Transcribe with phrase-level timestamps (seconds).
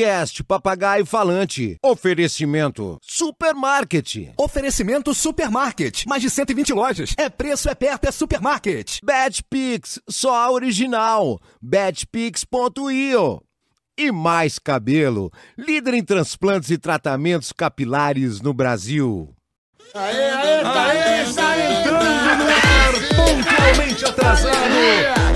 [0.00, 1.76] Podcast Papagaio Falante.
[1.82, 4.32] Oferecimento Supermarket.
[4.38, 6.06] Oferecimento Supermarket.
[6.06, 7.14] Mais de 120 lojas.
[7.18, 8.98] É preço, é perto, é supermarket.
[9.04, 11.38] Betpix, só a original.
[11.60, 13.42] Betpix.io.
[13.98, 19.34] E mais cabelo, líder em transplantes e tratamentos capilares no Brasil.
[19.92, 24.56] Aê, aê, tá aí, tá Entrando no ar, pontualmente atrasado,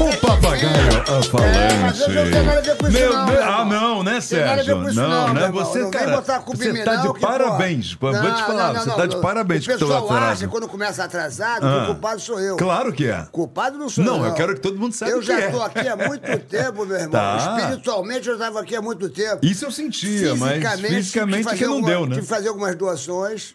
[0.00, 2.98] o papagaio a eu nada a ver com falante.
[2.98, 4.76] isso Meu meu ah, não, né, Sérgio?
[4.76, 5.32] Não, não, né?
[5.34, 5.64] meu irmão.
[5.64, 7.94] Você, Não cara, você tá de parabéns.
[7.94, 10.44] Vou te falar, você tá de parabéns pessoal acha atraso.
[10.44, 11.84] que quando começa atrasado, Ah.
[11.84, 12.56] o culpado sou eu.
[12.56, 13.26] Claro que é.
[13.32, 14.10] Culpado não sou eu.
[14.10, 15.50] Não, eu quero que todo mundo saiba Eu que já é.
[15.50, 17.10] tô aqui há muito tempo, meu irmão.
[17.10, 17.56] Tá.
[17.58, 19.38] Espiritualmente eu estava aqui há muito tempo.
[19.42, 22.14] Isso eu sentia, mas fisicamente que não deu, né?
[22.14, 23.54] Tive que fazer algumas doações.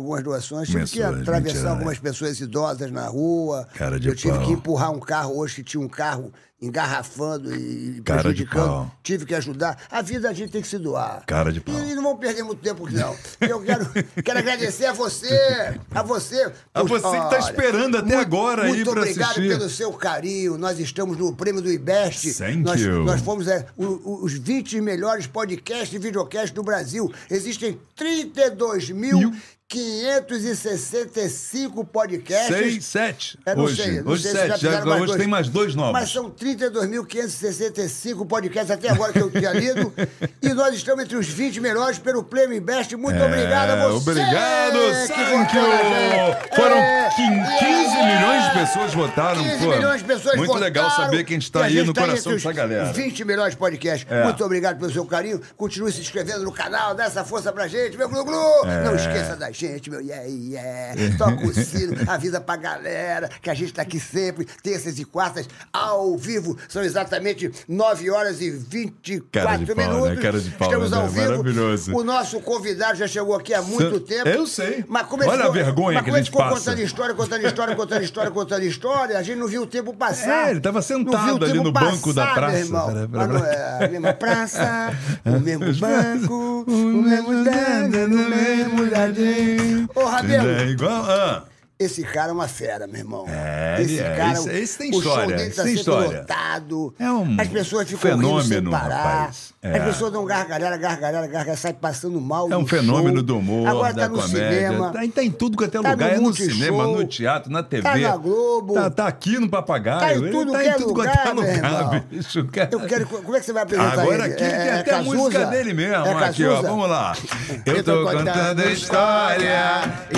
[0.00, 0.68] Algumas doações.
[0.68, 2.00] Tive que atravessar mentirar, algumas né?
[2.02, 3.68] pessoas idosas na rua.
[3.74, 4.46] Cara de eu tive pau.
[4.46, 6.32] que empurrar um carro hoje que tinha um carro
[6.62, 8.66] engarrafando e Cara de prejudicando.
[8.66, 8.92] pau.
[9.02, 9.78] Tive que ajudar.
[9.90, 11.24] A vida a gente tem que se doar.
[11.26, 11.74] Cara de pau.
[11.74, 13.16] E, não vamos perder muito tempo, não.
[13.40, 13.86] Eu quero,
[14.22, 16.52] quero agradecer a você, a você.
[16.74, 19.48] A você que tá esperando até agora aí muito pra obrigado assistir.
[19.48, 20.58] pelo seu carinho.
[20.58, 22.34] Nós estamos no prêmio do IBEST.
[22.34, 23.04] Thank nós, you.
[23.04, 27.10] nós fomos é, o- o- os 20 melhores podcasts e videocasts do Brasil.
[27.30, 29.32] Existem 32 mil.
[29.70, 32.48] 565 podcasts.
[32.56, 33.38] Seis, sete.
[33.46, 34.60] É, não hoje, sei, não hoje sei se sete.
[34.62, 35.18] já Já, mais hoje dois.
[35.20, 35.92] tem mais dois novos.
[35.92, 39.92] Mas são 32.565 podcasts até agora que eu tinha lido.
[40.42, 42.96] e nós estamos entre os 20 melhores pelo Prêmio Invest.
[42.96, 44.10] Muito É, obrigado a você.
[44.10, 45.62] Obrigado, thank you.
[45.62, 46.56] gente.
[46.56, 49.40] Foram É, quin- 15 milhões de pessoas votaram.
[49.42, 49.70] 15 pô.
[49.70, 52.00] milhões de pessoas Muito votaram, legal saber que a gente tá e aí no tá
[52.02, 52.92] coração dessa galera.
[52.92, 54.04] 20 melhores podcasts.
[54.10, 54.24] É.
[54.24, 55.40] Muito obrigado pelo seu carinho.
[55.56, 58.66] Continue se inscrevendo no canal, dá essa força pra gente, meu glu-glu.
[58.66, 58.82] É.
[58.84, 61.16] Não esqueça da gente, meu yeah, yeah.
[61.18, 65.46] Toca o sino, avisa pra galera que a gente tá aqui sempre, terças e quartas,
[65.72, 66.56] ao vivo.
[66.68, 70.16] São exatamente 9 horas e 24 Cara de pau, minutos.
[70.16, 70.22] né?
[70.22, 70.96] Cara de pau, Estamos né?
[70.96, 71.30] ao vivo.
[71.30, 71.94] Maravilhoso.
[71.96, 74.28] O nosso convidado já chegou aqui há muito Sa- tempo.
[74.28, 74.84] Eu sei.
[74.88, 76.56] Mas como Olha a ficou- vergonha mas que a gente ficou passa.
[76.56, 80.48] contando história, contando história, contando história, contando história, a gente não viu o tempo passar.
[80.48, 82.52] É, ele tava sentado ali no banco da passar, praça.
[82.56, 82.86] Meu irmão.
[82.86, 84.92] Pera, pera, é a mesma praça,
[85.26, 89.49] o mesmo banco, o mesmo dano, o mesmo jardim.
[89.94, 91.04] Ô, Rabelo, É igual.
[91.08, 91.44] Ah.
[91.80, 93.24] Esse cara é uma fera, meu irmão.
[93.26, 94.14] É, esse é.
[94.14, 96.18] cara, Esse- esse tem o história, show dele tá história.
[96.20, 96.94] lotado.
[96.98, 99.30] É um As pessoas ficam rindo sem fenômeno, parar.
[99.62, 99.76] É.
[99.78, 103.22] As pessoas dão gargalhada, gargalhada, gargalhada, sai passando mal É um no fenômeno show.
[103.22, 104.50] do humor, Agora da tá no comédia.
[104.60, 104.90] cinema.
[104.90, 106.08] Tá, tá em tudo quanto é Tá lugar.
[106.10, 107.82] no É no cinema, no teatro, na TV.
[107.82, 108.74] tá na Globo.
[108.74, 110.00] Tá, tá aqui no Papagaio.
[110.00, 112.44] Tá em tudo tá que em é tudo lugar, quanto é lugar, bicho.
[112.46, 112.68] Cara.
[112.72, 113.06] Eu quero.
[113.06, 114.34] Como é que você vai apresentar Agora ele?
[114.34, 116.06] aqui tem até a música dele mesmo.
[116.06, 116.62] É aqui, ó.
[116.62, 117.14] Vamos lá.
[117.66, 119.60] Eu tô contando a história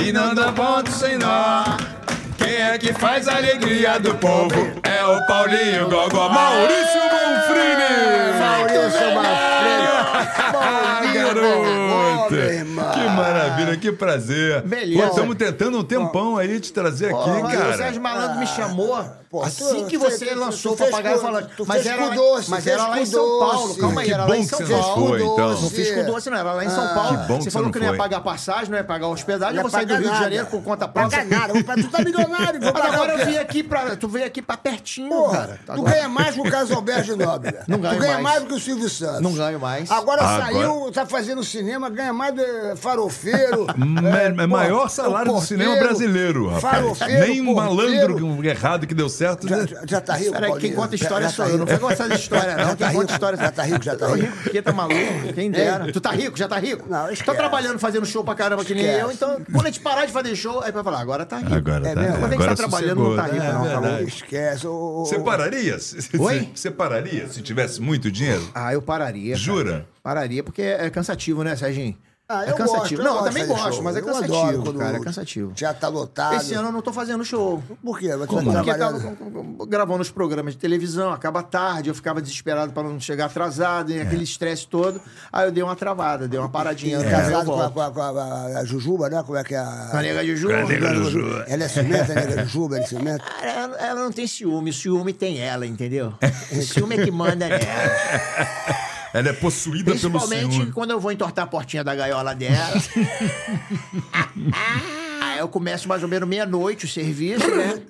[0.00, 1.51] e não dá ponto sem nó.
[2.38, 4.72] Quem é que faz a alegria do povo?
[4.82, 6.28] É o Paulinho Gogó.
[6.28, 8.38] Maurício Bonfrini!
[8.38, 9.92] Maurício Manfredo.
[10.54, 11.34] Ah, Paulinho
[13.16, 14.62] Maravilha, que prazer.
[14.62, 15.08] Beleza.
[15.08, 17.76] Estamos tentando um tempão aí te trazer aqui, Mas o cara.
[17.76, 21.18] Sérgio Malandro me chamou Pô, assim tu- que você tu- lançou o papagaio
[21.56, 23.74] tu Mas era, doce, mas era lá em São Paulo.
[23.76, 25.16] Calma aí, Que era bom lá em São Paulo.
[25.18, 25.48] então.
[25.62, 26.36] Não fiz com doce, não.
[26.38, 26.88] Era lá em São Ah.
[26.94, 27.18] Paulo.
[27.18, 29.56] Que bom você falou que não ia pagar passagem, não ia pagar hospedagem.
[29.56, 30.18] Eu vou sair do Rio de.
[30.18, 31.24] Janeiro por conta própria.
[31.24, 31.52] Nada.
[31.54, 33.96] Vou pra- Tu tá milionário, vou Mas agora eu vim aqui pra.
[33.96, 35.60] Tu veio aqui pra pertinho, Porra, cara.
[35.66, 37.64] Tá tu ganha mais que o Carlos Alberto de Nóbrega.
[37.68, 38.22] Não ganho Tu ganha mais.
[38.24, 39.20] mais do que o Silvio Santos.
[39.20, 39.90] Não ganho mais.
[39.90, 42.76] Agora, saiu, tá fazendo cinema, ganha mais do eh,
[43.10, 43.66] farofeiro.
[44.12, 46.74] É, é maior salário o do cinema porteiro, brasileiro, rapaz.
[46.74, 47.76] farofeiro, Nem um porteiro.
[47.76, 49.48] malandro que- errado que deu certo.
[49.48, 51.58] Já, já- já tá rico, Peraí, quem conta história já sou tá eu.
[51.58, 52.64] Não vou gostar de história, não.
[52.64, 54.36] Já Quem tá conta história já tá rico, já tá rico.
[54.42, 55.32] Porque tá maluco?
[55.34, 55.92] Quem dera.
[55.92, 56.36] Tu tá rico?
[56.38, 56.86] Já tá rico?
[56.88, 59.02] Não, Tá trabalhando, fazendo show pra caramba que nem Esquece.
[59.02, 59.12] eu.
[59.12, 61.54] Então, quando a gente parar de fazer show, aí vai falar, agora tá rico.
[61.54, 62.00] Agora É tá.
[62.00, 62.18] mesmo?
[62.18, 64.04] Quando a gente agora tá trabalhando, não tá rico, não, É tá verdade.
[64.08, 64.66] Esquece.
[64.66, 65.76] Você pararia?
[66.18, 66.48] Oi?
[66.54, 68.48] Você pararia se tivesse muito dinheiro?
[68.54, 69.32] Ah, eu pararia.
[69.32, 69.38] cara.
[69.44, 69.86] Jura?
[70.02, 71.96] Pararia, porque é cansativo, né, Serginho?
[72.28, 73.02] Ah, é cansativo.
[73.02, 73.82] gosto, não, eu também gosto, show.
[73.82, 74.96] mas é Eu adoro cansativo, quando cara.
[74.96, 75.52] É cansativo.
[75.54, 76.36] Já tá lotado.
[76.36, 77.62] Esse ano eu não tô fazendo show.
[77.84, 78.16] Por quê?
[78.16, 78.50] Você Como?
[78.52, 82.98] tá Porque tava gravando os programas de televisão, acaba tarde, eu ficava desesperado para não
[82.98, 84.98] chegar atrasado, e aquele estresse todo.
[85.30, 86.98] Aí eu dei uma travada, dei uma paradinha.
[86.98, 87.10] É.
[87.10, 89.22] Casado com, a, com, a, com a- a Jujuba, né?
[89.26, 89.90] Como é que é a...
[89.92, 90.50] A nega de Ju.
[90.50, 93.24] Ela é ciumenta, a nega Jujuba, ela é ciumenta.
[93.24, 96.14] Cara, ela, ela não tem ciúme, o ciúme tem ela, entendeu?
[96.52, 97.60] O ciúme é que manda nela.
[99.14, 100.72] Ela é possuída pelo Principalmente senhor.
[100.72, 102.74] quando eu vou entortar a portinha da gaiola dela.
[105.20, 107.82] Aí eu começo mais ou menos meia-noite o serviço, né?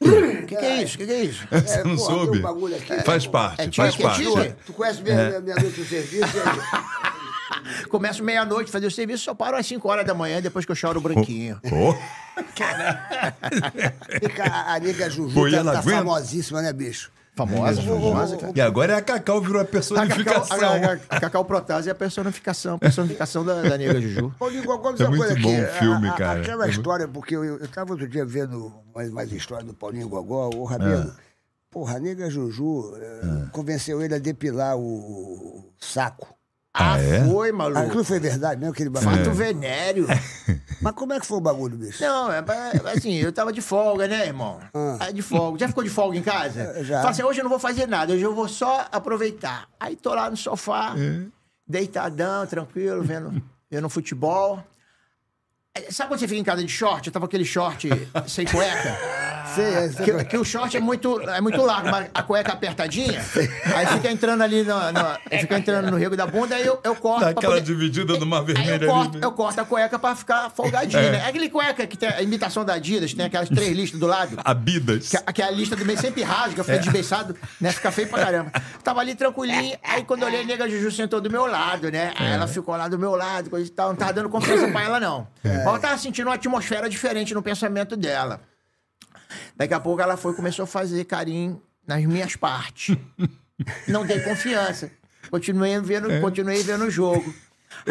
[0.00, 0.94] O que, que é isso?
[0.94, 1.46] O que, que é isso?
[1.50, 2.38] Você não pô, soube?
[2.38, 3.02] um aqui.
[3.04, 4.54] Faz parte, É faz é parte.
[4.64, 6.24] Tu conhece minha, minha noite no serviço?
[6.24, 7.88] aí?
[7.88, 10.76] Começo meia-noite fazer o serviço, só paro às 5 horas da manhã, depois que eu
[10.76, 11.60] choro o branquinho.
[11.64, 11.94] Ô,
[14.20, 17.10] Fica a, a nega Juju Pô, tá, ela tá famosíssima, né, bicho?
[17.38, 18.52] Famosa, famosa, cara.
[18.54, 20.58] E agora é a Cacau, virou a A Cacau, personificação.
[20.58, 24.34] a, a- Cacau Protase é a personificação, a personificação da, da nega Juju.
[24.38, 26.40] Paulinho Gogó, É muito bom o filme, a- cara.
[26.40, 30.08] Aquela É história, porque eu, eu tava outro dia vendo mais, mais história do Paulinho
[30.08, 31.12] Gogó, o Rabelo.
[31.16, 31.28] Ah.
[31.70, 36.34] Porra, a nega Juju eh, convenceu ele a depilar o, o saco.
[36.80, 37.24] Ah, é?
[37.24, 38.04] foi, Aquilo maluco.
[38.04, 39.16] foi verdade mesmo, aquele bagulho.
[39.16, 40.06] Fato venéreo.
[40.80, 42.00] Mas como é que foi o bagulho, bicho?
[42.02, 44.60] Não, é, é, assim, eu tava de folga, né, irmão?
[45.00, 45.58] Aí de folga.
[45.58, 46.60] Já ficou de folga em casa?
[46.60, 46.98] É, já.
[46.98, 49.66] Fala assim, hoje eu não vou fazer nada, hoje eu vou só aproveitar.
[49.80, 50.94] Aí tô lá no sofá,
[51.66, 54.62] deitadão, tranquilo, vendo, vendo futebol.
[55.86, 57.06] Aí, Sabe quando você fica em casa de short?
[57.06, 57.88] Eu tava com aquele short
[58.26, 58.98] sem cueca.
[59.54, 62.52] Sei, é, sei Que, que o short é muito, é muito largo, mas a cueca
[62.52, 63.20] apertadinha.
[63.74, 66.94] Aí fica entrando ali no, no- fica entrando no rego da bunda, aí eu, eu
[66.94, 67.20] corto.
[67.20, 69.18] Dá pra aquela poder- dividida numa Aí vermelha eu corto, ali.
[69.20, 69.26] né?
[69.26, 71.22] eu corto a cueca pra ficar folgadinho, né?
[71.24, 74.36] É aquele cueca que tem a imitação da Adidas, tem aquelas três listas do lado.
[74.44, 75.08] Abidas.
[75.08, 76.64] Que, a- que a lista do meio sempre rasga, É.
[76.64, 77.72] fica desbeiçado, né?
[77.72, 78.52] Fica feio pra caramba.
[78.84, 82.12] Tava ali tranquilinho, aí quando eu olhei, a nega Juju sentou do meu lado, né?
[82.16, 82.34] Aí É.
[82.34, 83.88] ela ficou lá do meu lado, coisa e tal.
[83.88, 85.26] Não tava dando confiança pra ela, não.
[85.42, 85.64] É.
[85.72, 88.40] Mas eu tava sentindo uma atmosfera diferente no pensamento dela.
[89.56, 92.96] Daqui a pouco ela foi e começou a fazer carinho nas minhas partes.
[93.88, 94.90] Não dei confiança.
[95.30, 96.20] Continuei vendo, É.
[96.20, 97.34] continuei vendo o jogo.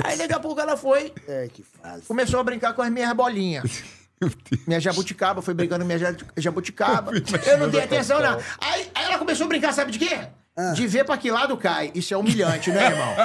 [0.04, 2.04] Aí daqui a pouco ela foi, É, que fase.
[2.06, 3.84] começou a brincar com as minhas bolinhas.
[4.66, 7.12] Minha jabuticaba, foi brincando com minha ja- jabuticaba.
[7.46, 8.40] Eu não dei atenção, não.
[8.60, 10.28] Aí, aí ela começou a brincar, sabe de quê?
[10.74, 11.92] De ver pra que lado cai.
[11.94, 13.16] Isso é humilhante, né, irmão?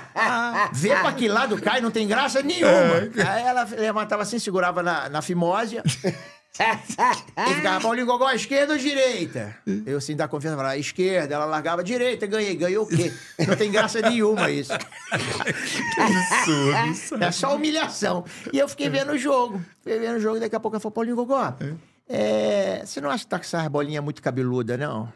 [0.72, 3.10] ver pra que lado cai não tem graça nenhuma.
[3.28, 5.82] Aí ela levantava assim, segurava na, na fimósia.
[6.58, 9.54] e ficava, Paulinho Gogó, esquerda ou direita?
[9.86, 11.34] Eu, assim, dá confiança, falava, esquerda.
[11.34, 12.56] Ela largava direita, ganhei.
[12.56, 13.12] Ganhou o quê?
[13.46, 14.72] Não tem graça nenhuma isso.
[16.74, 17.24] Absurdo.
[17.24, 18.24] É só humilhação.
[18.52, 19.62] E eu fiquei vendo o jogo.
[19.82, 21.54] Fiquei vendo o jogo e daqui a pouco ela falou, Paulinho Gogó,
[22.08, 25.12] é, você não acha que tá com essa bolinha muito cabeluda, não?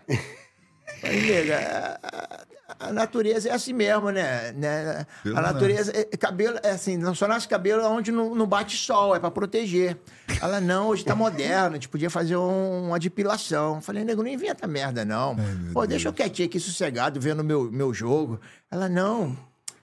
[1.01, 4.53] Falei, nega, a, a natureza é assim mesmo, né?
[4.53, 5.07] né?
[5.23, 8.47] Pelo A natureza, é, é cabelo, é assim, não só nasce cabelo onde não, não
[8.47, 9.97] bate sol, é pra proteger.
[10.41, 13.81] Ela, não, hoje tá moderno, a gente podia fazer um- uma depilação.
[13.81, 15.37] Falei, nego, não inventa merda, não.
[15.73, 18.41] Pô, deixa eu quietinho aqui, sossegado, vendo meu, meu jogo.
[18.71, 19.37] Ela, não.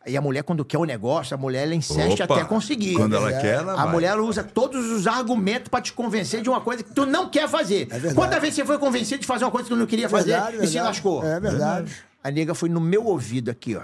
[0.05, 2.95] E a mulher, quando quer o negócio, a mulher, ela insiste Opa, até conseguir.
[2.95, 3.91] Quando ela quer, ela A vai.
[3.91, 7.29] mulher ela usa todos os argumentos pra te convencer de uma coisa que tu não
[7.29, 7.85] quer fazer.
[7.85, 8.15] verdade.
[8.15, 10.55] Quantas vezes você foi convencido de fazer uma coisa que tu não queria fazer Verdade,
[10.55, 10.85] e se verdade.
[10.87, 11.23] lascou?
[11.23, 11.91] É verdade.
[12.23, 13.81] A nega foi no meu ouvido aqui, ó.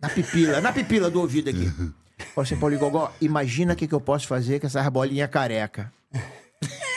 [0.00, 1.66] Na pipila, na pipila do ouvido aqui.
[2.34, 5.92] Falei assim, Paulinho Gogó, imagina o que, que eu posso fazer com essas bolinhas careca.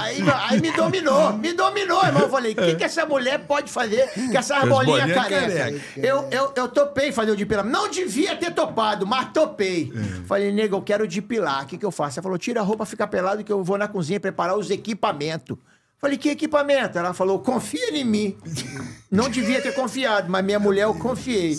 [0.00, 2.22] Aí, aí me dominou, me dominou, irmão.
[2.22, 5.46] Eu falei, o que, que essa mulher pode fazer com essas As bolinhas bolinhas careca?
[5.46, 5.80] careca.
[5.96, 7.76] Eu, eu, eu topei fazer o depilamento.
[7.76, 9.92] Não devia ter topado, mas topei.
[10.26, 11.64] Falei, nega, eu quero depilar.
[11.64, 12.18] O que, que eu faço?
[12.18, 15.56] Ela falou, tira a roupa, fica pelado que eu vou na cozinha preparar os equipamentos.
[15.98, 16.98] Falei, que equipamento?
[16.98, 18.36] Ela falou, confia em mim.
[19.10, 21.56] Não devia ter confiado, mas minha mulher eu confiei.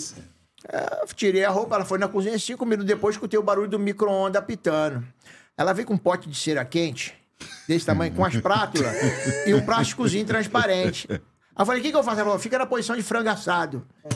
[0.68, 3.78] É, tirei a roupa, ela foi na cozinha, cinco minutos depois escutei o barulho do
[3.78, 5.04] micro-ondas apitando.
[5.56, 7.14] Ela veio com um pote de cera quente,
[7.68, 8.94] desse tamanho, com as prátulas,
[9.46, 11.06] e um plásticozinho transparente.
[11.10, 12.16] Aí eu falei, o que, que eu faço?
[12.16, 13.86] Ela falou, fica na posição de frango assado.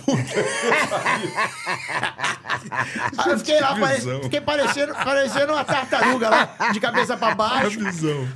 [3.17, 4.01] Aí eu fiquei lá, pare...
[4.23, 7.79] fiquei parecendo, parecendo uma tartaruga lá, de cabeça pra baixo.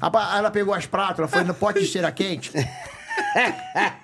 [0.01, 2.53] Aí Ela pegou as prátulas, foi no pote de cera quente.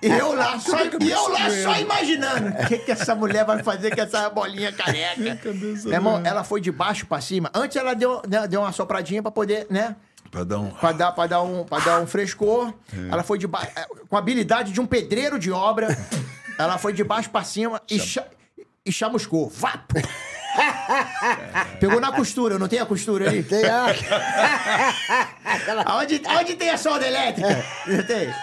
[0.01, 3.63] E eu lá, só, e eu lá só imaginando o que, que essa mulher vai
[3.63, 5.53] fazer com essa bolinha careca.
[5.53, 7.49] Meu irmão, ela foi de baixo pra cima.
[7.53, 9.95] Antes ela deu, né, deu uma sopradinha pra poder, né?
[10.31, 10.69] Pra dar um...
[10.69, 12.73] Pra dar, pra dar, um, pra dar um frescor.
[13.11, 13.71] Ela foi de baixo.
[14.07, 15.87] Com a habilidade de um pedreiro de obra.
[16.57, 18.25] ela foi de baixo pra cima e, cha,
[18.85, 19.49] e chamuscou.
[19.49, 19.95] Vapo!
[21.79, 23.43] Pegou na costura, não tem a costura aí?
[23.43, 23.85] Tem a...
[25.85, 27.63] Aonde, aonde tem a solda elétrica?
[27.87, 28.33] Não tem?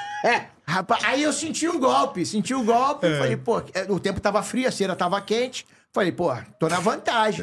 [0.67, 3.07] Rapaz, aí eu senti o golpe, senti o golpe.
[3.19, 5.67] Falei, pô, o tempo tava frio, a cera tava quente.
[5.97, 7.43] Falei, pô, tô na vantagem.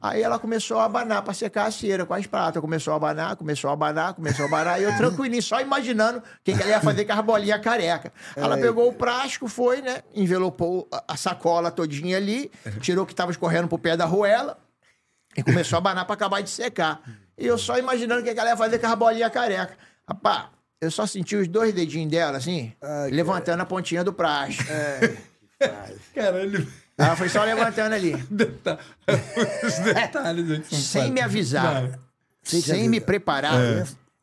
[0.00, 2.58] Aí ela começou a abanar pra secar a cera com as pratas.
[2.62, 4.80] Começou a abanar, começou a abanar, começou a abanar.
[4.80, 8.10] E eu tranquilinho, só imaginando o que, ela ia fazer com as bolinhas careca.
[8.34, 10.00] Ela pegou o plástico, foi, né?
[10.14, 14.56] Envelopou a, sacola todinha ali, tirou o que tava escorrendo pro pé da roela
[15.36, 17.02] e começou a abanar pra acabar de secar.
[17.36, 19.76] E eu só imaginando o que, ela ia fazer com as bolinhas careca.
[20.08, 20.46] Rapaz,
[20.80, 22.72] eu só senti os dois dedinhos dela, assim,
[23.10, 24.72] levantando a pontinha do plástico.
[26.14, 26.66] Caralho.
[26.96, 28.14] Ela foi só levantando ali.
[28.30, 28.78] Deta-
[29.64, 30.76] Os detalhes aqui.
[30.76, 31.98] sem me avisar,
[32.42, 33.54] sem, me preparar,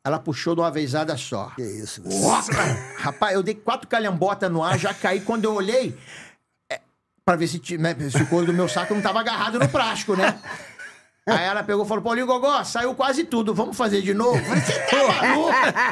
[0.03, 1.51] ela puxou de uma vezada só.
[1.55, 2.01] Que isso!
[2.97, 5.19] Rapaz, eu dei quatro calhambotas no ar, já caí.
[5.21, 5.97] Quando eu olhei,
[6.71, 6.79] é,
[7.25, 10.15] pra ver se, né, se o couro do meu saco não tava agarrado no plástico,
[10.15, 10.39] né?
[11.27, 14.39] Aí ela pegou e falou, Paulinho Gogó, saiu quase tudo, vamos fazer de novo?
[14.43, 15.51] Você tá maluco?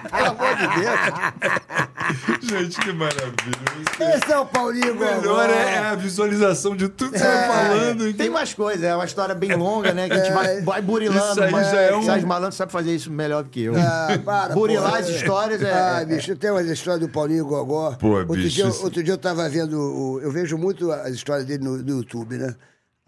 [0.10, 2.42] Pelo amor de Deus.
[2.42, 4.16] Gente, que maravilha.
[4.16, 5.42] Esse é o Paulinho O melhor Gogó.
[5.44, 8.12] é a visualização de tudo que você vai falando.
[8.16, 10.08] Tem mais coisa, é uma história bem longa, né?
[10.10, 11.32] Que a gente vai, vai burilando.
[11.32, 13.76] Isso aí mas já é um- Sérgio Malandro sabe fazer isso melhor do que eu.
[13.78, 14.98] Ah, para, Burilar pô.
[14.98, 17.92] as histórias é- Ah, é- bicho, tem umas histórias do Paulinho Gogó.
[18.00, 20.20] Pô, outro bicho, Dia, outro dia eu tava vendo.
[20.24, 22.56] eu vejo muito as histórias dele no, no YouTube, né?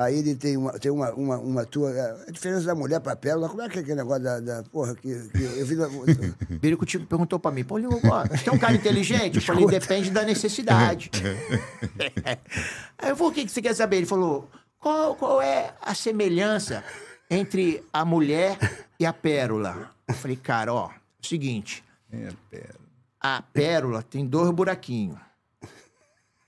[0.04, 1.92] Aí ele tem uma, tem uma, uma, uma tua.
[2.28, 4.40] A diferença da mulher pra pérola, como é que é aquele negócio da.
[4.40, 5.76] da porra, que, que eu vi.
[5.76, 5.88] na-
[6.60, 9.36] Birico Tico perguntou pra mim, Paulinho você é um cara inteligente?
[9.36, 11.12] Eu falei, depende da necessidade.
[12.98, 13.98] Aí eu falei, o que que você quer saber?
[13.98, 16.84] Ele falou, qual, qual é a semelhança
[17.30, 18.58] entre a mulher
[19.00, 19.90] e a pérola?
[20.08, 20.90] Eu falei, cara, ó,
[21.22, 22.76] seguinte, É, pera.
[23.20, 25.18] a pérola tem dois buraquinhos.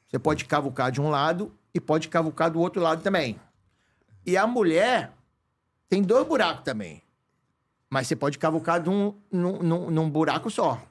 [0.09, 3.39] Você pode cavucar de um lado e pode cavucar do outro lado também.
[4.25, 5.11] E a mulher
[5.89, 7.01] tem dois buracos também.
[7.89, 10.81] Mas você pode cavucar de um, num, num- num buraco só.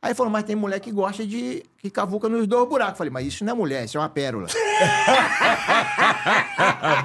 [0.00, 1.64] Aí falou, mas tem mulher que gosta de.
[1.78, 2.96] que cavuca nos dois buracos.
[2.98, 4.46] Falei, mas isso não é mulher, isso é uma pérola.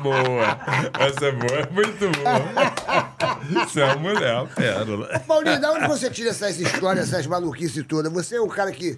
[0.04, 0.60] Boa.
[1.00, 3.66] Essa é boa, é muito boa.
[3.66, 5.20] Você é uma mulher, uma pérola.
[5.28, 8.12] Paulinho, da onde você tira essas histórias, essas maluquices todas?
[8.12, 8.98] Você é o cara que.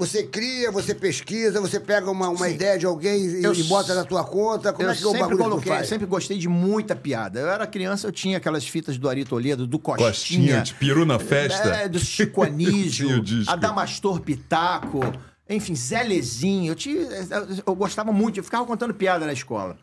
[0.00, 3.94] Você cria, você pesquisa, você pega uma, uma ideia de alguém e, Eu e bota
[3.94, 4.72] na tua conta.
[4.72, 5.88] Como eu é que é o sempre bagulho que tu coloquei, faz?
[5.88, 7.38] sempre gostei de muita piada.
[7.38, 10.08] Eu era criança, eu tinha aquelas fitas do Ari Toledo, do Costinha.
[10.08, 11.68] Costinha, de peru na festa.
[11.68, 13.22] É, do Chico Anísio.
[13.46, 15.00] Adamastor Pitaco,
[15.48, 16.72] enfim, Zé Lezinho.
[16.72, 19.76] Eu, tinha, eu- eu gostava muito, eu ficava contando piada na escola.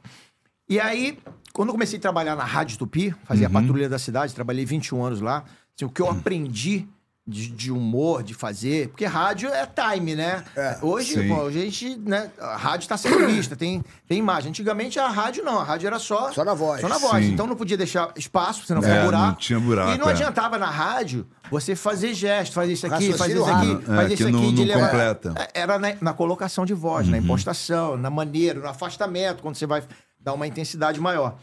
[0.69, 1.17] E aí,
[1.53, 3.58] quando eu comecei a trabalhar na Rádio Tupi, fazia Uhum.
[3.58, 5.43] a patrulha da cidade, trabalhei 21 anos lá.
[5.75, 6.88] Assim, o que eu aprendi
[7.27, 10.45] de, de humor, de fazer, porque rádio é time, né?
[10.81, 11.27] hoje, sim.
[11.27, 12.31] pô, a gente, né?
[12.39, 14.49] A rádio está sendo vista, tem, tem imagem.
[14.49, 16.31] Antigamente a rádio não, a rádio era só.
[16.31, 16.79] Só na voz.
[16.79, 17.25] Só na voz.
[17.25, 17.33] Sim.
[17.33, 19.25] Então não podia deixar espaço, senão É, buraco.
[19.27, 20.11] não tinha buraco, E não é.
[20.11, 23.71] adiantava na rádio você fazer gesto, fazer isso aqui, fazer isso aqui.
[23.71, 24.51] É, fazer que isso não- aqui.
[24.53, 25.33] de não levar- completa.
[25.53, 29.65] É, Era na, na colocação de voz, na impostação, na maneira, no afastamento, quando você
[29.67, 29.83] vai
[30.19, 31.35] dar uma intensidade maior.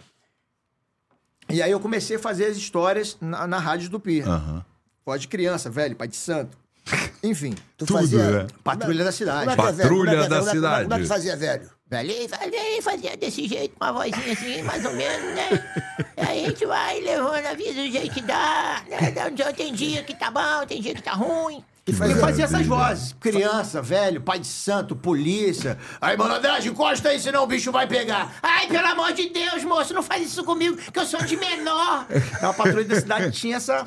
[1.51, 4.23] E aí eu comecei a fazer as histórias na, na Rádio do Pi.
[4.23, 4.65] Aham.
[5.05, 6.57] Voz de criança, velho, pai de santo.
[7.23, 8.43] Enfim, Tu Tudo, fazia.
[8.43, 8.47] né?
[8.63, 9.41] patrulha da cidade.
[9.41, 9.79] Como é que é, velho?
[9.89, 10.83] Patrulha Como é que é, da como é que- cidade.
[10.85, 11.71] Como é que fazia, velho?
[11.87, 15.49] Velho, ele fazia, desse jeito, uma vozinha assim, mais ou menos, né?
[16.17, 19.11] Aí a gente vai levando a vida do jeito que dá, né?
[19.11, 21.63] Dá- Tem dia que tá bom, tem dia que tá ruim.
[21.87, 23.15] E fazia, fazia essas vozes.
[23.21, 25.77] Criança, velho, pai de santo, polícia.
[26.01, 28.35] Aí, malandragem, encosta aí, senão o bicho vai pegar.
[28.43, 32.07] Ai, pelo amor de Deus, moço, não faz isso comigo, que eu sou de menor.
[32.11, 33.85] Então, a patrulha da cidade tinha essa,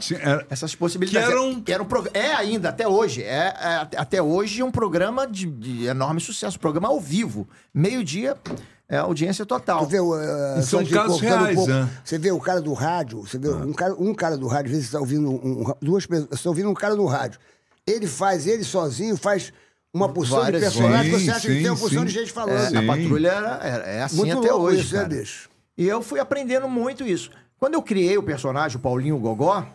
[0.47, 1.27] essas possibilidades.
[1.27, 3.23] que era um- Era um prog- é ainda, até hoje.
[3.23, 6.59] É, é, até- hoje é um programa de, de enorme sucesso.
[6.59, 7.49] Programa ao vivo.
[7.73, 8.37] Meio-dia,
[8.87, 9.87] é audiência total.
[9.87, 11.89] Vê, o, uh, E são casos reais, né?
[12.05, 14.71] Você vê o cara do rádio, você vê um, cara, um cara do rádio, às
[14.71, 17.39] vezes você está ouvindo um, um- duas pessoas, você está ouvindo um cara do rádio.
[17.87, 19.53] Ele faz, ele sozinho, faz
[19.93, 22.05] uma porção Várias de personagens, sim, você acha que sim, tem uma porção sim.
[22.07, 22.75] de gente É, falando.
[22.77, 22.85] a Sim.
[22.87, 24.81] patrulha era, era- é assim Muito até hoje.
[24.81, 25.15] isso, né, cara.
[25.15, 25.49] bicho?
[25.77, 27.31] E eu fui aprendendo muito isso.
[27.57, 29.65] Quando eu criei o personagem, o Paulinho Gogó,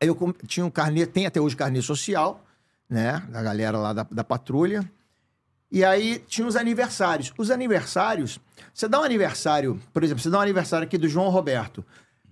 [0.00, 2.44] eu tinha um carnê, tem até hoje carnê social,
[2.88, 3.22] né?
[3.30, 4.88] Da galera lá da, da patrulha.
[5.70, 7.32] E aí tinha os aniversários.
[7.36, 8.38] Os aniversários,
[8.72, 11.84] você dá um aniversário, por exemplo, você dá um aniversário aqui do João Roberto.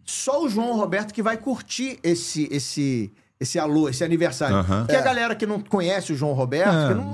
[0.05, 4.57] Só o João Roberto que vai curtir esse esse esse alô, esse aniversário.
[4.57, 4.81] Aham.
[4.81, 6.89] Porque a galera que não conhece o João Roberto, É.
[6.89, 7.05] que não-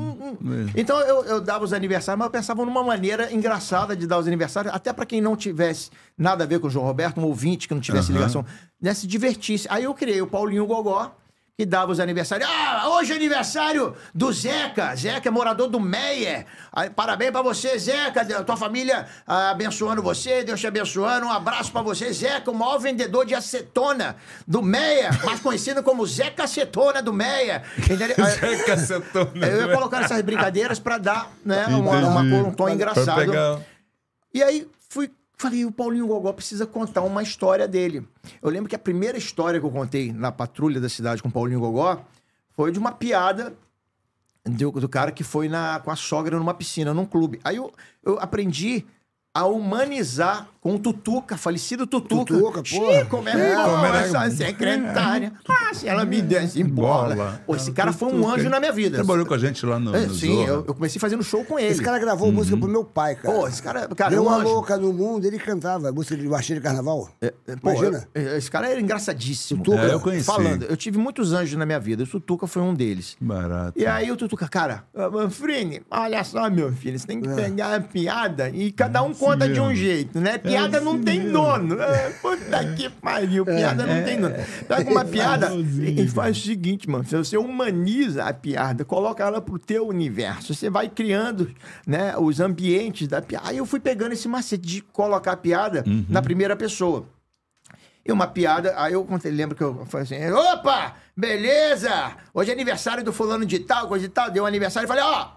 [0.41, 4.19] não- então eu, eu dava os aniversários, mas eu pensava numa maneira engraçada de dar
[4.19, 7.25] os aniversários, até pra quem não tivesse nada a ver com o João Roberto, um
[7.25, 8.45] ouvinte que não tivesse ligação,
[8.81, 9.67] né, se divertisse.
[9.71, 11.13] Aí eu criei o Paulinho Gogó,
[11.63, 12.49] que dava os aniversários.
[12.51, 14.97] Ah, hoje é aniversário do Zeca.
[14.97, 16.45] Zeca é morador do Meia.
[16.73, 18.25] Aí, parabéns pra você, Zeca.
[18.45, 21.27] Tua família ah, abençoando você, Deus te abençoando.
[21.27, 26.05] Um abraço pra você, Zeca, o maior vendedor de acetona do Meia, mais conhecido como
[26.05, 27.13] Zeca Acetona do?
[27.23, 27.63] Aí-
[27.97, 29.47] Zé Cacetona.
[29.47, 33.15] eu ia colocando essas brincadeiras pra dar né, uma, uma um tom Pra engraçado.
[33.21, 33.61] pegar-
[34.35, 34.67] E aí
[35.43, 38.07] falei, o Paulinho Gogó precisa contar uma história dele.
[38.41, 41.33] Eu lembro que a primeira história que eu contei na patrulha da cidade com o
[41.33, 42.05] Paulinho Gogó
[42.51, 43.53] foi de uma piada
[44.45, 47.41] do, do cara que foi na, com a sogra numa piscina, num clube.
[47.43, 47.73] Aí eu,
[48.05, 48.85] eu aprendi
[49.35, 52.25] a humanizar com o Tutuca, falecido Tutuca.
[52.33, 55.33] Tutuca, é É, bom como é- essa secretária.
[55.49, 57.43] Ah, se ela me desse bola.
[57.45, 58.97] Pô, esse cara foi um anjo na minha vida.
[58.99, 61.59] Trabalhou com a gente lá no, É, no sim, eu, eu comecei fazendo show com
[61.59, 61.69] ele.
[61.73, 63.35] Esse cara gravou música pro meu pai, cara.
[63.35, 64.49] Pô, esse cara, cara, Deu é um uma anjo.
[64.49, 67.09] louca no mundo, ele cantava música de marchinha de carnaval.
[67.61, 68.07] Pô, Imagina.
[68.15, 69.65] eu- esse cara era engraçadíssimo.
[69.65, 69.83] Tutuca.
[69.85, 70.25] É, eu conheci.
[70.27, 72.05] Falando, eu tive muitos anjos na minha vida.
[72.05, 73.17] O Tutuca foi um deles.
[73.21, 73.73] Barato.
[73.77, 77.21] E aí o Tutuca, cara, "Ah, Manfrini, olha só, meu filho, você tem É.
[77.23, 80.39] que pegar a piada e cada um conta de um jeito, né?
[80.53, 81.77] Piada não tem dono.
[81.81, 84.35] Ah, Puta que pariu, piada não tem dono.
[84.69, 87.05] Pega uma piada e faz o seguinte, mano.
[87.05, 90.55] Se você humaniza a piada, coloca ela pro teu universo.
[90.55, 91.51] Você vai criando
[91.87, 93.49] né, os ambientes da piada.
[93.49, 97.07] Aí eu fui pegando esse macete de colocar a piada na primeira pessoa.
[98.05, 102.53] E uma piada, aí eu contei, lembro que eu falei assim, opa, beleza, hoje é
[102.53, 105.29] aniversário do fulano de tal, coisa de tal, deu um aniversário, e falei, ó,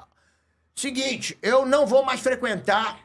[0.74, 3.05] seguinte, eu não vou mais frequentar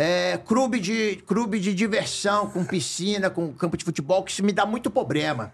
[0.00, 4.50] é, clube, de, clube de diversão, com piscina, com campo de futebol, que isso me
[4.50, 5.52] dá muito problema.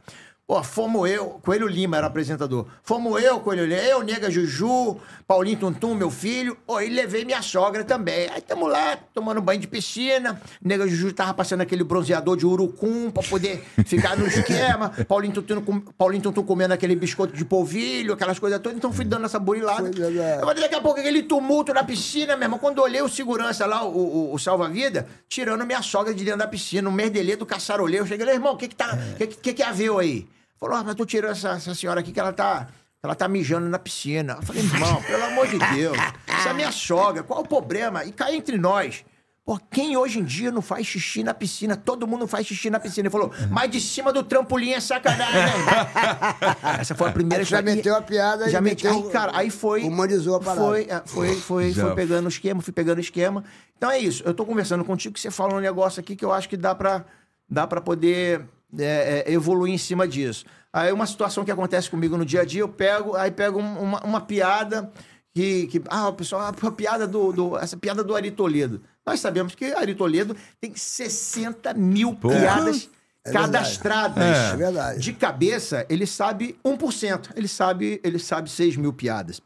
[0.48, 2.66] Pô, fomos eu, Coelho Lima era apresentador.
[2.84, 6.56] Fomos eu, Coelho Lima, eu, Nega Juju, Paulinho Tuntum, meu filho.
[6.64, 8.28] Pô, e levei minha sogra também.
[8.32, 10.40] Aí tamo lá, tomando banho de piscina.
[10.62, 14.90] Nega Juju tava passando aquele bronzeador de urucum pra poder ficar no esquema.
[15.08, 18.78] Paulinho Tuntum, com- Paulinho Tuntum comendo aquele biscoito de polvilho, aquelas coisas todas.
[18.78, 19.90] Então fui dando essa burilada.
[19.92, 20.38] Legal.
[20.38, 22.60] Eu falei, daqui a pouco aquele tumulto na piscina, meu irmão.
[22.60, 26.46] Quando olhei o segurança lá, o, o- o salva-vida, tirando minha sogra de dentro da
[26.46, 28.04] piscina, um merdelê do caçaroleiro.
[28.04, 30.24] Eu cheguei irmão, o que que tá, o que, que que haveu aí?
[30.58, 32.68] Falou, ah, mas tô tirando essa, essa senhora aqui que ela tá,
[33.02, 34.34] ela tá mijando na piscina.
[34.40, 35.96] Eu falei, irmão, pelo amor de Deus,
[36.26, 38.04] essa é minha sogra, qual o problema?
[38.04, 39.04] E cá entre nós.
[39.44, 41.76] Pô, quem hoje em dia não faz xixi na piscina?
[41.76, 43.06] Todo mundo faz xixi na piscina.
[43.06, 45.50] Ele falou, mas de cima do trampolim é sacanagem, né?
[45.56, 47.76] irmão?" Essa foi a primeira Aí já história.
[47.76, 49.84] meteu a piada Já meteu- Aí, cara, aí foi.
[49.84, 50.66] humanizou a parada.
[50.66, 53.44] Foi, é, foi, foi, foi pegando o esquema, fui pegando o esquema.
[53.76, 54.20] Então é isso.
[54.26, 56.74] Eu tô conversando contigo que você fala um negócio aqui que eu acho que dá
[56.74, 57.04] pra,
[57.48, 58.42] dá pra poder
[58.78, 60.44] é, é, evoluir em cima disso.
[60.72, 63.78] Aí uma situação que acontece comigo no dia a dia, eu pego, aí pego um-
[63.80, 64.90] uma, uma piada
[65.34, 65.82] que, que.
[65.88, 68.82] Ah, o pessoal, a piada do, do- Essa piada do Ari Toledo.
[69.06, 72.90] Nós sabemos que Ari Toledo tem 60 mil piadas
[73.24, 74.24] É cadastradas.
[74.52, 75.00] É verdade.
[75.00, 77.30] De cabeça, ele sabe 1%.
[77.36, 79.40] Ele sabe, ele sabe 6 mil piadas.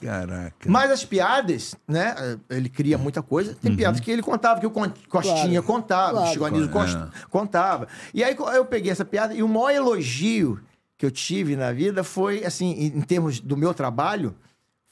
[0.00, 0.68] Caraca.
[0.68, 2.14] Mas as piadas, né?
[2.48, 3.52] Ele cria muita coisa.
[3.52, 3.56] Uhum.
[3.60, 5.62] Tem piadas que ele contava, que o Costinha Claro.
[5.62, 6.26] contava, Claro.
[6.28, 7.86] o Chico Anísio Costa contava.
[8.12, 10.60] E aí eu peguei essa piada e o maior elogio
[10.98, 14.34] que eu tive na vida foi, assim, em termos do meu trabalho,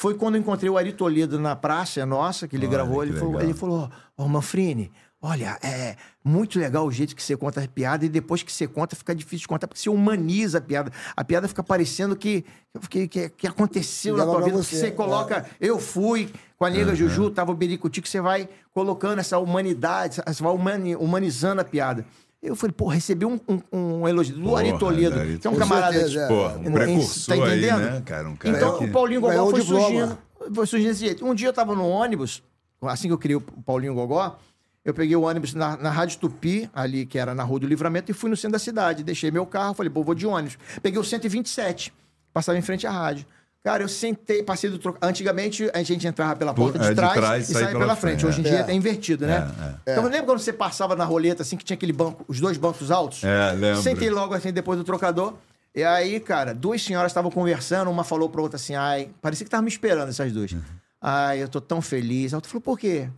[0.01, 3.03] foi quando eu encontrei o Ari Toledo na praça nossa, que ele Olha, gravou.
[3.03, 7.37] que Ele falou, ele falou, ó, Manfrini, olha, é muito legal o jeito que você
[7.37, 10.59] conta a piada e depois que você conta fica difícil de contar, porque você humaniza
[10.59, 10.93] a piada.
[11.17, 12.45] A piada fica parecendo que,
[12.89, 16.71] que, que, que aconteceu na tua vida, porque você, você coloca, eu fui com a
[16.71, 21.61] nega Juju, tava o Bericuti, que você vai colocando essa humanidade, você vai humani- humanizando
[21.61, 22.05] a piada.
[22.41, 25.57] Eu falei, pô, recebi um, um, um elogio do Porra, Ari Toledo, que é um
[25.57, 25.93] camarada...
[25.95, 26.29] certeza, é.
[26.29, 27.81] Pô, Em- um em- precursor tá aí, entendendo?
[27.81, 28.29] né, cara?
[28.29, 28.85] Um cara Então, que...
[28.85, 30.19] o Paulinho Gogó um foi surgindo,
[30.55, 31.27] foi surgindo desse jeito.
[31.27, 32.41] Um dia eu tava no ônibus,
[32.83, 34.39] assim que eu criei o Paulinho Gogó,
[34.85, 38.11] eu peguei o ônibus na, na Rádio Tupi, ali que era na Rua do Livramento,
[38.11, 39.03] e fui no centro da cidade.
[39.03, 40.57] Deixei meu carro, falei, pô, vou de ônibus.
[40.83, 41.93] Peguei o 127,
[42.33, 43.27] passava em frente à rádio.
[43.63, 44.99] Cara, eu sentei, passei do troco.
[45.03, 47.81] Antigamente a gente entrava pela Por- porta de é, de trás, trás, e saía pela
[47.81, 48.21] pela frente.
[48.21, 48.63] frente, Hoje em é.
[48.63, 49.51] dia é, invertido, né?
[49.83, 52.91] Então lembra quando você passava na roleta assim que tinha aquele banco, os dois bancos
[52.91, 53.25] altos?
[53.25, 53.83] É, lembro.
[53.83, 55.35] Sentei logo assim depois do trocador.
[55.75, 59.51] E aí, cara, duas senhoras estavam conversando, uma falou pra outra assim, ai, parecia que
[59.51, 60.53] tava me esperando essas duas.
[60.53, 60.61] Uhum.
[61.01, 62.33] Ai, eu tô tão feliz.
[62.33, 63.09] A outra falou, por quê?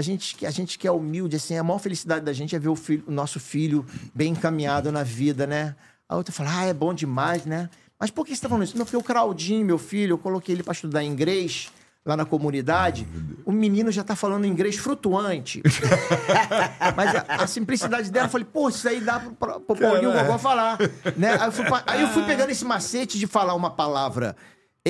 [0.00, 2.70] A gente, a gente que é humilde, assim, a maior felicidade da gente é ver
[2.70, 3.84] o, filho, o nosso filho
[4.14, 5.76] bem encaminhado na vida, né?
[6.08, 7.68] A outra falou, ah, é bom demais, né?
[7.98, 8.78] Mas por que você tá falando isso?
[8.78, 11.70] Não, porque o Claudinho, meu filho, eu coloquei ele pra estudar inglês
[12.02, 13.06] lá na comunidade.
[13.44, 15.62] O menino já tá falando inglês flutuante.
[16.96, 20.14] Mas a, a simplicidade dela, eu falei, pô, isso aí dá pro, pro, pro Paulinho
[20.14, 20.78] Gogó falar.
[21.14, 21.36] Né?
[21.38, 24.34] Aí, eu fui, aí eu fui pegando esse macete de falar uma palavra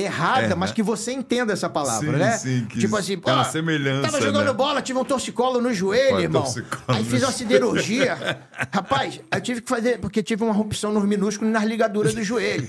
[0.01, 0.55] errada, É.
[0.55, 2.31] mas que você entenda essa palavra, Sim, né?
[2.37, 4.53] sim, que tipo assim, tem uma pô, semelhança, Tava jogando né?
[4.53, 6.55] bola, tive um torcicolo no joelho, Pô, irmão.
[6.87, 8.17] Aí fiz uma siderurgia.
[8.73, 12.23] Rapaz, eu tive que fazer, porque tive uma rupção nos minúsculos e nas ligaduras do
[12.23, 12.67] joelho.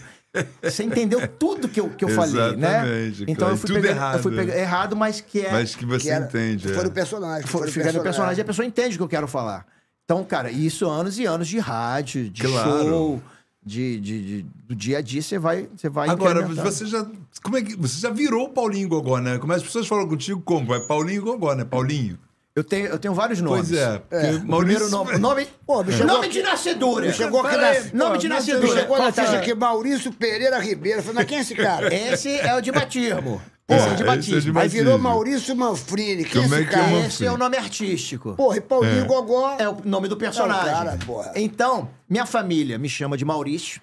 [0.62, 3.12] Você entendeu tudo que eu, que eu falei, né?
[3.28, 3.52] Então cara.
[3.52, 4.16] eu fui pegando, errado.
[4.16, 6.68] eu fui pegando errado, mas que é Mas que você Que era- entende.
[6.72, 6.86] Foi é.
[6.86, 7.46] o personagem.
[7.46, 9.66] foi, foi o no personagem, a pessoa entende o que eu quero falar.
[10.04, 12.70] Então, cara, isso anos e anos de rádio, de Claro.
[12.82, 13.22] show,
[13.64, 17.06] de, de- de- do dia a dia, você vai, você vai Agora, você já.
[17.42, 17.76] Como é que.
[17.76, 19.38] Você já virou o Paulinho Gogó, né?
[19.38, 20.74] Como as pessoas falam contigo como?
[20.74, 21.64] É Paulinho Gogó, né?
[21.64, 22.18] Paulinho.
[22.54, 23.68] Eu tenho, eu tenho vários nomes.
[23.68, 23.98] Pois é.
[23.98, 25.16] porque O primeiro nome.
[25.16, 27.06] Nome, Pô, me chegou nome de nascedura.
[27.06, 28.80] me chegou aqui na- aí, Nome pô, de me nascedura.
[28.80, 29.24] Chegou na tá?
[29.24, 31.00] ficha aqui, Maurício Pereira Ribeiro.
[31.00, 31.94] Falei, mas quem é esse cara?
[31.94, 33.40] Esse é o de batismo.
[33.68, 34.52] É, Esse é o de esse é batismo.
[34.52, 36.24] de Aí virou Maurício Manfrini.
[36.24, 36.92] Quem Como é é esse que é cara?
[36.96, 38.34] uma- Esse é o nome artístico.
[38.34, 39.56] Porra, e Paulinho Gogó.
[39.58, 40.68] É o nome do personagem.
[40.68, 41.32] É o cara, porra.
[41.36, 43.80] Então, minha família me chama de Maurício.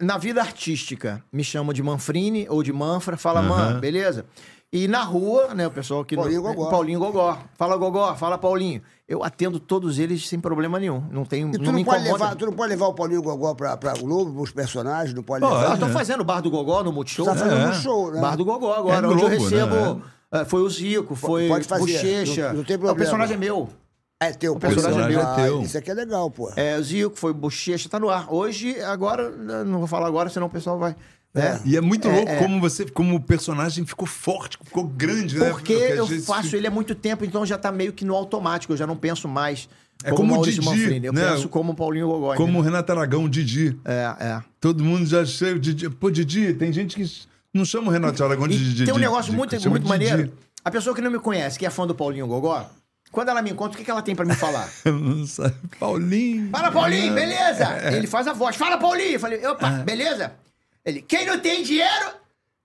[0.00, 3.16] Na vida artística, me chamam de Manfrini ou de Manfra.
[3.16, 4.26] Fala, man, beleza?
[4.72, 6.14] E na rua, né, o pessoal que...
[6.14, 6.70] Paulinho Gogó.
[6.70, 7.36] Paulinho Gogó.
[7.56, 8.14] Fala, Gogó.
[8.14, 8.80] Fala, Paulinho.
[9.08, 11.02] Eu atendo todos eles sem problema nenhum.
[11.10, 11.22] Não.
[11.22, 12.24] E tu não não, me pode incomoda.
[12.24, 15.40] levar, tu não pode levar o Paulinho Gogó pra, pra Globo, os personagens, não pode
[15.44, 15.52] Pode.
[15.56, 15.74] Ah, levar.
[15.74, 17.24] eu tô fazendo o Bar do Gogó no Multishow.
[17.26, 17.68] Tá fazendo É.
[17.68, 18.20] um show, né?
[18.20, 19.74] Bar do Gogó agora, É onde eu Globo, recebo...
[19.74, 20.02] né?
[20.34, 22.48] eh, Foi o Zico, foi Pode fazer, Bochecha.
[22.50, 22.96] não- não tem O problema.
[22.98, 23.68] personagem é meu.
[24.22, 24.60] É teu, pô.
[24.60, 25.62] personagem Isso é ah, teu.
[25.62, 26.52] Isso aqui é legal, pô.
[26.54, 28.32] É, o Zico foi Bochecha, tá no ar.
[28.32, 29.30] Hoje, agora,
[29.64, 30.94] não vou falar agora, senão o pessoal vai.
[31.34, 31.60] Né?
[31.64, 32.36] E é muito É, louco é.
[32.38, 35.50] como você, como o personagem ficou forte, ficou grande, né?
[35.50, 38.72] Porque eu faço fica- ele há muito tempo, então já tá meio que no automático,
[38.72, 39.68] eu já não penso mais
[40.02, 41.30] É como o Maurício Didi, Manfrini, eu né?
[41.32, 42.34] penso como Paulinho Gogó.
[42.34, 42.62] Como o entendeu?
[42.62, 43.78] Renato Aragão, o Didi.
[43.84, 44.40] É, é.
[44.60, 45.58] Todo mundo já chega.
[45.58, 45.88] Didi.
[45.90, 47.08] Pô, Didi, tem gente que
[47.54, 48.84] não chama o Renato Aragão de Didi.
[48.86, 50.24] tem um negócio de- muito, chama muito maneiro.
[50.24, 50.32] Didi.
[50.64, 52.68] A pessoa que não me conhece, que é fã do Paulinho Gogó,
[53.12, 54.68] quando ela me encontra, o que, que ela tem pra me falar?
[54.86, 55.54] Não sabe.
[55.80, 56.50] Paulinho.
[56.50, 57.64] Fala, Paulinho, beleza?
[57.82, 57.96] É.
[57.96, 58.54] Ele faz a voz.
[58.56, 59.12] Fala, Paulinho.
[59.14, 60.32] Eu falei, opa, beleza?
[60.84, 62.20] Ele, quem não tem dinheiro...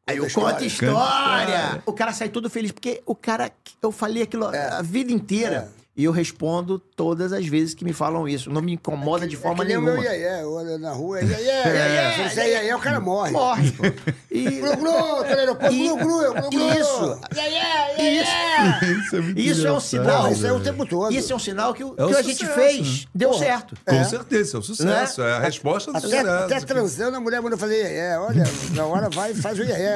[0.07, 0.65] Aí eu conto história.
[0.67, 1.83] história.
[1.85, 3.51] O cara sai todo feliz, porque o cara...
[3.81, 5.71] Eu falei aquilo a vida inteira.
[5.97, 8.49] E eu respondo todas as vezes que me falam isso.
[8.49, 9.93] Não me incomoda de forma é que nenhuma.
[9.93, 13.31] meu iê olha na rua, iê iê Se você é o cara morre.
[13.31, 13.83] Morre, pô.
[14.29, 14.59] E...
[14.59, 14.91] Glu, glu,
[15.23, 16.71] tá no aeroporto, glu, glu, glu, glu.
[16.71, 17.19] Isso.
[19.05, 20.29] Isso é muito Isso é um sinal.
[20.29, 21.13] Isso é o tempo todo.
[21.13, 23.09] Isso é um sinal que o É que a gente fez né?
[23.15, 23.45] deu Porra.
[23.45, 23.77] certo.
[23.85, 25.21] Com certeza, é o sucesso.
[25.21, 26.27] É a resposta do sucesso.
[26.29, 28.43] até transando, a mulher mandou fazer iê Olha,
[28.73, 29.95] na hora vai e faz o iê iê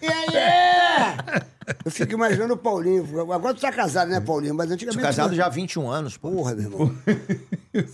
[0.00, 3.06] Iê iê Eu fico imaginando o Paulinho.
[3.32, 4.54] Agora tu tá casado, né, Paulinho?
[4.54, 5.02] Mas antigamente...
[5.02, 6.30] casado já há 21 anos, pô.
[6.30, 6.94] Porra, meu irmão.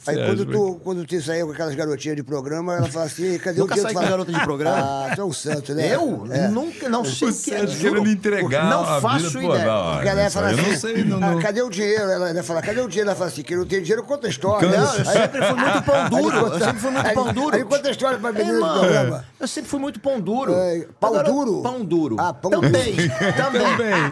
[0.07, 3.59] Aí quando tu, quando tu saiu com aquelas garotinhas de programa, ela fala assim, cadê
[3.61, 4.75] Nunca o dia saí tu com fala, garota de programa.
[5.05, 5.95] Ah, tu é um santo, né?
[5.95, 6.27] Eu?
[6.31, 6.49] É.
[6.49, 7.67] Nunca, não sei O que é.
[7.67, 9.65] Querendo entregar Não a faço vida, pô, ideia.
[9.67, 11.39] não, Porque ela ia falar assim, não sei, não, ah, não.
[11.41, 12.03] cadê o dinheiro?
[12.11, 13.11] Ela ia falar, cadê o dinheiro?
[13.11, 14.69] Ela fala assim, que não tem dinheiro, conta a história.
[14.69, 16.37] Não, eu Aí- sempre fui muito pão duro.
[16.37, 17.57] Aí Eu sempre fui muito aí- pão duro.
[17.57, 19.25] Aí conta a história pra menina do programa.
[19.41, 20.55] Eu sempre fui muito pão duro.
[20.55, 21.63] É, Agora, duro?
[21.63, 22.17] Pão duro.
[22.19, 22.63] Ah, pão duro.
[22.63, 22.95] Também.
[23.37, 23.64] Também.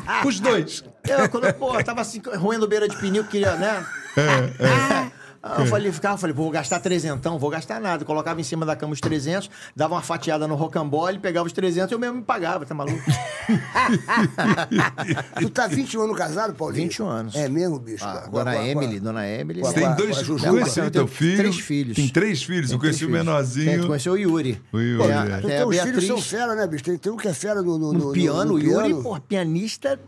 [0.25, 0.85] Os dois.
[1.07, 3.85] Eu, quando eu, pô, tava assim, roendo beira de pneu, queria, né?
[5.45, 8.05] Aí Eu falei, ficava, falei, vou gastar trezentão, vou gastar nada.
[8.05, 11.91] Colocava em cima da cama os 300, dava uma fatiada no rocambole, pegava os 300
[11.91, 13.03] eu mesmo me pagava, tá maluco?
[15.41, 16.85] Tu tá 21 anos casado, Paulinho?
[16.85, 17.35] 21 anos.
[17.35, 18.05] É mesmo, bicho?
[18.05, 19.65] Ah, Com a- Emily, dona Emily.
[19.67, 20.29] A- Tem dois.
[20.29, 21.37] Eu o teu filho.
[21.39, 21.97] três filhos.
[21.97, 22.71] Tem três filhos.
[22.71, 23.25] Eu conheci o filhos.
[23.25, 23.71] menorzinho.
[23.71, 24.61] Tem, tu conheceu o Yuri.
[24.73, 25.41] O Yuri, é.
[25.41, 26.85] tem teus a filhos são fera, né, bicho?
[26.85, 29.03] Tem, tem um que é fera no, no, No, no- piano, no o Yuri, piano.
[29.03, 29.99] porra, pianista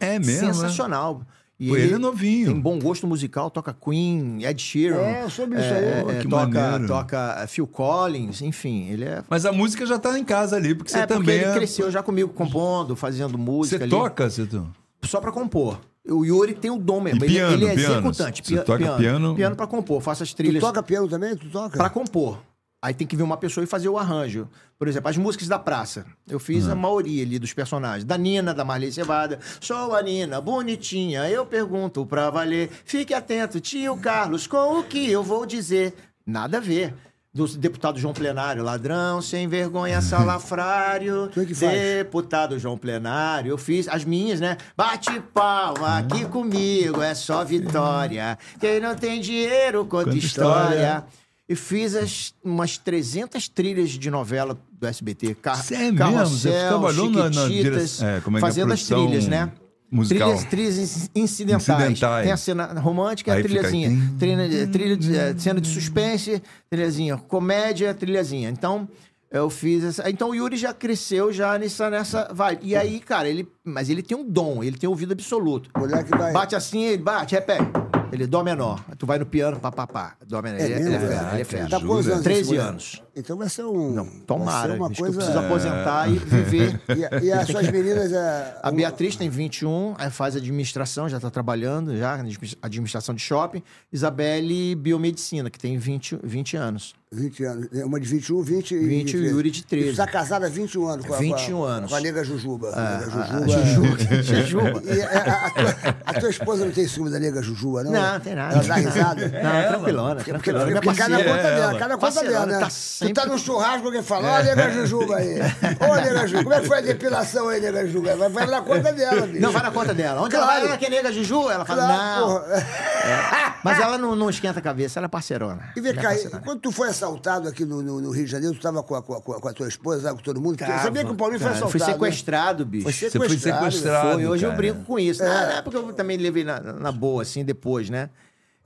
[0.00, 0.46] É mesmo.
[0.48, 0.54] né?
[0.54, 1.22] sensacional.
[1.60, 2.52] E Pô, ele é novinho.
[2.52, 5.00] Tem bom gosto musical, toca Queen, Ed Sheeran.
[5.00, 5.84] É, eu soube isso aí.
[5.84, 6.86] é, é, que toca, maneiro.
[6.86, 9.24] toca Phil Collins, enfim, ele é.
[9.28, 11.54] Mas a música já tá em casa ali, porque você é, porque também ele é...
[11.54, 13.90] cresceu já comigo compondo, fazendo música Você ali.
[13.90, 14.68] toca, Cito?
[15.02, 15.80] Só pra compor.
[16.08, 17.22] O Yuri tem o dom mesmo.
[17.22, 17.94] E ele, piano, ele é piano?
[17.94, 18.42] executante.
[18.44, 19.34] Você toca piano?
[19.34, 20.00] Piano pra compor.
[20.00, 21.36] Faço as Tu trilhas toca piano também?
[21.36, 21.76] Tu toca?
[21.76, 22.38] pra compor.
[22.80, 24.48] Aí tem que vir uma pessoa e fazer o arranjo.
[24.78, 26.06] Por exemplo, as músicas da praça.
[26.28, 28.04] Eu fiz a maioria ali dos personagens.
[28.04, 29.40] Da Nina, da Marley Cevada.
[29.60, 32.70] Sou a Nina, bonitinha, eu pergunto pra valer.
[32.84, 35.92] Fique atento, tio Carlos, com o que eu vou dizer.
[36.24, 36.94] Nada a ver.
[37.34, 41.30] Do deputado João Plenário, ladrão, sem vergonha, salafrário.
[41.36, 41.72] É que faz?
[41.72, 44.56] Deputado João Plenário, eu fiz as minhas, né?
[44.76, 48.38] Bate palma aqui comigo, é só vitória.
[48.60, 50.74] Quem não tem dinheiro, conta Conta história.
[50.74, 51.04] história.
[51.48, 55.34] E fiz as, umas 300 trilhas de novela do SBT.
[55.36, 55.96] Car Você é mesmo?
[55.98, 59.50] Carrossel, Você trabalhou na- na é, como é que é a fazendo as trilhas, né?
[59.90, 60.28] musical?
[60.28, 61.62] Trilhas, trilhas inc- incidentais.
[61.80, 62.24] Incidentais.
[62.24, 64.12] Tem a cena romântica e a Aí fica- trilhazinha.
[64.18, 67.16] Trilha, trilha de, eh, cena de suspense, trilhazinha.
[67.16, 68.50] Comédia, trilhazinha.
[68.50, 68.86] Então,
[69.32, 70.10] eu fiz essa...
[70.10, 72.60] Então, o Yuri já cresceu já nessa, nessa vibe.
[72.62, 73.48] E aí, cara, ele...
[73.64, 75.70] Mas ele tem um dom, ele tem ouvido absoluto.
[75.74, 76.30] Moleque vai...
[76.34, 77.64] Bate assim, ele bate, repete.
[78.12, 78.82] Ele dó menor.
[78.96, 80.16] Tu vai no piano, pá, pá, pá.
[80.26, 80.60] Dó menor.
[80.60, 81.68] É ele, mesmo, ele é fera, ele é fera.
[81.68, 82.68] Tá quantos anos esse 13 moleque?
[82.68, 83.02] anos.
[83.18, 83.92] Então vai ser um...
[83.92, 84.74] Não, tomara.
[84.74, 85.06] uma coisa...
[85.06, 86.80] eu preciso aposentar e viver.
[86.88, 88.12] E, e as suas meninas...
[88.12, 88.56] É...
[88.62, 93.62] A Beatriz tem 21, aí faz administração, já está trabalhando, já, administ- administração de shopping.
[93.92, 96.94] Isabelle, biomedicina, que tem 20, 20 anos.
[97.10, 97.68] 20 anos.
[97.84, 98.78] Uma de 21, 20 e...
[98.86, 99.88] 20 e Yuri de 13.
[99.88, 101.90] E tu tá casada há 21 anos com a, 21 com a, anos.
[101.90, 102.68] Com a nega Jujuba.
[102.68, 103.64] A nega A Jujuba.
[103.64, 104.22] Jujuba.
[104.22, 104.82] Jujuba.
[105.10, 107.92] A, a- a tua, a tua esposa não tem ciúme da nega Jujuba, não?
[107.92, 108.54] Não, tem nada.
[108.56, 109.22] Ela dá risada?
[109.28, 110.64] Não, tranquilona, Porque, tranquilona.
[110.66, 111.24] porque, porque na parceira.
[111.30, 112.58] conta é dela, na conta dela, né?
[112.58, 112.70] tá
[113.12, 115.38] Tu sempre- tá num churrasco, alguém fala, ó, a nega Jujuba aí.
[115.80, 118.16] Ô, nega Jujuba, como é que foi a depilação aí, nega Jujuba?
[118.16, 119.40] Vai, vai na conta dela, bicho.
[119.40, 120.20] Não, vai na conta dela.
[120.22, 120.50] Onde Claro.
[120.50, 120.68] ela vai?
[120.68, 121.50] Ela que é nega Juju?
[121.50, 122.28] Ela fala, Claro, não.
[122.40, 123.58] porra.
[123.64, 125.70] Mas ela não, não esquenta a cabeça, ela é parceirona.
[125.76, 126.42] E vem é cá, parceirona.
[126.44, 129.02] quando tu foi assaltado aqui no, no- no Rio de Janeiro, tu tava com a,
[129.02, 130.56] com a- com a- tua esposa, com todo mundo?
[130.56, 131.70] Porque eu sabia que o Paulinho foi assaltado.
[131.72, 131.86] Fui né?
[131.86, 132.84] sequestrado, bicho.
[132.84, 133.64] Foi Você foi sequestrado.
[133.72, 134.12] sequestrado.
[134.14, 134.56] Foi, hoje eu cara.
[134.62, 135.22] brinco com isso.
[135.22, 138.10] Na época eu também levei na, na boa, assim, depois, né?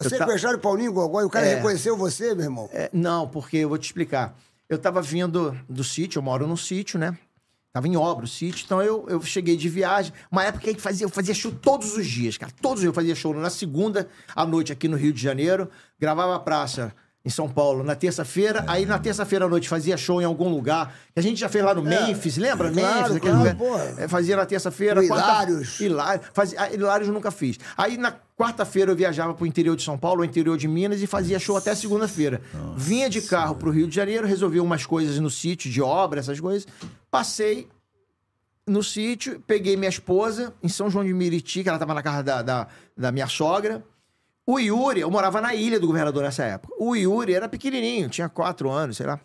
[0.05, 1.55] Eu ta- Sequestraram o Paulinho e o cara É.
[1.57, 2.69] reconheceu você, meu irmão?
[2.73, 4.37] É, não, porque eu vou te explicar.
[4.69, 7.17] Eu tava vindo do sítio, eu moro num sítio, né?
[7.73, 10.13] Tava em obra o sítio, então eu, eu cheguei de viagem.
[10.31, 12.53] Uma época que fazia, eu fazia show todos os dias, cara.
[12.61, 13.33] Todos os dias eu fazia show.
[13.35, 16.95] Na segunda à noite aqui no Rio de Janeiro, gravava a praça
[17.25, 18.65] em São Paulo, na terça-feira.
[18.67, 20.93] Aí na terça-feira à noite fazia show em algum lugar.
[21.15, 22.69] Que a gente já fez lá no Memphis, lembra?
[22.69, 22.73] É.
[22.73, 23.99] claro, Memphis, aquele claro, lugar.
[23.99, 25.01] É, fazia na terça-feira.
[25.01, 25.81] No quarta- Hilários.
[25.81, 26.27] Hilários.
[26.33, 27.59] Fazia, ah, Hilários nunca fiz.
[27.77, 31.39] Aí na quarta-feira eu viajava pro interior de São Paulo, interior de Minas, e fazia
[31.39, 32.41] show até segunda-feira.
[32.77, 36.41] Vinha de carro pro Rio de Janeiro, resolvia umas coisas no sítio, de obra, essas
[36.41, 36.67] coisas.
[37.09, 37.69] Passei
[38.67, 42.23] no sítio, peguei minha esposa em São João de Miriti, que ela estava na casa
[42.23, 42.67] da, da,
[42.97, 43.83] da minha sogra.
[44.47, 46.75] O Yuri, eu morava na ilha do governador nessa época.
[46.79, 49.21] O Yuri era pequenininho, tinha quatro anos, sei lá.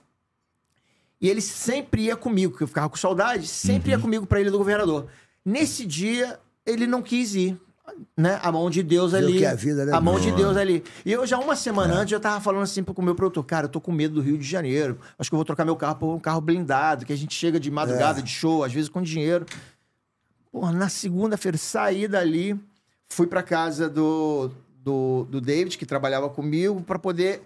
[1.20, 4.52] E ele sempre ia comigo, porque eu ficava com saudade, sempre ia comigo pra ilha
[4.52, 5.08] do governador.
[5.44, 7.60] Nesse dia, ele não quis ir.
[8.16, 8.40] Né?
[8.44, 9.38] A mão de Deus Viu ali.
[9.40, 10.32] que é a vida, né, a mão de?
[10.32, 10.84] Deus ali.
[11.06, 13.70] E eu já uma semana antes eu tava falando assim pro meu produtor, cara, eu
[13.70, 15.00] tô com medo do Rio de Janeiro.
[15.18, 17.60] Acho que eu vou trocar meu carro por um carro blindado, que a gente chega
[17.60, 19.46] de madrugada, de show, às vezes com dinheiro.
[20.52, 22.60] Porra, na segunda-feira, saí dali,
[23.08, 24.52] fui pra casa do,
[24.88, 27.42] do, do David, que trabalhava comigo, pra poder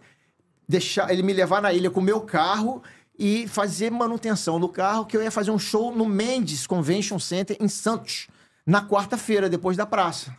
[0.69, 2.83] deixar ele me levar na ilha com o meu carro
[3.17, 7.57] e fazer manutenção do carro, que eu ia fazer um show no Mendes Convention Center
[7.59, 8.27] em Santos,
[8.63, 10.35] na quarta-feira, depois da praça.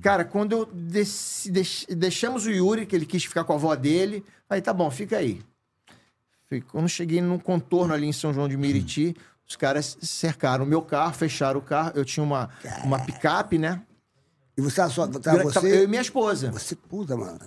[0.00, 4.24] Cara, quando eu deix- deixamos o Yuri, que ele quis ficar com a avó dele,
[4.48, 5.40] aí tá bom, fica aí.
[6.70, 9.16] Quando eu cheguei num contorno ali em São João de Miriti,
[9.48, 11.92] os caras cercaram o meu carro, fecharam o carro.
[11.94, 12.50] Eu tinha uma,
[12.84, 13.80] uma picape, né?
[14.56, 15.06] E você tava só.
[15.06, 15.84] Tava Tava Eu você.
[15.84, 16.50] e minha esposa.
[16.52, 17.38] Você, puta, mano.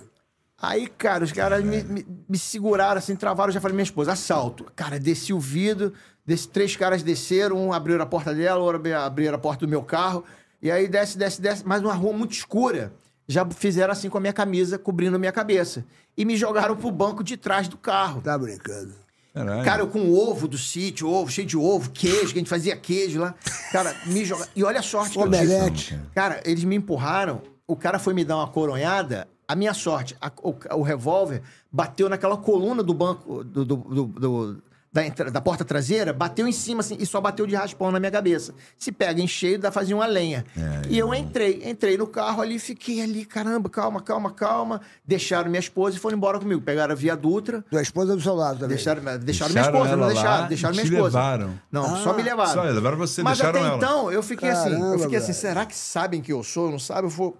[0.58, 3.50] Aí, cara, os caras me, me- me seguraram, assim, travaram.
[3.50, 4.64] Eu já falei, minha esposa, assalto.
[4.74, 5.92] Cara, desci o vidro,
[6.24, 9.70] desci, três caras desceram, um abriu a porta dela, outro abri- abriram a porta do
[9.70, 10.24] meu carro.
[10.62, 12.92] E aí desce, desce, desce, mas uma rua muito escura.
[13.28, 15.84] Já fizeram assim com a minha camisa, cobrindo a minha cabeça.
[16.16, 18.22] E me jogaram pro banco de trás do carro.
[18.22, 18.94] Tá brincando.
[19.36, 19.64] Caralho.
[19.64, 22.74] Cara, eu com ovo do sítio, ovo, cheio de ovo, queijo, que a gente fazia
[22.74, 23.34] queijo lá.
[23.70, 24.50] Cara, me jogaram.
[24.56, 25.36] E olha a sorte que eu tive.
[25.54, 26.00] Omelete.
[26.14, 29.28] Cara, eles me empurraram, o cara foi me dar uma coronhada.
[29.46, 34.04] A minha sorte, a- o, o revólver bateu naquela coluna do banco, do, do- do-
[34.06, 34.62] do-
[34.96, 38.10] da, da porta traseira, bateu em cima assim, e só bateu de raspão na minha
[38.10, 38.54] cabeça.
[38.78, 40.44] Se pega em cheio, dá pra fazer uma lenha.
[40.88, 44.80] e eu entrei, entrei no carro ali, fiquei ali, caramba, calma, calma, calma.
[45.04, 46.60] Deixaram minha esposa e foram embora comigo.
[46.62, 48.76] Pegaram a Via Dutra, Tua esposa do seu lado também.
[48.76, 51.18] Deixaram, deixaram, Deixaram minha esposa, não lá deixaram, deixaram e minha te esposa.
[51.18, 51.60] levaram.
[51.70, 52.52] Não, só me levaram.
[52.54, 53.76] Só levaram você, Mas deixaram até ela.
[53.76, 55.38] então, eu fiquei assim, eu Caramba, fiquei assim, velho.
[55.38, 56.70] será que sabem que eu sou?
[56.70, 57.06] Não sabe?
[57.06, 57.36] Eu vou...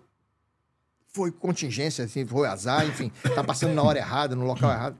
[1.08, 4.96] Foi contingência, assim, foi azar, enfim, tá passando na hora errada, no local errado.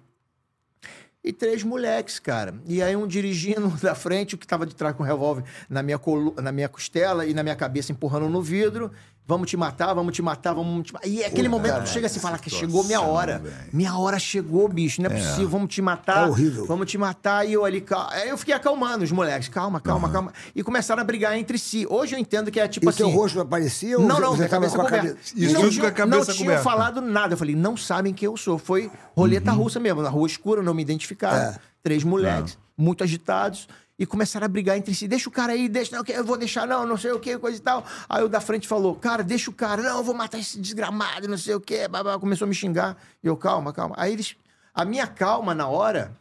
[1.26, 2.54] E três moleques, cara.
[2.68, 5.82] E aí um dirigindo da frente, o que tava de trás com o revólver na
[5.82, 8.92] minha, colu- na minha costela e na minha cabeça empurrando no vidro.
[9.28, 11.08] Vamos te matar, vamos te matar, vamos te matar.
[11.08, 13.42] E é aquele momento que chega assim e fala que chegou minha hora.
[13.72, 15.02] Minha hora chegou, bicho.
[15.02, 16.26] Não é, possível, vamos te matar.
[16.28, 16.64] É horrível.
[16.64, 17.44] Vamos te matar.
[17.44, 19.48] E eu ali, cal- aí eu fiquei acalmando os moleques.
[19.48, 20.32] Calma, calma, calma.
[20.54, 21.84] E começaram a brigar entre si.
[21.90, 22.98] Hoje eu entendo que é tipo E assim.
[22.98, 25.16] teu rosto aparecia ou Não, não, você cabeça com a cabeça?
[25.34, 26.62] Isso não tinha, com a cabeça não tinham coberta.
[26.62, 27.34] falado nada.
[27.34, 28.58] Eu falei, não sabem quem eu sou.
[28.58, 29.58] Foi roleta Uhum.
[29.58, 31.36] russa mesmo, na rua escura, não me identificaram.
[31.50, 31.58] É.
[31.82, 33.66] Três moleques, muito agitados.
[33.98, 35.08] E começaram a brigar entre si.
[35.08, 37.56] Deixa o cara aí, deixa, não, eu vou deixar, não, não sei o que, coisa
[37.56, 37.84] e tal.
[38.08, 41.26] Aí o da frente falou, cara, deixa o cara, não, eu vou matar esse desgramado,
[41.26, 41.88] não sei o que.
[42.20, 42.96] Começou a me xingar.
[43.22, 43.94] E eu, calma, calma.
[43.98, 44.36] Aí eles.
[44.74, 46.14] A minha calma na hora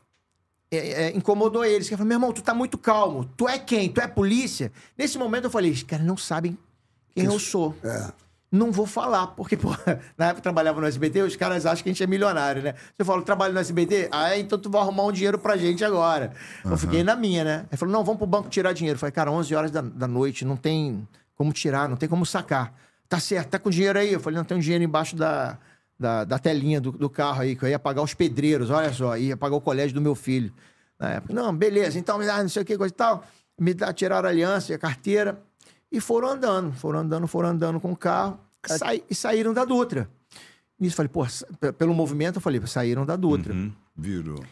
[0.71, 1.89] é, é, incomodou eles.
[1.89, 3.25] Que falou, meu irmão, tu tá muito calmo.
[3.35, 3.91] Tu é quem?
[3.91, 4.71] Tu é polícia?
[4.97, 6.57] Nesse momento eu falei, esses caras não sabem
[7.13, 7.75] quem eu sou.
[7.83, 8.24] É.
[8.55, 9.69] Não vou falar, porque, pô,
[10.17, 12.73] na época eu trabalhava no SBT, os caras acham que a gente é milionário, né?
[12.73, 15.83] Se eu falo, trabalho no SBT, ah, então tu vai arrumar um dinheiro pra gente
[15.83, 16.31] agora.
[16.63, 17.65] Eu fiquei na minha, né?
[17.69, 18.95] Ele falou, não, vamos pro banco tirar dinheiro.
[18.95, 22.25] Eu falei, cara, 11 horas da, da noite, não tem como tirar, não tem como
[22.25, 22.73] sacar.
[23.09, 24.13] Tá certo, tá com dinheiro aí?
[24.13, 25.57] Eu falei, não, tem um dinheiro embaixo da,
[25.99, 29.17] da, da telinha do, do carro aí, que eu ia pagar os pedreiros, olha só,
[29.17, 30.53] ia pagar o colégio do meu filho.
[30.97, 33.21] Na época, não, beleza, então me dá não sei o que, coisa e tal.
[33.59, 35.41] Me dá, tiraram a aliança e a carteira.
[35.91, 40.09] E foram andando, foram andando, foram andando com o carro sai- e saíram da Dutra.
[40.79, 41.25] Nisso falei, pô,
[41.77, 43.53] pelo movimento eu falei, saíram da Dutra.
[43.53, 44.43] Hum, virou.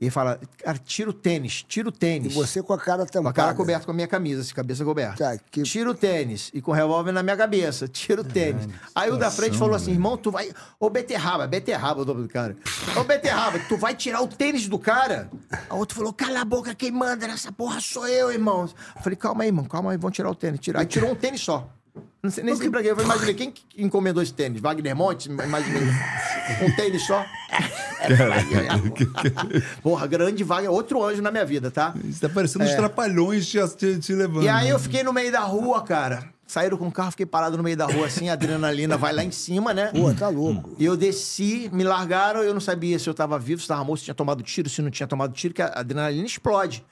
[0.00, 2.32] E ele fala, cara, tira o tênis, tira o E tênis.
[2.32, 3.22] você com a cara tampada.
[3.22, 5.16] Com a cara coberta com a minha camisa, assim, cabeça coberta.
[5.36, 6.52] Tá, que- Tira o tênis.
[6.54, 7.88] E com o revólver na minha cabeça.
[7.88, 8.68] Tira o tênis.
[8.94, 10.52] Aí o da frente falou assim, irmão, tu vai...
[10.78, 12.56] Ô, beterraba, beterraba o nome do cara.
[12.96, 15.28] Ô, beterraba, tu vai tirar o tênis do cara?
[15.68, 18.68] A outro falou, cala a boca, quem manda nessa porra sou eu, irmão.
[18.96, 20.60] Eu falei, calma aí, irmão, calma aí, vão tirar o tênis.
[20.60, 20.78] Tira.
[20.78, 21.68] Aí tirou um tênis só.
[22.22, 22.90] Não sei nem sei pra quê.
[22.90, 24.60] Eu imaginei, quem que encomendou esse tênis?
[24.60, 25.26] Wagner Montes?
[25.26, 25.82] Imaginei.
[26.62, 27.24] Um tênis só.
[29.82, 31.94] Porra, grande vaga, outro anjo na minha vida, tá?
[32.04, 34.44] Isso tá parecendo os trapalhões te, te, te levando.
[34.44, 34.82] E aí eu né?
[34.82, 36.28] fiquei no meio da rua, cara.
[36.48, 39.22] Saíram com o carro, fiquei parado no meio da rua, assim, a adrenalina vai lá
[39.22, 39.92] em cima, né?
[39.94, 40.74] Pô, tá louco.
[40.78, 43.98] E eu desci, me largaram, eu não sabia se eu tava vivo, se tava morto,
[43.98, 46.82] se tinha tomado tiro, se não tinha tomado tiro, que a adrenalina explode.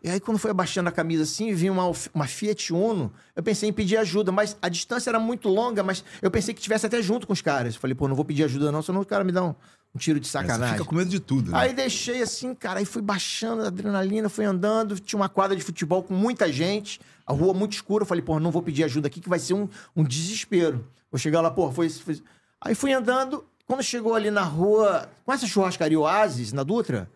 [0.00, 3.68] E aí, quando foi abaixando a camisa assim, vi uma, uma Fiat Uno, eu pensei
[3.68, 7.02] em pedir ajuda, mas a distância era muito longa, mas eu pensei que tivesse até
[7.02, 7.74] junto com os caras.
[7.74, 9.54] Eu falei, pô, não vou pedir ajuda não, senão o cara me dá um,
[9.94, 10.74] Um tiro de Você sacanagem.
[10.76, 11.58] fica com medo de tudo, né?
[11.58, 15.62] Aí deixei assim, cara, aí fui baixando a adrenalina, fui andando, tinha uma quadra de
[15.64, 19.08] futebol com muita gente, a rua muito escura, eu falei, porra, não vou pedir ajuda
[19.08, 20.86] aqui que vai ser um, um desespero.
[21.10, 22.22] Vou chegar lá, porra, foi, isso, foi...
[22.60, 27.10] Aí fui andando, quando chegou ali na rua, com essa churrascaria Oasis, na Dutra?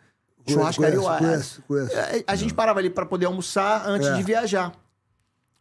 [0.47, 1.27] Churrascaria Conheço, Oasis.
[1.29, 1.63] conheço,
[1.93, 1.93] conheço.
[1.97, 4.15] É, A gente parava ali pra poder almoçar antes É.
[4.17, 4.73] de viajar.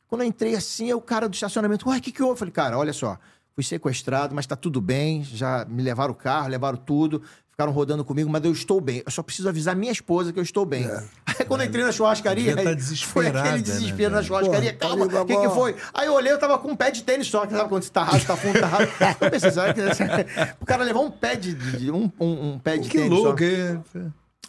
[0.08, 2.34] Quando eu entrei assim, aí o cara do estacionamento, uai, o que que houve?
[2.34, 3.18] Eu falei, cara, olha só,
[3.56, 8.04] fui sequestrado, mas tá tudo bem, já me levaram o carro, levaram tudo, ficaram rodando
[8.04, 9.04] comigo, mas eu estou bem.
[9.06, 10.90] Eu só preciso avisar minha esposa que eu estou bem.
[11.26, 12.64] Aí quando eu entrei na churrascaria, tá
[13.06, 14.28] foi aquele né, desespero na velho?
[14.28, 14.74] churrascaria.
[14.74, 15.76] Calma, tá o que, que foi?
[15.94, 17.92] Aí eu olhei, eu tava com um pé de tênis só, que sabe quando você
[17.92, 18.92] tá raso, tá fundo, tá raso.
[19.22, 19.82] Eu pensei, sabe, que-
[20.60, 23.24] o cara levou um pé de, de- um, um, um pé de Que tênis só.
[23.26, 23.80] louco, é.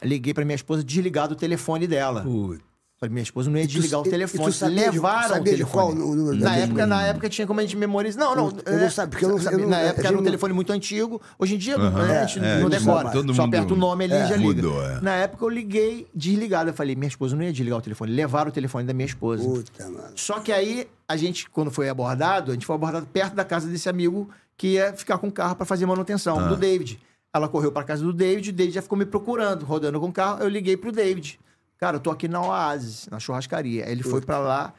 [0.02, 2.22] Liguei pra minha esposa desligar do telefone dela.
[2.22, 2.62] Putz.
[3.04, 4.42] Falei, minha esposa não ia desligar e- o telefone.
[4.42, 5.72] e tu sabia de- Levaram sabia o de telefone.
[5.72, 8.24] qual o número na época, na época tinha como a gente memorizar.
[8.24, 8.46] Não, não.
[8.64, 10.72] Eu não é, sabia, porque eu não- não- Na época era um não- telefone muito
[10.72, 11.20] antigo.
[11.38, 12.02] Hoje em dia Aham.
[12.02, 13.12] a gente É, não é, decora.
[13.12, 14.62] Só mundo- aperta o nome ali e já liga.
[14.62, 15.00] mudou, é.
[15.00, 16.70] Na época eu liguei desligado.
[16.70, 18.12] Eu falei, minha esposa não ia desligar o telefone.
[18.12, 19.44] Levaram o telefone da minha esposa.
[19.44, 20.12] Puta, mano.
[20.16, 23.68] Só que aí, a gente, quando foi abordado, a gente foi abordado perto da casa
[23.68, 26.48] desse amigo que ia ficar com o carro pra fazer manutenção, Ah.
[26.48, 26.98] do David.
[27.34, 30.12] Ela correu pra casa do David, o David já ficou me procurando, rodando com o
[30.12, 30.40] carro.
[30.40, 31.38] Eu liguei pro David.
[31.84, 33.84] Cara, eu tô aqui na Oasis, na churrascaria.
[33.84, 34.72] Aí ele foi pra lá,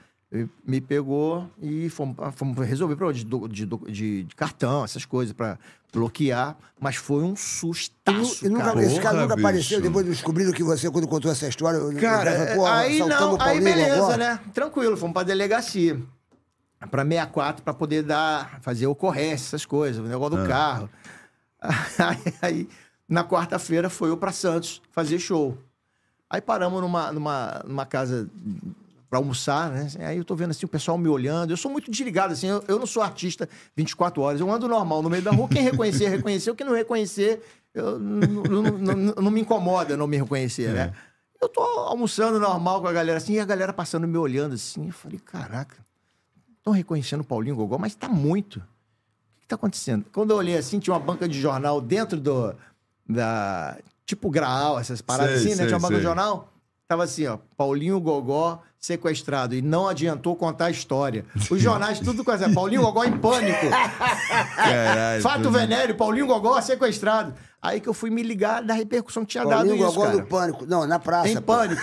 [0.66, 5.60] me pegou e fomos, fomos resolver problema de, de, de- de cartão, essas coisas, pra
[5.94, 6.58] bloquear.
[6.80, 8.84] Mas foi um sustaço, e nunca, cara.
[8.84, 9.48] esse cara nunca bicho.
[9.48, 11.80] apareceu depois de descobrindo que você, quando contou essa história.
[12.02, 14.18] Cara, é, pô, aí não, o aí beleza, Gogó.
[14.18, 14.40] né?
[14.52, 16.02] Tranquilo, fomos pra delegacia.
[16.90, 20.90] Pra 64, pra poder dar, fazer ocorrência, essas coisas, o negócio do carro.
[22.00, 22.70] Aí, aí,
[23.08, 25.56] na quarta-feira, foi eu pra Santos fazer show.
[26.30, 28.30] Aí paramos numa, numa, numa casa
[29.10, 29.88] pra almoçar, né?
[30.00, 31.52] Aí eu tô vendo assim o pessoal me olhando.
[31.52, 34.42] Eu sou muito desligado, assim, eu, eu não sou artista 24 horas.
[34.42, 35.48] Eu ando normal no meio da rua.
[35.48, 36.56] Quem reconhecer, reconheceu.
[36.56, 37.42] Quem não reconhecer,
[37.74, 40.94] eu, não, não- não- não me incomoda não me reconhecer, né?
[41.42, 44.88] Eu tô almoçando normal com a galera assim, e a galera passando me olhando assim.
[44.88, 45.78] Eu falei, caraca,
[46.58, 48.56] estão reconhecendo o Paulinho Gogó, mas tá muito.
[48.58, 50.06] O que, que tá acontecendo?
[50.12, 52.56] Quando eu olhei assim, tinha uma banca de jornal dentro do.
[53.08, 53.78] Da.
[54.06, 55.68] Tipo Graal, essas paradas Sei, assim, né?
[55.70, 56.00] sei, Tinha sei.
[56.02, 56.50] jornal.
[56.88, 61.26] Tava assim, ó, Paulinho Gogó sequestrado e não adiantou contar a história.
[61.50, 63.66] Os jornais tudo com essa, Paulinho Gogó em pânico.
[64.56, 65.22] Caralho.
[65.24, 67.34] Fato tudo- venéreo, Paulinho Gogó sequestrado.
[67.60, 70.18] Aí que eu fui me ligar da repercussão que tinha dado Paulinho isso, Gogó cara.
[70.20, 70.66] do Pânico.
[70.68, 71.30] Não, na praça.
[71.30, 71.42] Em pô.
[71.42, 71.82] pânico.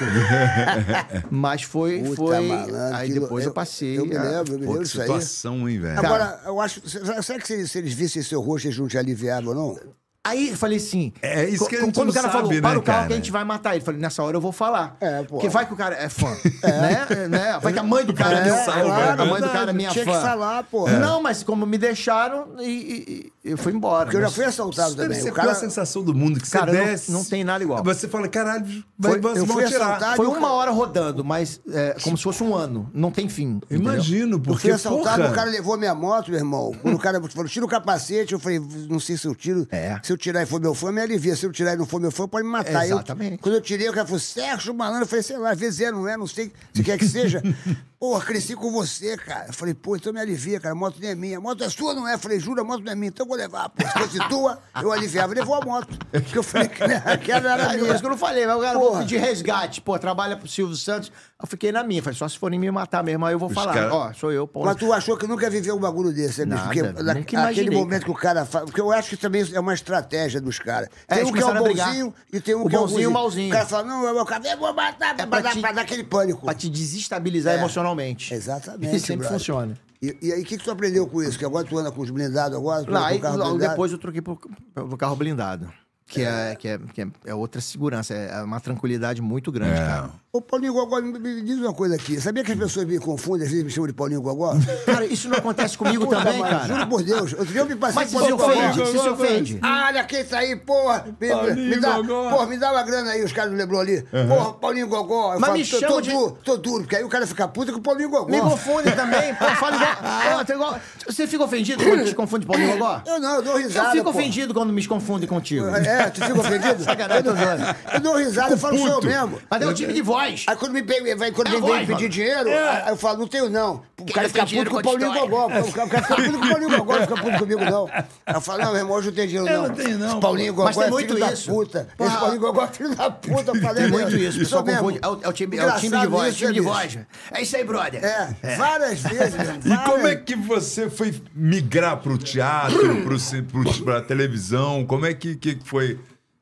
[1.28, 2.40] Mas foi, Puta, foi.
[2.46, 3.98] malandro, aí depois eu- eu, passei.
[3.98, 4.86] Eu me lembro, eu me Pô, lembro aí.
[4.86, 5.98] situação, hein, velho?
[5.98, 6.80] Agora, eu acho.
[6.88, 9.76] Será que se eles, se eles vissem seu rosto, eles não te aliviavam, não?
[10.24, 11.12] Aí eu falei assim.
[11.20, 12.98] É isso que a gente Quando não o cara sabe, falou, né, para o carro
[12.98, 13.12] que cara?
[13.12, 13.80] a gente vai matar ele.
[13.80, 14.96] Eu falei, nessa hora eu vou falar.
[15.00, 15.34] É, pô.
[15.34, 16.28] Porque vai que o cara é fã.
[16.62, 17.26] Né?
[17.28, 17.58] né?
[17.60, 19.02] Vai que a mãe do cara é, que meu salva, fã.
[19.02, 20.12] é A mãe do cara é minha Tinha fã.
[20.12, 20.88] que falar, pô.
[20.88, 24.04] Não, mas como me deixaram, e, e- e eu fui embora.
[24.04, 25.20] Porque eu já fui assaltado deve também.
[25.22, 25.48] ser O a cara.
[25.48, 27.10] pior sensação do mundo, que você Cara, não- desce...
[27.12, 27.82] não tem nada igual.
[27.82, 28.64] Você fala, caralho,
[28.98, 29.86] vai, Foi- vão eu fui tirar.
[29.86, 30.16] assaltado.
[30.16, 32.88] Foi uma cara- hora rodando, mas é, como se fosse um ano.
[32.94, 33.60] Não tem fim.
[33.62, 33.78] entendeu?
[33.92, 35.32] Imagino, Eu porque, fui assaltado, porra...
[35.32, 36.72] o cara levou minha moto, meu irmão.
[36.80, 39.66] Quando o cara falou, tira o capacete, eu falei, não sei se eu tiro.
[39.70, 39.98] É.
[40.02, 41.34] Se eu tirar e for meu fã, me alivia.
[41.36, 42.86] Se eu tirar e não for meu fã, pode me matar.
[42.86, 43.38] Eu- Exatamente.
[43.38, 45.02] quando eu tirei, o cara falou, Sérgio Malandro.
[45.02, 47.42] Eu falei, sei lá, às vezes é, não é, não sei se quer que seja.
[48.02, 49.46] Porra, cresci com você, cara.
[49.46, 50.72] Eu falei, pô, então me alivia, cara.
[50.72, 51.38] A moto nem é minha.
[51.38, 52.14] A moto é sua, não é?
[52.14, 53.68] Eu falei, juro, a moto não é minha, então eu vou levar.
[53.68, 55.32] Pô, se fosse tua, eu aliviava.
[55.32, 55.96] Levou a moto.
[56.10, 57.78] Porque eu falei que aquela era minha.
[57.78, 59.80] por isso que eu não falei, mas o cara vou pedir resgate.
[59.80, 61.12] Pô, trabalha pro Silvio Santos.
[61.42, 62.00] Eu fiquei na minha.
[62.02, 63.74] Falei, só se forem me matar mesmo, aí eu vou Os falar.
[63.74, 64.68] cara- Ó, sou eu, Paulo.
[64.68, 66.54] Mas tu achou que nunca viveu um bagulho desse, né?
[66.54, 66.66] Nada,
[67.14, 68.64] Porque na- aquele momento que o cara faz.
[68.66, 70.88] Porque eu acho que também é uma estratégia dos caras.
[71.08, 73.10] É, Tem um que é o bonzinho e tem um O que é o bonzinho
[73.10, 73.48] malzinho.
[73.48, 75.82] O cara fala, não, eu acabei, vou matar, É pra, pra dar, te- pra dar
[75.82, 76.44] aquele pânico.
[76.44, 77.58] Pra te desestabilizar É.
[77.58, 78.32] emocionalmente.
[78.32, 79.38] Exatamente, E sempre brother.
[79.38, 79.76] funciona.
[80.00, 81.38] E, e aí, o que, que tu aprendeu com isso?
[81.38, 82.84] Que agora tu anda com os blindados agora?
[82.84, 83.70] Tu Não, aí, o carro logo blindado?
[83.70, 84.36] depois eu troquei pro,
[84.74, 85.72] pro carro blindado.
[86.12, 89.84] Que é, que, é, que é, é outra segurança, é uma tranquilidade muito grande, É.
[89.86, 90.10] cara.
[90.30, 92.18] Ô, Paulinho Gogó, me, diz uma coisa aqui.
[92.20, 94.54] Sabia que as pessoas me confundem, às vezes me chamam de Paulinho Gogó?
[94.86, 96.66] Cara, isso não acontece comigo Puta, também, cara.
[96.66, 97.32] Juro por Deus.
[97.34, 98.90] Outro dia eu me passei Mas se por se Paulinho ofende, Gogó.
[98.92, 99.58] se se ofende.
[99.62, 101.04] Ah, olha quem tá aí, porra!
[101.20, 102.30] Me, Paulinho me dá, Gogó.
[102.30, 104.02] porra, me dá uma grana aí, os caras do Leblon ali.
[104.26, 105.34] Porra, Paulinho Gogó.
[105.34, 107.26] Eu Mas falo, me tô, chama tô de- duro, tô duro, porque aí o cara
[107.26, 108.30] fica puto com o Paulinho Gogó.
[108.30, 109.34] Me confunde também.
[109.34, 109.96] Pô, fala igual,
[110.38, 113.02] Pô, tem igual- Você fica ofendido quando te confunde Paulinho Gogó?
[113.06, 113.88] Eu não, eu dou risada.
[113.88, 114.18] Eu fico pô.
[114.18, 115.66] ofendido quando me confundem contigo.
[115.68, 116.82] É, tu fica ofendido?
[116.84, 117.76] Sacanagem, zoando.
[117.94, 119.38] Eu dou risada, eu falo sou eu mesmo.
[119.50, 120.44] Mas é o time de voz.
[120.48, 122.08] Aí quando me pega, vai, quando É vem, voz, vem pedir mano.
[122.08, 123.82] dinheiro, aí eu falo, não tenho não.
[124.00, 125.46] o cara fica puto com o Paulinho Gogó.
[125.46, 127.90] O cara, fica puto com o Paulinho Gogó, não fica puto comigo, não.
[128.34, 129.68] Eu falo, não, meu irmão, hoje não tem dinheiro, Eu não.
[129.68, 131.88] não tenho, não, Esse Paulinho Gogó é muito filho da puta.
[131.98, 133.50] Esse Paulinho Gogó é filho da puta.
[133.52, 134.98] Eu falei, muito isso, o pessoal confunde.
[135.02, 136.98] É o, é time, é o time de voz, time de voz.
[137.32, 138.02] É isso aí, brother.
[138.04, 139.34] É, várias vezes.
[139.64, 144.84] E como é que você foi migrar pro teatro, pro, ci- pro, pra televisão?
[144.86, 145.81] Como é que, que foi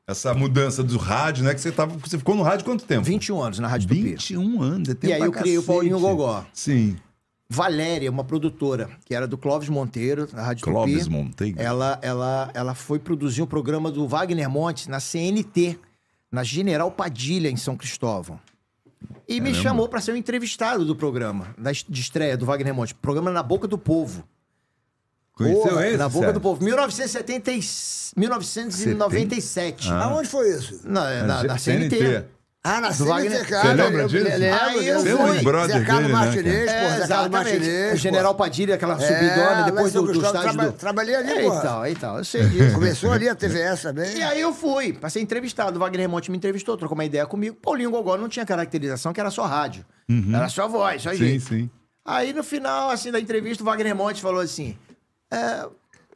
[0.07, 1.53] essa mudança do rádio, né?
[1.53, 3.03] Que você, tava, você ficou no rádio quanto tempo?
[3.03, 4.01] 21 anos na Rádio Tupi.
[4.01, 4.89] 21 anos.
[4.89, 5.73] é tempo E aí eu criei o cacete.
[5.73, 6.45] Paulinho Gogó.
[6.53, 6.97] Sim.
[7.49, 11.09] Valéria, uma produtora, que era do Clóvis Monteiro, na Rádio Clóvis Tupi.
[11.09, 11.61] Monteiro.
[11.61, 15.77] Ela, ela, ela foi produzir um programa do Wagner Montes na CNT,
[16.31, 18.39] na General Padilha, em São Cristóvão.
[19.27, 22.93] E me chamou para ser o entrevistado do programa, da de estreia do Wagner Montes.
[22.93, 24.23] Programa Na Boca do Povo.
[25.33, 25.97] Conheceu Porra, esse?
[25.97, 26.33] Na Boca Sérgio?
[26.33, 26.63] do Povo.
[26.63, 27.61] 1970, e-
[28.17, 29.89] 1997.
[29.89, 30.03] Ah.
[30.05, 30.81] Aonde foi isso?
[30.83, 32.25] Na, na, na CNT.
[32.63, 33.49] Ah, na Wagner- CNT.
[33.49, 34.27] Você lembra eu- disso?
[34.27, 35.17] eu Lembro, Aí eu lembro.
[35.27, 35.35] fui.
[35.37, 36.99] Zé brother Carlos dele, né, Martinez, É, pô.
[37.01, 37.31] Zé Carlos.
[37.31, 37.93] Martinez.
[37.93, 40.71] O General Padilha, aquela É, subidona, depois do, do estádio traba- do...
[40.73, 41.57] trabalhei ali, é, porra.
[41.59, 42.75] então, então, eu sei disso.
[42.75, 44.15] Começou ali a TVS também.
[44.15, 45.77] E aí eu fui, pra ser entrevistado.
[45.77, 47.57] O Wagner Monte me entrevistou, trocou uma ideia comigo.
[47.59, 49.83] Paulinho Gogó não tinha caracterização, que era só rádio.
[50.31, 51.15] Era só voz, só Uhum.
[51.15, 51.45] Sim, jeito.
[51.47, 51.69] sim.
[52.05, 54.77] Aí no final, assim, da entrevista, o Wagner Monte falou assim:
[55.31, 55.69] é,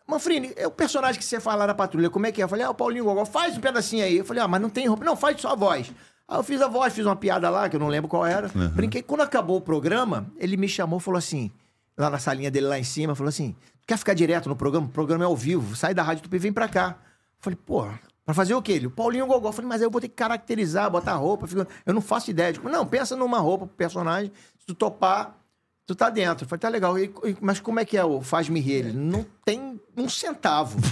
[0.07, 2.43] Manfrini, é o personagem que você faz lá na patrulha, como é que é?
[2.43, 4.17] Eu falei, ah, o Paulinho Gogó, faz um pedacinho aí.
[4.17, 5.03] Eu falei, ah, mas não tem roupa.
[5.03, 5.91] Não, faz só a voz.
[6.27, 8.47] Aí eu fiz a voz, fiz uma piada lá, que eu não lembro qual era.
[8.69, 9.01] Brinquei.
[9.01, 11.51] Quando acabou o programa, ele me chamou e falou assim,
[11.97, 13.55] lá na salinha dele lá em cima, falou assim:
[13.87, 14.85] quer ficar direto no programa?
[14.87, 16.97] O programa é ao vivo, sai da Rádio Tupi e vem pra cá.
[16.99, 17.87] Eu falei, pô,
[18.25, 18.73] pra fazer o quê?
[18.73, 19.49] Ele, o Paulinho Gogó.
[19.49, 21.47] Eu falei, mas aí eu vou ter que caracterizar, botar roupa.
[21.85, 22.53] Eu não faço ideia.
[22.53, 25.35] de- Não, pensa numa roupa pro personagem, se tu topar,
[25.85, 26.45] tu tá dentro.
[26.45, 26.97] Eu falei, tá legal.
[26.97, 28.73] E- e- mas como é que é o Faz-me rir?
[28.73, 30.77] Ele, não tem um centavo.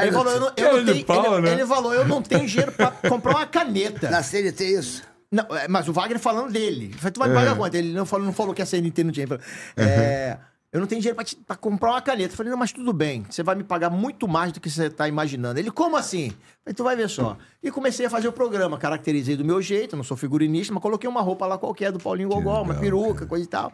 [0.00, 1.04] Ele falou, eu não, eu não tenho.
[1.04, 1.52] pau, ele, né?
[1.52, 4.10] ele falou, eu não tenho dinheiro pra comprar uma caneta.
[4.10, 5.02] Na CNT, isso.
[5.32, 6.90] Não, é, mas o Wagner falando dele.
[6.92, 7.74] Eu falei, tu vai me pagar quanto?
[7.74, 9.24] Ele não falou, não falou que a CNT não tinha.
[9.24, 9.44] Ele falou,
[9.76, 10.38] é,
[10.72, 12.32] eu não tenho dinheiro pra, te- pra comprar uma caneta.
[12.32, 13.24] Eu falei, não, mas tudo bem.
[13.28, 15.58] Você vai me pagar muito mais do que você tá imaginando.
[15.58, 16.26] Ele, como assim?
[16.28, 17.36] Eu falei, tu vai ver só.
[17.62, 18.78] E comecei a fazer o programa.
[18.78, 22.28] Caracterizei do meu jeito, não sou figurinista, mas coloquei uma roupa lá qualquer do Paulinho
[22.28, 23.72] Gogó, uma legal, peruca, coisa e tal.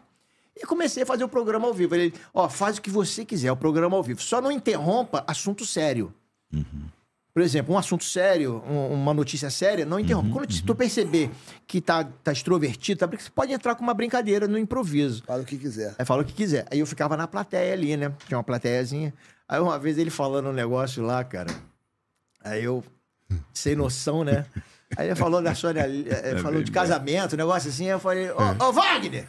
[0.56, 1.94] E comecei a fazer o programa ao vivo.
[1.94, 4.22] Ele, ó, faz o que você quiser, o programa ao vivo.
[4.22, 6.14] Só não interrompa assunto sério.
[7.36, 10.30] Por exemplo, um assunto sério, um- uma notícia séria, não interrompa.
[10.32, 11.30] Quando se tu perceber
[11.66, 15.22] que tá, tá extrovertido, tá, você pode entrar com uma brincadeira no improviso.
[15.26, 15.94] Fala o que quiser.
[15.98, 16.66] Aí fala o que quiser.
[16.70, 18.10] Aí eu ficava na plateia ali, né?
[18.26, 19.12] Tinha uma plateiazinha.
[19.46, 21.50] Aí uma vez ele falando um negócio lá, cara.
[22.42, 22.82] Aí eu,
[23.52, 24.46] sem noção, né?
[24.96, 27.84] Aí ele falou da Sônia, eh, eh, falou de casamento, um negócio assim.
[27.84, 29.28] Eu falei, ô, ô Wagner!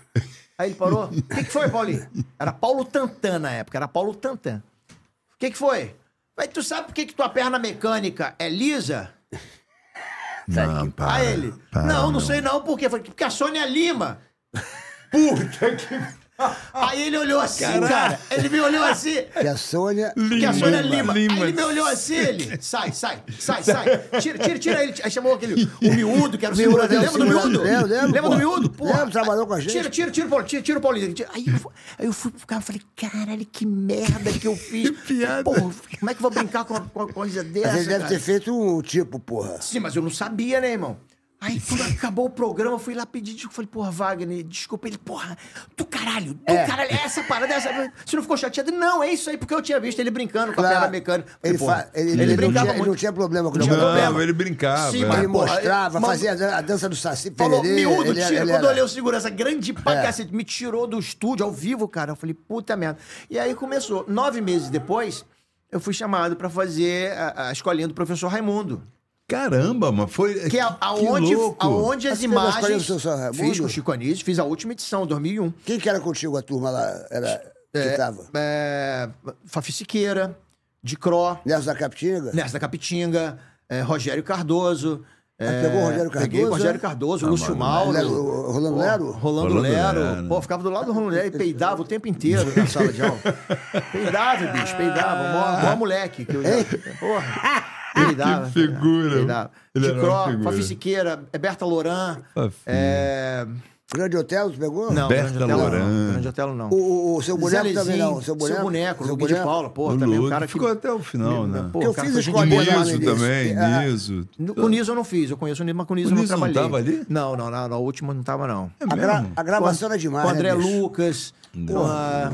[0.57, 1.07] Aí ele parou.
[1.07, 2.07] O que, que foi, Paulinho?
[2.39, 4.63] Era Paulo Tantan na época, era Paulo Tantan.
[4.89, 5.93] O que, que foi?
[6.37, 9.11] Mas tu sabe por que, que tua perna mecânica é lisa?
[10.47, 12.19] Não, para, Aí ele, para, não, não meu.
[12.21, 12.89] sei não, por quê?
[12.89, 14.21] Falei, porque a Sônia Lima.
[15.11, 16.26] Puta que...
[16.73, 18.19] Aí ele olhou assim, cara.
[18.29, 19.23] Ele me olhou assim.
[19.39, 20.13] Que a Sônia.
[20.15, 21.13] Porque a Sônia Lima, Lima.
[21.13, 21.33] Lima.
[21.35, 22.57] Aí ele me olhou assim, ele.
[22.61, 23.97] Sai, sai, sai, sai.
[24.21, 24.93] Tira, tira, tira ele.
[25.03, 25.69] Aí chamou aquele.
[25.83, 27.61] O miúdo, que era o Miúdo, é o Lembra do miúdo?
[27.63, 28.29] Lembro, Lembra pô.
[28.29, 28.69] do miúdo?
[28.69, 28.97] Porra.
[28.99, 29.71] Lembro, trabalhou com a gente.
[29.71, 30.47] Tira, tira, tira o Paulinho.
[30.49, 31.13] Tira, tira o Paulinho.
[31.13, 31.29] Tira.
[31.33, 34.55] Aí, eu, fu- aí eu fui pro cara e falei, caralho, que merda que eu
[34.55, 34.87] fiz.
[35.07, 35.43] Que piada.
[35.43, 35.59] Porra,
[35.99, 37.67] como é que eu vou brincar com uma, com uma coisa dessa?
[37.67, 38.09] Mas ele deve cara?
[38.09, 39.57] ter feito um tipo, porra.
[39.61, 40.97] Sim, mas eu não sabia, né, irmão?
[41.39, 43.55] Aí, quando acabou o programa, eu fui lá pedir desculpa.
[43.57, 44.87] Falei, porra, Wagner, desculpa.
[44.87, 45.37] Ele, porra,
[45.77, 46.65] do caralho, do É.
[46.65, 47.69] caralho, essa parada, essa.
[48.03, 48.71] Você não ficou chateado?
[48.71, 50.73] Não, é isso aí, porque eu tinha visto ele brincando com a Claro.
[50.75, 51.29] perna mecânica.
[51.29, 52.89] Falei, Ele, porra, ele, ele, não brincava tinha, ele muito.
[52.89, 54.23] não tinha problema com Não tinha o Não, problema.
[54.23, 54.91] ele brincava.
[54.91, 55.05] Sim, é.
[55.05, 57.75] mas Ele porra, mostrava, mas- fazia a dança do Saci Falou, Pererê.
[57.85, 58.41] miúdo, ele tira.
[58.41, 60.01] ele Quando era- olhei o segurança grande pra É.
[60.03, 62.13] cacete, me tirou do estúdio ao vivo, cara.
[62.13, 62.97] Eu falei, puta merda.
[63.29, 64.03] E aí começou.
[64.07, 65.23] Nove meses depois,
[65.71, 68.81] eu fui chamado pra fazer a, a escolinha do professor Raimundo.
[69.29, 70.49] Caramba, mas foi.
[70.49, 71.65] Que é aonde, louco.
[71.65, 72.83] aonde as você imagens.
[72.83, 73.33] do professor Raimundo?
[73.43, 75.51] Fiz com o Chico Anísio, fiz a última edição, 2001.
[75.65, 77.05] Quem que era contigo, a turma lá?
[77.11, 77.41] Era,
[77.73, 78.25] que tava?
[78.33, 79.09] É,
[79.45, 80.37] Fafi Siqueira,
[80.81, 82.31] de Cro, Nelson da Capitinga?
[82.33, 83.37] Nessa da Capitinga,
[83.69, 85.03] é, Rogério Cardoso.
[85.37, 86.79] é, pegou o Rogério Peguei Cardoso, o Rogério é?
[86.79, 87.89] Cardoso, Lúcio Lero- Mauro.
[88.07, 89.11] o Rolando Pô, Lero?
[89.11, 89.99] Rolando, Rolando Lero.
[89.99, 90.27] Lero.
[90.29, 93.01] Pô, ficava do lado do Rolando Lero e peidava o tempo inteiro na sala de
[93.01, 93.19] aula.
[93.91, 95.33] Peidava, bicho, peidava.
[95.33, 96.23] Mó, mó moleque.
[96.23, 96.49] Que eu já,
[96.97, 97.76] porra.
[98.05, 98.45] Peidava.
[98.47, 99.51] Que figura.
[99.75, 100.51] Ele De uma Cro, figura.
[100.51, 102.17] Fafi Siqueira, Berta Loran.
[102.65, 103.45] É...
[103.93, 104.91] Grande Hotel, você pegou?
[104.91, 105.79] Não, Berta Grande Otelo Loran.
[105.85, 106.11] não.
[106.11, 106.69] Grande Otelo não.
[106.71, 108.21] O, o, o seu boneco Zé também não.
[108.21, 109.49] Seu boneco, Seu boneco, seu Luque de boneco.
[109.49, 110.51] Paula, pô, O também Luke cara que...
[110.51, 111.69] ficou até o final, né?
[111.71, 112.39] Pô, Eu o cara fiz boa.
[112.45, 114.27] lá Niso também, Ah, Niso.
[114.55, 116.11] Com o Niso eu não fiz, eu conheço o Niso, mas com o Niso O
[116.11, 116.63] eu não Niso não trabalhei.
[116.63, 117.05] tava ali?
[117.07, 118.69] Não, não, na, na última não tava, não.
[118.77, 120.61] É A, gra- a gravação era demais, Com o André né?
[120.65, 121.33] Lucas,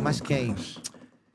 [0.01, 0.55] mas quem?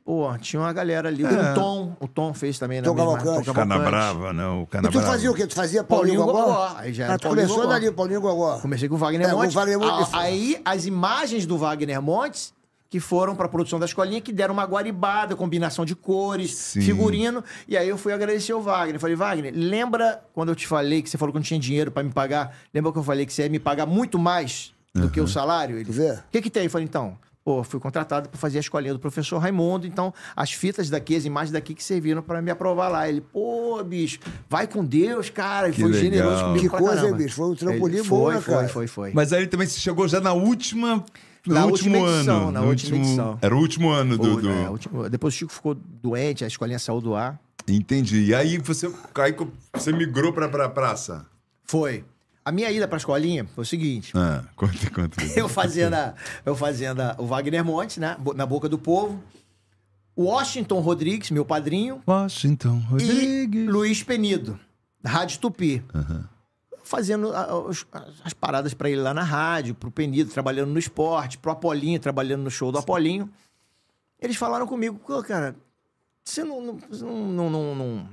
[0.08, 1.22] Pô, tinha uma galera ali.
[1.22, 2.80] O Tom, o Tom fez também.
[2.80, 3.44] Tom na mesma- Cavalcante.
[3.46, 3.90] Tom Cana Cavalcante.
[3.90, 4.46] Brava, né?
[4.46, 5.46] O E Cana tu fazia o quê?
[5.46, 6.46] Tu fazia Paulinho, Paulinho Gogó?
[6.54, 6.76] Gogó.
[6.78, 7.74] Aí já era Ah, tu Paulinho começou Gogó.
[7.78, 8.58] dali, Paulinho Gogó.
[8.58, 9.52] Comecei com o Wagner É, o Montes.
[9.54, 12.54] Wagner Montes- A- Aí, as imagens do Wagner Montes,
[12.88, 16.80] que foram pra produção da escolinha, que deram uma guaribada, combinação de cores, Sim.
[16.80, 17.44] figurino.
[17.68, 18.98] E aí eu fui agradecer o Wagner.
[18.98, 22.02] Falei, Wagner, lembra quando eu te falei que você falou que não tinha dinheiro pra
[22.02, 22.56] me pagar?
[22.72, 25.76] Lembra que eu falei que você ia me pagar muito mais do que o salário?
[25.78, 26.64] Ele, o que que tem?
[26.64, 27.14] Eu falei, então,
[27.48, 31.24] pô, fui contratado para fazer a escolinha do professor Raimundo, então as fitas daqui, as
[31.24, 33.08] imagens daqui que serviram para me aprovar lá.
[33.08, 34.18] Ele, pô, bicho,
[34.50, 35.68] vai com Deus, cara.
[35.68, 36.04] Ele Que foi legal.
[36.04, 37.16] generoso comigo Que pra coisa, caramba.
[37.16, 37.36] hein, bicho?
[37.36, 38.68] Foi um trampolim Ele- bom, foi, né, foi, cara?
[38.68, 39.12] foi, foi.
[39.14, 41.02] Mas aí também você chegou já na última.
[41.46, 42.50] No Na último última edição, ano.
[42.52, 43.38] na no última edição.
[43.40, 44.36] Era o último ano do.
[44.36, 47.40] Do- né, a última- Depois o Chico ficou doente, a escolinha saiu do ar.
[47.66, 48.24] Entendi.
[48.24, 49.34] E aí você, aí
[49.72, 51.24] você migrou pra, pra praça.
[51.64, 52.04] Foi.
[52.48, 54.10] A minha ida pra escolinha foi o seguinte.
[54.16, 55.22] Ah, conta, conta.
[55.36, 56.14] Eu fazendo, a-
[56.46, 58.16] eu fazendo a- o Wagner Montes, né?
[58.34, 59.22] Na boca do povo.
[60.16, 63.68] O Washington Rodrigues, meu padrinho, Washington e Rodrigues.
[63.68, 64.58] Luiz Penido,
[65.02, 65.84] da Rádio Tupi.
[66.84, 67.84] Fazendo a- os-
[68.24, 72.44] as paradas pra ele lá na rádio, pro Penido, trabalhando no esporte, pro Apolinho, trabalhando
[72.44, 73.28] no show do Apolinho.
[74.18, 75.54] Eles falaram comigo, "Pô, cara,
[76.24, 78.08] você não, não, você não, não, não-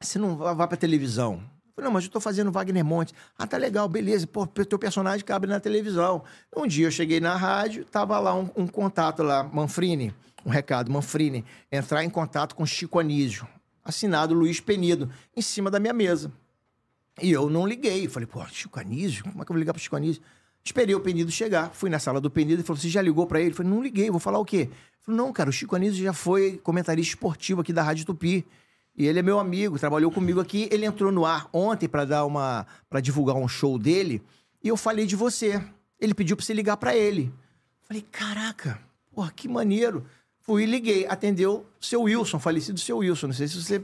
[0.00, 1.40] Você não vai pra televisão.
[1.78, 3.14] Falei, não, mas eu tô fazendo Wagner Monte.
[3.38, 4.26] Ah, tá legal, beleza.
[4.26, 6.24] Pô, teu personagem cabe na televisão.
[6.56, 10.12] Um dia eu cheguei na rádio, tava lá um, um contato lá, Manfrini,
[10.44, 13.46] um recado, Manfrini, entrar em contato com Chico Anísio,
[13.84, 16.32] assinado Luiz Penido, em cima da minha mesa.
[17.22, 18.08] E eu não liguei.
[18.08, 19.22] Falei, pô, Chico Anísio?
[19.22, 20.20] Como é que eu vou ligar pro Chico Anísio?
[20.64, 21.70] Esperei o Penido chegar.
[21.70, 23.50] Fui na sala do Penido e falou: Você já ligou pra ele?
[23.50, 24.68] Eu falei, não liguei, vou falar o quê?
[25.06, 28.44] Ele não, cara, o Chico Anísio já foi comentarista esportivo aqui da Rádio Tupi.
[28.98, 30.68] E ele é meu amigo, trabalhou comigo aqui.
[30.72, 32.66] Ele entrou no ar ontem pra dar uma.
[32.90, 34.20] para divulgar um show dele.
[34.62, 35.62] E eu falei de você.
[36.00, 37.32] Ele pediu pra você ligar pra ele.
[37.84, 38.78] Falei, caraca,
[39.14, 40.04] porra, que maneiro.
[40.40, 41.06] Fui e liguei.
[41.06, 43.28] Atendeu seu Wilson, falecido seu Wilson.
[43.28, 43.82] Não sei se você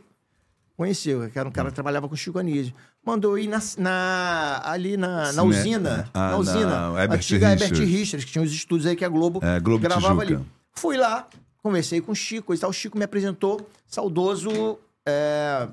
[0.77, 2.75] conheceu, que era um cara que trabalhava com o Chico Anísio.
[3.07, 6.11] Mandou ir na, na- ali na, na usina.
[6.13, 6.91] Ah, na usina.
[6.91, 7.91] na Herbert antiga Herbert Richards.
[7.93, 10.41] Richards, que tinha os estúdios aí que a Globo, É, Globo gravava Tijuca.
[10.41, 10.51] ali.
[10.73, 11.29] Fui lá,
[11.63, 12.71] conversei com o Chico e tal.
[12.71, 14.79] O Chico me apresentou, saudoso.
[15.07, 15.69] É,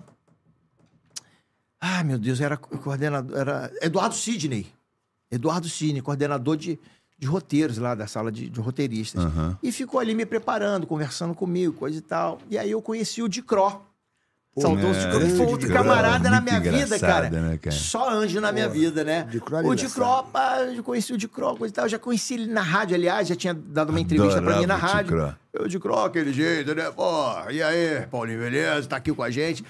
[1.79, 3.37] Ah, meu Deus, era coordenador.
[3.37, 4.67] Era Eduardo Sidney.
[5.31, 6.79] Eduardo Sidney, coordenador de,
[7.17, 9.23] de roteiros lá da sala de, de roteiristas.
[9.23, 9.57] Aham.
[9.63, 12.39] E ficou ali me preparando, conversando comigo, coisa e tal.
[12.49, 13.81] E aí eu conheci o Dicró.
[14.57, 14.99] Saudoso?
[14.99, 17.29] Dicró, que foi outro camarada na minha vida, cara.
[17.29, 17.75] né, cara?
[17.75, 19.25] Só anjo na minha vida, né?
[19.69, 19.75] O.
[19.75, 21.85] Dicró, pá, eu conheci o Dicró, coisa e tal.
[21.85, 24.73] Eu já conheci ele na rádio, aliás, já tinha dado uma entrevista pra mim na
[24.75, 25.11] Adorava rádio.
[25.15, 25.33] Dicró.
[25.53, 26.91] Eu, Dicró, aquele jeito, né?
[26.91, 28.87] Pô, e aí, Paulinho, beleza?
[28.89, 29.63] Tá aqui com a gente.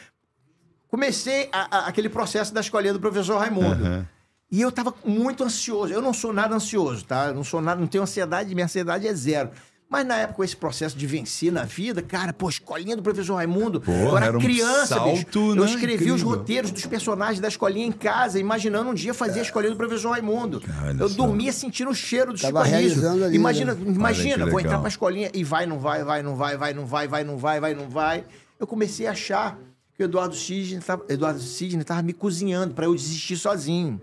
[0.89, 3.83] Comecei a- a- aquele processo da escolinha do professor Raimundo.
[3.85, 4.07] Aham.
[4.51, 5.93] E eu tava muito ansioso.
[5.93, 7.27] Eu não sou nada ansioso, tá?
[7.27, 9.49] Eu não sou nada, não tenho ansiedade, minha ansiedade é zero.
[9.91, 13.83] Mas na época, esse processo de vencer na vida, cara, pô, escolinha do professor Raimundo.
[13.85, 15.15] eu era, era um criança, bicho.
[15.23, 15.65] salto, Eu né?
[15.65, 16.29] escrevi os Incrível.
[16.29, 20.11] roteiros dos personagens da escolinha em casa, imaginando um dia fazer a escolinha do professor
[20.11, 20.63] Raimundo.
[20.97, 21.15] Eu só.
[21.17, 23.91] dormia sentindo o cheiro do Tava Chico ali, Imagina, né?
[23.93, 27.07] imagina, vou entrar pra escolinha e vai, não vai, vai, não vai, vai, não vai,
[27.09, 28.23] vai, não vai, vai, não vai.
[28.57, 29.59] Eu comecei a achar
[29.93, 33.99] que o Eduardo Sidney tava, Eduardo Sidney tava me cozinhando pra eu desistir sozinho.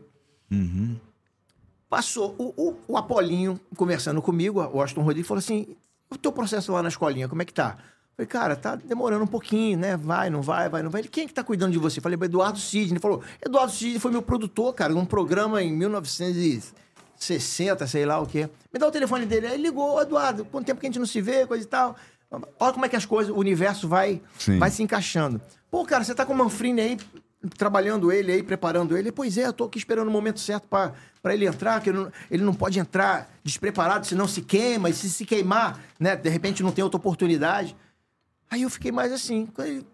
[1.88, 5.76] Passou o, o, o Apolinho conversando comigo, o Aston Rodrigues, falou assim:
[6.10, 7.76] o teu processo lá na escolinha, como é que tá?
[8.16, 9.96] Falei, cara, tá demorando um pouquinho, né?
[9.96, 11.02] Vai, não vai, vai, não vai.
[11.02, 12.00] Ele, quem é que tá cuidando de você?
[12.00, 12.94] Falei, Eduardo Sidney.
[12.94, 18.26] Ele falou, Eduardo Sidney foi meu produtor, cara, num programa em 1960, sei lá o
[18.26, 18.50] quê.
[18.72, 19.46] Me dá o telefone dele.
[19.46, 21.68] Aí ele ligou, "Ô, Eduardo, quanto tempo que a gente não se vê, coisa e
[21.68, 21.94] tal.
[22.58, 24.58] Olha como é que as coisas, o universo vai, Sim.
[24.58, 25.40] vai se encaixando.
[25.70, 26.98] Pô, cara, você tá com o Manfrini aí,
[27.56, 29.12] trabalhando ele aí, preparando ele.
[29.12, 31.98] Pois é, eu tô aqui esperando o momento certo pra pra ele entrar, que ele
[31.98, 36.28] não, ele não pode entrar despreparado, senão se queima, e se se queimar, né, de
[36.28, 37.76] repente não tem outra oportunidade.
[38.50, 39.48] Aí eu fiquei mais assim.
[39.58, 39.84] Ele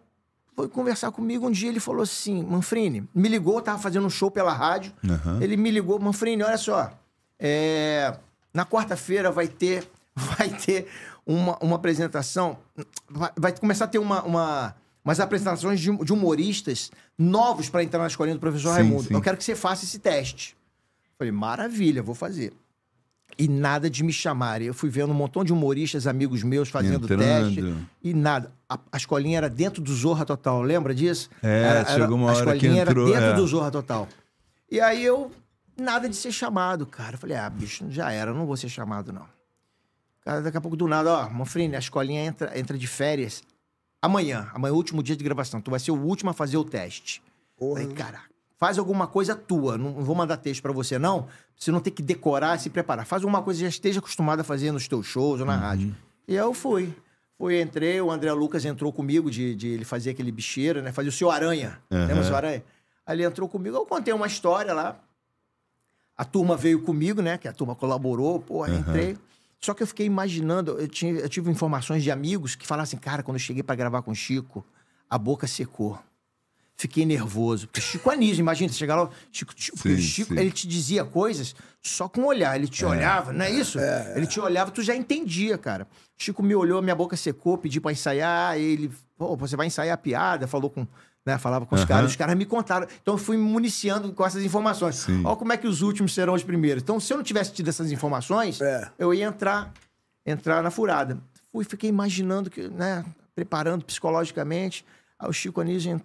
[0.54, 4.30] foi conversar comigo, um dia ele falou assim: Manfrini, me ligou, tava fazendo um show
[4.30, 4.92] pela rádio.
[5.08, 5.38] Aham.
[5.42, 6.92] Ele me ligou, Manfrini, olha só.
[7.38, 8.14] é,
[8.52, 10.86] na quarta-feira vai ter, vai ter
[11.26, 12.58] uma, uma apresentação.
[13.08, 18.00] Vai, vai começar a ter uma, uma, umas apresentações de, de humoristas novos para entrar
[18.00, 19.02] na escolinha do professor Sim, Raimundo.
[19.04, 19.14] sim.
[19.14, 20.56] Eu quero que você faça esse teste.
[21.18, 22.52] Falei, maravilha, vou fazer.
[23.36, 24.66] E nada de me chamarem.
[24.68, 27.20] Eu fui vendo um montão de humoristas, amigos meus, fazendo Entrando.
[27.20, 27.74] teste.
[28.02, 28.52] E nada.
[28.68, 31.28] A, a escolinha era dentro do Zorra Total, lembra disso?
[31.42, 33.36] É, Era- chegou uma a hora que escolinha entrou, era dentro é.
[33.36, 34.08] do Zorra Total.
[34.70, 35.30] E aí eu,
[35.76, 37.14] nada de ser chamado, cara.
[37.16, 39.26] Eu falei, ah, bicho, já era, eu não vou ser chamado, não.
[40.24, 43.42] Cara, daqui a pouco do nada, ó, Manfrini, a escolinha entra, entra de férias
[44.04, 44.48] amanhã.
[44.52, 45.60] Amanhã é o último dia de gravação.
[45.60, 47.22] Tu vai ser o último a fazer o teste.
[47.56, 47.86] Porra.
[47.88, 48.20] Cara,
[48.58, 49.78] faz alguma coisa tua.
[49.78, 51.26] Não vou mandar texto pra você, não.
[51.56, 53.06] Você não tem que decorar, se preparar.
[53.06, 55.94] Faz alguma coisa que já esteja acostumado a fazer nos teus shows ou na rádio.
[56.28, 56.94] E aí eu fui.
[57.36, 60.92] Fui, entrei, o André Lucas entrou comigo de, de ele fazer aquele bicheiro, né?
[60.92, 61.80] Fazia o Seu Aranha.
[61.90, 62.62] Lembra o Seu Aranha?
[63.04, 64.96] Aí ele entrou comigo, eu contei uma história lá.
[66.16, 67.36] A turma veio comigo, né?
[67.36, 69.18] Que a turma colaborou, porra, entrei.
[69.64, 72.98] Só que eu fiquei imaginando, eu, tinha, eu tive informações de amigos que falaram assim,
[72.98, 74.62] cara, quando eu cheguei pra gravar com o Chico,
[75.08, 75.98] a boca secou.
[76.76, 77.66] Fiquei nervoso.
[77.68, 80.38] Porque Chico Anísio, imagina, você chegar lá, Chico, Chico, Sim, Chico sim.
[80.38, 82.54] ele te dizia coisas só com olhar.
[82.56, 83.78] Ele te olhava, não é isso?
[84.14, 85.88] Ele te olhava, tu já entendia, cara.
[86.14, 89.96] Chico me olhou, minha boca secou, pedi pra ensaiar, ele, pô, você vai ensaiar a
[89.96, 90.86] piada, falou com,
[91.24, 91.88] né, falava com os Aham.
[91.88, 92.86] caras, os caras me contaram.
[93.02, 94.96] Então eu fui me municiando com essas informações.
[94.96, 95.22] Sim.
[95.24, 96.82] Olha como é que os últimos serão os primeiros.
[96.82, 98.90] Então, se eu não tivesse tido essas informações, É.
[98.98, 99.72] eu ia entrar,
[100.26, 101.18] entrar na furada.
[101.52, 103.04] Fui, fiquei imaginando que, né,
[103.34, 104.84] preparando psicologicamente.
[105.18, 106.00] Aí o Chico Anísio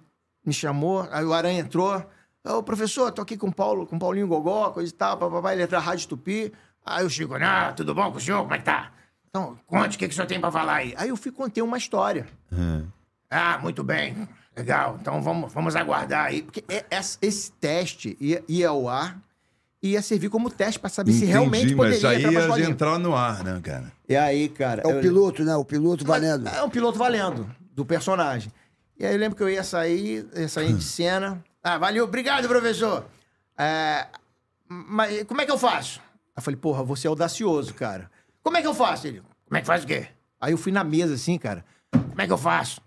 [0.45, 2.03] me chamou, aí o Aranha entrou.
[2.45, 5.51] Ô, professor, tô aqui com o Paulo, com o Paulinho Gogó, coisa e tal, papapá,
[5.53, 6.53] ele entra na Rádio Tupi.
[6.85, 8.41] Aí o Chico, ah, tudo bom com o senhor?
[8.41, 8.91] Como é que tá?
[9.27, 10.93] Então, conte o que, que o senhor tem pra falar aí.
[10.97, 12.25] Aí eu fui contei uma história.
[13.29, 14.27] Ah, muito bem.
[14.59, 14.97] Legal.
[14.99, 16.41] Então vamos, vamos aguardar aí.
[16.41, 19.17] Porque é- esse, esse teste ia, ia ao ar
[19.81, 22.99] e ia servir como teste pra saber se realmente mas poderia aí entrar ia entrar
[22.99, 23.89] no ar, né, cara?
[24.09, 24.81] E aí, cara.
[24.83, 25.55] É o eu- piloto, né?
[25.55, 26.45] O piloto valendo.
[26.49, 28.51] É um piloto valendo, do personagem.
[28.99, 31.41] E aí eu lembro que eu ia sair, ia sair de cena.
[31.63, 33.05] Ah, valeu, obrigado, professor.
[33.57, 34.07] É,
[34.67, 36.01] mas como é que eu faço?
[36.01, 38.11] Aí eu falei, porra, você é audacioso, cara.
[38.43, 39.07] Como é que eu faço?
[39.07, 40.07] Ele, como é que faz o quê?
[40.41, 41.63] Aí eu fui na mesa assim, cara.
[41.91, 42.81] Como é que eu faço?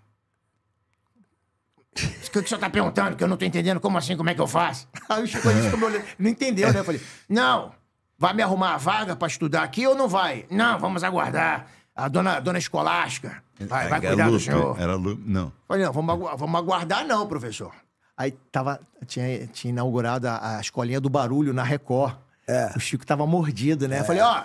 [1.93, 3.15] O que, que o senhor tá perguntando?
[3.15, 3.79] Que eu não tô entendendo.
[3.79, 4.17] Como assim?
[4.17, 4.87] Como é que eu faço?
[5.07, 6.05] Aí o Chico Anísio ficou me olhando.
[6.17, 6.79] Não entendeu, né?
[6.79, 7.71] Eu falei, não,
[8.17, 10.45] vai me arrumar a vaga pra estudar aqui ou não vai?
[10.49, 11.67] Não, vamos aguardar.
[11.95, 14.81] A dona, dona Escolástica vai, vai Era cuidar do senhor.
[14.81, 15.19] Era Lu...
[15.23, 15.51] Não.
[15.67, 17.71] Falei, não, vamos, agu- vamos aguardar não, professor.
[18.17, 22.15] Aí tava, tinha, tinha inaugurado a, a escolinha do barulho na Record.
[22.47, 22.71] É.
[22.75, 23.99] O Chico tava mordido, né?
[23.99, 24.43] Eu Falei, ó,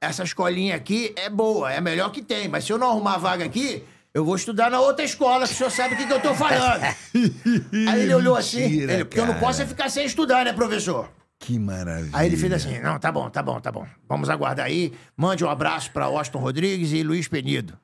[0.00, 3.16] essa escolinha aqui é boa, é a melhor que tem, mas se eu não arrumar
[3.18, 3.84] vaga aqui,
[4.14, 6.34] eu vou estudar na outra escola, que o senhor sabe o que, que eu tô
[6.34, 6.82] falando.
[7.88, 9.46] Aí ele olhou assim, Mentira, ele, porque eu não cara.
[9.46, 11.08] posso é ficar sem estudar, né, professor?
[11.38, 12.10] Que maravilha.
[12.12, 13.86] Aí ele fez assim: não, tá bom, tá bom, tá bom.
[14.08, 14.92] Vamos aguardar aí.
[15.16, 17.78] Mande um abraço pra Austin Rodrigues e Luiz Penido.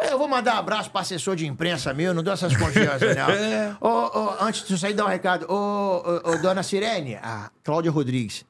[0.00, 3.76] Eu vou mandar um abraço pra assessor de imprensa meu, não dou essas confianças, não.
[3.80, 5.46] Ô, ô, antes de sair, dar um recado.
[5.48, 8.44] Ô, ô, ô, dona Sirene, a Cláudia Rodrigues.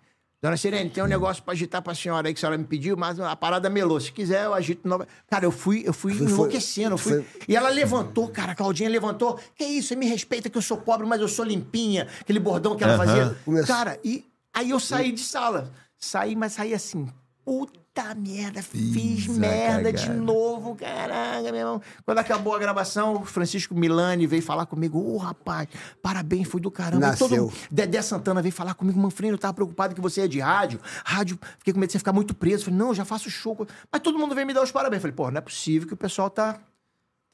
[0.44, 2.98] Dona Sirene, tem um negócio pra agitar pra senhora aí que a senhora me pediu,
[2.98, 3.98] mas a parada melou.
[3.98, 5.08] Se quiser, eu agito nova.
[5.30, 6.92] Cara, eu fui, eu fui Foi- foi- enlouquecendo.
[6.92, 7.22] Eu fui...
[7.22, 9.40] foi- E ela levantou, cara, a Claudinha levantou.
[9.56, 12.08] Que isso, você me respeita que eu sou pobre, mas eu sou limpinha.
[12.20, 13.34] Aquele bordão que ela fazia.
[13.42, 13.74] Começou.
[13.74, 14.22] Cara, e
[14.52, 15.72] aí eu saí de sala.
[15.98, 17.08] Saí, mas saí assim.
[17.42, 17.80] Puta
[18.16, 20.20] merda, fiz merda de cagada.
[20.20, 21.82] novo, caraca, meu irmão.
[22.04, 24.98] Quando acabou a gravação, o Francisco Milani veio falar comigo.
[24.98, 25.68] Ô, rapaz,
[26.02, 27.06] parabéns, foi do caramba.
[27.08, 27.28] Nasceu.
[27.28, 27.52] Todo...
[27.70, 28.98] Dedé Santana veio falar comigo.
[28.98, 30.80] Manfrino, eu tava preocupado que você é de rádio.
[31.04, 32.64] Rádio, fiquei com medo de você ficar muito preso.
[32.64, 33.56] Falei, não, já faço show.
[33.92, 35.00] Mas todo mundo veio me dar os parabéns.
[35.00, 36.58] Falei, pô, não é possível que o pessoal tá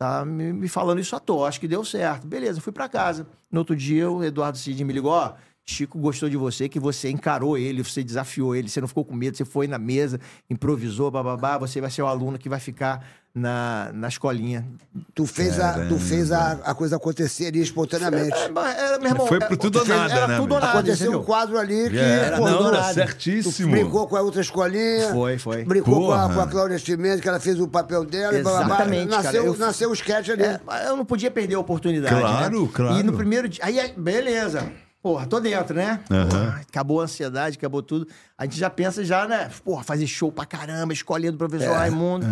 [0.01, 1.47] tá me, me falando isso à toa.
[1.47, 2.27] Acho que deu certo.
[2.27, 3.27] Beleza, fui pra casa.
[3.53, 5.35] No outro dia, o Eduardo Cid me ligou, ó.
[5.67, 9.15] Chico gostou de você, que você encarou ele, você desafiou ele, você não ficou com
[9.15, 10.19] medo, você foi na mesa,
[10.49, 14.67] improvisou, bababá, você vai ser o aluno que vai ficar na, na escolinha.
[15.15, 18.37] Tu fez, a, tu fez a, a coisa acontecer ali espontaneamente.
[18.37, 20.67] É, mas era, meu irmão, Foi é, pro tudo ou nada, era né, tudo nada,
[20.71, 21.21] Aconteceu entendeu?
[21.21, 21.99] um quadro ali que.
[21.99, 22.93] É, pô, não, do não, nada.
[22.93, 23.69] certíssimo.
[23.69, 25.11] Tu brincou com a outra escolinha.
[25.13, 25.65] Foi, foi.
[25.65, 28.37] Brincou com a, com a Cláudia Chimenez, que ela fez o papel dela.
[28.37, 28.65] e blá, blá.
[28.65, 29.09] Exatamente.
[29.09, 30.43] Nasceu, Eu- nasceu o sketch ali.
[30.43, 32.13] É, eu não podia perder a oportunidade.
[32.21, 32.69] Claro, né?
[32.73, 32.99] claro.
[32.99, 33.63] E no primeiro dia.
[33.65, 34.73] Aí, aí, beleza.
[35.03, 36.01] Porra, tô dentro, né?
[36.07, 38.07] Porra, acabou a ansiedade, acabou tudo.
[38.37, 39.51] A gente já pensa já, né?
[39.65, 42.27] Porra, fazer show pra caramba, escolhendo o professor Raimundo.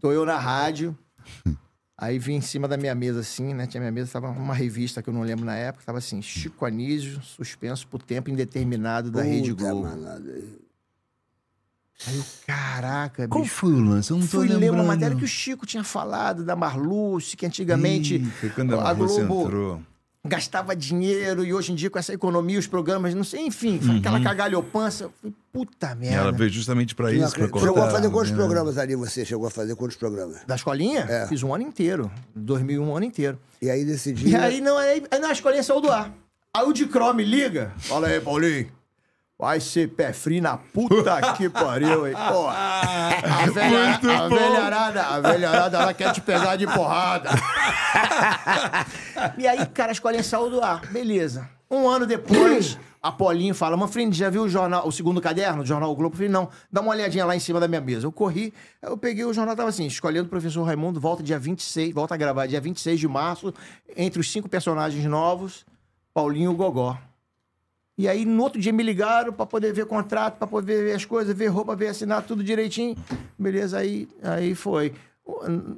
[0.00, 0.96] Tô eu na rádio.
[1.96, 3.66] Aí vim em cima da minha mesa, assim, né?
[3.66, 6.64] Tinha minha mesa, tava uma revista que eu não lembro na época, tava assim, Chico
[6.64, 9.86] Anísio, suspenso por tempo indeterminado da Rede Puta, Globo.
[9.86, 10.32] malandro.
[12.06, 13.54] Aí eu, caraca, Qual bicho.
[13.54, 14.10] foi o lance?
[14.10, 14.74] Eu não tô Fui ler lembrando.
[14.82, 18.32] uma matéria que o Chico tinha falado da Marluce, que antigamente Ih,
[18.82, 19.82] a, Globo entrou.
[20.26, 23.96] Gastava dinheiro e hoje em dia com essa economia, os programas, não sei, enfim, foi
[23.96, 25.04] aquela cagalhopança.
[25.04, 26.16] Eu falei, puta E merda.
[26.16, 27.58] ela veio justamente pra Não isso, pra acredito.
[27.60, 28.36] Chegou a cortar, fazer quantos né?
[28.36, 29.24] programas ali você?
[29.24, 30.38] Chegou a fazer quantos programas?
[30.46, 31.00] Da escolinha?
[31.08, 31.26] É.
[31.26, 32.10] Fiz um ano inteiro.
[32.34, 33.38] 2001, um ano inteiro.
[33.62, 36.12] E aí nesse E aí, não, aí, aí na escolinha saiu do ar.
[36.54, 37.72] Aí o de Cro me liga.
[37.78, 38.70] Fala aí, Paulinho.
[39.40, 42.12] Vai ser pé frio na puta que pariu, hein?
[42.12, 47.30] Pô, a, velha, a velharada, a velharada, ela quer te pegar de porrada.
[49.38, 50.82] e aí, cara, a escolinha saiu do ar.
[50.88, 51.48] Beleza.
[51.70, 55.66] Um ano depois, a Paulinho fala, Manfrini, já viu o jornal, o segundo caderno do
[55.66, 56.12] Jornal o Globo?
[56.12, 58.06] Eu falei, não, dá uma olhadinha lá em cima da minha mesa.
[58.06, 58.52] Eu corri,
[58.82, 62.18] eu peguei o jornal, tava assim, escolhendo o professor Raimundo, volta dia 26, volta a
[62.18, 63.54] gravar dia 26 de março,
[63.96, 65.64] entre os cinco personagens novos,
[66.12, 66.98] Paulinho e o Gogó.
[68.00, 71.04] E aí, no outro dia, me ligaram pra poder ver contrato, pra poder ver as
[71.04, 72.96] coisas, ver roupa, ver assinar tudo direitinho.
[73.38, 74.94] Beleza, aí, aí foi.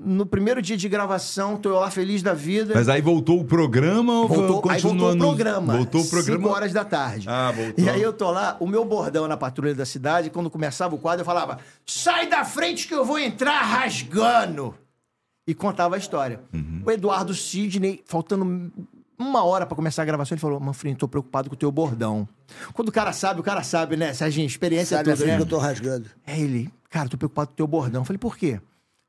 [0.01, 2.74] No primeiro dia de gravação, tô lá feliz da vida.
[2.77, 5.77] Mas aí voltou o programa ou Voltou, aí voltou o programa.
[5.77, 6.44] Voltou o programa.
[6.44, 7.27] 5 horas da tarde.
[7.28, 7.85] Ah, voltou.
[7.85, 10.99] E aí eu tô lá, o meu bordão na patrulha da cidade, quando começava o
[10.99, 14.77] quadro, eu falava: sai da frente que eu vou entrar rasgando.
[15.44, 16.40] E contava a história.
[16.55, 16.82] Uhum.
[16.86, 18.70] O Eduardo Sidney, faltando
[19.23, 22.28] uma hora pra começar a gravação, ele falou: Manfredinho, tô preocupado com o teu bordão.
[22.74, 24.12] Quando o cara sabe, o cara sabe, né?
[24.12, 25.36] Serginho, experiência Sabe é tudo, frente né?
[25.36, 26.11] que eu tô rasgando.
[26.27, 28.03] É ele, cara, tô preocupado com o teu bordão.
[28.03, 28.61] Eu falei, por quê?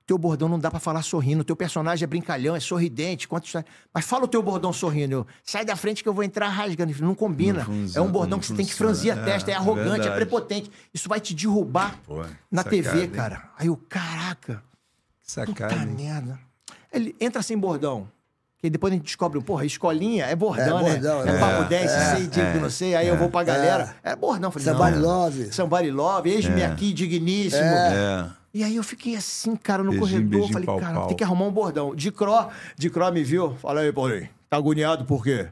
[0.06, 1.46] Teu bordão não dá pra falar sorrindo.
[1.46, 3.26] Teu personagem é brincalhão, é sorridente.
[3.26, 3.48] Quanto.
[3.94, 5.14] Mas fala o teu bordão sorrindo.
[5.14, 6.94] Eu, Sai da frente que eu vou entrar rasgando.
[7.02, 7.60] Não combina.
[7.60, 9.50] Não funciona, é um bordão que você tem que franzir a É, testa.
[9.52, 10.16] É é arrogante, é, verdade.
[10.16, 10.70] prepotente.
[10.94, 12.18] Isso vai te derrubar Pô,
[12.52, 13.10] na sacada, TV, hein?
[13.12, 13.50] cara.
[13.58, 14.56] Aí eu, caraca.
[15.26, 15.76] Que Puta sacada.
[15.76, 15.96] hein?
[15.98, 16.38] merda.
[16.92, 18.10] Ele entra sem bordão.
[18.64, 20.90] Que depois a gente descobre, porra, escolinha é bordão, É, né?
[20.94, 21.38] bordão, é, é.
[21.38, 23.94] papo 10, É, sei, digo é, que não sei, aí eu vou pra galera.
[24.02, 24.48] É, bordão.
[24.48, 25.52] Eu Falei, Somebody não, love.
[25.54, 27.62] Somebody love, eis-me aqui, digníssimo.
[27.62, 28.26] É.
[28.54, 30.30] E aí eu fiquei assim, cara, no Beijinho, corredor.
[30.30, 31.08] beijinho, falei, pau, cara, pau.
[31.08, 31.94] tem que arrumar um bordão.
[31.94, 33.54] De Cro, de Cro me viu.
[33.56, 34.30] Fala aí, Paulinho.
[34.50, 35.50] Tá agoniado por quê?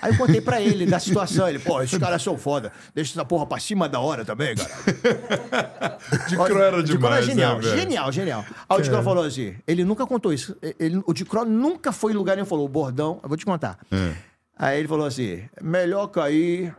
[0.00, 1.48] Aí eu contei pra ele da situação.
[1.48, 2.72] Ele, pô, esses caras são foda.
[2.94, 5.98] Deixa essa porra pra cima da hora também, cara.
[6.28, 7.78] De Cro era Dicro demais, é genial, né, velho?
[7.78, 8.44] genial, genial.
[8.68, 10.56] Aí o Dicro falou assim: ele nunca contou isso.
[10.78, 12.46] Ele, o Dicro nunca foi em lugar nenhum.
[12.46, 13.78] Falou, o bordão, eu vou te contar.
[13.90, 14.14] É.
[14.56, 16.74] Aí ele falou assim: melhor cair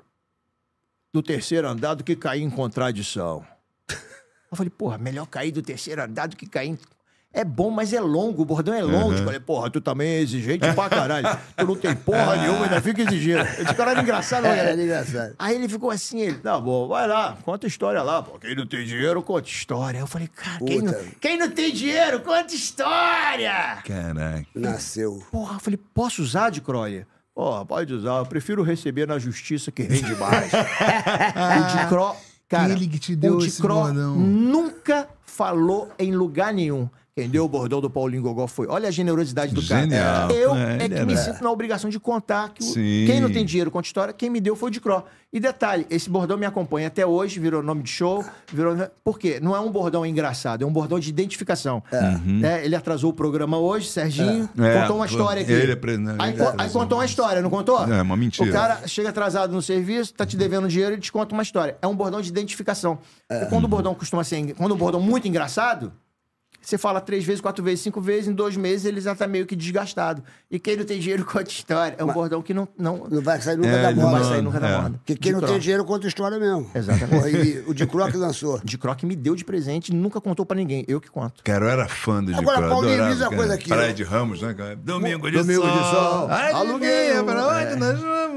[1.14, 3.45] do terceiro andar do que cair em contradição.
[4.52, 6.80] Eu falei, porra, melhor cair do terceiro andar do que cair em.
[7.31, 9.14] É bom, mas é longo, o bordão é longo.
[9.14, 11.27] Eu falei, porra, tu também é exigente pra caralho.
[11.56, 13.41] Tu não tem porra nenhuma, ainda fica exigindo.
[13.41, 14.81] Esse cara era engraçado, não É, era?
[14.84, 15.35] engraçado.
[15.38, 18.39] Aí ele ficou assim, ele, tá bom, vai lá, conta história lá, pô.
[18.39, 19.99] Quem não tem dinheiro, conta história.
[19.99, 23.77] Eu falei, cara, quem não, quem não tem dinheiro, conta história!
[23.85, 24.45] Caraca.
[24.56, 25.23] Nasceu.
[25.31, 27.07] Porra, eu falei, posso usar de Croia?
[27.35, 30.51] Pô, pode usar, eu prefiro receber na justiça que rende mais.
[30.51, 32.15] o de Cro,
[32.49, 34.15] cara, Ele que te deu o de esse Cro bordão.
[34.15, 36.89] nunca falou em lugar nenhum.
[37.15, 38.68] Quem deu o bordão do Paulinho Gogó foi.
[38.69, 40.27] Olha a generosidade do Genial.
[40.30, 40.34] cara.
[40.34, 43.44] Eu É, é, que me sinto na obrigação de contar que o- quem não tem
[43.44, 45.03] dinheiro conta história, quem me deu foi o de Cro.
[45.31, 48.76] E detalhe, esse bordão me acompanha até hoje, virou nome de show, virou.
[49.03, 49.40] Por quê?
[49.41, 51.84] Não é um bordão engraçado, é um bordão de identificação.
[52.44, 55.52] É, ele atrasou o programa hoje, Serginho, É, contou uma história aqui.
[55.52, 55.76] ele
[56.19, 57.84] aí, ele co- aí atrasou contou uma história, não contou?
[57.91, 58.49] É, uma mentira.
[58.49, 61.77] O cara chega atrasado no serviço, tá te devendo dinheiro e te conta uma história.
[61.81, 62.98] É um bordão de identificação.
[63.30, 64.53] E quando o bordão costuma ser.
[64.56, 65.91] Quando o bordão é muito engraçado,
[66.61, 69.45] você fala três vezes, quatro vezes, cinco vezes, em dois meses ele já tá meio
[69.45, 70.23] que desgastado.
[70.52, 71.95] E quem não tem dinheiro conta história.
[71.98, 74.19] É um bordão que não, não, Não vai sair nunca É, da ele não vai
[74.22, 74.30] moda.
[74.34, 74.81] sair nunca da é.
[74.81, 74.98] moda.
[74.98, 75.49] Porque quem De não Cro.
[75.49, 76.69] tem dinheiro conta história mesmo.
[76.76, 77.27] Exatamente.
[77.38, 78.60] E o de Croc lançou.
[78.64, 80.84] De Croc me deu de presente e nunca contou pra ninguém.
[80.88, 81.44] Eu que conto.
[81.44, 84.41] Cara, eu era fã do Agora, Dicro, Paulinho, diz uma coisa aqui, Praia de Ramos,
[84.41, 84.76] né, cara?
[84.76, 85.72] Domingo de Domingo sol.
[85.77, 86.30] de sol.
[86.30, 87.65] Aluguei, Aluguei, pra é.
[87.72, 88.30] onde nós vamos?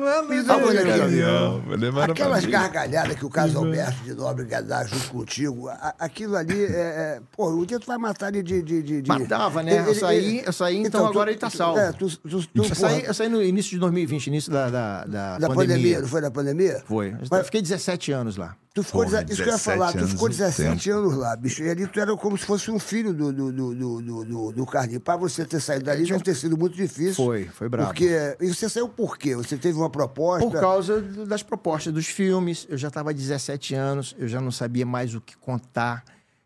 [1.95, 6.65] Pra Aquelas gargalhadas que o Carlos Alberto de Nobre dar junto contigo, a- aquilo ali
[6.65, 6.69] é.
[6.69, 8.63] é pô, o dia tu vai matar ele de.
[8.63, 9.85] de, de, de- Matava, né?
[9.87, 11.79] Eu saí- eu saí, então agora ele tá tu- salvo.
[11.79, 15.05] É, tu, tu, tu, Eu saí, eu saí no início de 2020, início da, da,
[15.05, 16.01] da, da pandemia.
[16.01, 16.83] não foi da pandemia?
[16.87, 17.11] Foi.
[17.11, 18.57] Eu Mas fiquei 17 anos lá.
[18.75, 20.99] tu ficou, Porra, isso que eu ia 17 falar, tu anos ficou é 17 tempo.
[20.99, 21.63] anos lá, bicho.
[21.63, 24.53] E ali tu era como se fosse um filho do, do, do, do, do, do,
[24.53, 25.03] do Carlinhos.
[25.03, 27.15] Pra você ter saído dali deve ter sido muito difícil.
[27.15, 27.89] Foi, foi brabo.
[27.89, 28.09] Porque.
[28.41, 29.35] E você saiu por quê?
[29.37, 30.47] Você teve uma proposta.
[30.49, 32.67] Por causa das propostas dos filmes.
[32.69, 36.03] Eu já estava 17 anos, eu já não sabia mais o que contar.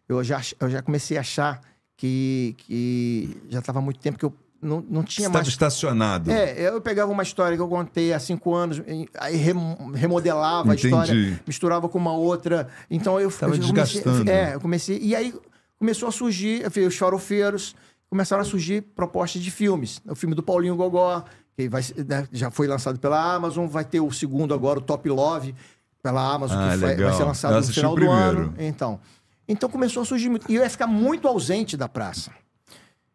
[0.09, 1.61] Eu já, eu já comecei a achar
[1.97, 5.49] que, que já estava há muito tempo que eu não, não tinha Estava mais.
[5.49, 6.31] estacionado.
[6.31, 8.81] É, eu pegava uma história que eu contei há cinco anos,
[9.19, 10.95] aí rem- remodelava Entendi.
[10.95, 12.69] a história, misturava com uma outra.
[12.91, 13.73] Então eu, Tava eu comecei,
[14.03, 14.31] desgastando.
[14.31, 14.99] É, eu comecei.
[15.01, 15.35] E aí
[15.79, 17.75] começou a surgir, eu fiz os farofeiros,
[18.09, 20.01] começaram a surgir propostas de filmes.
[20.09, 21.23] O filme do Paulinho Gogó,
[21.57, 25.07] que vai, né, já foi lançado pela Amazon, vai ter o segundo agora, o Top
[25.09, 25.55] Love,
[26.03, 28.55] pela Amazon, Ah, que vai, vai ser lançado no final do ano.
[28.59, 28.99] Então.
[29.49, 30.51] Então começou a surgir muito.
[30.51, 32.31] E eu ia ficar muito ausente da praça.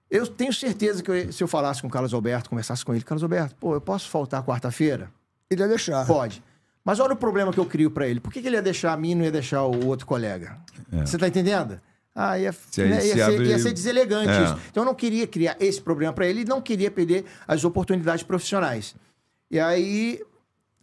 [0.09, 3.03] Eu tenho certeza que eu- se eu falasse com o Carlos Alberto, conversasse com ele,
[3.03, 5.09] Carlos Alberto, pô, eu posso faltar quarta-feira?
[5.49, 6.05] Ele ia deixar.
[6.05, 6.43] Pode.
[6.83, 8.19] Mas olha o problema que eu crio pra ele.
[8.19, 10.57] Por que, que ele ia deixar a mim e não ia deixar o outro colega?
[11.05, 11.79] Você tá entendendo?
[12.13, 14.43] Ah, ia, Se né, se ia, ser, abre- ia ser deselegante É.
[14.43, 14.57] isso.
[14.69, 18.23] Então eu não queria criar esse problema pra ele e não queria perder as oportunidades
[18.23, 18.95] profissionais.
[19.49, 20.19] E aí,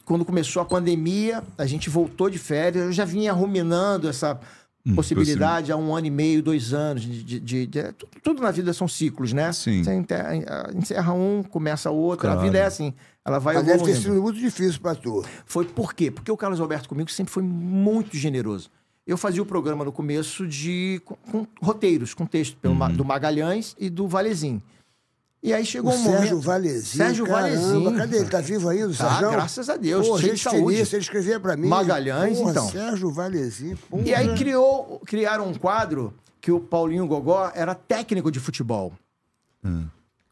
[0.06, 4.40] quando começou a pandemia, a gente voltou de férias, eu já vinha ruminando essa
[4.86, 7.02] Hum, possibilidade há um ano e meio, dois anos.
[7.02, 9.52] De, de- de- de- tu- tudo na vida são ciclos, né?
[9.52, 9.82] Sim.
[9.84, 10.34] Você enterra-
[10.74, 12.28] encerra um, começa outro.
[12.28, 12.46] A Claro.
[12.46, 12.94] vida é assim.
[13.24, 15.22] Ela vai Mas deve ter sido muito difícil pra tu.
[15.44, 16.10] Foi por quê?
[16.10, 18.70] Porque o Carlos Alberto comigo sempre foi muito generoso.
[19.06, 22.92] Eu fazia o programa no começo de com, com roteiros, com texto pelo Uhum.
[22.92, 24.62] Do Magalhães e do Valezin.
[25.42, 26.40] E aí O chegou um Sérgio momento.
[26.40, 27.04] Valezinho.
[27.04, 27.96] Sérgio caramba, Valezinho.
[27.96, 28.28] Cadê ele?
[28.28, 29.30] Tá vivo ainda, o Tá, Sérgio?
[29.30, 30.74] graças a Deus, Pô, cheio de gente saúde.
[30.74, 31.68] finíssima, ele escrevia pra mim.
[31.68, 32.68] Magalhães, Porra, então.
[32.68, 33.76] Sérgio Valezinho.
[33.88, 34.02] porra.
[34.02, 38.92] E aí criou, criaram um quadro que o Paulinho Gogó era técnico de futebol.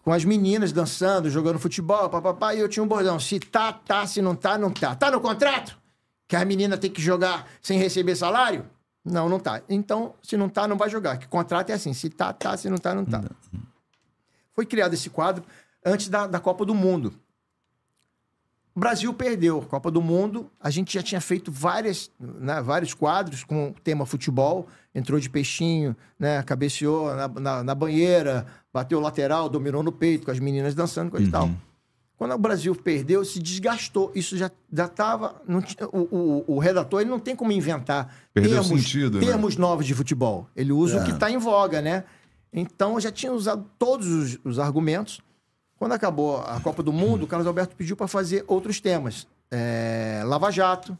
[0.03, 3.19] Com as meninas dançando, jogando futebol, papapá, e eu tinha um bordão.
[3.19, 4.95] Se tá, tá, se não tá, não tá.
[4.95, 5.77] Tá no contrato?
[6.28, 8.65] Que a menina tem que jogar sem receber salário?
[9.05, 9.62] Não, não tá.
[9.69, 11.16] Então, se não tá, não vai jogar.
[11.19, 13.23] Que contrato é assim, se tá, tá, se não tá, não tá.
[14.57, 15.45] Foi criado esse quadro
[15.85, 17.12] antes da, da Copa do Mundo.
[18.74, 20.51] O Brasil perdeu a Copa do Mundo.
[20.61, 24.66] A gente já tinha feito várias, né, vários quadros com o tema futebol.
[24.95, 30.24] Entrou de peixinho, né, cabeceou na, na, na banheira, bateu o lateral, dominou no peito,
[30.27, 31.51] com as meninas dançando, coisa e tal.
[32.19, 34.11] Quando o Brasil perdeu, se desgastou.
[34.15, 35.41] Isso já estava.
[35.93, 39.27] O, o, o redator ele não tem como inventar Perdeu termos, sentido, né?
[39.27, 40.49] termos novos de futebol.
[40.57, 41.05] Ele usa o É.
[41.05, 42.05] que está em voga, né?
[42.57, 45.20] Então eu já tinha usado todos os, os argumentos.
[45.78, 49.28] Quando acabou a Copa do Mundo, o Carlos Alberto pediu para fazer outros temas.
[49.51, 50.97] É, Lava Jato,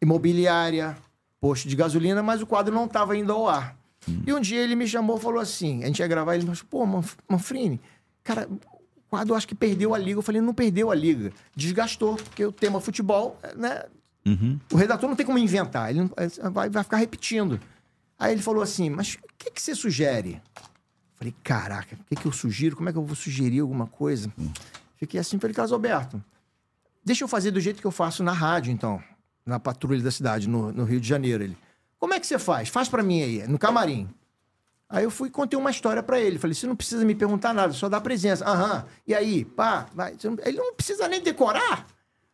[0.00, 0.96] imobiliária,
[1.40, 3.76] posto de gasolina, mas o quadro não estava indo ao ar.
[4.26, 6.60] E um dia ele me chamou e falou assim: a gente ia gravar, ele falou:
[6.70, 7.80] pô, Manf- Manfrini,
[8.22, 8.60] cara, o
[9.10, 10.18] quadro acho que perdeu a liga.
[10.18, 13.82] Eu falei: não perdeu a liga, desgastou, porque o tema futebol, né?
[14.72, 16.08] O redator não tem como inventar, ele
[16.52, 17.58] vai, vai ficar repetindo.
[18.20, 20.42] Aí ele falou assim: mas o que, que você sugere?
[21.16, 22.76] Falei, caraca, o que, que eu sugiro?
[22.76, 24.30] Como é que eu vou sugerir alguma coisa?
[24.96, 26.22] Fiquei assim, falei, Carlos Alberto,
[27.04, 29.02] deixa eu fazer do jeito que eu faço na rádio, então,
[29.44, 31.44] na patrulha da cidade, no, no Rio de Janeiro.
[31.44, 31.58] Ele,
[31.98, 32.68] como é que você faz?
[32.68, 34.08] Faz pra mim aí, no camarim.
[34.88, 36.38] Aí eu fui contei uma história pra ele.
[36.38, 38.44] Falei, você não precisa me perguntar nada, só dá presença.
[38.44, 39.44] Aham, e aí?
[39.44, 40.16] Pá, vai.
[40.44, 41.86] Ele não precisa nem decorar.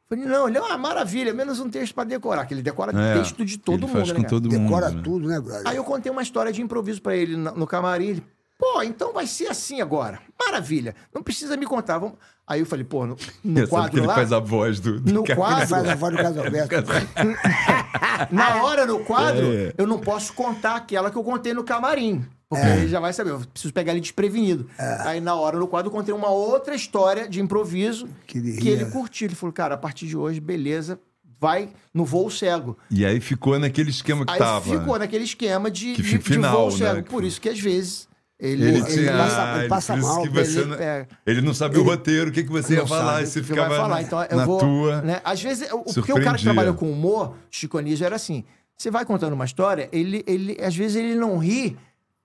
[0.08, 3.18] Falei, não, ele é uma maravilha, menos um texto pra decorar, que ele decora É,
[3.18, 4.96] texto de todo ele mundo, faz né, todo Decora mundo.
[4.98, 5.02] né?
[5.02, 5.62] tudo, né, brother?
[5.66, 8.06] Aí eu contei uma história de improviso pra ele no, no camarim.
[8.10, 8.22] Ele,
[8.56, 10.20] pô, então vai ser assim agora.
[10.40, 10.94] Maravilha.
[11.12, 11.98] Não precisa me contar.
[11.98, 12.16] Vamos...
[12.46, 14.14] Aí eu falei, pô, no, no É, que quadro ele lá.
[14.14, 15.00] faz a voz do.
[15.00, 16.74] do No quadro, Faz a voz do Carlos Alberto.
[18.30, 19.72] na hora no quadro, É.
[19.76, 22.24] eu não posso contar aquela que eu contei no camarim.
[22.48, 24.68] Porque aí ele já vai saber, eu preciso pegar ele desprevenido.
[25.04, 28.68] Aí na hora no quadro eu contei uma outra história de improviso Que ele que
[28.68, 29.26] ele curtiu.
[29.26, 30.98] Ele falou, cara, a partir de hoje, beleza,
[31.40, 32.78] vai no voo cego.
[32.90, 34.78] E aí ficou naquele esquema que Aí tava.
[34.78, 36.86] ficou naquele esquema de, Que de, fica de final, voo né?
[36.86, 37.02] cego.
[37.02, 38.08] Que Por isso que às vezes
[38.38, 41.08] ele, Ele, ele passa- ah, ele passa por isso mal, ele não- pega.
[41.26, 43.68] ele não sabia o roteiro, o que, que você ia falar, sabe e você ficava
[43.70, 43.94] vai falar.
[43.96, 45.02] na, Então, eu na vou, tua.
[45.02, 45.20] né?
[45.24, 48.44] Às vezes, o- porque o cara que trabalha com humor, Chico Anísio, era assim.
[48.78, 51.78] Você vai contando uma história, ele, ele, às vezes ele não ri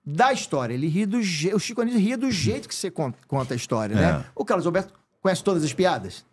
[0.04, 1.56] da história, ele ri do jeito.
[1.56, 4.24] O Chico Anísio ria do jeito que você con- conta a história, né?
[4.26, 4.30] É.
[4.34, 6.24] O Carlos Alberto conhece todas as piadas?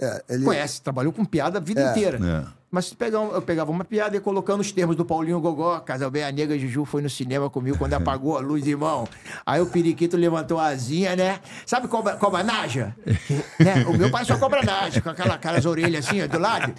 [0.00, 0.44] É, ele...
[0.44, 2.18] Conhece, trabalhou com piada a vida inteira.
[2.68, 2.70] É.
[2.70, 6.22] Mas se pegar eu pegava uma piada e colocando os termos do Paulinho Gogó, Casalbem,
[6.22, 9.08] a nega Juju foi no cinema comigo quando apagou a luz, irmão.
[9.46, 11.40] Aí o periquito levantou a asinha, né?
[11.64, 12.94] Sabe cobra, cobra naja?
[13.58, 13.84] né?
[13.86, 16.74] O meu pai só cobra naja, com aquela, aquelas orelhas assim, do lado.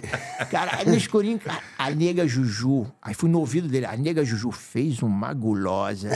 [0.50, 2.86] Cara, aí no escurinho, cara, a nega Juju.
[3.02, 6.10] Aí fui no ouvido dele, a nega Juju fez uma gulosa.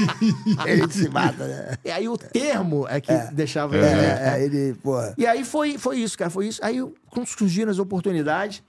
[0.66, 1.78] ele se mata, né?
[1.84, 3.84] E aí o termo é que deixava ele.
[3.84, 4.96] É, é, ele, pô...
[5.18, 6.64] E aí foi, foi isso, cara, foi isso.
[6.64, 6.82] Aí,
[7.26, 8.62] surgiram as oportunidades,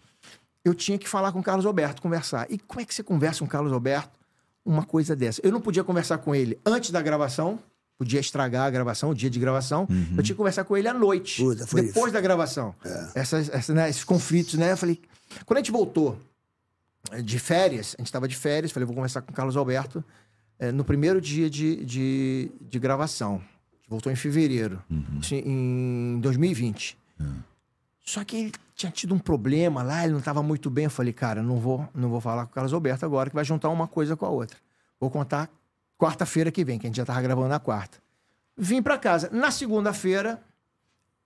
[0.64, 2.48] eu tinha que falar com o Carlos Alberto, conversar.
[2.50, 4.18] E como é que você conversa com o Carlos Alberto
[4.66, 5.42] uma coisa dessa?
[5.44, 7.60] Eu não podia conversar com ele antes da gravação,
[7.98, 9.88] podia estragar a gravação, o dia de gravação.
[9.90, 12.12] Eu tinha que conversar com ele à noite, Puta, depois isso.
[12.12, 12.74] da gravação.
[13.14, 14.72] Essas, essas, né, esses conflitos, né?
[14.72, 15.02] Eu falei,
[15.46, 16.18] quando a gente voltou
[17.12, 20.04] eh, de férias, a gente estava de férias, falei, vou conversar com o Carlos Alberto
[20.60, 23.36] eh, no primeiro dia de, de, de gravação.
[23.36, 24.82] A gente voltou em fevereiro,
[25.22, 26.98] isso em 2020.
[28.04, 30.86] Só que ele tinha tido um problema lá, ele não estava muito bem.
[30.86, 33.46] Eu falei, cara, não vou, não vou falar com o Carlos Alberto agora, que vai
[33.46, 34.58] juntar uma coisa com a outra.
[35.00, 35.50] Vou contar
[35.98, 37.98] quarta-feira que vem, que a gente já estava gravando na quarta.
[38.58, 39.30] Vim para casa.
[39.32, 40.44] Na segunda-feira,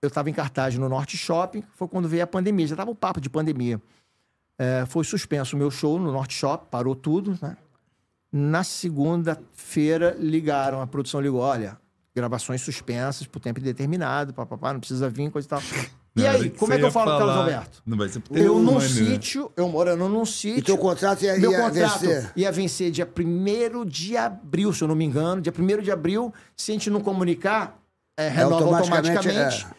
[0.00, 2.94] eu estava em cartaz no Norte Shopping, foi quando veio a pandemia, já estava o
[2.94, 3.82] papo de pandemia.
[4.56, 7.56] É, foi suspenso o meu show no Norte Shopping, parou tudo, né?
[8.30, 11.78] Na segunda-feira, ligaram, a produção ligou, olha,
[12.14, 15.60] gravações suspensas por tempo indeterminado, papapá, não precisa vir, coisa e tal.
[16.16, 17.44] E Não, aí, como você é que eu falo com o Carlos falar.
[17.54, 17.82] Alberto?
[17.86, 18.88] Não vai ser por Eu num né?
[18.88, 20.58] sítio, eu morando num sítio.
[20.58, 22.32] E teu contrato ia, Meu ia contrato vencer.
[22.34, 25.40] ia vencer dia 1 de abril, se eu não me engano.
[25.40, 27.78] Dia 1 de abril, se a gente não comunicar,
[28.16, 29.66] é, renova automaticamente, automaticamente.
[29.74, 29.78] é.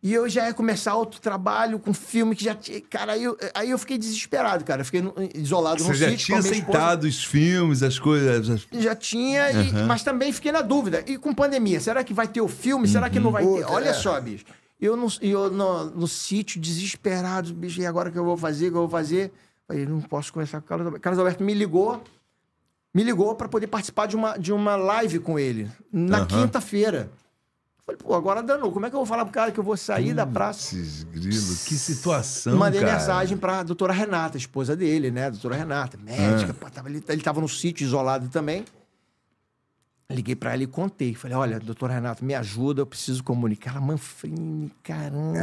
[0.00, 2.80] E eu já ia começar outro trabalho com filme que já tinha.
[2.82, 4.82] Cara, aí eu, aí eu fiquei desesperado, cara.
[4.82, 6.26] Eu fiquei no- isolado Você num já sítio.
[6.26, 6.78] tinha com a minha esposa.
[6.78, 8.48] aceitado os filmes, as coisas.
[8.50, 11.02] as- Já tinha, e- mas também fiquei na dúvida.
[11.06, 12.86] E com pandemia, será que vai ter o filme?
[12.86, 13.50] Será que não vai ter?
[13.62, 13.92] Puta, Olha é.
[13.92, 14.44] só, bicho.
[14.80, 18.68] Eu, no, eu no, no sítio, desesperado, bicho, e agora o que eu vou fazer?
[18.68, 19.32] O que eu vou fazer?
[19.66, 21.02] Falei, não posso conversar com o Carlos Alberto.
[21.02, 22.02] Carlos Alberto me ligou,
[22.94, 26.26] me ligou para poder participar de uma, de uma live com ele, na Aham.
[26.26, 27.10] quinta-feira.
[27.84, 28.70] Falei, pô, agora danou.
[28.70, 30.76] Como é que eu vou falar pro cara que eu vou sair da praça?
[31.10, 32.92] Grilos, que situação, Mandei cara.
[32.92, 35.30] mensagem pra doutora Renata, esposa dele, né?
[35.30, 36.52] Doutora Renata, médica.
[36.54, 38.64] Pô, tava, ele, ele tava no sítio isolado também.
[40.10, 41.14] Liguei pra ela e contei.
[41.14, 43.72] Falei, olha, doutor Renato, me ajuda, eu preciso comunicar.
[43.72, 45.34] Ela, Manfrini, caramba.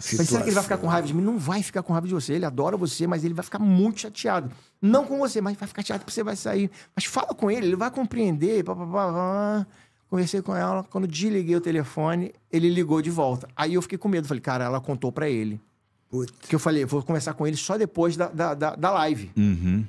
[0.00, 1.22] será que ele vai ficar com raiva de mim?
[1.22, 2.32] Não vai ficar com raiva de você.
[2.32, 4.50] Ele adora você, mas ele vai ficar muito chateado.
[4.80, 6.70] Não com você, mas vai ficar chateado porque você vai sair.
[6.94, 8.64] Mas fala com ele, ele vai compreender.
[8.64, 9.66] Pá, pá, pá, pá.
[10.08, 10.82] Conversei com ela.
[10.84, 13.46] Quando desliguei o telefone, ele ligou de volta.
[13.54, 14.26] Aí eu fiquei com medo.
[14.26, 15.60] Falei, cara, ela contou pra ele.
[16.08, 16.32] Putz.
[16.48, 19.30] Que eu falei, vou conversar com ele só depois da, da, da, da live.
[19.36, 19.84] Uhum.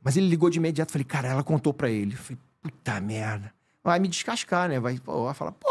[0.00, 0.92] Mas ele ligou de imediato.
[0.92, 2.14] Falei, cara, ela contou pra ele.
[2.14, 3.52] Falei, puta merda.
[3.82, 4.78] Vai me descascar, né?
[4.78, 5.68] Vai, pô, vai falar, pô,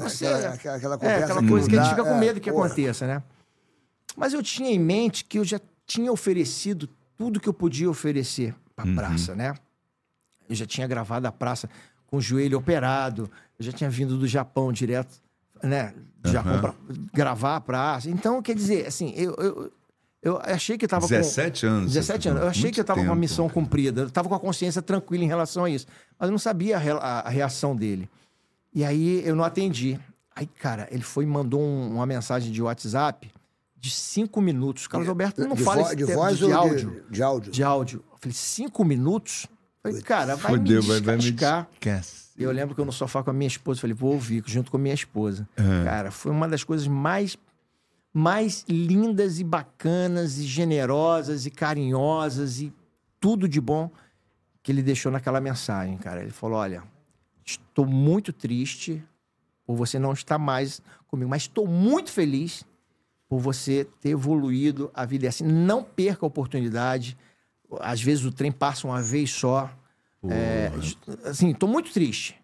[0.00, 0.26] você.
[0.26, 2.40] aquela- aquela- aquela é, conversa aquela que coisa que a gente fica com é, medo
[2.40, 2.66] que porra.
[2.66, 3.22] aconteça, né?
[4.16, 8.54] Mas eu tinha em mente que eu já tinha oferecido tudo que eu podia oferecer
[8.74, 9.54] pra praça, né?
[10.48, 11.68] Eu já tinha gravado a praça
[12.06, 15.20] com o joelho operado, eu já tinha vindo do Japão direto,
[15.62, 15.92] né?
[16.20, 16.74] Do Japão pra
[17.12, 18.08] gravar a praça.
[18.08, 19.72] Então, quer dizer, assim, eu, eu,
[20.22, 21.72] eu achei que eu tava 17 com...
[21.72, 21.92] anos.
[21.92, 22.42] 17 anos.
[22.42, 23.20] Eu achei que eu tava com a tempo.
[23.20, 24.02] missão cumprida.
[24.02, 25.86] Eu tava com a consciência tranquila em relação a isso.
[26.18, 28.08] Mas eu não sabia a, re- a- a reação dele.
[28.74, 29.98] E aí eu não atendi.
[30.34, 33.30] Aí, cara, ele foi e mandou um- uma mensagem de WhatsApp
[33.78, 34.86] de cinco minutos.
[34.86, 37.04] Carlos Alberto não de fala vo- de tempo voz de, ou de- áudio.
[37.10, 37.52] de áudio?
[37.52, 38.04] De áudio.
[38.12, 39.46] Eu falei, cinco minutos?
[39.84, 41.68] Eu Falei, cara, vai Fudeu, me vai, vai me descascar.
[42.36, 44.76] eu lembro que eu no sofá com a minha esposa, falei, vou ouvir, junto com
[44.76, 45.48] a minha esposa.
[45.84, 47.36] Cara, foi uma das coisas mais,
[48.16, 52.72] mais lindas e bacanas e generosas e carinhosas e
[53.20, 53.90] tudo de bom
[54.62, 56.22] que ele deixou naquela mensagem, cara.
[56.22, 56.82] Ele falou, olha,
[57.44, 59.04] estou muito triste
[59.66, 62.64] por você não estar mais comigo, mas estou muito feliz
[63.28, 65.26] por você ter evoluído a vida.
[65.26, 67.18] É assim, não perca a oportunidade.
[67.80, 69.70] Às vezes o trem passa uma vez só.
[70.26, 70.72] É,
[71.28, 72.34] assim, tô muito triste.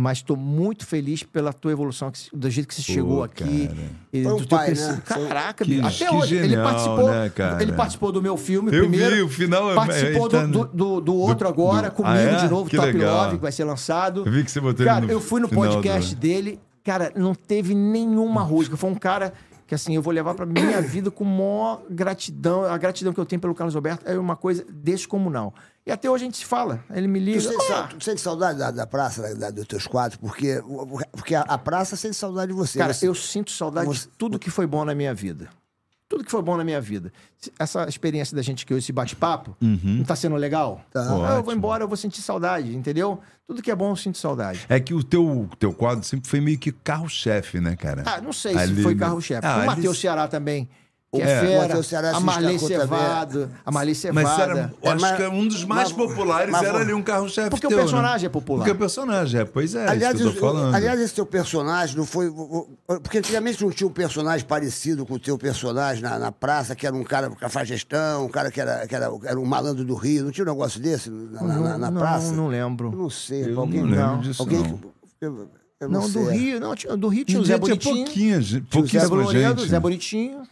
[0.00, 3.66] Mas tô muito feliz pela tua evolução, do jeito que você chegou aqui.
[3.66, 3.78] cara.
[4.12, 4.96] e Foi um do teu pai, crescimento.
[4.96, 5.02] né?
[5.28, 5.86] Caraca, Que- bicho.
[6.04, 6.34] até que hoje.
[6.36, 7.10] ele genial, participou.
[7.10, 7.62] né, cara?
[7.62, 9.16] Ele participou do meu filme Eu primeiro.
[9.16, 11.94] vi, o final é- Participou ele tá do, do, do- do outro do- agora, do-
[11.96, 12.36] comigo Ah, é?
[12.36, 13.24] de novo, Que Top legal.
[13.24, 14.22] Love, que vai ser lançado.
[14.24, 17.12] Eu vi que você botou ele Cara, no eu fui no podcast do- dele, cara,
[17.16, 18.76] não teve nenhuma rusga.
[18.76, 19.32] Foi um cara
[19.68, 22.64] que, assim, eu vou levar pra minha vida com maior gratidão.
[22.64, 25.54] A gratidão que eu tenho pelo Carlos Alberto é uma coisa descomunal.
[25.86, 26.82] E até hoje a gente se fala.
[26.90, 27.40] Ele me Tu liga.
[27.42, 30.18] sente, "Ah, tu sente saudade da, da praça, da- dos teus quadros?
[30.18, 30.62] Porque,
[31.12, 32.78] porque a, a praça sente saudade de você.
[32.78, 35.48] Cara, Você- eu sinto saudade você- de tudo que foi bom na minha vida.
[36.08, 37.12] Tudo que foi bom na minha vida.
[37.36, 40.80] Se- Essa experiência da gente que hoje, esse bate-papo, não tá sendo legal?
[40.90, 41.00] Tá.
[41.02, 43.20] Ah, eu vou embora, eu vou sentir saudade, entendeu?
[43.46, 44.64] Tudo que é bom, eu sinto saudade.
[44.70, 48.02] É que o teu, teu quadro sempre foi meio que carro-chefe, né, cara?
[48.06, 49.46] Ah, não sei Ali se foi carro-chefe.
[49.46, 50.68] Ah, o Matheus Ceará também,
[51.10, 51.38] que é, É.
[51.38, 51.82] O fera.
[51.82, 52.58] Ceará a também.
[52.58, 53.50] Cevado.
[53.64, 54.28] A Marley Cevada.
[54.28, 57.02] Mas era, É, acho mas- que um dos mais mas- populares mas- era ali um
[57.02, 57.84] carro-chefe Porque o teu, né?
[57.84, 58.58] personagem é popular.
[58.58, 60.74] Porque o personagem é, pois é, Aliás, isso que eu tô falando.
[60.74, 62.28] aliás, esse teu personagem não foi.
[62.28, 66.30] o- o- Porque antigamente não tinha um personagem parecido com o teu personagem na, na
[66.30, 69.40] praça, que era um cara que faz gestão, um cara que era, que era, era
[69.40, 70.24] um malandro do Rio.
[70.24, 72.32] Não tinha um negócio desse na, na- na- na não, praça?
[72.32, 72.92] não lembro.
[72.94, 73.50] não sei.
[73.50, 74.76] Eu alguém, não lembro disso, alguém não.
[74.76, 74.88] que-
[75.22, 75.48] eu,
[75.80, 78.04] eu não, Não, do Rio, não, tinha- do Rio tinha o Tinha, Zé tinha Bonitinho.
[78.04, 79.68] pouquinha, gente, Zé pouquíssima gente.
[79.68, 80.42] Zé Bonitinho.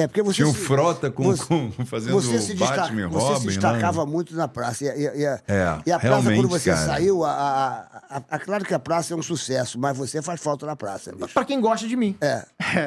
[0.00, 0.36] É porque você.
[0.36, 3.46] Tinha um se- frota com, você- com- fazendo você se, destaca- Batman você Robin, se
[3.46, 3.52] né?
[3.52, 4.84] destacava muito na praça.
[4.84, 6.86] E, a- e a- e a- É, e a praça, quando você cara.
[6.86, 10.40] saiu, a, a- a- a- claro que a praça é um sucesso, mas você faz
[10.40, 11.34] falta na praça, bicho.
[11.34, 12.16] Pra quem gosta de mim.
[12.20, 12.44] É.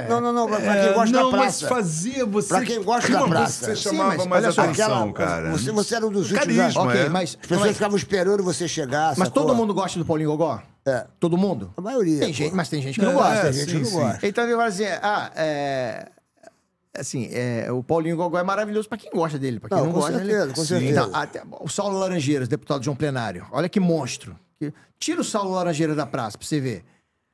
[0.07, 1.67] Não, não, não, pra, pra É, quem gosta não, da mas praça.
[1.75, 2.47] fazia você...
[2.47, 3.65] Pra quem gosta da praça.
[3.65, 5.51] você Sim, chamava mas mais atenção, Aquela- cara.
[5.51, 6.55] Você, você era um dos últimos.
[6.57, 7.09] Carisma, Ok, é.
[7.09, 7.31] mas.
[7.31, 9.15] As pessoas mas- ficavam esperando você chegar.
[9.17, 9.43] Mas sacou?
[9.43, 10.61] todo mundo gosta do Paulinho Gogó?
[10.85, 11.05] É.
[11.19, 11.73] Todo mundo?
[11.77, 12.19] A maioria.
[12.21, 13.41] Tem gente, mas tem gente que não É, gosta.
[13.43, 13.97] Tem gente que sim, não sim.
[13.99, 14.27] gosta.
[14.27, 16.07] Então ele fala assim: ah, é.
[16.97, 19.59] Assim, é, o Paulinho Gogó é maravilhoso pra quem gosta dele.
[19.59, 20.53] Pra quem Não, não, com gosta, certeza, ele...
[20.53, 20.91] com certeza.
[20.91, 23.47] Então, até, o Saulo Laranjeiras, deputado de um plenário.
[23.51, 24.37] Olha que monstro.
[24.59, 26.83] Que- Tira o Saulo Laranjeira da praça pra você ver.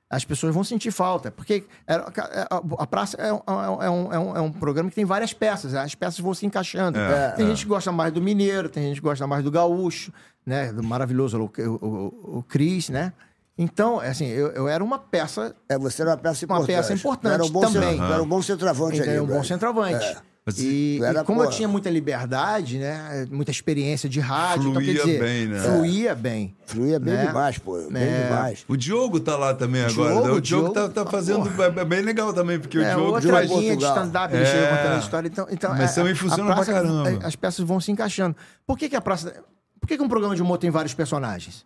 [0.09, 1.31] As pessoas vão sentir falta.
[1.31, 2.05] Porque era-
[2.49, 5.33] a, a praça é um, é, um, é, um, é um programa que tem várias
[5.33, 5.73] peças.
[5.73, 6.99] As peças vão se encaixando.
[6.99, 7.49] É, tem é.
[7.49, 10.13] gente que gosta mais do mineiro, tem gente que gosta mais do gaúcho,
[10.45, 10.71] né?
[10.71, 13.11] Do maravilhoso o, o, o, o Cris, né?
[13.57, 16.75] Então, assim, eu, eu era uma peça É, você era uma peça Uma importante.
[16.75, 17.97] peça importante era um bom também.
[17.97, 19.17] tu era um bom centroavante Então, ali.
[19.17, 20.05] é um bom centroavante.
[20.05, 20.17] É.
[20.57, 23.27] E, era, e como eu pô, tinha muita liberdade, né?
[23.29, 25.59] Muita experiência de rádio, então, quer Fluía dizer, bem, né?
[25.59, 26.55] Fluía bem.
[26.65, 27.25] Fluía bem né?
[27.25, 27.73] demais, pô.
[27.91, 28.23] Bem É.
[28.29, 28.63] demais.
[28.65, 30.09] O Diogo tá lá também agora.
[30.13, 30.33] Diogo, né?
[30.33, 33.31] o Diogo, tá, Diogo, tá fazendo é bem legal também, porque É, o Diogo outra
[33.33, 33.49] faz...
[33.51, 34.77] linha de stand-up, ele chega É.
[34.77, 35.27] contando a história.
[35.27, 37.09] Então, então, Mas é, também funciona praça- pra caramba.
[37.09, 38.33] é, As peças vão se encaixando.
[38.65, 39.33] Por que, que a praça.
[39.81, 41.65] Por que, que um programa de humor tem vários personagens?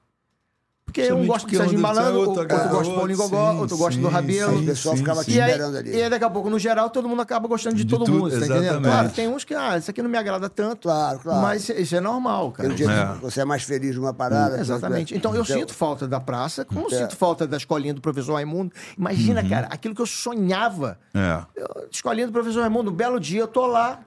[0.91, 3.57] Porque um gosta de porque Serginho Malandro, é outro, outro gosta do Paulinho Gogó, sim,
[3.59, 4.59] outro gosta do sim, Rabelo.
[4.61, 5.95] O pessoal ficava te E aí, esperando ali.
[5.95, 8.17] e aí, daqui a pouco, no geral, todo mundo acaba gostando de, De todo tudo,
[8.17, 8.81] mundo, tá entendendo?
[8.81, 10.81] Claro, tem uns que, ah, isso aqui não me agrada tanto.
[10.87, 11.41] Claro, claro.
[11.41, 12.69] Mas isso é normal, cara.
[12.69, 13.13] Tem um dia É.
[13.15, 14.59] que você é mais feliz numa parada.
[14.59, 15.15] Exatamente.
[15.15, 16.97] Então eu sinto falta da praça, como É.
[16.97, 18.71] sinto falta da escolinha do professor Raimundo.
[18.97, 20.97] Imagina, cara, aquilo que eu sonhava.
[21.13, 21.41] É.
[21.55, 23.99] Eu, escolinha do professor Raimundo, um belo dia eu tô lá,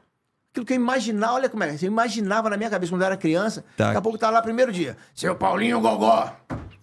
[0.55, 1.75] Aquilo que eu imaginava, olha como é.
[1.83, 3.65] Eu imaginava na minha cabeça quando eu era criança.
[3.77, 3.87] Tá.
[3.87, 4.97] Daqui a pouco tá lá primeiro dia.
[5.13, 6.31] Seu Paulinho Gogó.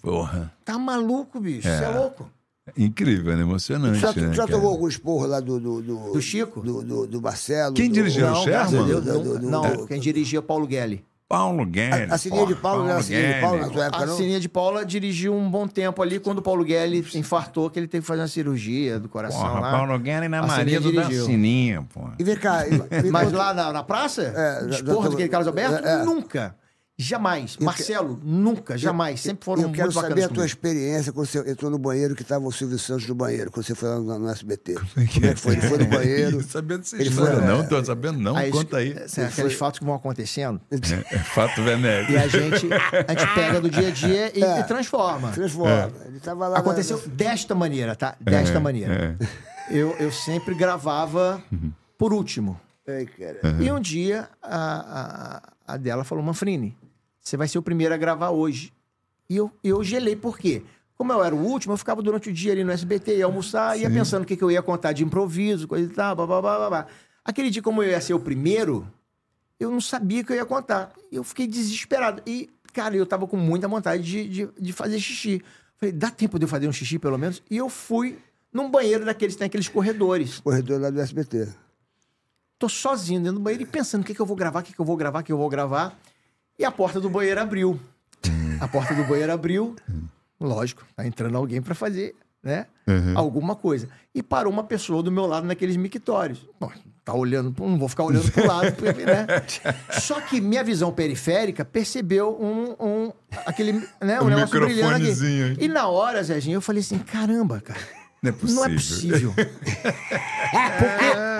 [0.01, 0.51] Porra.
[0.65, 1.67] Tá maluco, bicho.
[1.67, 1.87] Você é.
[1.89, 2.29] louco.
[2.77, 3.41] Incrível, né?
[3.41, 4.33] Emocionante, Já, né?
[4.33, 5.59] já tomou algum esporro lá do.
[5.59, 6.61] Do, do, Do Chico?
[6.61, 7.73] Do, do, do Marcelo.
[7.73, 7.91] Quem?
[7.97, 8.85] Era o a Sherman?
[8.85, 11.03] Deus, não, do- não, do- quem dirigia é o Paulo Guelli.
[11.27, 12.11] Paulo Guedes.
[12.11, 14.05] A, a Sininha de Paulo, não era a Sininha de Paulo na tua época, A
[14.05, 14.17] não?
[14.17, 17.87] Sininha de Paula dirigiu um bom tempo ali quando o Paulo Guelli infartou, que ele
[17.87, 19.71] teve que fazer uma cirurgia do coração Porra, lá.
[19.71, 21.25] Paulo Guedes na A Maria do dirigiu.
[21.25, 22.15] Sininha, porra.
[22.19, 22.65] E vem cá.
[22.67, 24.23] e- Mas lá na, na praça?
[24.35, 25.87] É, esporro daquele Carlos Alberto?
[25.87, 26.03] é, é.
[26.03, 26.53] Nunca.
[27.01, 27.57] Jamais.
[27.57, 29.19] Marcelo, nunca, jamais.
[29.21, 30.45] Sempre foram Eu quero muito saber bacanas a tua comigo.
[30.45, 33.73] experiência quando você entrou no banheiro que estava o Silvio Santos no banheiro, quando você
[33.75, 34.73] foi lá no, no SBT.
[34.75, 35.53] Como é que foi?
[35.53, 36.31] Ele foi no banheiro.
[36.37, 37.67] Não sabendo dessa Ele história, foi- não.
[37.67, 38.35] Tô sabendo, não.
[38.37, 38.91] Aí, Conta aí.
[39.17, 40.61] é, aqueles fatos que vão acontecendo.
[40.71, 42.11] É, é fato venéreo.
[42.11, 44.59] E a gente, a gente pega do dia a dia e, É.
[44.59, 45.31] e transforma.
[45.31, 45.91] Transforma.
[46.05, 46.55] Ele tava lá.
[46.55, 48.15] na- Aconteceu desta maneira, tá?
[48.19, 49.17] Desta maneira.
[49.69, 51.41] Eu, eu sempre gravava
[51.97, 52.59] por último.
[52.87, 53.39] Ai, cara.
[53.59, 56.75] E um dia a, a, a dela falou: Manfrini,
[57.21, 58.73] você vai ser o primeiro a gravar hoje.
[59.29, 60.63] E eu, eu gelei, por quê?
[60.95, 63.79] Como eu era o último, eu ficava durante o dia ali no SBT, ia almoçar,
[63.79, 66.41] ia pensando o que, que eu ia contar de improviso, coisa e tal, blá, blá,
[66.41, 66.87] blá, blá.
[67.23, 68.87] Aquele dia, como eu ia ser o primeiro,
[69.59, 70.91] eu não sabia o que eu ia contar.
[71.11, 72.21] Eu fiquei desesperado.
[72.25, 75.41] E, cara, eu tava com muita vontade de, de, de fazer xixi.
[75.77, 77.41] Falei, dá tempo de eu fazer um xixi, pelo menos?
[77.49, 78.19] E eu fui
[78.51, 80.39] num banheiro daqueles, tem aqueles corredores.
[80.39, 81.47] Corredor lá do SBT.
[82.59, 84.73] Tô sozinho dentro do banheiro e pensando o que, que eu vou gravar, o que,
[84.73, 85.97] que eu vou gravar, o que eu vou gravar.
[86.61, 87.79] E a porta do banheiro abriu.
[88.59, 89.75] A porta do banheiro abriu.
[90.39, 92.13] Lógico, tá entrando alguém para fazer,
[92.43, 92.67] né?
[93.15, 93.89] Alguma coisa.
[94.13, 96.47] E parou uma pessoa do meu lado naqueles mictórios.
[96.59, 96.71] Bom,
[97.03, 99.25] tá olhando, não vou ficar olhando pro lado, porque, né?
[99.99, 103.11] Só que minha visão periférica percebeu um, um
[103.43, 105.63] aquele, né, um, Um negócio brilhando aqui.
[105.65, 107.81] E na hora, Zezinho, eu falei assim, caramba, cara.
[108.21, 108.55] Não é possível.
[108.55, 109.33] Não é possível.
[110.77, 111.30] Porque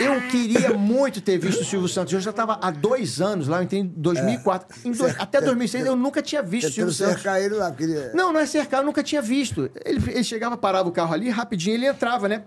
[0.00, 2.12] eu queria muito ter visto o Silvio Santos.
[2.12, 4.78] Eu já estava há dois anos lá, eu entrei em 2004.
[4.84, 7.14] Em dois- até 2006 eu nunca tinha visto o Silvio Santos.
[7.22, 8.12] cercar ele lá, porque ele...
[8.12, 9.70] Não, não é cercar, eu nunca tinha visto.
[9.84, 12.44] Ele, ele chegava, parava o carro ali, rapidinho ele entrava, né?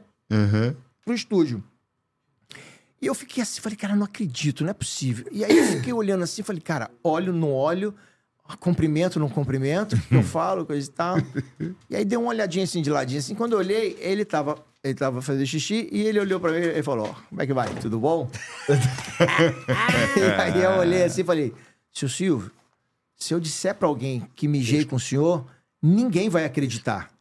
[1.04, 1.64] Pro estúdio.
[3.02, 5.26] E eu fiquei assim, falei, cara, não acredito, não é possível.
[5.32, 7.96] E aí eu fiquei olhando assim, falei, cara, olho no olho,
[8.60, 11.18] cumprimento no cumprimento, que eu falo, coisa e tal.
[11.90, 14.94] E aí dei uma olhadinha assim de ladinho, assim, quando eu olhei, ele tava, ele
[14.94, 17.70] tava fazendo xixi e ele olhou pra mim e falou, como é que vai?
[17.76, 18.30] Tudo bom?
[20.18, 21.54] e aí eu olhei assim e falei,
[21.92, 22.52] seu Silvio,
[23.16, 25.46] se eu disser pra alguém que mijei com o senhor,
[25.82, 27.12] ninguém vai acreditar.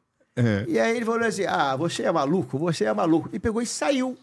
[0.66, 3.28] E aí ele falou assim: Ah, você é maluco, você é maluco.
[3.32, 4.16] E pegou e saiu.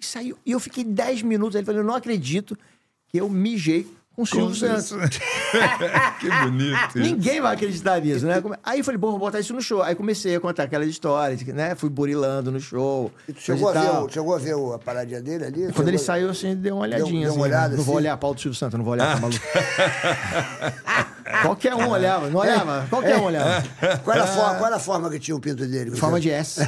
[0.00, 0.36] E saiu.
[0.44, 1.54] E eu fiquei 10 minutos.
[1.54, 2.58] Ele falou: Eu não acredito
[3.06, 4.92] que eu mijei com Silvio Santos.
[6.20, 6.98] que bonito.
[6.98, 8.42] Ninguém vai acreditar nisso, né?
[8.62, 9.82] Aí eu falei, bom, vou botar isso no show.
[9.82, 11.74] Aí comecei a contar aquelas histórias, né?
[11.74, 13.10] Fui burilando no show.
[13.28, 15.72] E tu chegou, a ver, o- chegou a ver o- a paradinha dele ali?
[15.72, 17.26] Quando ele Chegou- saiu, assim, deu uma olhadinha.
[17.26, 18.02] deu uma assim, olhada, Não vou assim?
[18.04, 19.40] olhar a pau do Silvio Santos, não vou olhar, tá maluco.
[21.42, 22.86] Qualquer um olhava, não olhava?
[22.90, 23.64] Qualquer um olhava.
[24.04, 25.90] Qual era, a forma, qual era a forma que tinha o pinto dele?
[25.96, 26.60] Forma de S.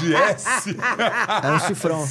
[0.00, 0.76] De S.
[1.42, 2.02] Era um cifrão.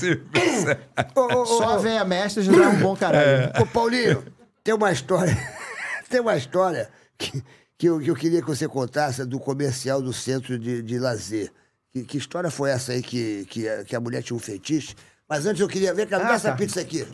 [1.15, 3.51] Ô, Só a ô, véia mestra já dá um bom caralho.
[3.59, 4.23] Ô, Paulinho,
[4.65, 5.37] tem uma história.
[6.09, 7.41] tem uma história que,
[7.77, 11.51] que, eu, que eu queria que você contasse do comercial do centro de, de lazer.
[11.93, 14.95] Que, que história foi essa aí que, que, a- que a mulher tinha um fetiche?
[15.29, 16.55] Mas antes eu queria ver, dá Ah, essa tá.
[16.57, 17.07] pizza aqui.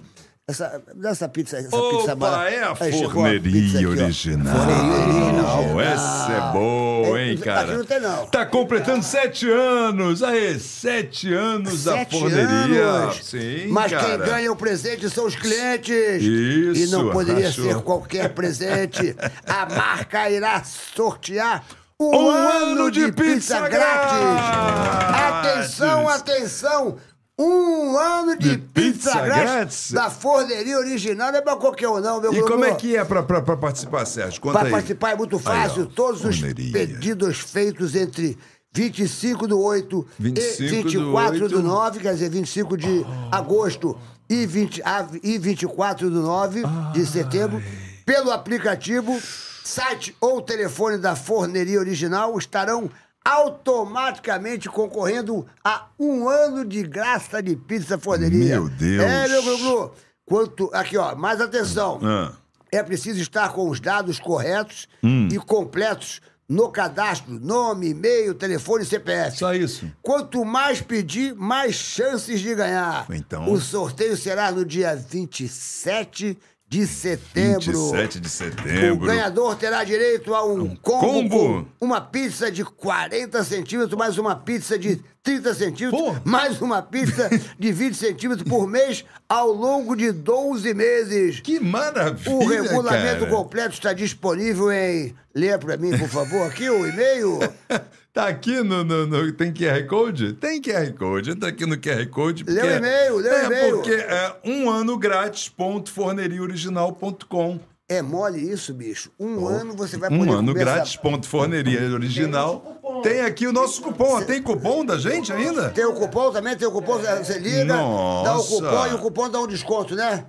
[0.51, 3.85] Essa, essa pizza, essa pizza Opa, mara- é a Aí, chegou a pizza forneria aqui,
[3.87, 4.55] original.
[4.59, 5.81] original.
[5.81, 7.77] Essa é boa, É, hein, aqui cara?
[7.77, 8.25] não tem, não.
[8.25, 10.21] Tá completando sete anos.
[10.21, 12.83] Aí, sete anos da Sete forneria.
[12.83, 13.25] anos.
[13.25, 14.05] Sim, Mas cara.
[14.05, 16.21] quem ganha o presente são os clientes.
[16.21, 17.65] Isso, E não poderia achou.
[17.65, 19.15] ser qualquer presente.
[19.47, 21.63] A marca irá sortear
[21.99, 24.17] um, Um ano de pizza, grátis.
[24.17, 25.51] grátis.
[25.81, 26.97] Atenção, atenção.
[27.41, 29.91] Um ano de, De pizza, pizza grátis, grátis?
[29.91, 31.31] da forneria original.
[31.31, 33.57] Não é pra qualquer um, não, meu E como é que é pra, pra, pra
[33.57, 34.39] participar, Sérgio?
[34.41, 34.71] Conta Para aí.
[34.71, 35.81] participar é muito fácil.
[35.83, 36.71] Aí, ó, Todos os forneria.
[36.71, 38.37] pedidos feitos entre
[38.73, 41.61] 25 do 8 25 e do 24 do, 8.
[41.61, 43.97] 9, quer dizer, 25 de agosto
[44.29, 46.63] e, 20, a- e 24 do 9
[46.93, 47.61] de setembro,
[48.05, 49.19] pelo aplicativo,
[49.63, 52.89] site ou telefone da Forneria Original, estarão
[53.23, 58.55] automaticamente concorrendo a um ano de graça de pizza forneria.
[58.59, 59.03] Meu Deus.
[59.03, 59.91] É, meu Glu-Glu.
[60.25, 61.99] Quanto, aqui, ó, mais atenção.
[62.03, 62.33] Ah.
[62.71, 65.27] É preciso estar com os dados corretos Hum.
[65.31, 69.37] e completos no cadastro, nome, e-mail, telefone e CPF.
[69.37, 69.89] Só isso.
[70.01, 73.05] Quanto mais pedir, mais chances de ganhar.
[73.09, 76.37] Então- O sorteio será no dia 27
[76.71, 77.91] de setembro.
[77.91, 79.05] 27 de O setembro.
[79.05, 81.67] ganhador terá direito a um, combo, combo.
[81.77, 86.15] com uma pizza de 40 centímetros mais uma pizza de 30 centímetros, Pô.
[86.23, 87.29] mais uma pizza
[87.59, 91.41] de 20 centímetros por mês ao longo de 12 meses.
[91.41, 93.27] Que maravilha, O regulamento cara.
[93.29, 95.13] completo está disponível em.
[95.35, 97.37] Lê pra mim, por favor, aqui o e-mail.
[98.13, 100.33] Tá aqui no, no- no- Tem QR Code?
[100.33, 101.31] Tem QR Code.
[101.31, 102.43] Entra aqui no QR Code.
[102.45, 103.75] Lê o e-mail, lê o é, e-mail.
[103.77, 107.59] porque é um ano grátis, ponto, forneriaoriginal.com.
[107.87, 109.11] É mole isso, bicho.
[109.19, 112.79] Um ano você vai Um poder ano comer essa- grátis, ponto, forneria original.
[113.03, 114.15] Tem aqui o nosso cupom.
[114.17, 114.21] ó.
[114.21, 115.69] Tem cupom da gente ainda?
[115.69, 117.87] Tem o cupom também, tem o cupom, você liga, dá o
[118.23, 118.49] Nossa.
[118.49, 120.25] cupom e o cupom dá um desconto, né?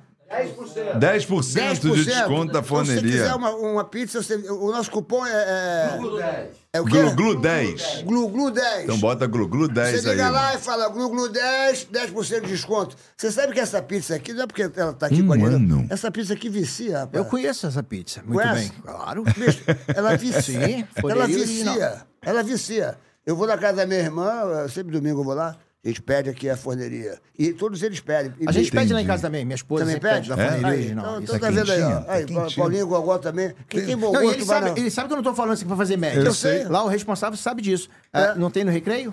[0.98, 3.10] 10%, de desconto da Então, se você forneria.
[3.12, 5.30] quiser uma, uma pizza, você- o nosso cupom é.
[5.32, 7.02] É, é o quê?
[7.02, 8.02] Glu Glu 10.
[8.04, 8.84] Glu Glu 10.
[8.84, 10.14] Então bota Glu Glu 10 Você aí.
[10.16, 10.59] liga lá mano.
[10.59, 12.96] e fala Glu Glu 10, 10% de desconto.
[13.16, 15.38] Você sabe que essa pizza aqui, não é porque ela tá aqui Um com a
[15.38, 15.92] gente.
[15.92, 17.14] Essa pizza aqui vicia, rapaz.
[17.14, 18.70] Eu conheço essa pizza, muito Conhece?
[18.70, 18.82] bem.
[18.82, 19.22] Claro.
[19.24, 19.62] Bicho,
[19.94, 20.42] ela vicia.
[20.42, 21.42] Sim, ela vicia.
[21.70, 21.96] original.
[22.24, 22.98] Ela vicia.
[23.26, 26.30] Eu vou na casa da minha irmã, sempre domingo eu vou lá, a gente pede
[26.30, 27.18] aqui a forneria.
[27.38, 28.32] E todos eles pedem.
[28.38, 29.44] E A gente pede lá em casa também.
[29.44, 30.14] Minha esposa Também pede?
[30.14, 30.44] pede da É?
[30.46, 31.04] forneria Aí, original.
[31.04, 32.00] Então, então Tá tá vendo aí, ó.
[32.00, 32.54] Tá Aí.
[32.56, 33.52] Paulinho Gogó também.
[33.68, 35.34] Quem tem bom Não, e gosto ele sabe, na- ele sabe que eu não tô
[35.34, 36.20] falando isso aqui pra fazer média.
[36.20, 36.64] Eu sei.
[36.64, 37.88] Lá o responsável sabe disso.
[38.12, 39.12] Ah, não tem no recreio?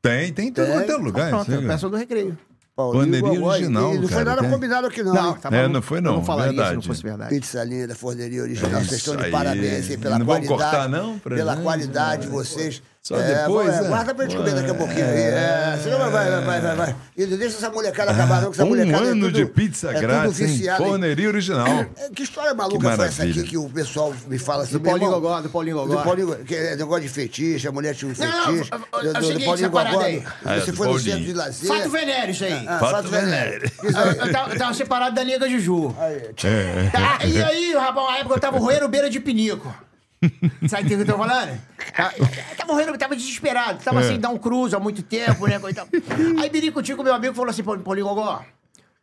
[0.00, 0.90] Tem, tem em todo Tem.
[0.90, 1.28] é lugar.
[1.28, 2.38] Pronto, isso aí, eu peço do recreio.
[2.74, 4.50] Paulinho Forneria original, Não foi nada tem.
[4.50, 6.74] combinado aqui não, Não, tá É, não foi Eu não, não falaria se verdade.
[6.76, 7.34] não fosse verdade.
[7.34, 8.70] Pizza linda, forneria original.
[8.80, 10.70] É vocês estão de parabéns pela Não vamos qualidade.
[10.70, 12.80] cortar, não, Pela qualidade de vocês.
[13.08, 13.88] Só depois, é, é?
[13.88, 15.04] Guarda pra gente comer daqui a pouquinho.
[15.06, 16.96] É, senão vai, vai, vai, vai, vai.
[17.16, 19.46] E não deixa essa molecada acabar, não, que essa Um molecada é ano tudo- de
[19.46, 21.66] pizza é grátis, em- Forneria original.
[21.96, 24.72] É, Que história maluca Que foi essa aqui que o pessoal me fala assim?
[24.72, 25.96] Do Paulinho Gogó, do Paulinho Gogó.
[25.96, 28.70] Do Paulinho que é negócio de fetiche, a mulher tinha um Não, não, fetiche.
[28.72, 30.04] é o- é o do, do, do seguinte, Paulinho essa parada Gogó.
[30.06, 30.22] aí.
[30.44, 31.10] Ah, é, Você do foi no Paulinho.
[31.12, 31.68] centro de lazer.
[31.68, 32.64] Fato venéreo isso aí.
[32.68, 33.72] Ah, Fato fato venéreo.
[33.82, 34.56] Eu, aí.
[34.58, 35.96] tava, separado da nega Juju.
[35.98, 36.20] Aí,
[36.92, 39.74] Tá, e aí, rapaz, na época eu tava roendo beira de pinico.
[40.68, 41.60] Sabe o que eu tô falando?
[41.96, 42.26] Tá- Eu
[42.56, 43.82] tava roendo, tava desesperado.
[43.82, 45.60] Tava sem dar um cruzo há muito tempo, né?
[45.70, 45.86] e tal.
[46.40, 48.44] Aí Biricotico, meu amigo, falou assim, "Pô, Paulinho Gogó,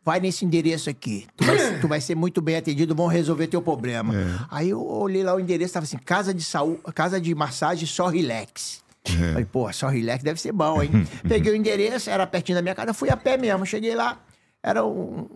[0.04, 1.26] vai nesse endereço aqui.
[1.36, 4.12] Tu vai, tu vai ser muito bem atendido, vão resolver teu problema.
[4.50, 8.08] Aí eu olhei lá o endereço, tava assim, casa de saúde, casa de massagem só
[8.08, 8.84] relax.
[9.04, 10.90] Falei, pô, só relax deve ser bom, hein?
[11.28, 13.64] Peguei o endereço, era pertinho da minha casa, fui a pé mesmo.
[13.64, 14.18] Cheguei lá,
[14.62, 15.28] era um,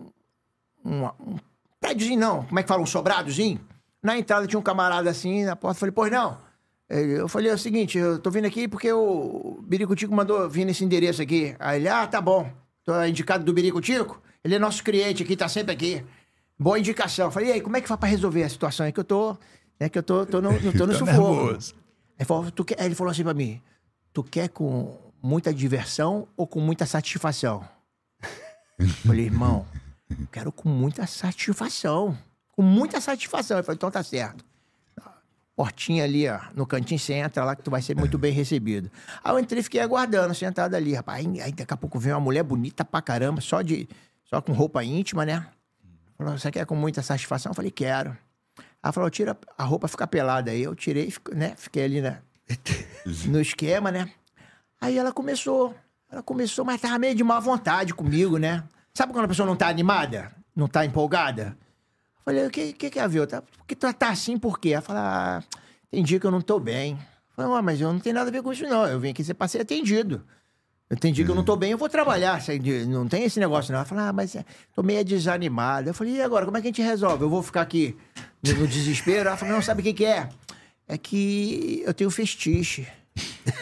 [0.85, 1.35] um, um
[1.79, 2.43] prédiozinho, não.
[2.43, 2.81] Como é que fala?
[2.81, 3.59] Um sobradozinho.
[4.01, 5.79] Na entrada tinha um camarada assim, na porta.
[5.79, 6.37] Falei, pois não.
[6.89, 10.65] Eh, Eu falei é o seguinte, eu tô vindo aqui porque o Biricutico mandou vir
[10.65, 11.55] nesse endereço aqui.
[11.59, 12.51] Aí ele, ah, tá bom.
[12.83, 14.21] Tô indicado do Biricutico.
[14.43, 16.03] Ele é nosso cliente aqui, tá sempre aqui.
[16.57, 17.25] Boa indicação.
[17.27, 18.85] Eu falei, e aí, como é que faz pra resolver a situação?
[18.85, 19.37] É que eu tô.
[19.79, 21.57] É que eu tô, tô no, tô no Tá sufoco.
[22.19, 22.79] Aí, falou, tu quer...
[22.79, 23.61] Aí ele falou assim pra mim:
[24.13, 27.63] Tu quer com muita diversão ou com muita satisfação?
[28.79, 29.65] Eu falei, irmão,
[30.09, 32.17] eu quero com muita satisfação.
[32.51, 33.57] Com muita satisfação.
[33.57, 34.43] Ele falou, então tá certo.
[35.55, 38.89] Portinha ali, ó, no cantinho, você entra lá que tu vai ser muito bem recebido.
[39.23, 41.25] Aí eu entrei e fiquei aguardando, sentado ali, rapaz.
[41.25, 43.87] Aí, daqui a pouco veio uma mulher bonita pra caramba, só de.
[44.25, 45.45] Só com roupa íntima, né?
[46.17, 47.51] Falou, você quer com muita satisfação?
[47.51, 48.17] Eu falei, quero.
[48.81, 50.51] Ela falou, tira a roupa, fica pelada.
[50.51, 51.53] Aí eu tirei, né?
[51.57, 52.01] Fiquei ali,
[53.27, 54.09] no esquema, né?
[54.79, 55.75] Aí ela começou.
[56.09, 58.63] Ela começou, mas tava meio de má vontade comigo, né?
[58.93, 60.31] Sabe quando a pessoa não tá animada?
[60.55, 61.55] Não tá empolgada?
[62.23, 63.25] Falei, o que, que, que é, viu?
[63.25, 64.69] Tá, porque tu tá assim por quê?
[64.69, 65.43] Ela falou, ah,
[65.89, 66.97] tem dia que eu não tô bem.
[67.35, 68.85] Falei, "Ué, mas eu não tenho nada a ver com isso, não.
[68.85, 70.23] Eu vim aqui ser pra ser atendido.
[70.91, 72.43] Eu dia que eu não tô bem, eu vou trabalhar.
[72.89, 73.79] Não tem esse negócio, não.
[73.79, 74.43] Ela falou, ah, mas é,
[74.75, 75.89] tô meio desanimada.
[75.89, 77.23] Eu falei, e agora, como é que a gente resolve?
[77.23, 77.95] Eu vou ficar aqui
[78.43, 79.29] no, no desespero?
[79.29, 80.27] Ela falou, não, sabe o que que é?
[80.85, 82.85] É que eu tenho festiche.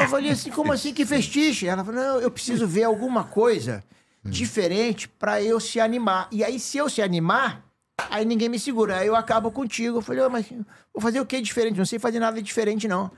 [0.00, 1.66] Eu falei assim, como assim que festiche?
[1.66, 3.82] Ela falou, não, eu preciso ver alguma coisa
[4.30, 6.28] diferente pra eu se animar.
[6.32, 7.64] E aí, se eu se animar,
[8.10, 8.98] aí ninguém me segura.
[8.98, 9.98] Aí eu acabo contigo.
[9.98, 10.46] Eu falei, "Ô, mas
[10.92, 11.78] vou fazer o que diferente?
[11.78, 13.10] Não sei fazer nada diferente, não.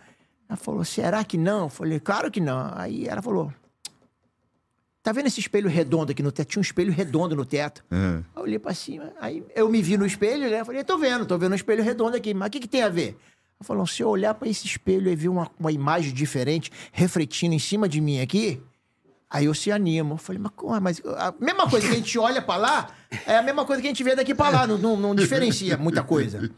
[0.48, 1.64] Ela falou, será que não?
[1.64, 2.72] Eu falei, claro que não.
[2.74, 3.52] Aí ela falou,
[5.02, 6.48] tá vendo esse espelho redondo aqui no teto?
[6.48, 7.84] Tinha um espelho redondo no teto.
[7.90, 7.96] É.
[7.96, 10.60] Aí eu olhei pra cima, aí eu me vi no espelho, né?
[10.60, 12.82] Eu Falei, tô vendo, tô vendo um espelho redondo aqui, mas o que, que tem
[12.82, 13.18] a ver?
[13.60, 17.54] Ela falou, se eu olhar pra esse espelho e ver uma, uma imagem diferente refletindo
[17.54, 18.62] em cima de mim aqui,
[19.30, 20.16] aí eu se animo.
[20.16, 20.80] Falei, mas, como?
[20.80, 22.90] mas a mesma coisa que a gente olha pra lá
[23.26, 25.76] é a mesma coisa que a gente vê daqui pra lá, não, não, não diferencia
[25.76, 26.50] muita coisa.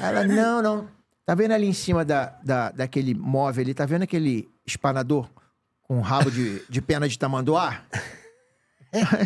[0.00, 0.88] Ela, não, não.
[1.24, 5.28] Tá vendo ali em cima da, da, daquele móvel ali, tá vendo aquele espanador
[5.82, 7.82] com rabo de, de pena de tamanduá?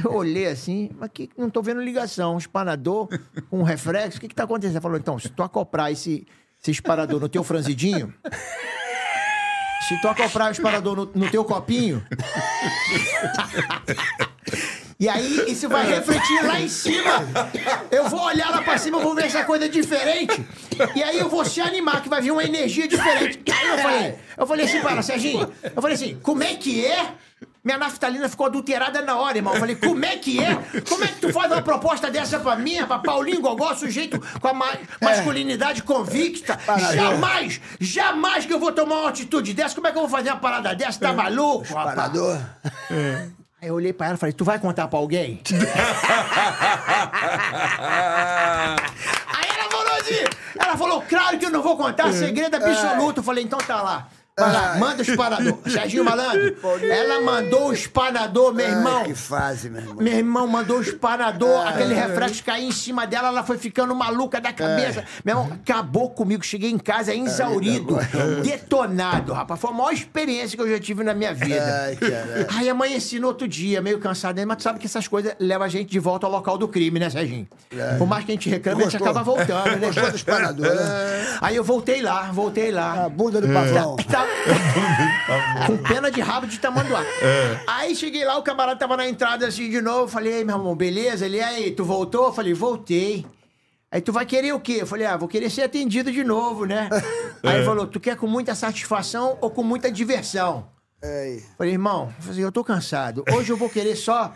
[0.04, 2.34] Eu olhei assim, mas que, não tô vendo ligação.
[2.34, 3.08] Um espanador
[3.50, 4.76] com um reflexo, o que que tá acontecendo?
[4.76, 6.26] Ela falou, então, se tu acoprar esse,
[6.62, 8.14] esse espanador no teu franzidinho,
[9.88, 12.04] se tu acoprar o espanador no, no teu copinho,
[14.98, 17.28] E aí, isso vai refletir lá em cima.
[17.90, 20.42] Eu vou olhar lá pra cima, vou ver essa coisa diferente.
[20.94, 23.40] E aí eu vou se animar, que vai vir uma energia diferente.
[23.52, 26.86] Aí eu falei, eu falei assim para ela, Serginho, eu falei assim, como é que
[26.86, 27.12] é?
[27.66, 29.52] Minha naftalina ficou adulterada na hora, irmão.
[29.54, 30.54] Eu falei, como é que é?
[30.88, 34.46] Como é que tu faz uma proposta dessa pra mim, pra Paulinho Gogó, sujeito com
[34.46, 36.56] a ma- masculinidade convicta?
[36.94, 39.74] Jamais, jamais que eu vou tomar uma atitude dessa.
[39.74, 41.00] Como é que eu vou fazer uma parada dessa?
[41.00, 41.96] Tá maluco, rapaz?
[41.96, 42.38] Parador.
[43.60, 45.40] Aí eu olhei pra ela e falei, tu vai contar pra alguém?
[49.26, 50.24] Aí ela falou assim,
[50.58, 53.18] ela falou, claro que eu não vou contar, segredo absoluto.
[53.18, 54.06] Eu falei, então tá lá.
[54.38, 55.58] Vai lá, manda o espanador.
[55.66, 58.98] Serginho Malandro, ela mandou o espanador, meu irmão.
[58.98, 59.96] Ai, que fase, meu irmão.
[59.96, 64.38] Meu irmão mandou o espanador, aquele reflexo cair em cima dela, ela foi ficando maluca
[64.38, 65.04] da cabeça.
[65.24, 66.44] Meu irmão, acabou comigo.
[66.44, 67.96] Cheguei em casa exaurido,
[68.42, 69.58] detonado, rapaz.
[69.58, 71.84] Foi a maior experiência que eu já tive na minha vida.
[71.86, 72.46] Ai, caralho.
[72.58, 75.68] Aí amanheci no outro dia, meio cansado, mas tu sabe que essas coisas levam a
[75.70, 77.48] gente de volta ao local do crime, né, Serginho?
[77.96, 79.86] Por mais que a gente reclame, a gente acaba voltando, né?
[79.86, 81.38] Gostou do espanador, né?
[81.40, 83.06] Aí eu voltei lá, voltei lá.
[83.06, 83.96] A bunda do pavão.
[83.96, 84.25] Tá-
[85.66, 87.02] com pena de rabo de tamanduá.
[87.66, 90.08] Aí cheguei lá, o camarada tava na entrada assim de novo.
[90.08, 91.26] Falei, ei, meu irmão, beleza?
[91.26, 92.26] Ele, aí, tu voltou?
[92.26, 93.26] Eu falei, voltei.
[93.90, 94.78] Aí tu vai querer o quê?
[94.80, 96.88] Eu falei, ah, vou querer ser atendido de novo, né?
[97.42, 100.68] Aí ele falou, tu quer com muita satisfação ou com muita diversão?
[101.02, 101.42] Ai.
[101.56, 103.24] Falei, irmão, eu falei, eu tô cansado.
[103.32, 104.34] Hoje eu vou querer só.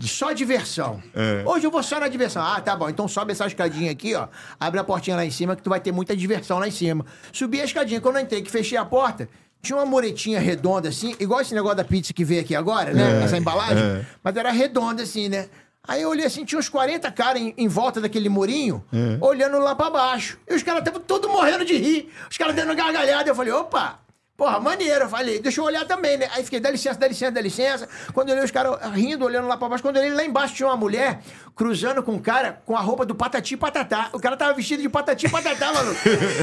[0.00, 1.02] Só diversão.
[1.44, 2.42] Hoje eu vou só na diversão.
[2.42, 2.88] Ah, tá bom.
[2.88, 4.28] Então sobe essa escadinha aqui, ó.
[4.58, 7.04] Abre a portinha lá em cima que tu vai ter muita diversão lá em cima.
[7.32, 8.00] Subi a escadinha.
[8.00, 9.28] Quando eu entrei, que fechei a porta,
[9.60, 13.22] tinha uma muretinha redonda assim, igual esse negócio da pizza que veio aqui agora, né?
[13.24, 13.76] Essa embalagem.
[14.22, 15.48] Mas era redonda assim, né?
[15.88, 18.82] Aí eu olhei assim, tinha uns 40 caras em, em volta daquele murinho,
[19.20, 20.38] olhando lá pra baixo.
[20.48, 22.10] E os caras estavam todos morrendo de rir.
[22.30, 23.28] Os caras dando gargalhada.
[23.28, 24.00] Eu falei, opa!
[24.36, 25.04] Porra, maneiro.
[25.04, 26.28] Eu falei, deixa eu olhar também, né?
[26.34, 27.88] Aí fiquei, dá licença, dá licença, dá licença.
[28.12, 30.54] Quando eu olhei os caras rindo, olhando lá pra baixo, quando eu olhei lá embaixo
[30.54, 31.20] tinha uma mulher
[31.54, 34.10] cruzando com um cara com a roupa do Patati Patatá.
[34.12, 35.96] O cara tava vestido de Patati Patatá, mano.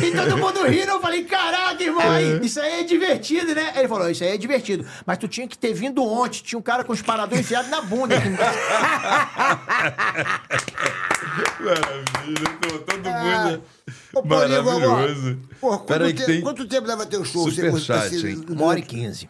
[0.03, 0.91] E todo mundo rindo.
[0.91, 3.73] Eu falei, caraca, irmão, aí, isso aí é divertido, né?
[3.75, 4.85] Ele falou, isso aí é divertido.
[5.05, 6.41] Mas tu tinha que ter vindo ontem.
[6.41, 8.15] Tinha um cara com os paradores enfiados na bunda.
[8.17, 8.29] aqui.
[11.59, 12.49] Maravilha,
[12.85, 13.63] todo Ah, mundo.
[14.13, 15.39] Ô, Maravilhoso.
[15.59, 17.49] Porra, quanto, te- tem quanto tempo leva teu show?
[17.49, 18.45] superchat, Você- hein?
[18.49, 19.29] Uma hora e quinze.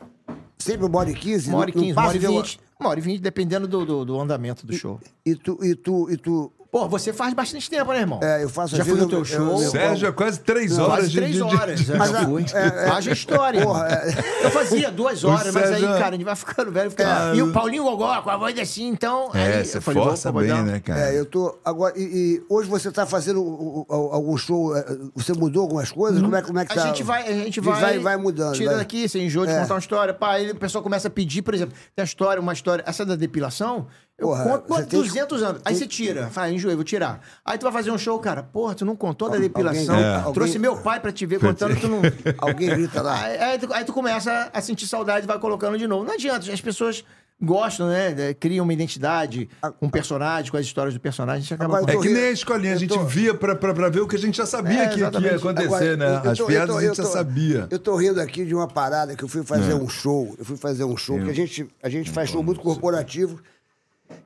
[0.57, 1.49] Sempre uma hora e quinze?
[1.49, 2.59] Uma hora e quinze, uma hora e vinte.
[2.79, 4.99] Uma hora e vinte, dependendo do, do, do andamento do show.
[5.25, 6.51] E tu, e tu, e tu...
[6.73, 8.19] Pô, você faz bastante tempo, né, irmão?
[8.23, 8.75] É, eu faço...
[8.75, 9.61] Já fui no teu eu- eu- show.
[9.61, 12.25] eu- Sérgio, é quase três horas Quase de, três de- de- horas, já Mas, já
[12.25, 12.45] fui.
[12.51, 13.61] é, é, Haja história.
[13.63, 13.87] Porra,
[14.41, 16.89] Eu fazia duas horas, mas aí, Sérgio- cara, a gente vai ficando velho.
[16.89, 17.03] Fica...
[17.31, 17.35] É.
[17.35, 19.29] E o Paulinho Gogó, com a voz assim, então...
[19.35, 20.99] É, aí você eu falei, força bem, dar- né, cara?
[21.13, 21.55] É, eu tô.
[21.63, 24.75] Agora, e, e hoje você tá fazendo algum show?
[24.75, 24.83] é,
[25.15, 26.19] Você mudou algumas coisas?
[26.23, 26.71] Como, é, como é que.
[26.73, 26.87] A tá?
[26.87, 28.55] gente vai, a gente vai, vai, vai mudando.
[28.55, 28.79] Tira vai.
[28.79, 29.59] daqui, você enjoa de É.
[29.61, 30.11] contar uma história.
[30.11, 33.05] Pá, aí o pessoal começa a pedir, por exemplo, tem a história, uma história, essa
[33.05, 33.85] da depilação,
[34.17, 35.61] eu Porra, conto você há tem que- 200 anos.
[35.65, 37.19] Aí você tira, fala, enjoei, vou tirar.
[37.43, 39.95] Aí tu vai fazer um show, cara, porra, tu não contou da Alguém- depilação.
[39.95, 40.15] É.
[40.17, 42.01] alguém- Trouxe meu pai pra te ver contando, tu não...
[42.37, 43.21] Alguém grita lá.
[43.23, 46.05] Aí, aí tu, aí tu começa a sentir saudade e vai colocando de novo.
[46.05, 47.03] Não adianta, as pessoas
[47.41, 48.11] gostam, né?
[48.13, 49.49] de- Criam uma identidade
[49.79, 51.77] com o personagem, com as histórias do personagem, a gente acaba...
[51.79, 53.89] Agora, eu É que nem a escolinha, a eu gente tô- via pra, pra, pra
[53.89, 56.05] ver o que a gente já sabia É, que, que ia acontecer, Agora, né?
[56.05, 57.67] eu- eu As tô- eu piadas tô- a gente eu já sabia.
[57.69, 59.75] Eu tô rindo aqui de uma parada que eu fui fazer É.
[59.75, 60.33] um show.
[60.37, 63.41] Eu fui fazer um show, que a gente, a gente faz show muito corporativo.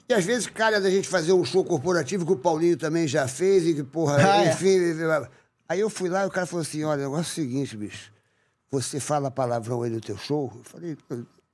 [0.10, 3.28] E às vezes calha da gente fazer um show corporativo que o Paulinho também já
[3.28, 4.50] fez e que, porra, Ah, é?
[4.52, 4.70] enfim.
[5.70, 7.76] Aí eu fui lá e o cara falou assim: olha, o negócio é o seguinte,
[7.78, 8.12] bicho.
[8.72, 10.52] Você fala palavrão aí no teu show?
[10.56, 10.98] Eu falei,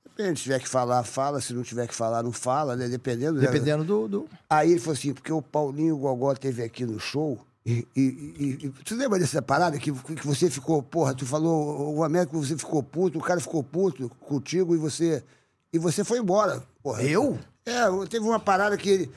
[0.04, 1.40] depende, se tiver que falar, fala.
[1.40, 2.88] Se não tiver que falar, não fala, né?
[2.88, 3.40] Dependendo.
[3.40, 3.46] né?
[3.46, 4.08] Dependendo do...
[4.08, 4.28] do...
[4.50, 7.40] Aí ele falou assim, porque o Paulinho Gogó teve aqui no show.
[7.66, 11.94] E, e, e- e- tu lembra dessa parada que, que você ficou, porra, tu falou
[11.96, 15.22] o América que você ficou puto, o cara ficou puto contigo e você.
[15.72, 16.62] E você foi embora.
[16.82, 17.02] Porra.
[17.02, 17.38] Eu?
[17.66, 19.10] É, teve uma parada que ele.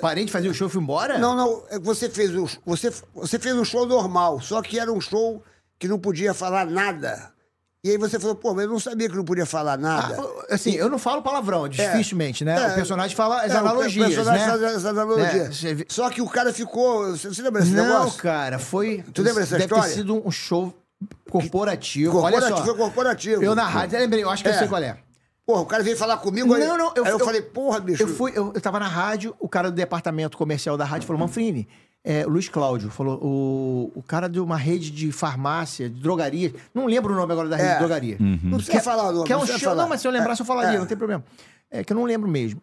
[0.00, 1.18] Parei de fazer o show e fui embora?
[1.18, 4.90] Não, não, é você fez um, você, você fez um show normal, só que era
[4.90, 5.42] um show
[5.78, 7.30] que não podia falar nada.
[7.84, 10.16] E aí você falou, pô, mas eu não sabia que não podia falar nada.
[10.16, 12.56] Ah, assim, eu não falo palavrão, dificilmente, né?
[12.56, 12.68] É.
[12.68, 14.52] o personagem fala as É, o analogias, personagem né?
[14.52, 15.64] faz as analogias.
[15.64, 17.10] É, Só que o cara ficou.
[17.16, 18.22] Você, lembra desse Não, negócio?
[18.22, 19.04] cara, foi...
[19.12, 19.88] Tu lembra dessa Deve história?
[19.90, 20.72] ter sido um show
[21.28, 22.12] corporativo.
[22.12, 22.64] Corporativo, Olha só.
[22.64, 23.42] foi corporativo.
[23.42, 24.58] Eu na rádio, eu lembrei, eu acho que eu É.
[24.58, 24.96] sei qual é.
[25.52, 26.64] Porra, o cara veio falar comigo aí.
[26.66, 28.02] Não, não, eu, aí eu, eu- falei, porra, bicho.
[28.02, 31.20] Eu fui, eu, eu tava na rádio, o cara do departamento comercial da rádio falou,
[31.20, 31.68] Manfrini,
[32.02, 36.54] é, o Luiz Cláudio falou, o, o cara de uma rede de farmácia, de drogaria,
[36.74, 37.72] não lembro o nome agora da rede É.
[37.74, 38.16] de drogaria.
[38.18, 39.26] Não precisa falar o nome.
[39.26, 39.82] Que é um não show, falar.
[39.82, 40.78] não, mas se eu lembrasse eu falaria, É.
[40.78, 41.22] não tem problema.
[41.70, 42.60] É que eu não lembro mesmo.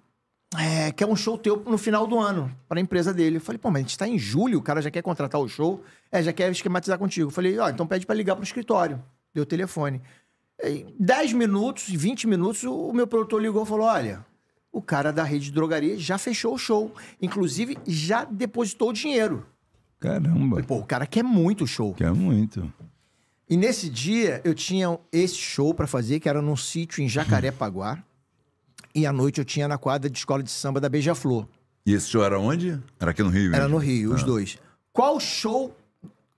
[0.57, 3.37] É, que é um show teu no final do ano, para a empresa dele.
[3.37, 5.47] Eu falei, pô, mas a gente tá em julho, o cara já quer contratar o
[5.47, 7.27] show, é, já quer esquematizar contigo.
[7.27, 8.99] Eu falei, ó, então pede para ligar pro escritório.
[9.31, 10.01] Deu o telefone.
[10.63, 14.25] Em 10 minutos, 20 minutos, o meu produtor ligou e falou: olha,
[14.71, 16.93] o cara da rede de drogaria já fechou o show.
[17.21, 19.45] Inclusive, já depositou o dinheiro.
[19.99, 20.61] Caramba.
[20.63, 21.93] Pô, o cara quer muito o show.
[21.93, 22.71] Quer muito.
[23.49, 27.97] E nesse dia, eu tinha esse show pra fazer, que era num sítio em Jacarepaguá.
[28.93, 31.47] E à noite eu tinha na quadra de escola de samba da Beija-Flor.
[31.85, 32.79] E esse show era onde?
[32.99, 33.53] Era aqui no Rio?
[33.53, 33.69] Era mesmo?
[33.69, 34.15] no Rio, Ah.
[34.15, 34.57] os dois.
[34.93, 35.75] Qual show.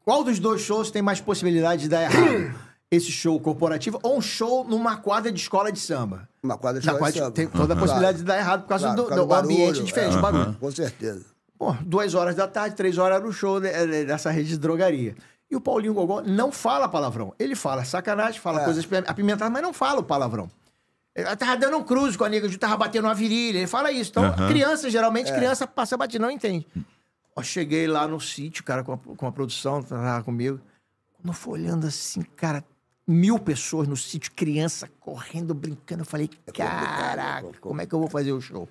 [0.06, 2.54] Qual dos dois shows tem mais possibilidade de dar errado?
[2.92, 6.28] Esse show corporativo ou um show numa quadra de escola de samba?
[6.44, 7.32] Uma quadra de Na escola de samba.
[7.32, 7.80] tem toda a Claro.
[7.80, 10.12] possibilidade de dar errado por causa Claro, do, por causa do do barulho, ambiente diferente,
[10.12, 10.16] é.
[10.18, 10.58] do barulho.
[10.60, 11.26] Com certeza.
[11.58, 14.58] Pô, duas horas da tarde, três horas era o show de- de- dessa rede de
[14.58, 15.16] drogaria.
[15.50, 17.34] E o Paulinho Gogó não fala palavrão.
[17.40, 18.66] Ele fala sacanagem, fala É.
[18.66, 20.52] coisas apimentadas, mas não fala o palavrão.
[21.16, 24.12] Ele tava dando um cruze com a nega, tava batendo uma virilha, ele fala isso.
[24.12, 24.48] Então, Aham.
[24.50, 25.36] criança, geralmente, É.
[25.36, 26.68] criança passa batido, não entende.
[27.36, 30.60] Ó, cheguei lá no sítio, cara, com a, com a produção, tava comigo.
[31.18, 32.64] Quando eu fui olhando assim, cara,
[33.12, 36.02] mil pessoas no sítio, criança correndo, brincando.
[36.02, 38.68] Eu falei, caraca, como é que eu vou fazer o show?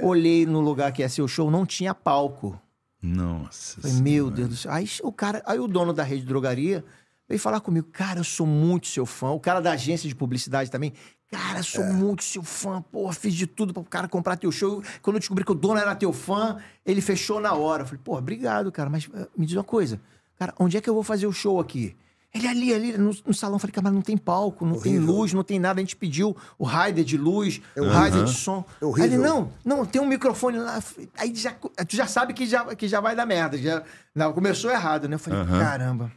[0.00, 2.60] Olhei no lugar que ia ser o show, não tinha palco.
[3.02, 3.80] Nossa.
[3.80, 4.72] Falei, meu Deus do céu.
[4.72, 6.84] Aí o cara, aí o dono da rede de drogaria
[7.28, 9.30] veio falar comigo, cara, eu sou muito seu fã.
[9.30, 10.92] O cara da agência de publicidade também,
[11.30, 12.82] cara, eu sou muito seu fã.
[12.82, 14.82] Pô, fiz de tudo para o cara comprar teu show.
[15.02, 17.82] Quando eu descobri que o dono era teu fã, ele fechou na hora.
[17.82, 20.00] Eu falei, pô, obrigado, cara, mas eh, me diz uma coisa,
[20.38, 21.96] cara, onde é que eu vou fazer o show aqui?
[22.34, 23.58] Ele ali, ali, no, no salão.
[23.58, 25.14] Falei, cara, mas não tem palco, não tem Horrível.
[25.14, 25.80] luz, não tem nada.
[25.80, 28.02] A gente pediu o rider de luz, o horrível.
[28.02, 28.64] rider de som.
[28.80, 29.10] É horrível.
[29.10, 30.82] Aí ele, não, não, tem um microfone lá.
[31.16, 33.56] Aí já, tu já sabe que já, que já vai dar merda.
[33.56, 33.82] Já,
[34.14, 35.14] não, começou errado, né?
[35.14, 36.12] Eu falei, caramba.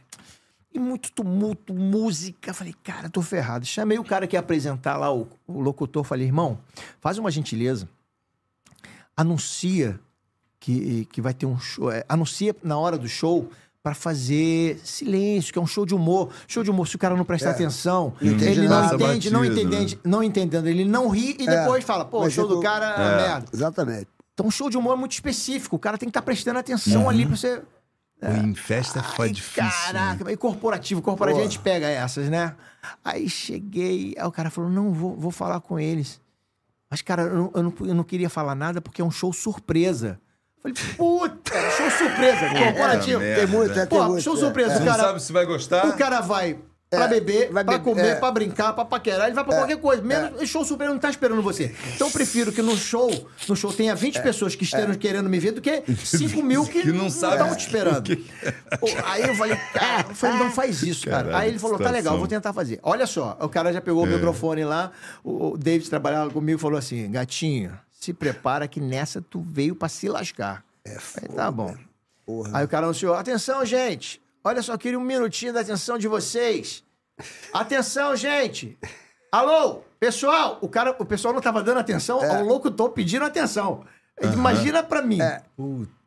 [0.74, 2.52] E muito tumulto, música.
[2.52, 3.64] Falei, cara, tô ferrado.
[3.64, 6.04] Chamei o cara que ia apresentar lá, o, o locutor.
[6.04, 6.58] Falei, irmão,
[7.00, 7.88] faz uma gentileza.
[9.16, 9.98] Anuncia
[10.62, 11.90] que, que vai ter um show.
[11.90, 13.50] é, anuncia na hora do show
[13.82, 16.30] pra fazer silêncio, que é um show de humor.
[16.46, 19.40] Show de humor, se o cara não prestar atenção, Não entende ele não entende, não
[19.40, 22.46] Batido, entendendo, não entendendo, ele não ri e É, depois fala, pô, o mas show
[22.46, 23.46] do cara é merda.
[23.52, 24.06] Exatamente.
[24.34, 25.76] Então, um show de humor é muito específico.
[25.76, 27.60] O cara tem que estar prestando atenção ali pra você.
[28.20, 29.64] Pô, em festa foi Ai, difícil.
[29.64, 29.70] né?
[29.92, 31.50] Caraca, e corporativo, corporativo a Porra.
[31.52, 32.54] gente pega essas, né?
[33.04, 36.20] Aí cheguei, aí o cara falou: não, vou, vou falar com eles.
[36.88, 39.32] Mas, cara, eu não, eu, não, eu não queria falar nada porque é um show
[39.32, 40.20] surpresa.
[40.62, 43.18] Falei, puta, show surpresa, corporativo.
[43.20, 43.40] merda.
[43.40, 44.22] Tem muito, é, tem Pô, muito.
[44.22, 44.38] show é.
[44.38, 45.02] surpresa, Você o não cara.
[45.02, 45.86] sabe se vai gostar?
[45.88, 46.56] O cara vai
[46.88, 48.14] pra É, beber, vai pra comer, é.
[48.16, 50.02] pra brincar, pra paquerar, ele vai pra qualquer coisa.
[50.02, 51.74] Menos show surpresa não tá esperando você.
[51.96, 53.10] Então eu prefiro que no show,
[53.48, 56.82] no show tenha 20 pessoas que estejam querendo me ver do que 5 mil que,
[56.82, 58.14] Que não estão te esperando.
[58.78, 61.24] Pô, Aí eu falei, cara, eu falei, não faz isso, cara.
[61.24, 62.78] Caralho, Aí ele falou, tá legal, vou tentar fazer.
[62.84, 64.92] Olha só, o cara já pegou o microfone lá,
[65.24, 67.72] o o David trabalhava comigo e falou assim, gatinho,
[68.02, 70.64] se prepara que nessa tu veio pra se lascar.
[70.84, 71.76] É, Falei, tá bom.
[72.26, 72.58] Porra.
[72.58, 74.20] Aí o cara anunciou: atenção, gente.
[74.42, 76.82] Olha só, queria um minutinho da atenção de vocês.
[77.52, 78.76] Atenção, gente.
[79.30, 80.58] Alô, pessoal.
[80.60, 83.84] O, cara, o pessoal não tava dando atenção ao locutor pedindo atenção.
[84.20, 85.18] Imagina pra mim.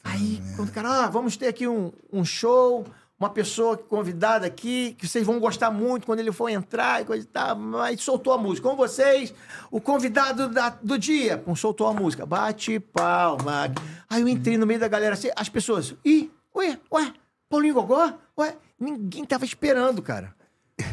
[0.04, 2.86] Aí, quando o cara, ah, vamos ter aqui um, um show,
[3.20, 7.24] uma pessoa convidada aqui, que vocês vão gostar muito quando ele for entrar e coisa
[7.24, 7.58] e tal.
[7.82, 8.68] Aí soltou a música.
[8.70, 9.34] Com vocês,
[9.72, 11.38] o convidado da- do dia.
[11.38, 12.26] Pum, soltou a música.
[12.26, 13.72] Bate palma.
[14.10, 15.96] Aí eu entrei no meio da galera assim, as pessoas.
[16.04, 17.14] Ih, ué, ué,
[17.50, 18.12] Paulinho Gogó?
[18.38, 20.35] Ué, ninguém tava esperando, cara.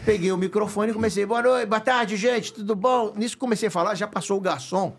[0.04, 3.12] Peguei o microfone e comecei, boa noite, boa tarde, gente, tudo bom?
[3.16, 4.94] Nisso comecei a falar, já passou o garçom.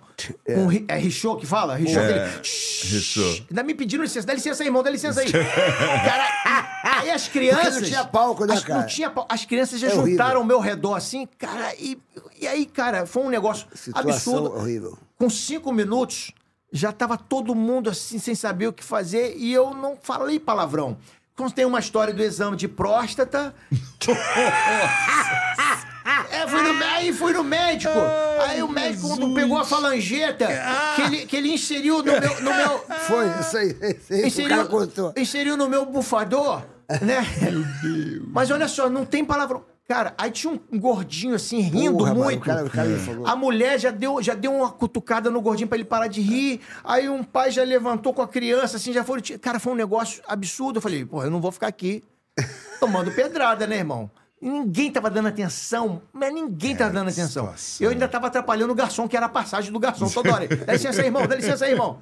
[0.47, 1.75] Um, ri- é Richô que fala?
[1.75, 2.25] Richô, É.
[2.43, 3.21] Richô.
[3.49, 4.27] Ainda me pediram licença.
[4.27, 5.31] Dá licença aí, irmão, dá licença aí.
[5.31, 7.63] cara, aí as crianças...
[7.65, 8.79] Porque não tinha palco, né, as, cara?
[8.81, 9.33] Não tinha palco.
[9.33, 11.97] As crianças já É juntaram ao meu redor assim, cara, e,
[12.41, 14.57] e aí, cara, foi um negócio Situação absurdo.
[14.57, 14.97] horrível.
[15.17, 16.33] Com cinco minutos,
[16.73, 20.97] já tava todo mundo assim, sem saber o que fazer, e eu não falei palavrão.
[21.35, 23.53] Contei uma história do exame de próstata.
[26.29, 27.93] É, fui no, aí fui no médico.
[28.45, 30.47] aí o médico, pegou a falangeta,
[30.95, 32.41] que ele, que ele inseriu no meu.
[32.41, 33.75] No meu Foi, isso aí.
[34.27, 35.13] Isso aí contou.
[35.15, 36.63] inseriu no meu bufador,
[37.01, 37.25] né?
[38.27, 39.63] Mas olha só, não tem palavrão.
[39.87, 42.41] Cara, aí tinha um gordinho assim, rindo Porra, mano, muito.
[42.41, 42.89] o cara- o cara.
[43.25, 46.61] A mulher já deu, já deu uma cutucada no gordinho pra ele parar de rir.
[46.83, 49.21] Aí um pai já levantou com a criança, assim, já foi.
[49.21, 50.77] Cara, foi um negócio absurdo.
[50.77, 52.01] Eu falei, pô, eu não vou ficar aqui
[52.79, 54.09] tomando pedrada, né, irmão?
[54.41, 57.27] Ninguém tava dando atenção, mas ninguém tava dando atenção.
[57.45, 57.85] situação.
[57.85, 60.47] Eu ainda tava atrapalhando o garçom, que era a passagem do garçom toda hora.
[60.47, 61.99] Dá licença aí, irmão, dá licença aí, irmão.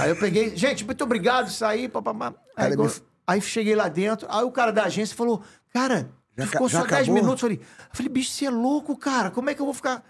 [0.00, 2.34] Aí eu peguei, gente, muito obrigado, saí, papapá.
[2.56, 6.46] Aí, quando- me- aí cheguei lá dentro, aí o cara da agência falou, cara, Já
[6.46, 7.14] ficou já só 10 acabou?
[7.14, 7.42] minutos.
[7.42, 7.60] Eu falei,
[7.92, 10.02] falei, bicho, você é louco, cara, como é que eu vou ficar...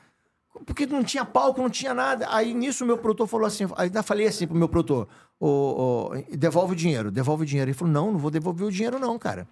[0.64, 2.26] Porque não tinha palco, não tinha nada.
[2.30, 5.08] Aí nisso o meu produtor falou assim, ainda falei assim pro meu produtor,
[5.40, 7.70] ô, devolve o dinheiro, devolve o dinheiro.
[7.70, 9.48] Ele falou, não, não vou devolver o dinheiro não, cara.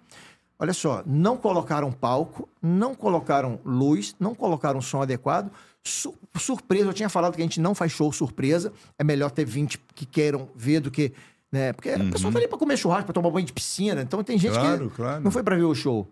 [0.57, 5.51] olha só, não colocaram palco, não colocaram luz, não colocaram som adequado.
[5.83, 8.71] Su- surpresa, eu tinha falado que a gente não faz show surpresa.
[8.97, 11.11] É melhor ter 20 que queiram ver do que.
[11.51, 11.73] Né?
[11.73, 14.01] Porque a pessoa tá ali pra comer churrasco, pra tomar banho de piscina.
[14.01, 15.21] Então tem gente Claro, que claro.
[15.21, 16.07] não foi pra ver o show.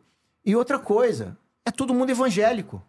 [0.46, 2.82] E outra coisa, é todo mundo evangélico.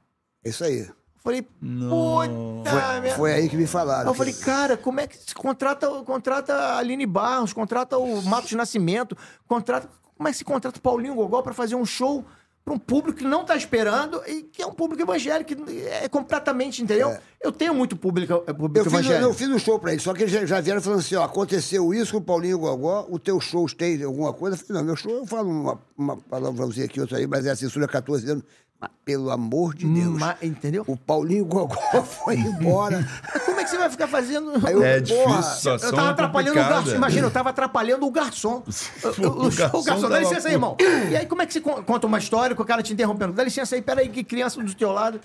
[0.45, 0.81] Isso aí.
[0.81, 3.16] Eu falei, puta merda.
[3.16, 4.09] Foi aí que me falaram.
[4.09, 8.23] Eu que- falei, cara, como é que se contrata, contrata a Aline Barros, contrata o
[8.23, 9.16] Matos de Nascimento,
[9.47, 12.24] contrata, como é que se contrata o Paulinho Gogol pra fazer um show
[12.64, 16.09] pra um público que não tá esperando e que é um público evangélico, que é
[16.09, 17.16] completamente, entendeu?
[17.40, 19.24] Eu tenho muito público, é, público Eu fiz, evangélico.
[19.24, 21.24] eu fiz um show pra eles, só que eles já, já vieram falando assim, ó,
[21.24, 24.56] aconteceu isso com o Paulinho Gogó, o teu show tem alguma coisa?
[24.56, 27.51] Eu falei, não, meu show eu falo uma, uma palavrãozinha aqui, outra aí, mas é
[27.51, 28.44] a censura 14 anos.
[28.82, 30.82] Mas, pelo amor de Deus, Ma- entendeu?
[30.88, 33.09] o Paulinho Gogó foi embora.
[33.46, 34.52] Como é que você vai ficar fazendo...
[34.66, 36.80] Aí eu, É difícil, porra, a situação Eu tava é atrapalhando o complicada.
[36.82, 36.96] garçom.
[36.96, 38.62] Imagina, eu tava atrapalhando o garçom.
[39.04, 40.76] O, o- O o garçom dá tava licença aí, irmão.
[41.10, 43.32] E aí, como é que você con- conta uma história com o cara te interrompendo?
[43.32, 45.20] Dá licença aí, peraí, que criança do teu lado.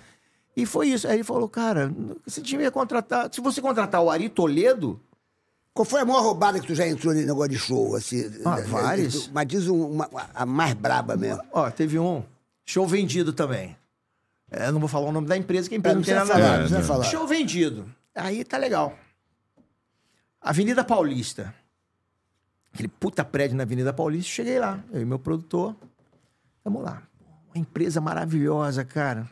[0.56, 1.08] E foi isso.
[1.08, 1.92] Aí ele falou, cara,
[2.26, 3.30] você devia contratar.
[3.32, 5.00] Se você contratar o Ari Toledo,
[5.74, 7.96] Qual foi a maior roubada que tu já entrou nesse negócio de show?
[7.96, 9.30] Assim, Ah, várias.
[9.34, 11.42] Mas diz um- uma, a mais braba mesmo.
[11.52, 12.24] ó, teve um
[12.68, 13.76] show vendido também.
[14.52, 16.06] É, eu não vou falar o nome da empresa, que a É, empresa não não
[16.06, 17.04] tem nada falar, não precisa falar.
[17.06, 17.90] Show vendido.
[18.14, 18.94] Aí tá legal.
[20.42, 21.54] Avenida Paulista.
[22.74, 24.30] Aquele puta prédio na Avenida Paulista.
[24.32, 24.80] Cheguei lá.
[24.92, 25.76] Eu e meu produtor.
[26.64, 27.02] Vamos lá.
[27.54, 29.28] Uma empresa maravilhosa, cara.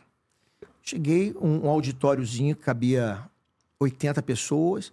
[0.82, 3.20] Cheguei, um, um auditóriozinho que cabia
[3.78, 4.92] 80 pessoas.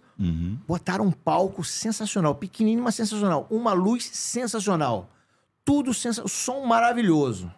[0.66, 2.34] Botaram um palco sensacional.
[2.34, 3.46] Pequenininho, mas sensacional.
[3.50, 5.08] Uma luz sensacional.
[5.64, 6.28] Tudo sensacional.
[6.28, 7.52] Som maravilhoso.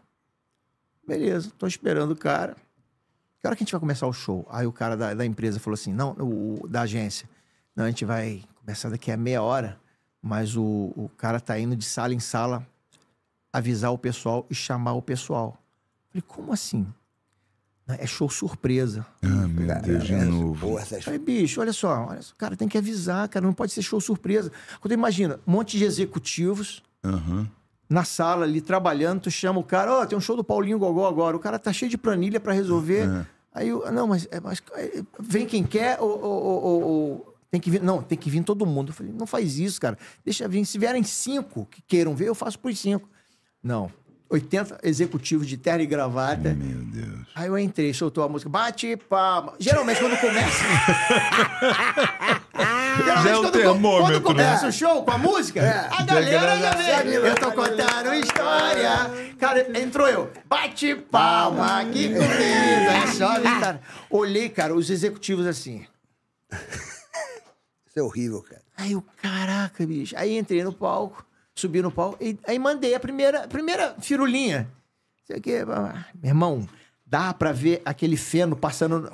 [1.06, 2.56] Beleza, tô esperando o cara.
[3.40, 4.46] Que hora que a gente vai começar o show?
[4.50, 7.28] Aí o cara da, da empresa falou assim: não, o, o- da agência.
[7.74, 9.78] Não, a gente vai começar daqui a meia hora,
[10.20, 10.62] mas o,
[10.96, 12.66] o cara tá indo de sala em sala
[13.52, 15.56] avisar o pessoal e chamar o pessoal.
[16.10, 16.86] Falei, como assim?
[17.86, 19.06] "Não, É show surpresa.
[19.22, 20.66] Ah, meu Deus, de novo.
[20.68, 21.04] Porra, essas...
[21.04, 24.00] Falei, bicho, olha só, olha só, cara, tem que avisar, cara, não pode ser show
[24.00, 24.50] surpresa.
[24.80, 27.48] Quando imagina, um monte de executivos Aham.
[27.88, 31.06] Na sala ali trabalhando, tu chama o cara, ó, tem um show do Paulinho Gogó
[31.06, 33.08] agora, o cara tá cheio de planilha pra resolver.
[33.54, 37.34] Aí eu, não, mas, é, mas, é, vem quem quer ou, ou- ou- ou- ou-
[37.50, 38.90] tem que vir, não, tem que vir todo mundo.
[38.90, 39.96] Eu falei, não faz isso, cara.
[40.24, 43.08] Deixa vir, se vierem cinco que queiram ver, eu faço por cinco.
[43.62, 43.90] Não.
[44.28, 46.52] 80 executivos de terno e gravata.
[46.52, 47.26] Meu Deus.
[47.34, 49.54] Aí eu entrei, soltou a música, bate palma.
[49.60, 50.64] Geralmente quando começa.
[53.04, 54.68] Geralmente, Já é o quando, termômetro, quando começa né?
[54.68, 56.70] o show com a música, a galera já
[57.02, 57.12] vem.
[57.14, 58.90] Eu tô contando história.
[59.38, 60.32] Cara, entrou eu.
[60.46, 62.24] Bate palma aqui comigo.
[62.32, 63.80] É só cara.
[64.10, 65.86] Olhei, cara, os executivos assim.
[66.52, 68.62] Isso é horrível, cara.
[68.76, 70.14] Aí eu, caraca, bicho.
[70.18, 71.24] Aí entrei no palco,
[71.54, 74.68] subi no palco, e aí mandei a primeira, a primeira firulinha.
[75.26, 75.64] Sei o quê.
[75.68, 76.68] ah, Meu irmão,
[77.06, 79.10] dá pra ver aquele feno passando.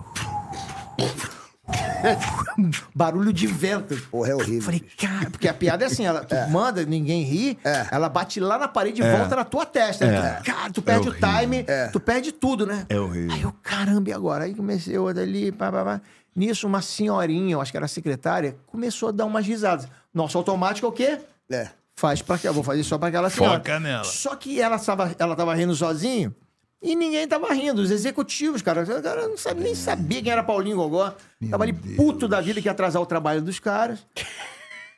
[2.95, 3.97] Barulho de vento.
[4.11, 4.63] Porra, é horrível.
[4.63, 7.87] Falei, cara, porque a piada é assim, ela, tu manda, ninguém ri, É.
[7.91, 10.07] ela bate lá na parede e volta na tua testa.
[10.07, 10.35] né?
[10.43, 12.87] Tu- cara, tu perde o time, tu perde tudo, né?
[12.89, 13.33] É horrível.
[13.33, 14.45] Aí eu, caramba, e agora?
[14.45, 16.01] Aí comecei eu dali, pá, pá, pá.
[16.35, 19.87] Nisso, uma senhorinha, eu acho que era secretária, começou a dar umas risadas.
[20.15, 21.19] Nosso automático é o quê?
[21.51, 21.69] É.
[21.95, 22.49] Faz pra quê?
[22.49, 23.59] Eu vou fazer só pra aquela senhora.
[23.59, 24.03] Foca nela.
[24.05, 26.35] Só que ela tava, ela tava rindo sozinho
[26.83, 27.81] e ninguém tava rindo.
[27.81, 31.15] Os executivos, cara, o cara não sabe, nem sabia quem era Paulinho Gogó.
[31.51, 34.05] tava ali puto da vida que ia atrasar o trabalho dos caras.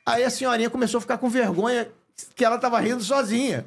[0.06, 1.88] Aí a senhorinha começou a ficar com vergonha
[2.34, 3.66] que ela tava rindo sozinha.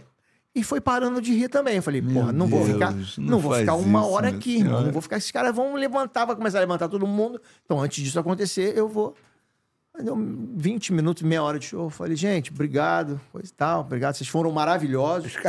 [0.55, 1.75] E foi parando de rir também.
[1.75, 4.57] Eu falei, porra, não vou Deus, ficar, não não, vou ficar uma isso, hora aqui,
[4.57, 4.81] irmão.
[4.81, 5.17] Não vou ficar.
[5.17, 7.39] Esses caras vão levantar, vai começar a levantar todo mundo.
[7.63, 9.15] Então, antes disso acontecer, eu vou.
[10.03, 10.15] Deu
[10.55, 11.85] 20 minutos, meia hora de show.
[11.85, 14.15] Eu Falei, gente, obrigado, coisa e tal, obrigado.
[14.15, 15.33] Vocês foram maravilhosos.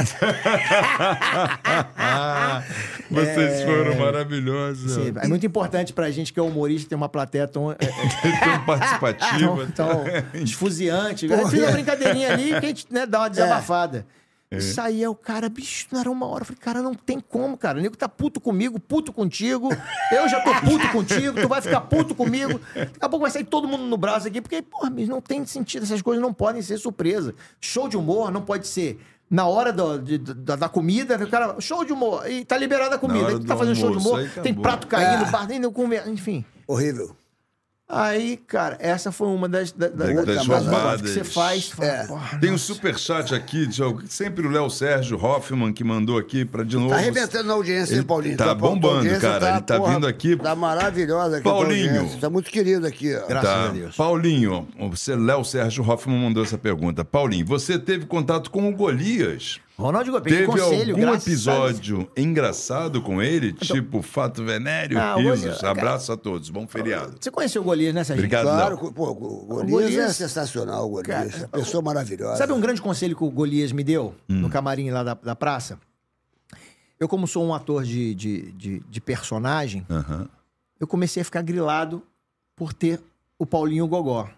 [3.11, 4.93] Vocês foram maravilhosos.
[4.93, 7.89] Sim, é muito importante pra gente que é humorista ter uma plateia tão, é, é,
[8.45, 9.67] Tão participativa.
[9.75, 10.05] tão, tão
[10.43, 11.29] esfuziante.
[11.29, 14.07] Fiz uma brincadeirinha ali que a gente né, dá uma desabafada.
[14.15, 14.18] É.
[14.61, 16.41] Saía o cara, bicho, não era uma hora.
[16.43, 17.79] Eu falei, cara, não tem como, cara.
[17.79, 19.69] O nego tá puto comigo, puto contigo.
[20.11, 22.59] Eu já tô puto contigo, tu vai ficar puto comigo.
[22.75, 25.45] Daqui a pouco vai sair todo mundo no braço aqui, porque, porra, mas não tem
[25.45, 25.83] sentido.
[25.83, 27.35] Essas coisas não podem ser surpresa.
[27.61, 28.99] Show de humor não pode ser
[29.31, 31.23] na hora do- de- da, da comida.
[31.23, 33.27] O cara, show de humor, e tá liberada a comida.
[33.29, 35.31] Aí tu tá do fazendo show de almoço, humor, tem prato caindo, É.
[35.31, 36.43] bar, nem conversa, enfim.
[36.67, 37.15] Horrível.
[37.91, 41.01] Aí, cara, essa foi uma das, da- da- Das das roubadas.
[41.01, 41.69] coisas que você faz.
[41.71, 42.07] fala, É.
[42.07, 43.67] porra, Tem um superchat aqui,
[44.07, 46.91] sempre o Léo Sérgio Hoffman que mandou aqui pra de novo.
[46.91, 48.37] Tá arrebentando na audiência, hein, Paulinho?
[48.37, 49.53] tá tua bombando, cara.
[49.53, 51.49] Ele tá vindo aqui- Tá maravilhosa aqui.
[51.49, 52.19] a Paulinho.
[52.21, 53.27] Tá muito querido aqui, ó.
[53.27, 53.65] Graças Tá.
[53.65, 53.97] a Deus.
[53.97, 57.07] Paulinho, você, Léo Sérgio Hoffman mandou essa pergunta.
[57.07, 61.31] Paulinho, você teve contato com o Golias Ronaldo Golias, peguei Teve conselho, algum graças a
[61.31, 63.53] episódio engraçado com ele?
[63.53, 65.63] Tipo Fato Venéreo, Ah, risos.
[65.63, 66.51] Abraço a todos.
[66.51, 67.15] Bom feriado.
[67.21, 68.27] Você conheceu o Golias, né, Serginho?
[68.27, 68.93] Obrigado, Claro, Léo.
[68.93, 71.33] pô, o Golias, Golias- é sensacional, o Golias.
[71.35, 72.37] Cara, pessoa maravilhosa.
[72.37, 74.41] Sabe um grande conselho que o Golias me deu Hum.
[74.41, 75.79] no camarim lá da, da praça?
[76.99, 80.29] Eu, como sou um ator de, de, de, de personagem, Aham.
[80.81, 82.03] eu comecei a ficar grilado
[82.57, 83.01] por ter
[83.39, 84.29] o Paulinho Gogó.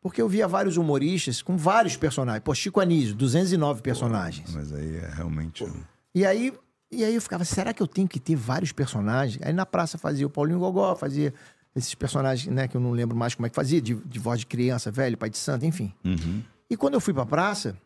[0.00, 2.42] Porque eu via vários humoristas com vários personagens.
[2.42, 4.52] Pô, Chico Anísio, 209 personagens.
[4.54, 5.62] Mas aí é realmente.
[5.64, 5.82] um-
[6.14, 6.52] E aí,
[6.90, 9.38] e aí eu ficava, será que eu tenho que ter vários personagens?
[9.46, 11.34] Aí na praça fazia o Paulinho Gogó, fazia
[11.76, 14.40] esses personagens, né, que eu não lembro mais como é que fazia, de, de voz
[14.40, 15.92] de criança, velho, pai de santo, enfim.
[16.04, 16.42] Uhum.
[16.68, 17.76] E quando eu fui pra praça,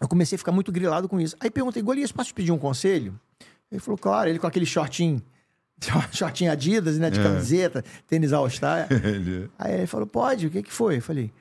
[0.00, 1.36] eu comecei a ficar muito grilado com isso.
[1.40, 3.18] Aí perguntei, Golias, posso te pedir um conselho?
[3.70, 5.20] Ele falou, claro, ele com aquele shortinho,
[6.12, 8.86] shortinho Adidas, né, de camiseta, tênis All-Star.
[9.58, 10.96] Aí ele falou, pode, o que que foi?
[10.98, 11.32] Eu falei,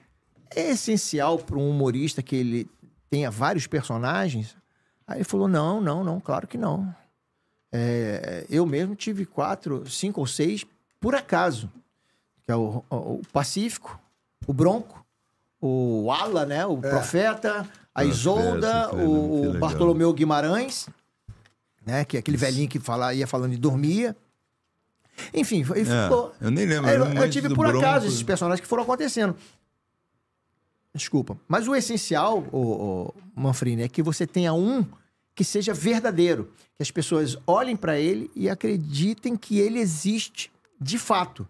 [0.55, 2.69] é essencial para um humorista que ele
[3.09, 4.55] tenha vários personagens?
[5.07, 6.93] Aí ele falou, não, não, não, claro que não.
[7.71, 10.65] É, eu mesmo tive quatro, cinco ou seis
[10.99, 11.69] por acaso.
[12.45, 13.99] Que é o, o- o Pacífico,
[14.45, 15.03] o Bronco,
[15.61, 16.65] o Ala, né?
[16.65, 17.65] O Profeta,
[17.95, 19.59] a Isolda, Fernando, que o, o.
[19.59, 20.87] Bartolomeu Guimarães,
[21.85, 22.05] né?
[22.05, 24.15] Que é aquele velhinho que fala, ia falando e dormia.
[25.33, 26.33] Enfim, É, ficou.
[26.41, 26.89] eu nem lembro.
[26.89, 28.05] Eu eu, tive por acaso Bronco.
[28.07, 29.35] esses personagens que foram acontecendo.
[30.93, 31.37] Desculpa.
[31.47, 34.85] Mas o essencial, o, Manfrini, é que você tenha um
[35.35, 36.51] que seja verdadeiro.
[36.75, 41.47] Que as pessoas olhem pra ele e acreditem que ele existe de fato.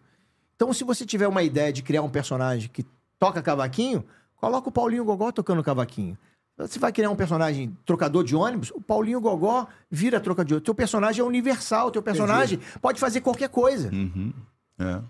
[0.55, 2.85] Então, se você tiver uma ideia de criar um personagem que
[3.19, 4.05] toca cavaquinho,
[4.37, 6.17] coloca o Paulinho Gogó tocando cavaquinho.
[6.57, 10.65] Você vai criar um personagem trocador de ônibus, o Paulinho Gogó vira trocador de ônibus.
[10.65, 13.89] Teu personagem é universal, teu personagem pode fazer qualquer coisa.
[13.91, 14.31] Uhum.
[14.77, 15.01] É.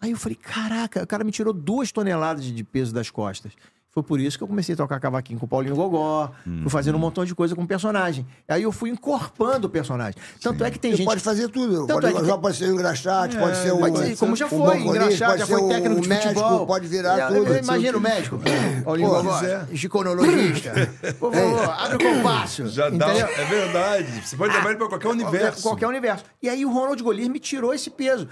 [0.00, 3.52] Aí eu falei, caraca, o cara me tirou duas toneladas de peso das costas.
[3.92, 6.94] Foi por isso que eu comecei a tocar cavaquinho com o Paulinho Gogó, fui fazendo
[6.94, 8.26] um montão de coisa com o personagem.
[8.48, 10.14] Aí eu fui encorpando o personagem.
[10.40, 11.06] Tanto é que tem Você gente.
[11.06, 11.86] pode fazer tudo.
[11.86, 13.78] Tanto Pode, é que tem- pode ser um engraxate, pode ser um.
[13.80, 16.66] Pode ser, como já foi, pode já ser foi técnico de médico, futebol.
[16.66, 17.52] Pode virar Eu- tudo.
[17.54, 18.40] Eu, imagino o médico.
[18.82, 19.66] Paulinho Pô, Gogó, quiser.
[19.72, 20.72] ginecologista.
[21.20, 22.66] Por favor, abre o compasso.
[22.68, 23.12] Já dá.
[23.12, 24.26] É verdade.
[24.26, 25.62] Você pode levar ele pra qualquer universo.
[25.62, 26.24] Qualquer universo.
[26.42, 28.26] E aí o Ronald Golias me tirou esse peso.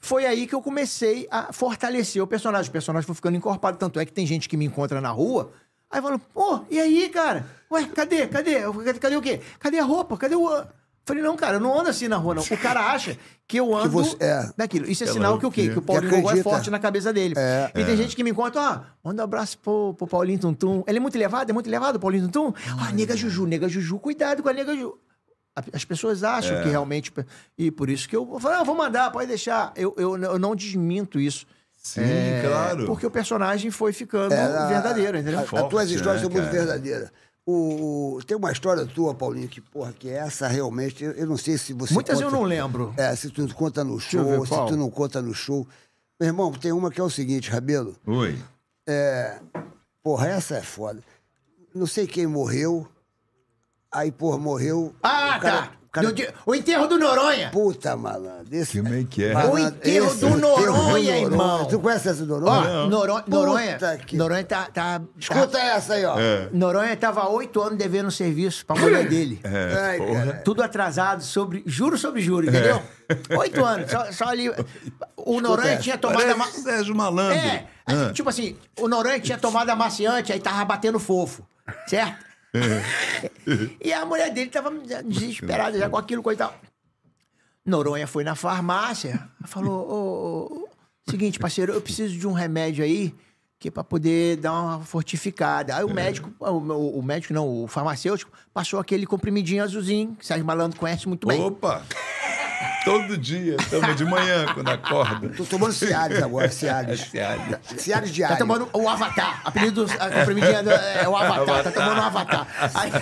[0.00, 2.68] Foi aí que eu comecei a fortalecer o personagem.
[2.68, 3.76] O personagem foi ficando encorpado.
[3.76, 5.50] Tanto é que tem gente que me encontra na rua.
[5.90, 7.46] Aí fala, pô, e aí, cara?
[7.70, 8.26] Ué, cadê?
[8.26, 8.60] Cadê?
[8.60, 9.40] Cadê, cadê o quê?
[9.58, 10.16] Cadê a roupa?
[10.16, 10.64] Cadê o.
[11.04, 12.42] Falei, não, cara, eu não ando assim na rua, não.
[12.42, 13.16] O cara acha
[13.46, 14.50] que eu ando você- é.
[14.54, 14.86] daquilo.
[14.90, 15.70] Isso é sinal que o quê?
[15.70, 17.32] Que o Paulinho Que Gogó é forte na cabeça dele.
[17.34, 17.70] É.
[17.74, 20.84] E tem gente que me encontra, ó, manda um abraço pro, pro Paulinho Tuntum.
[20.86, 21.48] Ele é muito levado?
[21.48, 22.52] É muito levado, o Paulinho Tuntum?
[22.78, 24.98] Ah, nega Juju, nega Juju, cuidado com a nega Juju.
[25.72, 26.62] As pessoas acham É.
[26.62, 27.12] que realmente.
[27.56, 29.72] E por isso que eu falei, ah, vou mandar, pode deixar.
[29.76, 31.46] Eu, eu, eu não desminto isso.
[31.80, 32.86] Sim, É, claro.
[32.86, 35.38] Porque o personagem foi ficando É, verdadeiro, entendeu?
[35.38, 36.58] a- As Forte, tuas histórias né, são muito cara?
[36.58, 37.10] verdadeiras.
[37.50, 41.56] O, tem uma história tua, Paulinho, que, porra, que essa realmente, eu, eu não sei
[41.56, 41.94] se você.
[41.94, 42.92] Muitas eu conta- não lembro.
[42.96, 45.66] É, se tu conta no eu show, ver se tu não conta no show.
[46.20, 47.96] Meu irmão, tem uma que é o seguinte, Rabelo.
[48.06, 48.36] Oi.
[50.02, 51.02] Porra, essa é foda.
[51.74, 52.86] Não sei quem morreu.
[53.92, 54.94] Aí, porra, morreu.
[55.02, 55.68] Ah, o cara- tá.
[55.86, 57.48] o cara- di- o enterro do Noronha.
[57.50, 58.54] Puta, malandro.
[58.54, 59.32] Esse, Como é que é?
[59.32, 61.64] Malandro, O enterro esse do Noronha, irmão.
[61.64, 62.86] Tu conhece essa do Ó, Noronha?
[62.86, 66.16] Noronha, Noronha, Puta que- Noronha tá, tá, Escuta tá- essa aí, ó.
[66.52, 69.40] Noronha tava há oito anos devendo serviço pra mulher dele.
[69.42, 70.42] Ai, cara.
[70.44, 72.82] Tudo atrasado, sobre, juro sobre juro, entendeu?
[73.38, 74.50] Oito anos, só, só ali.
[75.16, 75.82] O Noronha essa.
[75.82, 76.36] tinha tomado a.
[76.36, 76.44] Ma...
[76.46, 77.38] Sérgio Malandro.
[77.38, 81.42] É, assim, tipo assim, o Noronha tinha tomado amaciante, aí tava batendo fofo,
[81.86, 82.27] certo?
[83.80, 84.70] e a mulher dele tava
[85.04, 86.54] desesperada já com aquilo, coitado.
[87.64, 90.68] Noronha foi na farmácia, falou: ô, ô, ô,
[91.10, 93.14] seguinte, parceiro, eu preciso de um remédio aí
[93.58, 95.74] que é pra poder dar uma fortificada.
[95.76, 100.24] Aí o médico, o, o- o médico não, o farmacêutico, passou aquele comprimidinho azulzinho, que
[100.24, 101.40] Sérgio Malandro conhece muito bem.
[101.42, 101.82] Opa!
[102.88, 105.28] Todo dia, estamos de manhã quando acorda.
[105.30, 107.00] Tô tomando Cialis agora, É Cialis.
[107.00, 107.58] Cialis.
[107.76, 109.42] Cialis Tá tomando o Avatar.
[109.44, 111.64] Apelido do a comprimidinha é do- é o Avatar.
[111.64, 112.46] Tá tomando o Avatar.
[112.74, 112.92] Aí,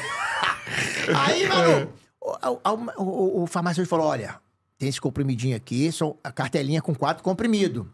[1.14, 4.36] aí mano, o, o, o- o farmacêutico falou: olha,
[4.78, 7.86] tem esse comprimidinho aqui, são a cartelinha com quatro comprimidos.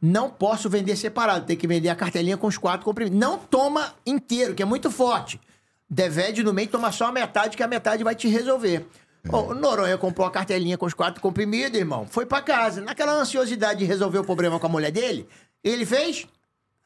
[0.00, 3.18] Não posso vender separado, tem que vender a cartelinha com os quatro comprimidos.
[3.18, 5.40] Não toma inteiro, que é muito forte.
[5.88, 8.88] Devede no meio, toma só a metade, que a metade vai te resolver.
[9.32, 12.06] O Noronha comprou a cartelinha com os quatro comprimidos, irmão.
[12.08, 12.80] Foi pra casa.
[12.80, 15.28] Naquela ansiosidade de resolver o problema com a mulher dele,
[15.62, 16.26] ele fez?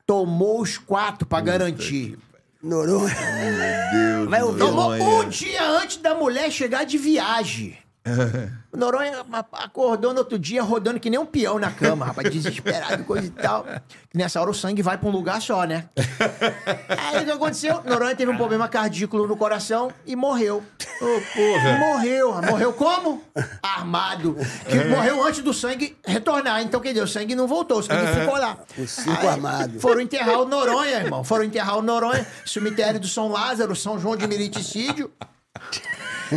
[0.07, 2.19] Tomou os quatro pra garantir.
[2.63, 3.15] Noronha.
[3.93, 4.59] Deus, Vai ouvir.
[4.59, 7.79] Tomou um dia antes da mulher chegar de viagem.
[8.73, 13.05] O Noronha acordou no outro dia rodando que nem um peão na cama, rapaz, desesperado,
[13.05, 13.67] coisa e tal.
[14.15, 15.89] Nessa hora o sangue vai pra um lugar só, né?
[16.89, 17.83] Aí o que aconteceu?
[17.85, 20.63] Noronha teve um problema cardíaco no coração e morreu.
[21.79, 22.43] Morreu.
[22.43, 23.23] Morreu como?
[23.63, 24.37] Armado.
[24.69, 26.63] Que morreu antes do sangue retornar.
[26.63, 28.59] Então, quer dizer, o sangue não voltou, o sangue ficou lá.
[28.77, 29.81] O cinco armado.
[29.81, 31.25] Foram enterrar o Noronha, irmão.
[31.25, 35.11] Foram enterrar o Noronha, cemitério do São Lázaro, São João de Meriticídio.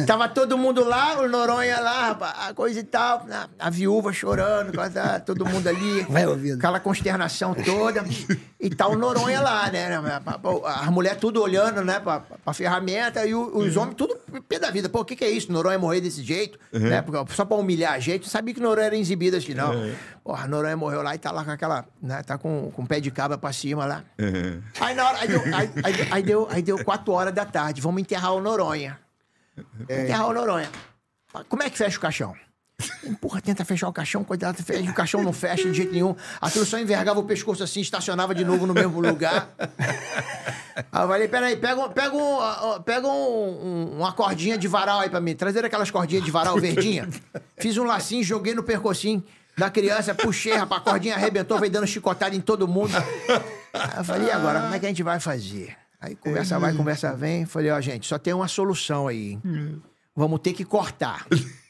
[0.05, 3.25] Tava todo mundo lá, o Noronha lá, rapaz, a coisa e tal,
[3.59, 4.71] a, viúva chorando,
[5.25, 6.57] todo mundo ali, Vai ouvindo.
[6.57, 8.03] aquela consternação toda,
[8.59, 9.89] e tá o Noronha lá, né?
[10.65, 14.15] As mulheres tudo olhando, né, pra, pra ferramenta, e os homens tudo
[14.47, 14.89] pé da vida.
[14.89, 15.51] Pô, o que que é isso?
[15.51, 17.01] Noronha morrer desse jeito, né?
[17.01, 19.71] Porque, só pra humilhar a gente, sabia que Noronha era exibido assim, não.
[20.23, 22.99] Porra, Noronha morreu lá e tá lá com aquela, né, tá com, com o pé
[22.99, 24.03] de cabra pra cima lá.
[24.79, 27.81] Aí na hora, aí deu, aí, aí- aí deu, aí deu quatro horas da tarde,
[27.81, 28.97] vamos enterrar o Noronha.
[29.81, 30.69] Enterrar o Noronha.
[31.49, 32.35] Como é que fecha o caixão?
[33.21, 36.15] Porra, tenta fechar o caixão, cuidado, fecha, o caixão não fecha de jeito nenhum.
[36.41, 39.49] Aquilo só envergava o pescoço assim, estacionava de novo no mesmo lugar.
[40.91, 45.21] Aí eu falei, peraí, pega, pega, um, pega um- uma cordinha de varal aí pra
[45.21, 45.35] mim.
[45.35, 47.07] Trazer aquelas cordinhas de varal verdinha.
[47.57, 49.23] Fiz um lacinho, joguei no percocinho
[49.57, 52.91] da criança, puxei, rapaz, a cordinha arrebentou, veio dando chicotada em todo mundo.
[53.73, 55.77] Aí eu falei, e agora, como é que a gente vai fazer?
[56.03, 57.45] Aí conversa vai, conversa vem.
[57.45, 59.39] Falei, ó, gente, só tem uma solução aí.
[59.45, 59.81] hein?
[60.13, 61.25] Vamos ter que cortar.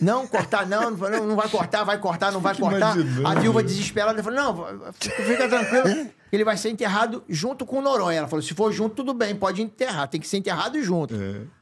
[0.00, 2.94] Não, cortar não, não, não vai cortar, vai cortar, não vai cortar.
[3.24, 8.18] A viúva desesperada falou: não, fica, tranquilo, ele vai ser enterrado junto com o Noronha.
[8.18, 11.16] Ela falou: se for junto, tudo bem, pode enterrar, tem que ser enterrado junto.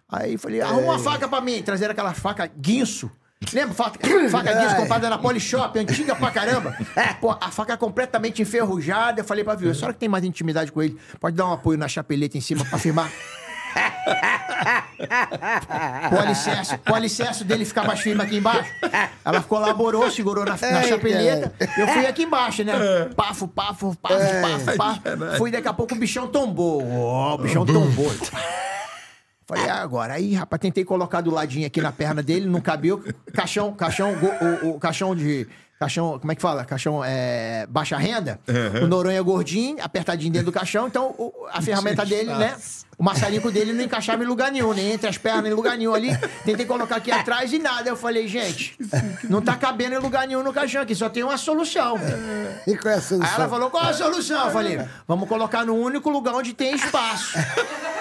[0.06, 3.10] Aí eu falei: arruma uma faca pra mim, trazer aquela faca guinso.
[3.52, 3.74] Lembra?
[3.74, 3.98] Faca,
[4.30, 6.76] faca guinso comprada na Polishop, antiga pra caramba.
[7.20, 9.20] Pô, a faca completamente enferrujada.
[9.20, 11.52] Eu falei pra viúva: a senhora que tem mais intimidade com ele, pode dar um
[11.52, 13.10] apoio na chapeleta em cima pra firmar?
[16.12, 18.70] O alicerce, o alicerce dele ficar mais firme aqui embaixo.
[19.24, 21.52] Ela ficou laborou, segurou na, na chapeleta.
[21.76, 22.72] Eu fui aqui embaixo, né?
[23.16, 25.36] Pafo, pafo, pafo, pafo, pafo.
[25.36, 26.82] Fui daqui a pouco o bichão tombou.
[26.90, 28.10] Ó, o bichão tombou.
[29.48, 30.12] Falei, ah, agora.
[30.12, 32.94] Aí, rapaz, tentei colocar do ladinho aqui na perna dele, não cabia.
[33.32, 35.48] Caixão, caixão, go- o, o caixão de.
[35.80, 36.64] Caixão, como é que fala?
[36.64, 38.40] Caixão é, baixa renda.
[38.82, 40.86] O Noronha gordinho, apertadinho dentro do caixão.
[40.88, 42.56] Então, o- a ferramenta dele, né?
[42.98, 45.94] O maçarico dele não encaixava em lugar nenhum, nem entre as pernas em lugar nenhum
[45.94, 46.08] ali.
[46.44, 47.88] Tentei colocar aqui atrás e nada.
[47.88, 48.76] Eu falei, gente,
[49.30, 51.96] não tá cabendo em lugar nenhum no caixão aqui, só tem uma solução.
[52.66, 53.28] E qual é a solução?
[53.34, 54.46] Aí ela falou, qual a solução?
[54.46, 57.38] Eu falei, vamos colocar no único lugar onde tem espaço.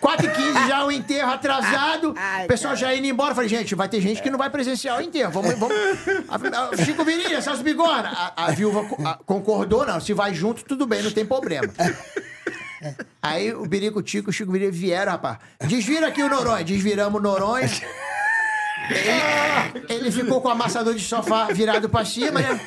[0.00, 2.10] 4 e 15 já o enterro atrasado,
[2.44, 3.30] o pessoal já indo embora.
[3.32, 5.32] Eu falei, gente, vai ter gente que não vai presenciar o enterro.
[5.32, 5.74] Vamos, vamos.
[6.28, 8.08] A- a- Chico Virilha, Celso Bigona.
[8.36, 9.98] A, a viúva a- concordou, não.
[10.00, 11.68] Se vai junto, tudo bem, não tem problema.
[13.22, 15.38] Aí o Birico Tico e o Chico Virilha vieram, rapaz.
[15.66, 16.62] Desvira aqui o Noronha.
[16.64, 17.68] Desviramos o Noronha.
[18.90, 22.60] Ele, ele ficou com o amassador de sofá virado pra cima, né?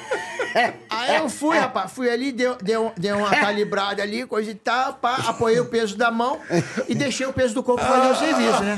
[0.90, 4.94] Aí eu fui, rapaz, fui ali, deu, deu, deu uma calibrada ali, coisa e tal,
[4.96, 6.40] pá, apoiei o peso da mão
[6.88, 8.78] e deixei o peso do corpo fazer o serviço, né?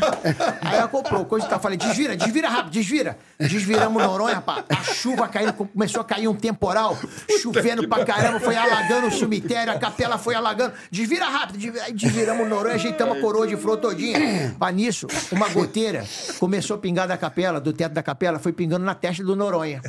[0.61, 1.60] Aí acoplou, coisa e tal.
[1.60, 3.18] Falei, desvira, desvira rápido, desvira.
[3.39, 4.65] Desviramos Noronha, rapaz.
[4.69, 6.97] A chuva caindo, começou a cair um temporal,
[7.41, 10.73] chovendo pra caramba, foi alagando o cemitério, a capela foi alagando.
[10.91, 11.85] Desvira rápido, desvira.
[11.91, 14.56] Desviramos Noronha, ajeitamos a coroa de flor todinha.
[14.60, 16.06] Pá, nisso, uma goteira
[16.39, 19.81] começou a pingar da capela, do teto da capela, foi pingando na testa do Noronha.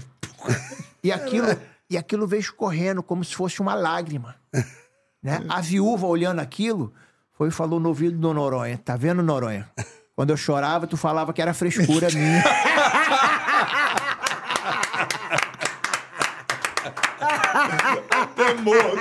[1.02, 1.46] E aquilo,
[1.90, 4.36] e aquilo veio escorrendo como se fosse uma lágrima.
[5.22, 5.44] Né?
[5.50, 6.94] A viúva olhando aquilo,
[7.36, 9.68] foi e falou no ouvido do Noronha: Tá vendo, Noronha?
[10.16, 12.42] Quando eu chorava, tu falava que era frescura minha.
[18.60, 19.00] Até morto.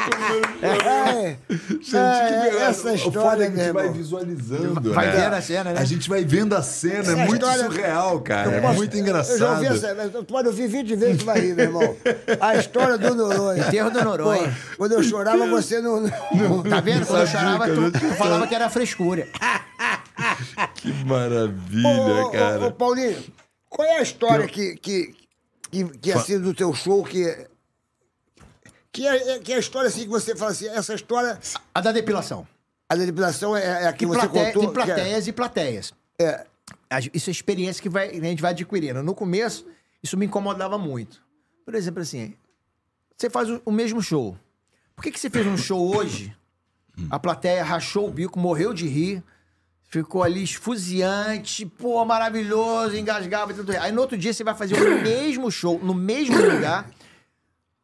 [0.62, 1.36] É,
[1.82, 5.12] Gente, é, que essa história, foda é que a gente vai visualizando, Vai né?
[5.12, 5.80] vendo a cena, né?
[5.80, 8.52] A gente vai vendo a cena, é muito história- surreal, cara.
[8.52, 10.00] Eu É posso- muito Eu já ouvi engraçado.
[10.00, 10.10] essa.
[10.10, 11.96] Tu pode ouvir 20 vezes, tu vai rir, meu irmão.
[12.40, 13.68] A história do Noronha.
[13.68, 14.48] Enterro do Noronha.
[14.72, 16.02] Pô, quando eu chorava, você não.
[16.02, 17.06] não- Tá vendo?
[17.06, 17.92] Quando eu chorava, tu, cara.
[17.92, 19.28] tu falava que era frescura.
[20.76, 22.72] Que maravilha, Ô, ô, ô, cara.
[22.72, 23.16] Paulinho,
[23.70, 25.14] qual é a história que, que,
[25.72, 27.48] que, que assim, do teu show que.
[28.92, 31.40] Que é, é- que é a história assim que você fala assim, essa história.
[31.74, 32.48] A da depilação.
[32.88, 34.72] A da depilação é, é a que Tem, você plate- contou.
[34.74, 35.94] que é- plateias e plateias.
[36.20, 36.46] é,
[37.14, 39.04] Isso é experiência que vai- a gente vai adquirindo.
[39.04, 39.66] No começo,
[40.02, 41.22] isso me incomodava muito.
[41.64, 42.34] Por exemplo, assim,
[43.16, 44.36] você faz o, o mesmo show.
[44.96, 46.36] Por que, que você fez um show hoje?
[47.12, 49.24] A plateia rachou o bico, morreu de rir,
[49.88, 53.78] ficou ali esfuziante, pô, maravilhoso, engasgava e.
[53.78, 56.90] Aí no outro dia você vai fazer o mesmo show, no mesmo lugar.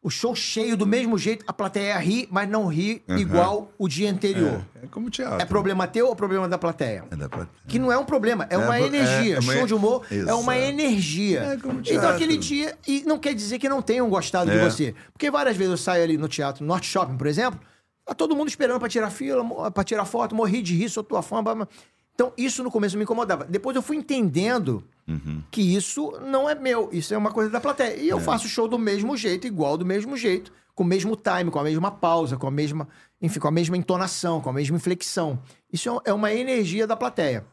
[0.05, 4.11] O show cheio do mesmo jeito, a plateia ri, mas não ri igual o dia
[4.11, 4.63] anterior.
[4.83, 5.41] É como teatro.
[5.41, 7.03] É problema teu ou problema da plateia?
[7.09, 7.49] É da plateia.
[7.67, 9.37] Que não é um problema, é É, uma é, energia.
[9.37, 10.69] é uma- Show de humor é uma Exato.
[10.71, 11.39] energia.
[11.39, 12.09] É como então teatro.
[12.09, 12.77] aquele dia.
[12.87, 14.63] E não quer dizer que não tenham gostado de É.
[14.69, 14.93] você.
[15.11, 17.59] Porque várias vezes eu saio ali no teatro Norte Shopping, por exemplo,
[18.05, 21.23] tá todo mundo esperando pra tirar fila, pra tirar foto, morri de rir, sou tua
[21.23, 21.43] fã.
[21.43, 21.67] blá, blá.
[22.13, 23.43] Então, isso no começo me incomodava.
[23.49, 25.43] Depois eu fui entendendo Uhum.
[25.51, 27.93] que isso não é meu, isso é uma coisa da plateia.
[27.95, 28.03] É.
[28.03, 31.51] E eu faço show do mesmo jeito, igual do mesmo jeito, com o mesmo time,
[31.51, 32.87] com a mesma pausa, com a mesma,
[33.21, 35.39] enfim, com a mesma entonação, com a mesma inflexão.
[35.71, 37.45] Isso é- é uma energia da plateia,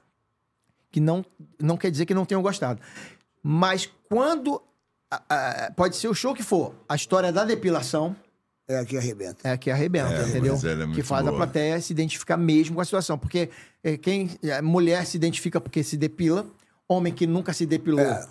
[0.91, 1.25] que não,
[1.61, 2.81] não quer dizer que não tenham gostado.
[3.43, 4.61] Mas quando
[5.11, 5.23] a-
[5.67, 8.17] a- pode ser o show que for, a história da depilação
[8.67, 9.47] É aqui arrebenta.
[9.47, 10.55] é a que arrebenta, É, entendeu?
[10.55, 11.37] é, ela é que muito faz a boa.
[11.37, 13.19] plateia se identificar mesmo com a situação.
[13.19, 13.51] Porque
[13.85, 16.47] é, quem a mulher se identifica porque se depila,
[16.93, 18.01] homem que nunca se depilou.
[18.05, 18.27] É.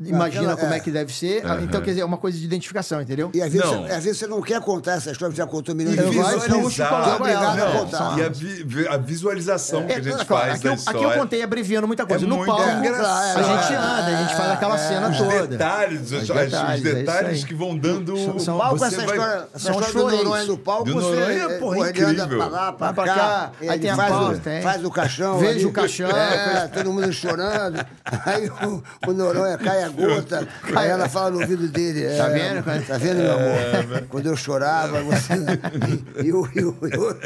[0.00, 0.76] Imagina Aquela- como é.
[0.78, 0.80] é.
[0.80, 1.44] que deve ser.
[1.62, 3.30] Então, quer dizer, é uma coisa de identificação, entendeu?
[3.32, 3.82] E às vezes, Não.
[3.86, 5.96] você, às vezes você não quer contar essa história, você já contou um milhão E
[5.96, 6.16] de vezes.
[6.42, 6.58] visualizar.
[6.60, 8.18] você é obrigado a Não, contar.
[8.18, 11.00] E a, vi- a visualização que a É, gente claro, faz aqui, da eu, história.
[11.00, 12.24] aqui eu contei abreviando muita coisa.
[12.24, 15.46] É no palco, a gente anda, a gente faz aquela cena Os toda.
[15.46, 18.16] detalhes, os, Os os detalhes, é detalhes que vão dando.
[18.16, 20.24] São- são- palco, essa vai- história, essa história do.
[20.24, 22.38] Noronha do palco, Do você, Noronha, é, porra, ele anda incrível.
[22.38, 24.62] pra lá, pra, cá, aí tem a faz, pausa, o, tem.
[24.62, 25.38] faz o caixão.
[25.38, 25.64] Veja ali.
[25.66, 27.86] o caixão, É, todo mundo chorando.
[28.26, 32.02] Aí o, o Noronha cai a gota, aí ela fala no ouvido dele.
[32.16, 32.82] Tá é, vendo, cara?
[32.82, 34.06] Tá vendo, meu amor?
[34.08, 35.34] Quando eu chorava, você...
[36.24, 36.46] E o...
[36.54, 37.20] E o, e o...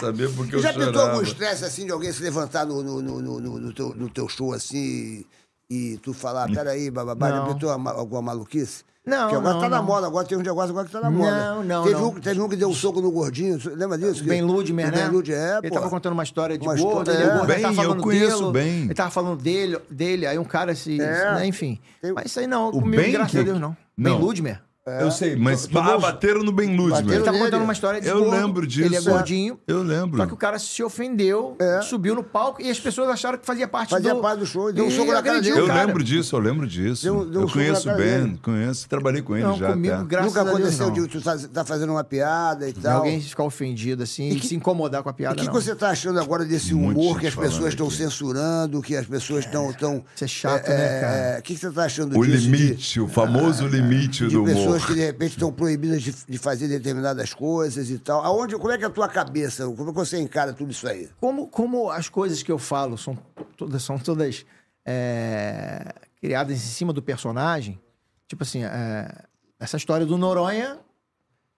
[0.00, 1.10] Saber porque eu já pintou chorava.
[1.12, 4.28] algum estresse assim de alguém se levantar no, no, no, no, no- teu, no teu
[4.28, 5.24] show assim
[5.70, 8.84] e tu falar, peraí, bababá, já pintou uma- alguma maluquice?
[9.04, 9.84] Não, Porque agora não, tá na não.
[9.84, 11.30] moda, agora tem um negócio agora que tá na moda.
[11.32, 12.08] Não, não, teve não.
[12.08, 14.22] Um, teve um que deu um soco no gordinho, lembra disso?
[14.22, 15.02] Ben Ludmer, né?
[15.02, 15.74] Ben Ludmer, é, Ele pô.
[15.74, 17.88] tava contando uma história de Uma gordo, história- ele é gordo, ele tava Bem, eu
[17.88, 18.82] falando conheço dele, bem.
[18.84, 21.00] Ele tava falando dele, dele, aí um cara se...
[21.00, 21.34] É.
[21.34, 21.80] né, enfim.
[22.00, 23.76] Tem- Mas isso aí não, O comigo, Ben graças que- a Deus, não.
[23.96, 24.12] Não.
[24.12, 24.60] Ben Ludmer.
[24.84, 27.24] Eu sei, mas Tu- tu ah, bateram no Ben Luz, Ele velho.
[27.24, 27.44] tava nele.
[27.50, 28.30] contando uma história de Eu gordo.
[28.32, 28.88] lembro disso.
[28.88, 29.56] Ele é gordinho.
[29.64, 30.18] Eu lembro.
[30.18, 31.80] Só que o cara se ofendeu, É.
[31.82, 34.20] subiu no palco e as pessoas acharam que fazia parte Fazia do...
[34.20, 35.54] parte do show, deu um soco na cara dele.
[35.54, 35.84] o Eu cara.
[35.86, 37.04] lembro disso, eu lembro disso.
[37.04, 38.38] Deu- deu eu conheço cara Ben, dele.
[38.42, 39.70] conheço, trabalhei com ele Não, já.
[39.70, 40.04] comigo, até.
[40.04, 40.92] graças Nunca a Deus, aconteceu não.
[40.94, 42.96] de tu tá, tá fazendo uma piada e tal.
[42.98, 45.76] alguém ficar ofendido assim e, que- se incomodar com a piada, o que, que você
[45.76, 49.72] tá achando agora desse Um humor que as pessoas estão censurando, que as pessoas estão.
[49.72, 51.38] Tão, Isso é chato, né, cara?
[51.38, 52.38] O que, você tá achando O disso?
[52.40, 54.71] de- limite, o famoso limite de do humor.
[54.72, 58.22] Pessoas que de repente estão proibidas de, de fazer determinadas coisas e tal.
[58.24, 59.64] Aonde, como é que é a tua cabeça?
[59.64, 61.08] Como é que você encara tudo isso aí?
[61.20, 63.16] Como, como as coisas que eu falo são
[63.56, 64.44] todas, são todas
[64.86, 67.80] é, criadas em cima do personagem,
[68.26, 69.24] tipo assim, é,
[69.58, 70.78] essa história do Noronha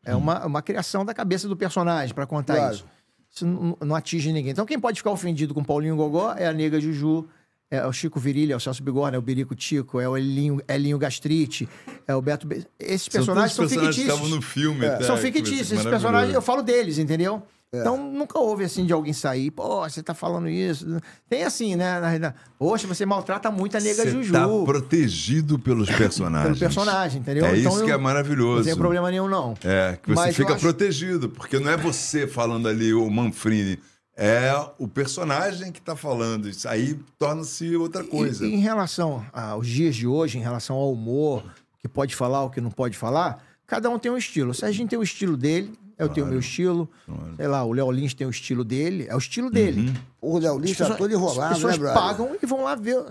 [0.04, 2.74] é uma, uma criação da cabeça do personagem para contar Claro.
[2.74, 2.86] isso.
[3.30, 4.52] Isso não, não atinge ninguém.
[4.52, 7.26] Então quem pode ficar ofendido com Paulinho Gogó é a Nega Juju,
[7.74, 10.60] é o Chico Virilha, é o Celso Bigorna, é o Birico Tico, é o Elinho,
[10.68, 11.68] Elinho Gastrite,
[12.06, 12.46] é o Beto...
[12.46, 12.66] Be...
[12.78, 14.14] Esses São personagens todos são personagens que fictícios.
[14.14, 14.86] estavam no filme.
[14.86, 15.72] até, São fictícios.
[15.72, 17.42] Esses personagens, eu falo deles, entendeu?
[17.72, 17.80] É.
[17.80, 20.86] Então, nunca houve assim de alguém sair, pô, você tá falando isso.
[21.28, 21.98] Tem assim, né?
[21.98, 24.32] Na realidade, poxa, você maltrata muito a nega Você Juju.
[24.32, 26.46] tá protegido pelos personagens.
[26.56, 27.46] Pelo personagem, entendeu?
[27.46, 28.58] É Então isso eu- que é maravilhoso.
[28.58, 29.54] Não tem problema nenhum, não.
[29.64, 33.80] É, que você Mas fica acho- protegido, porque não é você falando ali, o Manfrini.
[34.16, 36.48] É o personagem que tá falando.
[36.48, 38.46] Isso aí torna-se outra coisa.
[38.46, 41.42] E, em relação aos dias de hoje, em relação ao humor,
[41.76, 44.52] o que pode falar, o que não pode falar, cada um tem um estilo.
[44.52, 46.88] O Serginho tem o estilo dele, eu tenho o meu estilo.
[47.36, 49.92] Sei lá, o Léo Lins tem o estilo dele, é o estilo dele.
[50.20, 53.04] O Léo Lins tá pessoas- todo enrolado, As pessoas né, pagam e vão lá ver.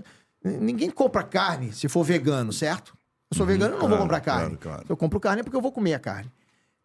[0.44, 2.94] Ninguém compra carne se for vegano, certo?
[3.32, 4.58] Eu sou vegano, eu não vou claro, comprar carne.
[4.58, 4.86] claro, claro.
[4.86, 6.32] Se eu compro carne é porque eu vou comer a carne.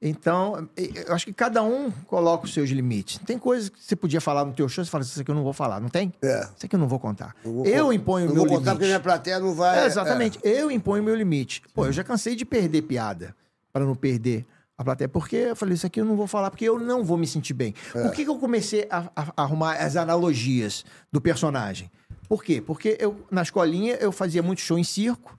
[0.01, 3.19] Então, eu acho que cada um coloca os seus limites.
[3.27, 5.43] Tem coisas que você podia falar no teu show, você fala, isso aqui eu não
[5.43, 6.13] vou falar, não tem?
[6.23, 6.41] É.
[6.57, 7.35] Isso aqui eu não vou contar.
[7.45, 8.77] Não vou eu imponho o não meu vou contar limite.
[8.77, 9.81] porque minha plateia não vai...
[9.81, 10.39] É, exatamente.
[10.45, 11.63] Eu imponho o meu limite.
[11.75, 13.35] Pô, eu já cansei de perder piada
[13.73, 14.47] para não perder
[14.77, 15.09] a plateia.
[15.09, 17.55] Porque eu falei, isso aqui eu não vou falar, porque eu não vou me sentir
[17.55, 17.75] bem.
[17.93, 18.03] É.
[18.05, 21.91] Por que, que eu comecei a, a- a arrumar as analogias do personagem?
[22.29, 22.63] Por quê?
[22.65, 25.37] Porque eu, na escolinha, eu fazia muito show em circo,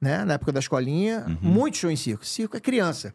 [0.00, 0.24] né?
[0.24, 2.24] Na época da escolinha, muito show em circo.
[2.24, 3.12] Circo é criança.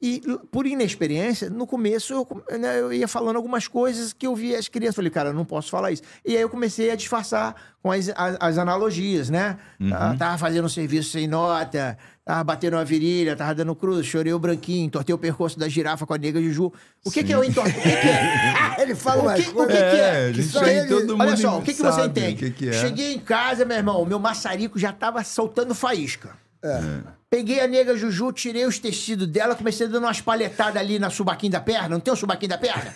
[0.00, 0.20] E
[0.52, 4.68] por inexperiência, no começo eu, né, eu ia falando algumas coisas que eu via as
[4.68, 4.96] crianças.
[4.96, 6.02] Falei, cara, eu não posso falar isso.
[6.22, 9.56] E aí eu comecei a disfarçar com as, as, as analogias, né?
[9.92, 11.96] Ah, tava fazendo um serviço sem nota,
[12.26, 16.04] tava batendo uma virilha, tava dando cruz, chorei o branquinho, entortei o percurso da girafa
[16.04, 16.70] com a nega Juju.
[17.02, 17.40] O que, que é o?
[17.40, 18.76] O que, que é?
[18.82, 20.26] Ele fala O que, o que, que É, é?
[20.28, 22.34] a gente só ele- todo mundo Olha só, o que, que você entende?
[22.36, 22.72] Que, que é.
[22.74, 26.36] Cheguei em casa, meu irmão, o meu maçarico já tava soltando faísca.
[27.28, 31.52] Peguei a nega Juju, tirei os tecidos dela, comecei dando umas palhetadas ali na subaquinha
[31.52, 31.88] da perna.
[31.88, 32.94] Não tem o subaquinho da perna?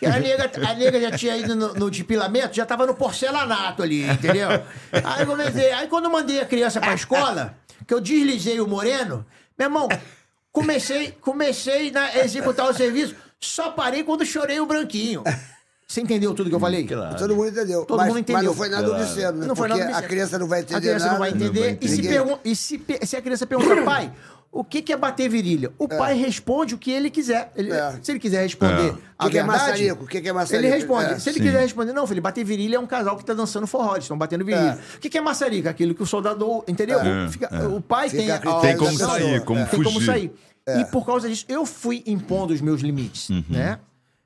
[0.00, 3.82] E a nega, a nega já tinha ido no, no depilamento, já tava no porcelanato
[3.82, 4.48] ali, entendeu?
[5.04, 5.72] Aí comecei.
[5.72, 7.54] Aí quando eu mandei a criança pra escola,
[7.86, 9.26] que eu deslizei o moreno,
[9.58, 9.88] meu irmão,
[10.52, 15.22] Comecei, comecei a executar o serviço, só parei quando chorei o branquinho.
[15.90, 16.86] Você entendeu tudo que eu falei?
[17.18, 17.84] Todo mundo entendeu.
[17.84, 18.36] Todo mas, mundo entendeu.
[18.42, 19.02] Mas não foi nada Claro.
[19.02, 19.46] obsceno, né?
[19.48, 21.10] Não foi Porque nada a criança não vai entender A criança nada.
[21.12, 21.78] não vai entender.
[21.80, 24.12] e se, Ninguém- pergun- e se, pe- se a criança pergunta, pai,
[24.52, 25.72] o que, que é bater virilha?
[25.76, 27.50] O pai responde o que ele quiser.
[27.56, 27.92] Ele- É.
[28.02, 30.06] Se ele quiser responder a Que que é verdade, maçarico?
[30.06, 30.64] Que que é maçarico?
[30.64, 31.12] Ele responde.
[31.12, 31.18] É.
[31.18, 31.44] Se ele Sim.
[31.44, 34.16] quiser responder, não, filho, bater virilha é um casal que tá dançando forró, eles estão
[34.16, 34.78] batendo virilha.
[34.80, 34.96] É.
[34.96, 35.68] O que, que é maçarico?
[35.68, 37.00] Aquilo que o soldado, entendeu?
[37.00, 37.66] É, Fica- é.
[37.66, 39.18] O pai Fica tem a critério Tem como da pessoa.
[39.18, 39.64] sair, como É.
[39.64, 40.06] tem como fugir.
[40.06, 40.32] sair.
[40.68, 43.42] E por causa disso, eu fui impondo os meus limites, Uhum.
[43.50, 43.80] né?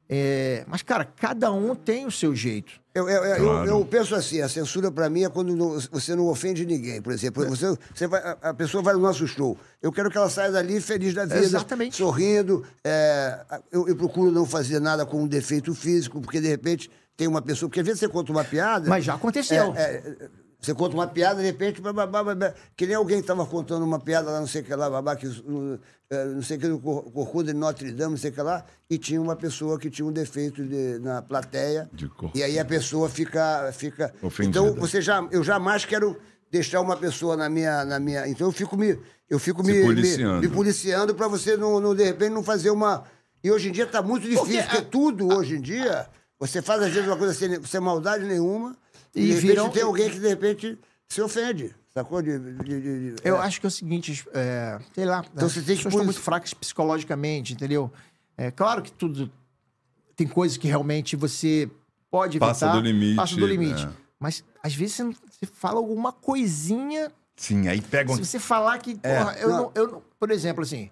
[0.08, 2.72] É, mas, cara, cada um tem o seu jeito.
[2.94, 3.68] Eu, eu, eu- Claro.
[3.70, 7.00] eu penso assim, a censura pra mim é quando não- você não ofende ninguém.
[7.00, 9.56] Por exemplo, você, você vai- a, a pessoa vai no nosso show.
[9.82, 11.96] Eu quero que ela saia dali feliz da vida, Exatamente.
[11.96, 12.64] sorrindo.
[12.84, 13.40] é,
[13.72, 17.40] eu, eu procuro não fazer nada com um defeito físico, porque de repente tem uma
[17.42, 17.68] pessoa.
[17.68, 18.88] Porque às vezes você conta uma piada.
[18.88, 19.72] Mas já aconteceu.
[19.74, 20.28] É, é,
[20.64, 24.40] você conta uma piada, de repente, babá, que nem alguém estava contando uma piada lá,
[24.40, 25.26] não sei o que lá, babá, que,
[26.10, 28.64] eh, não sei o que, Cor- Corcunda de Notre Dame, não sei o que lá,
[28.88, 31.88] e tinha uma pessoa que tinha um defeito de- na plateia.
[31.92, 33.70] De cor- e aí a pessoa fica.
[33.72, 34.58] fica Ofendida.
[34.60, 36.16] Então, você já, eu jamais quero
[36.50, 37.84] deixar uma pessoa na minha.
[37.84, 38.98] Na minha então, eu fico me.
[39.28, 40.40] Eu fico Se me, me, policiando.
[40.40, 43.04] me policiando para você, não, não, de repente, não fazer uma.
[43.42, 46.06] E hoje em dia está muito difícil, Porque porque, tudo hoje em dia,
[46.38, 48.76] você faz às vezes uma coisa sem, sem maldade nenhuma,
[49.14, 50.78] E de viram- tem alguém que de repente
[51.08, 51.74] se ofende.
[51.92, 52.20] Sacou?
[52.20, 53.40] De, de- de- de- Eu é.
[53.40, 56.04] acho que é o seguinte, é, sei lá, Então as você tem que pessoas estão
[56.04, 57.90] muito fracas psicologicamente, entendeu?
[58.36, 59.30] É claro que tudo
[60.16, 61.70] tem coisas que realmente você
[62.10, 63.84] pode evitar, Passa do limite, passa do limite.
[63.84, 63.90] é.
[64.18, 68.16] Mas às vezes você, não- você fala alguma coisinha, Sim, aí pegam.
[68.16, 69.56] se você falar que, É, porra, eu não.
[69.62, 70.90] não, eu não- por exemplo, assim,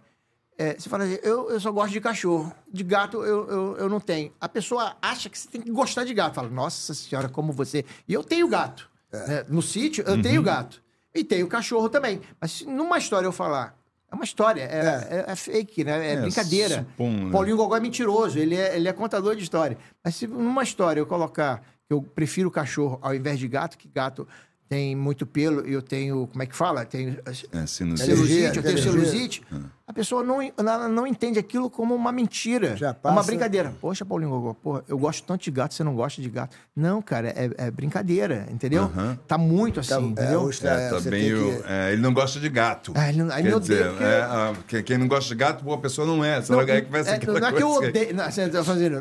[0.58, 3.88] é, você fala assim, eu, eu só gosto de cachorro, de gato eu, eu, eu
[3.88, 4.32] não tenho.
[4.40, 6.34] A pessoa acha que você tem que gostar de gato.
[6.34, 7.84] Fala, nossa senhora, como você...
[8.06, 8.90] E eu tenho gato.
[9.12, 9.26] É.
[9.26, 9.44] né?
[9.48, 10.22] No sítio, eu Uhum.
[10.22, 10.82] tenho gato.
[11.14, 12.20] E tenho cachorro também.
[12.40, 13.76] Mas se numa história eu falar...
[14.10, 16.06] É uma história, é, é- é fake, né?
[16.06, 16.86] É, É, brincadeira.
[16.98, 17.30] né?
[17.30, 19.78] Paulinho Gogó é mentiroso, ele é, ele é contador de história.
[20.04, 23.88] Mas se numa história eu colocar que eu prefiro cachorro ao invés de gato, que
[23.88, 24.28] gato
[24.72, 26.82] tem muito pelo e eu tenho, como é que fala?
[26.86, 27.18] Tenho
[27.52, 28.08] É, sinusite.
[28.08, 29.42] celulite, eu tenho celulite,
[29.86, 32.74] a pessoa não, ela não entende aquilo como uma mentira.
[32.74, 33.26] Já É uma passa.
[33.26, 33.74] brincadeira.
[33.82, 36.56] Poxa, Paulinho Gogó, porra, eu gosto tanto de gato, você não gosta de gato.
[36.74, 38.90] Não, cara, é, é brincadeira, entendeu?
[39.28, 40.50] Tá muito assim, Tá- é, entendeu?
[40.58, 42.92] tá- É, também tem o- que- é, ele não gosta de gato.
[42.96, 45.62] Ah, ele não- aí Quer dizer, porque- é, ah, que- quem não gosta de gato,
[45.62, 46.40] boa pessoa não é.
[46.40, 48.14] Senão aí começa é, aquela não é que eu odeio.
[48.14, 48.40] Não, assim,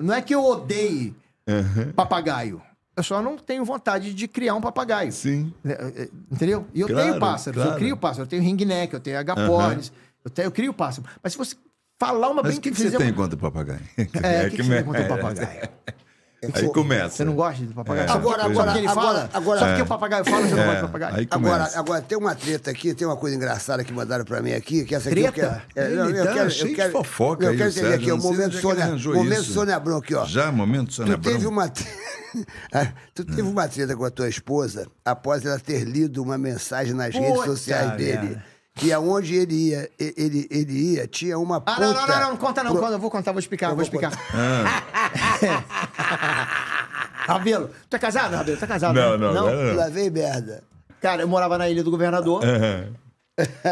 [0.02, 1.16] não é que eu odeie
[1.96, 2.62] papagaio.
[2.96, 5.12] Eu só não tenho vontade de criar um papagaio.
[5.12, 5.54] Sim.
[5.64, 5.72] É,
[6.04, 6.68] é, Entendeu?
[6.74, 7.80] E eu Claro, tenho pássaros, eu claro.
[7.80, 9.92] crio pássaros, eu tenho ringneck, eu tenho agapornis,
[10.26, 11.08] eu, tenho, eu crio pássaro.
[11.24, 11.56] Mas se você
[11.98, 13.80] falar uma Mas o que, que você tem uma- contra o papagaio?
[14.22, 15.70] É, o que, que você me- tem contra o é, papagaio?
[16.54, 17.10] Aí começa.
[17.18, 18.08] Você não gosta de papagaio?
[18.08, 18.12] É.
[18.12, 19.30] Agora, agora, ele agora, fala?
[19.32, 20.42] agora- Sabe o que o papagaio fala?
[20.48, 21.16] Você não gosta de papagaio?
[21.16, 21.80] Aí Agora, começa.
[21.80, 24.96] agora, tem uma treta aqui, tem uma coisa engraçada que mandaram pra mim aqui, que
[24.96, 25.64] essa aqui eu Treta?
[25.76, 25.88] quero...
[25.88, 28.62] É, não, eu tá quero, eu quero, fofoca eu quero entender aqui, o momento é
[28.62, 29.44] Sônia, momento.
[29.44, 30.26] Sônia Abrão aqui, ó.
[30.26, 31.52] Já, momento Sônia Tu teve Abrão?
[31.52, 31.72] uma...
[32.74, 36.94] Ah, tu teve uma treta com a tua esposa após ela ter lido uma mensagem
[36.94, 38.38] nas redes sociais dele.
[38.74, 41.80] Que aonde ele ia, ele, ele ia, tinha uma Ah, puta...
[41.82, 42.72] não, não, não, não, não conta não.
[42.72, 44.12] pro- conta, Eu vou contar, vou explicar, vou vou explicar.
[47.28, 48.58] Rabelo, tu é casado, Rabelo?
[48.58, 48.96] Tu é casado?
[48.96, 49.18] Não, né?
[49.18, 49.76] não, não, não.
[49.76, 50.64] Lá vem merda.
[51.02, 52.44] Cara, eu morava na Ilha do Governador.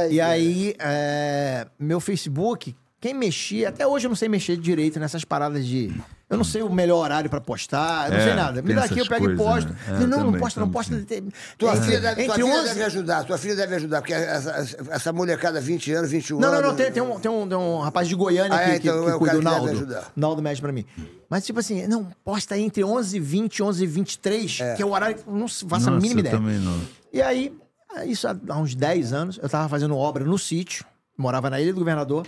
[0.10, 5.24] E aí, é, meu Facebook, quem mexia, até hoje eu não sei mexer direito nessas
[5.24, 5.94] paradas de.
[6.30, 8.62] Eu não sei o melhor horário pra postar, eu não É, sei nada.
[8.62, 9.70] Me dá aqui, eu pego e coisas, posto.
[9.92, 10.04] né?
[10.04, 10.96] É, não, não posta, não posta.
[11.02, 11.28] Tem-
[11.58, 15.12] Tua filha, deve, tua filha 11 deve ajudar, tua filha deve ajudar, porque essa, essa
[15.12, 16.70] molecada, 20 anos, 21 Não, não, anos...
[16.70, 16.76] não.
[16.76, 19.04] Tem, tem um, tem, um, tem um rapaz de Goiânia Ah, que, é, que, então
[19.06, 19.72] que é o cuida, cara o que deve Naldo.
[19.72, 20.12] ajudar.
[20.16, 20.86] Naldo mexe pra mim.
[21.28, 24.92] Mas, tipo assim, não, posta entre 11 e 20, 11 e 23, que é o
[24.92, 26.36] horário que eu não faço a mínima eu ideia.
[26.38, 26.80] também não.
[27.12, 27.52] E aí,
[28.06, 30.86] isso há há uns 10 anos, eu tava fazendo obra no sítio,
[31.18, 32.28] morava na Ilha do Governador.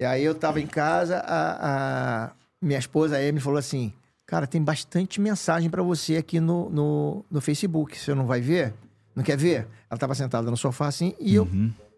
[0.00, 3.92] E aí eu tava em casa, a, a minha esposa, a Amy, falou assim:
[4.26, 7.98] Cara, tem bastante mensagem pra você aqui no, no, no Facebook.
[7.98, 8.74] Você não vai ver?
[9.14, 9.66] Não quer ver?
[9.90, 11.48] Ela tava sentada no sofá assim, e eu,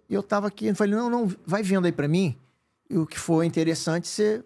[0.08, 2.36] e eu tava aqui, eu falei: Não, não, vai vendo aí pra mim.
[2.88, 4.42] E o que for interessante, você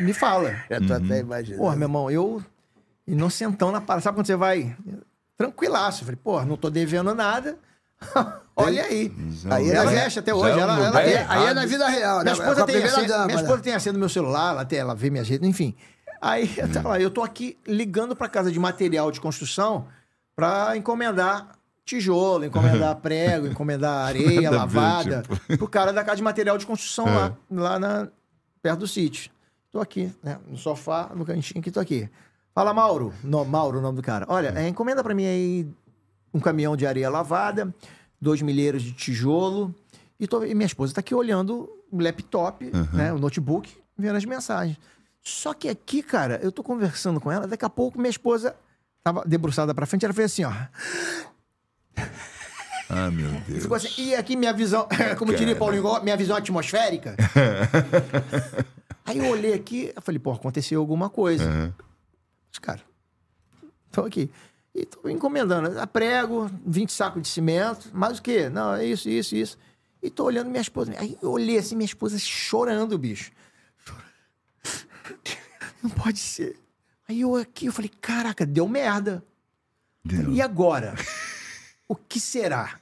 [0.00, 0.50] me fala.
[0.68, 1.62] Já tô até imaginando.
[1.62, 2.42] Porra, meu irmão, eu
[3.06, 4.02] inocentão na parada.
[4.02, 4.76] Sabe quando você vai
[5.36, 6.02] tranquilaço?
[6.02, 7.56] Eu falei, porra, não tô devendo nada.
[8.56, 9.12] Olha aí.
[9.50, 10.58] Aí ela é- mexe até hoje.
[10.58, 12.24] é ela, ela tem- Aí é na vida real, né?
[12.24, 14.08] minha esposa, Com a tem a senha, dama, minha esposa tem a senha do meu
[14.08, 15.74] celular, ela, tem, ela vê minhas redes, enfim.
[16.20, 19.86] Aí, tá lá, eu tô aqui ligando pra casa de material de construção
[20.34, 21.50] pra encomendar
[21.84, 25.56] tijolo, encomendar prego, encomendar areia ver, lavada tipo.
[25.58, 28.08] pro cara da casa de material de construção lá, lá na,
[28.60, 29.30] perto do sítio.
[29.70, 32.08] Tô aqui, né, no sofá, no cantinho aqui, tô aqui.
[32.54, 33.14] Fala, Mauro.
[33.22, 34.26] No, Mauro, o nome do cara.
[34.28, 35.68] Olha, é, encomenda pra mim aí
[36.32, 37.74] um caminhão de areia lavada,
[38.20, 39.74] dois milheiros de tijolo.
[40.20, 44.24] E, tô- e minha esposa tá aqui olhando o laptop, né, o notebook, vendo as
[44.24, 44.76] mensagens.
[45.22, 48.54] Só que aqui, cara, eu tô conversando com ela, daqui a pouco minha esposa
[49.02, 50.52] tava debruçada pra frente, ela fez assim, ó.
[52.90, 53.62] Ah, meu Deus.
[53.62, 54.88] Ficou assim, e aqui minha visão,
[55.18, 57.16] como diria Paulinho, Gó, minha visão atmosférica.
[59.04, 61.72] Aí eu olhei aqui, eu falei, pô, aconteceu alguma coisa.
[62.50, 62.80] Mas, cara,
[63.90, 64.30] tô aqui.
[64.78, 68.48] E tô encomendando, prego, 20 sacos de cimento, mais o quê?
[68.48, 69.58] Não, é isso, isso, isso.
[70.00, 70.94] E tô olhando minha esposa.
[70.96, 73.32] Aí eu olhei assim, minha esposa chorando, bicho.
[75.82, 76.56] Não pode ser.
[77.08, 79.24] Aí eu aqui, eu falei, caraca, deu merda.
[80.04, 80.32] Deu.
[80.32, 80.94] E agora?
[81.88, 82.78] O que será?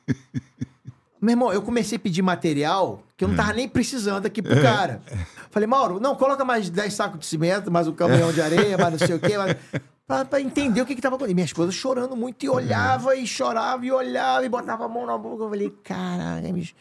[1.18, 4.60] Meu irmão, eu comecei a pedir material que eu não tava nem precisando aqui pro
[4.60, 5.00] cara.
[5.50, 9.00] Falei, Mauro, não, coloca mais 10 sacos de cimento, mais um caminhão de areia, mais
[9.00, 9.38] não sei o quê.
[9.38, 9.56] Mais...
[10.06, 11.32] Pra entender o que tava acontecendo.
[11.32, 15.04] E minha esposa chorando muito e olhava e chorava e olhava e botava a mão
[15.04, 15.44] na boca.
[15.44, 16.74] Eu falei, caraca, bicho.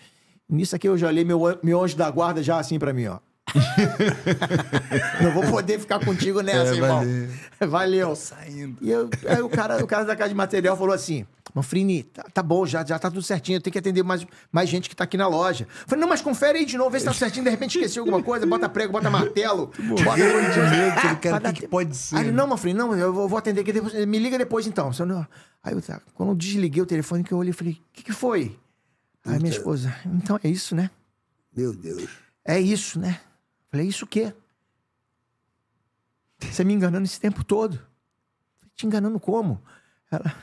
[0.47, 3.19] Nisso aqui eu já olhei meu, meu anjo da guarda já assim pra mim, ó.
[5.21, 6.97] não vou poder ficar contigo nessa, É, irmão.
[6.99, 7.29] valeu.
[7.69, 8.15] Valeu.
[8.15, 8.77] Saindo.
[8.81, 12.23] E eu- aí o cara, o cara da casa de material falou assim: Manfrini, tá,
[12.33, 15.03] tá bom, já, já tá tudo certinho, tem que atender mais, mais gente que tá
[15.03, 15.65] aqui na loja.
[15.69, 18.01] Eu Falei, não, mas confere aí de novo, vê se tá certinho, de repente esqueceu
[18.03, 19.71] alguma coisa, bota prego, bota martelo.
[20.03, 23.61] bota dar o que pode ser, Aí ele, não, Manfrini, não, eu vou, vou atender
[23.61, 24.91] aqui depois, me liga depois então.
[25.63, 28.13] Aí eu, tá, quando eu desliguei o telefone, que eu olhei, falei, o que, que
[28.13, 28.57] foi?
[29.25, 30.89] Aí minha esposa, então é isso, né?
[31.55, 32.05] Meu Deus.
[32.43, 33.19] É isso, né?
[33.75, 34.33] Falei, isso o quê?
[36.39, 37.75] Você me enganando esse tempo todo.
[38.57, 39.61] Falei, Te enganando como?
[40.09, 40.33] Ela.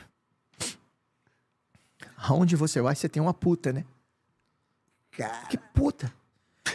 [2.15, 3.85] Aonde você vai, você tem uma puta, né?
[5.17, 6.13] Cara, Que puta?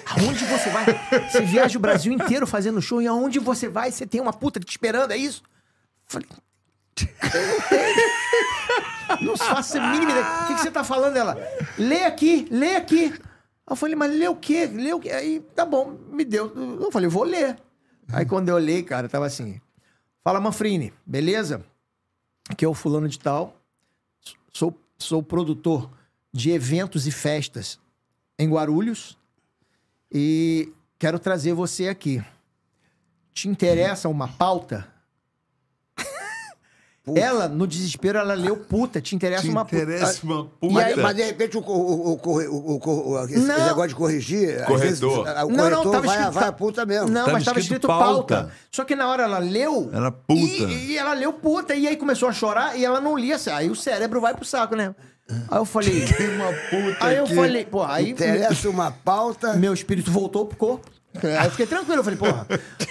[0.04, 0.84] Aonde você vai?
[1.30, 4.58] Você viaja o Brasil inteiro fazendo show e aonde você vai, você tem uma puta
[4.58, 5.44] te esperando, é isso?
[6.06, 6.26] Falei.
[6.28, 9.26] "Eu Não tenho.
[9.28, 10.26] Não faço a mínima ideia.
[10.42, 11.16] O que, que você tá falando?
[11.16, 11.36] Ela,
[11.78, 13.14] lê aqui, lê aqui.
[13.68, 14.66] Eu falei, mas lê o quê?
[14.66, 15.10] Lê o quê?
[15.10, 16.52] Aí, tá bom, me deu.
[16.80, 17.58] Eu falei, vou ler.
[18.10, 19.60] Aí quando eu olhei, cara, tava assim.
[20.24, 21.64] Fala, Manfrini, beleza?
[22.48, 23.56] Aqui é o fulano de tal.
[24.52, 25.90] Sou, sou produtor
[26.32, 27.78] de eventos e festas
[28.38, 29.18] em Guarulhos
[30.12, 32.24] e quero trazer você aqui.
[33.34, 34.97] Te interessa uma pauta?
[37.16, 39.00] Ela, no desespero, ela leu puta.
[39.00, 39.76] Te interessa Te uma puta.
[39.76, 40.84] interessa uma E puta.
[40.84, 43.66] aí, mas de repente o, o, o, o, o, co- o- esse Não.
[43.66, 44.60] negócio de corrigir.
[44.60, 44.78] às Corretor.
[44.80, 47.08] vezes, o Não, corretor não, tava vai, escrito- vai a puta mesmo.
[47.08, 48.34] Não, Tava mas estava escrito escrito pauta.
[48.36, 48.52] pauta.
[48.70, 49.90] Só que na hora ela leu.
[49.92, 50.34] Era puta.
[50.40, 51.74] E, e ela leu puta.
[51.74, 53.36] E aí começou a chorar e ela não lia.
[53.52, 54.94] Aí o cérebro vai pro saco, né?
[55.50, 56.04] Aí eu falei.
[56.16, 59.52] Tem uma puta aí eu falei, pô, aí Interessa uma pauta.
[59.54, 60.90] meu espírito voltou pro corpo.
[61.26, 62.46] Aí eu fiquei tranquilo, eu falei, porra.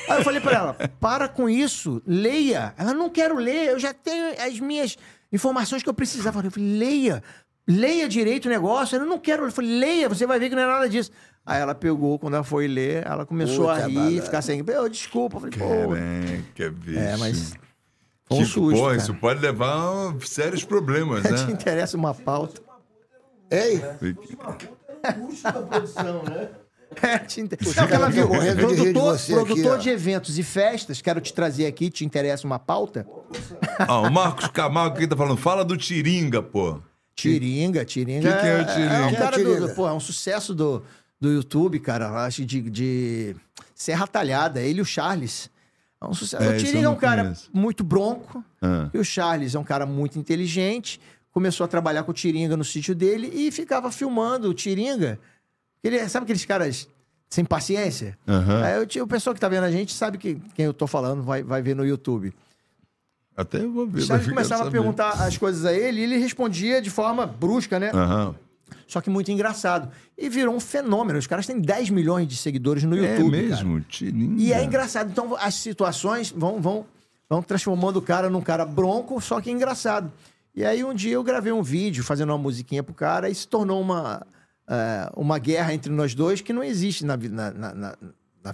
[0.10, 2.74] Aí eu falei pra ela, para com isso, leia.
[2.78, 4.98] Ela, não quero ler, eu já tenho as minhas
[5.32, 6.42] informações que eu precisava.
[6.44, 7.24] Eu falei, leia,
[7.68, 8.96] leia direito o negócio.
[8.96, 9.46] Ela, não quero.
[9.46, 11.12] Eu falei, leia, você vai ver que não é nada disso.
[11.46, 14.22] Aí ela pegou, quando ela foi ler, ela começou a Puta rir, balada.
[14.22, 14.64] ficar sem.
[14.68, 15.38] Eu, desculpa.
[15.38, 15.94] Eu falei, pô.
[15.94, 17.00] Caraca, bicho.
[17.00, 17.54] É, mas.
[18.26, 18.78] Foi um Tipo, susto.
[18.78, 18.98] pô, cara.
[18.98, 21.52] isso pode levar a sérios problemas, Te né?
[21.52, 22.62] interessa uma pauta.
[23.50, 23.82] Ei,
[27.02, 27.60] É, te inter...
[27.76, 28.28] Não, que ela viu.
[28.28, 32.46] morrendo de Produtor, aqui, produtor de eventos e festas, quero te trazer aqui, te interessa
[32.46, 33.08] uma pauta?
[33.80, 36.80] Ah, o Marcos Camargo aqui tá falando, fala do Tiringa, pô.
[37.16, 38.32] Tiringa, Tiringa.
[38.32, 38.94] Que que é o Tiringa?
[38.94, 39.68] É um é o cara do, Tiringa?
[39.68, 40.84] do- pô, é um sucesso do,
[41.20, 42.10] do YouTube, cara.
[42.26, 43.36] Acho de, de
[43.74, 45.50] Serra Talhada, ele e o Charles.
[46.00, 46.44] É um sucesso.
[46.44, 47.50] É, o Tiringa é um cara conheço.
[47.52, 48.44] muito bronco.
[48.62, 48.90] Ah.
[48.94, 51.02] E o Charles é um cara muito inteligente.
[51.32, 55.20] Começou a trabalhar com o Tiringa no sítio dele e ficava filmando o Tiringa.
[55.84, 56.88] Ele, sabe aqueles caras
[57.30, 58.18] sem paciência?
[58.28, 58.64] Aham.
[58.64, 61.24] Aí eu, o pessoal que tá vendo a gente sabe que, quem eu tô falando,
[61.24, 62.34] vai, vai ver no YouTube.
[63.36, 64.02] Até eu vou ver.
[64.02, 67.80] O Charles começava a perguntar as coisas a ele e ele respondia de forma brusca,
[67.80, 67.92] né?
[67.94, 68.36] Aham.
[68.88, 69.92] Só que muito engraçado.
[70.18, 71.20] E virou um fenômeno.
[71.20, 73.50] Os caras têm 10 milhões de seguidores no É YouTube.
[73.50, 73.64] cara.
[73.64, 73.86] mesmo.
[74.38, 75.10] E é engraçado.
[75.12, 76.86] Então as situações vão, vão,
[77.30, 80.12] vão transformando o cara num cara bronco, só que engraçado.
[80.56, 83.48] E aí um dia eu gravei um vídeo fazendo uma musiquinha pro cara e se
[83.48, 84.26] tornou uma,
[84.70, 87.98] eh, uma guerra entre nós dois que não existe na, na, na, na-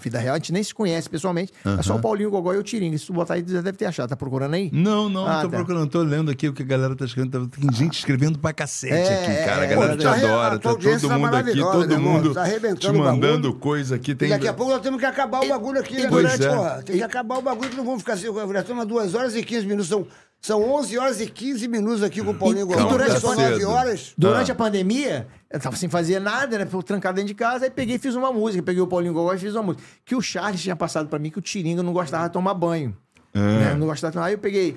[0.01, 0.33] vida real.
[0.33, 1.53] A gente nem se conhece pessoalmente.
[1.77, 2.97] É só o Paulinho, o Gogó e o Tiringa.
[2.97, 4.09] Se tu botar aí, já deve ter achado.
[4.09, 4.71] Tá procurando aí?
[4.73, 5.57] Não, não, Ah, tô tá.
[5.57, 7.47] procurando, tô lendo aqui o que a galera tá escrevendo.
[7.47, 9.61] Tem gente escrevendo pra cacete É, aqui, cara.
[9.61, 9.97] A é, galera é.
[9.97, 13.53] te Tá re- adora, tá todo tá mundo aqui, todo mundo Tá arrebentando te mandando
[13.53, 14.15] coisa aqui.
[14.15, 14.29] Tem...
[14.29, 16.07] E daqui a pouco nós temos que acabar o bagulho aqui, né?
[16.09, 16.55] Pois Durante, é.
[16.55, 18.25] porra, tem que acabar o bagulho que não vamos ficar assim.
[18.51, 19.89] Já estamos 2 horas e 15 minutos.
[19.89, 20.07] São,
[20.45, 22.89] são 11 horas e 15 minutos aqui com o Paulinho E- e Gogó.
[22.89, 23.69] durante São a 9 cedo.
[23.69, 24.13] horas.
[24.17, 24.53] Durante Ah.
[24.53, 26.65] a pandemia, eu tava sem fazer nada, né?
[26.65, 28.61] Fui trancado dentro de casa, aí peguei e fiz uma música.
[28.61, 29.83] Peguei o Paulinho Gogó e fiz uma música.
[30.03, 32.95] Que o Charles tinha passado pra mim que o Tiringa não gostava de tomar banho.
[33.33, 33.73] Né?
[33.73, 34.25] Não gostava de tomar.
[34.27, 34.75] Aí eu peguei,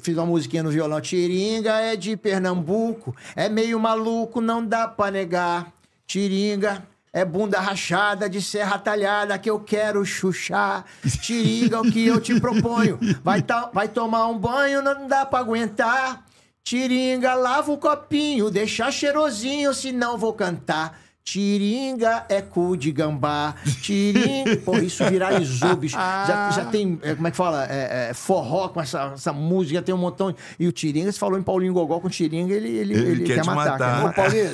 [0.00, 1.00] fiz uma musiquinha no violão.
[1.00, 5.72] Tiringa é de Pernambuco, é meio maluco, não dá pra negar.
[6.06, 6.82] Tiringa
[7.12, 10.84] É bunda rachada de serra talhada que eu quero chuchar.
[11.22, 12.98] Tiringa, o que eu te proponho.
[13.22, 16.24] Vai, vai tomar um banho, não dá pra aguentar.
[16.62, 21.00] Tiringa, lava o copinho, deixa cheirosinho, senão vou cantar.
[21.32, 23.54] Tiringa é cu de gambá.
[23.82, 24.56] Tiringa.
[24.64, 25.96] Pô, isso viralizou, bicho.
[26.28, 27.66] Já, já tem, é, como é que fala?
[27.70, 30.34] É, é, forró com essa, essa música, tem um montão.
[30.58, 33.34] E o Tiringa, você falou em Paulinho Gogó com Tiringa, ele, ele, Ele ele quer
[33.36, 34.02] quer, te matar.
[34.02, 34.02] matar.
[34.02, 34.12] quer Ô.
[34.12, 34.52] Paulinho,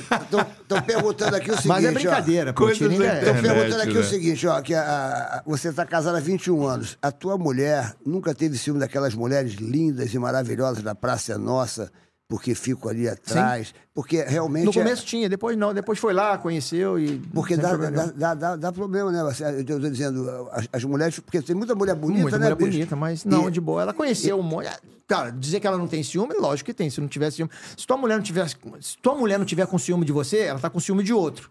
[0.63, 1.69] estão perguntando aqui o seguinte.
[1.69, 1.93] Mas é ó.
[1.93, 2.63] brincadeira, pô.
[2.65, 3.19] Coisas Tiringa é...
[3.21, 4.01] Estão perguntando aqui né?
[4.01, 6.99] o seguinte, ó, que a- a- você está casada há 21 anos.
[7.01, 11.91] A tua mulher nunca teve ciúme daquelas mulheres lindas e maravilhosas da Praça Nossa,
[12.35, 13.73] porque fico ali atrás.
[13.95, 14.65] Porque realmente.
[14.65, 15.73] No é- começo tinha, depois não.
[15.73, 17.21] Depois foi lá, conheceu e.
[17.33, 17.97] Porque dá, problema.
[17.97, 19.21] dá, dá, dá- dá problema, né?
[19.57, 21.21] Eu tô dizendo, as, as mulheres.
[21.21, 22.47] Porque tem muita mulher bonita, Muita né?
[22.47, 22.73] mulher bicho?
[22.73, 23.83] bonita, mas não, E- de boa.
[23.83, 24.69] Ela conheceu um monte.
[25.07, 26.91] Cara, dizer que ela não tem ciúme, lógico que tem.
[26.91, 27.51] Se não tiver ciúme.
[27.77, 30.59] Se tua mulher não tiver, se tua mulher não tiver com ciúme de você, ela
[30.59, 31.49] tá com ciúme de outro.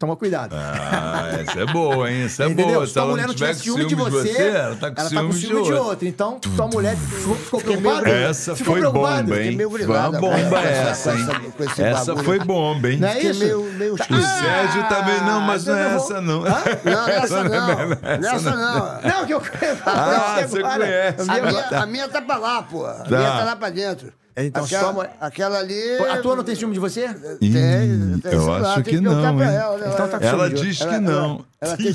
[0.00, 0.56] Toma cuidado.
[0.56, 2.22] Ah, essa é boa, hein?
[2.22, 2.68] Essa é Entendeu?
[2.76, 2.86] boa.
[2.86, 5.62] Se Se tua ela mulher não tiver com ciúme de você, ela tá com ciúme,
[5.62, 6.08] de outro.
[6.08, 8.08] Então, tua mulher ficou, ficou preocupada?
[8.08, 9.22] Essa ficou foi preocupada?
[9.24, 9.56] bomba, hein?
[9.56, 11.26] meio Foi uma bomba com essa- essa, com hein?
[11.60, 12.96] essa- com Essa foi bomba, hein?
[12.98, 13.40] Não é isso?
[13.40, 14.26] meio, meio O esquisito.
[14.26, 16.40] Sérgio também não, mas não é eu não essa, não.
[16.40, 17.88] Não, nessa não.
[18.18, 19.00] Nessa não.
[19.02, 19.42] Não, que eu
[19.84, 21.24] Ah, eu você conhece.
[21.24, 22.86] Vi A minha, a minha tá pra lá, pô.
[22.86, 24.10] A minha tá lá pra dentro.
[24.36, 25.98] Então, aquela, mulher- aquela ali.
[26.10, 27.08] A tua não tem ciúme de você?
[27.40, 29.42] Tem, tem, eu sei lá, acho tem que perguntar não?
[29.42, 29.90] Ela, né?
[29.92, 31.44] Então tá Ela diz que Ela- não.
[31.60, 31.92] ela tem-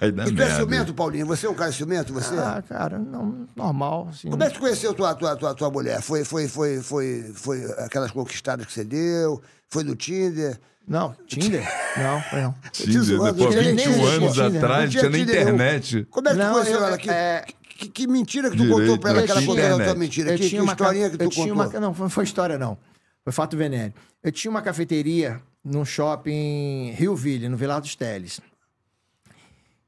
[0.00, 1.26] Vai dar E tu é ciumento, Paulinho?
[1.26, 2.34] Você é um cara ciumento, você?
[2.36, 4.08] Ah, cara, não, normal.
[4.10, 4.30] Assim.
[4.30, 6.00] Como é que tu conheceu tua, tua, tua, tua mulher?
[6.00, 9.42] Foi, foi, foi, foi, foi aquelas conquistadas que você deu?
[9.68, 10.58] Foi do Tinder?
[10.86, 11.62] Não, Tinder?
[11.96, 12.54] Não, foi não.
[12.72, 16.06] Tinder, depois, Tinder nem 21 existia anos atrás, Não tinha nem internet.
[16.10, 16.98] Como é que tu conheceu eu- ela?
[16.98, 17.44] Que, é-
[17.82, 19.84] que, que mentira que tu Direito, contou pra ela eu que ela tinha contou da
[19.84, 20.30] tua mentira?
[20.30, 21.70] Eu Que, que tinha uma historinha ca- que eu tu tinha contou?
[21.70, 22.78] uma- Não, foi, foi história, não.
[23.24, 23.94] Foi fato venéreo.
[24.22, 28.40] Eu tinha uma cafeteria num shopping Rioville, no Velar dos Teles.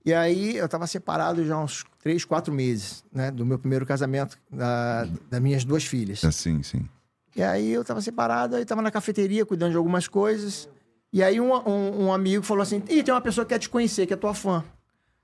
[0.05, 3.31] E aí eu tava separado já há uns três, quatro meses, né?
[3.31, 6.23] Do meu primeiro casamento, da, das minhas duas filhas.
[6.25, 6.87] Assim, sim.
[7.35, 10.69] E aí eu tava separado, aí tava na cafeteria cuidando de algumas coisas.
[11.13, 13.69] E aí um, um, um amigo falou assim: Ih, tem uma pessoa que quer te
[13.69, 14.63] conhecer, que é tua fã.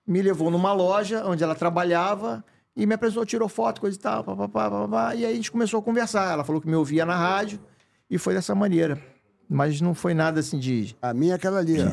[0.07, 2.43] Me levou numa loja onde ela trabalhava
[2.77, 5.15] e me apresentou, tirou foto, coisa e tal, papapá, papapá.
[5.15, 6.33] E aí a gente começou a conversar.
[6.33, 7.59] Ela falou que me ouvia na rádio
[8.09, 9.01] e foi dessa maneira.
[9.49, 10.97] Mas não foi nada assim de.
[11.03, 11.91] A minha é aquela ali, ó.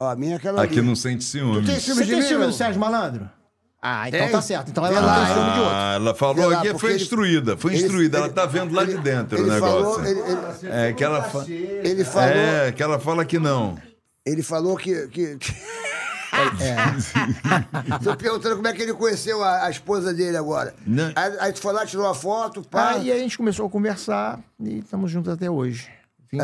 [0.00, 0.86] Ó, a minha é aquela Aqui ali.
[0.88, 1.66] não sente ciúme.
[1.66, 3.28] tem ciúme Você de tem mim, ciúme do Sérgio Malandro?
[3.82, 4.30] Ah, então Tem.
[4.30, 4.70] tá certo.
[4.70, 5.74] Então ela não lá, tem ciúme de outro.
[5.74, 8.16] Ah, ela Sei falou lá, que porque foi ele- instruída, foi ele- instruída.
[8.18, 9.82] ele- ela tá vendo lá de dentro ele o negócio.
[9.94, 11.44] Falou, ele, ele- É que ela, fa...
[11.48, 13.76] ele falou, é, que ela fala que não.
[14.26, 15.06] ele falou que...
[15.08, 15.54] que, que...
[18.02, 20.74] Tô perguntando como é que ele conheceu a, a esposa dele agora.
[20.86, 21.12] Não.
[21.14, 22.90] Aí, aí tu foi lá, tirou a foto, pá.
[22.90, 25.88] Aí a gente começou a conversar e estamos juntos até hoje.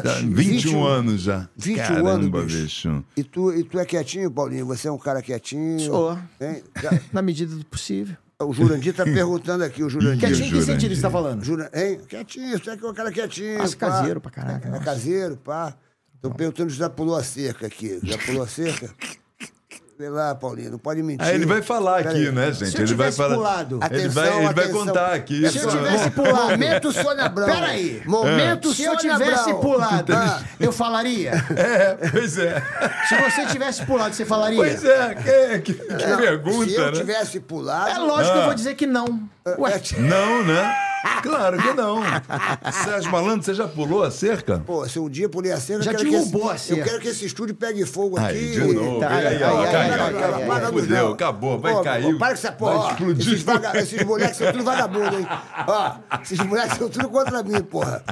[0.03, 1.47] Tá, 20, 21 anos já.
[1.57, 2.63] 21 Caramba, anos, bicho.
[2.63, 3.05] bicho.
[3.17, 4.65] E tu, e tu é quietinho, Paulinho?
[4.67, 5.79] Você é um cara quietinho?
[5.81, 6.19] Sou.
[6.41, 6.63] Hein?
[7.13, 8.17] Na medida do possível.
[8.41, 10.21] O Jurandir tá perguntando aqui, o Jurandir.
[10.21, 10.75] Quietinho, que Jurandir.
[10.75, 11.45] sentido você tá falando?
[11.45, 12.01] Jura, hein?
[12.09, 13.59] Quietinho, você é um cara quietinho.
[13.59, 13.77] Pá.
[13.77, 14.85] caseiro pra caraca, É, nossa.
[14.85, 15.75] caseiro, pá.
[16.21, 18.01] Tô perguntando se já pulou a cerca aqui.
[18.03, 18.91] Já pulou a cerca?
[19.97, 21.25] Lá, Paulinho, não pode mentir.
[21.25, 22.33] Aí ele vai falar Pera aqui, aí.
[22.33, 22.71] né, gente?
[22.73, 23.35] Se eu ele vai tivesse falar.
[23.37, 23.75] pulado.
[23.77, 24.87] Ele Atenção, vai, ele vai atenção.
[24.87, 25.37] contar aqui.
[25.37, 25.77] Se eu isso.
[25.79, 26.51] tivesse pulado.
[26.51, 27.47] Momento Sônia Abrão.
[27.47, 28.03] Peraí.
[28.05, 30.43] Momento Se eu Sônia tivesse pulado, Ah.
[30.59, 31.31] eu falaria?
[31.57, 32.61] É, pois é.
[33.09, 34.57] Se você tivesse pulado, você falaria?
[34.57, 36.93] Pois é, que, que, que Não, pergunta, Se eu né?
[36.93, 37.91] tivesse pulado.
[37.91, 38.47] É lógico que eu Ah.
[38.47, 39.29] vou dizer que não.
[39.59, 40.75] Ué, Não, né?
[41.23, 42.01] Claro que não.
[42.85, 44.63] Sérgio Malandro, você já pulou a cerca?
[44.65, 46.81] Pô, se um dia pulei a cerca, Já eu quero que derrubou esse, a cerca.
[46.81, 48.29] Eu quero que esse estúdio pegue fogo aqui.
[48.37, 49.01] Aí, de novo.
[49.01, 52.19] Tá, aí, ai, para, Fudeu, acabou, vai cair.
[52.19, 52.77] Para com essa vai porra.
[52.77, 52.91] ó.
[52.91, 53.27] explodir.
[53.29, 55.27] Esses, vaga- esses moleques são tudo vagabundo, hein?
[55.67, 55.93] Ó,
[56.23, 58.03] esses moleques são tudo contra mim, porra.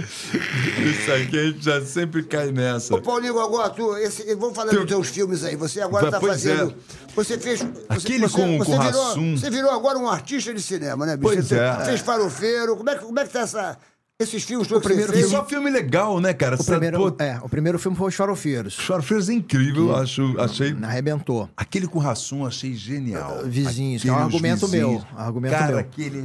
[0.90, 2.94] Isso aqui a gente já sempre cai nessa.
[2.94, 5.56] Ô, Paulinho Gogó, tu, esse, vamos falar Teu- dos teus filmes aí.
[5.56, 6.70] Você agora tá Pois fazendo.
[6.70, 7.14] é.
[7.14, 7.60] Você fez.
[7.60, 9.36] Você, Aquele você, com- você com virou.
[9.36, 11.32] Você virou agora um artista de cinema, né, bicho?
[11.34, 11.84] Pois você é.
[11.84, 12.76] fez farofeiro.
[12.76, 13.78] Como é, que- como é que tá essa,
[14.20, 15.30] esses filmes que você primeiro E fez?
[15.30, 16.56] só filme legal, né, cara?
[16.60, 18.74] o, primeiro, pô, é, o primeiro filme foi Os Farofeiros.
[18.76, 20.76] Farofeiros é incrível, eu acho, achei.
[20.82, 21.48] Arrebentou.
[21.56, 23.42] Aquele com Rassum achei genial.
[23.44, 25.02] Vizinhos, que é um argumento Vizinhos.
[25.04, 25.78] meu, argumento Cara, meu.
[25.80, 26.24] aquele é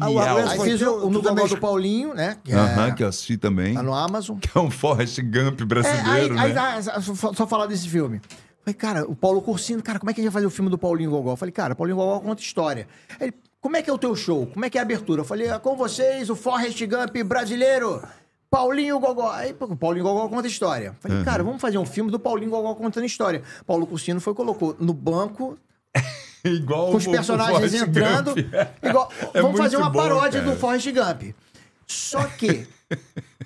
[0.00, 0.38] Ah, o genial.
[0.38, 2.36] Aí fiz o, o No também- Gogó do Paulinho, né?
[2.42, 3.74] Que Aham, é, que eu assisti também.
[3.74, 4.36] tá no Amazon.
[4.38, 6.60] Que é um Forrest Gump É, aí, brasileiro, aí, né?
[6.60, 8.20] ah, só, só falar desse filme.
[8.62, 10.70] Falei, cara, o Paulo Cursino, cara, como é que a gente vai fazer o filme
[10.70, 11.32] do Paulinho Gogó?
[11.32, 12.86] Eu falei, cara, Paulinho Gogó conta história.
[13.18, 14.46] Ele, como é que é o teu show?
[14.46, 15.20] Como é que é a abertura?
[15.20, 18.02] Eu falei, é com vocês, o Forrest Gump brasileiro,
[18.50, 19.30] Paulinho Gogó.
[19.30, 20.96] Aí, o Paulinho Gogó conta história.
[21.00, 23.42] Falei, cara, vamos fazer um filme do Paulinho Gogó contando história.
[23.66, 25.58] Paulo Cursino foi e colocou no banco,
[26.44, 28.34] Igual com os personagens entrando.
[28.82, 30.52] Igual, É vamos fazer uma bom, paródia cara.
[30.54, 31.34] do Forrest Gump.
[31.86, 32.66] Só que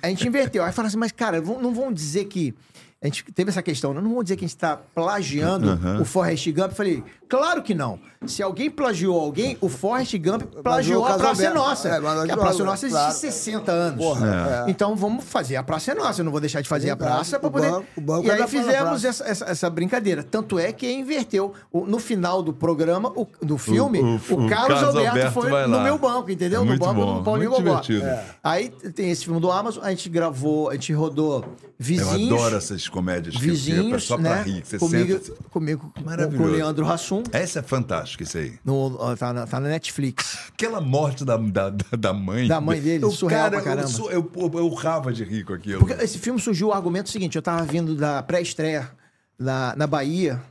[0.01, 0.63] a gente inverteu.
[0.63, 2.53] Aí fala assim, mas cara, vão- não vão dizer que
[3.01, 3.99] a gente teve essa questão, né?
[4.01, 6.69] não vamos dizer que a gente está plagiando o Forrest Gump.
[6.69, 7.99] Eu falei, claro que não.
[8.25, 11.53] Se alguém plagiou alguém, o Forrest Gump plagiou a Praça é.
[11.53, 11.89] Nossa.
[11.89, 13.13] É, a Praça é Nossa existe claro.
[13.13, 14.03] 60 anos.
[14.03, 14.71] Porra, é.
[14.71, 16.21] Então vamos fazer a Praça é Nossa.
[16.21, 17.69] Eu não vou deixar de fazer a praça para O poder.
[17.69, 20.23] banco- o banco e é aí fizemos essa, essa, essa brincadeira.
[20.23, 21.53] Tanto é que inverteu.
[21.71, 25.31] No final do programa, o- do filme, O- o, o- o Carlos, Carlos Alberto, Alberto
[25.33, 26.61] foi no meu banco, entendeu?
[26.63, 27.79] É no banco bom, do Paulinho muito Gogó.
[27.81, 28.07] divertido.
[28.07, 28.25] É.
[28.43, 31.45] Aí tem esse filme do Amazon, a gente gravou, a gente rodou Eu
[31.77, 32.31] vizinhos.
[32.33, 34.29] adoro essas comédias que que é Vizinhos, só né?
[34.33, 35.37] pra rir, que você comigo, senta.
[35.51, 36.43] comigo com, Maravilhoso.
[36.43, 36.85] com o Leandro
[37.31, 38.57] Essa é fantástica, isso aí.
[38.63, 40.49] No, tá, na, tá na Netflix.
[40.53, 42.47] Aquela morte da, da, da- mãe.
[42.47, 43.89] Da mãe dele, Eu, surreal cara, pra caramba.
[43.99, 45.79] Eu, eu, eu, eu urrava de rir com aquilo.
[45.85, 48.89] Porque esse filme surgiu o argumento seguinte: eu tava vindo da pré-estreia
[49.37, 50.41] na, na Bahia,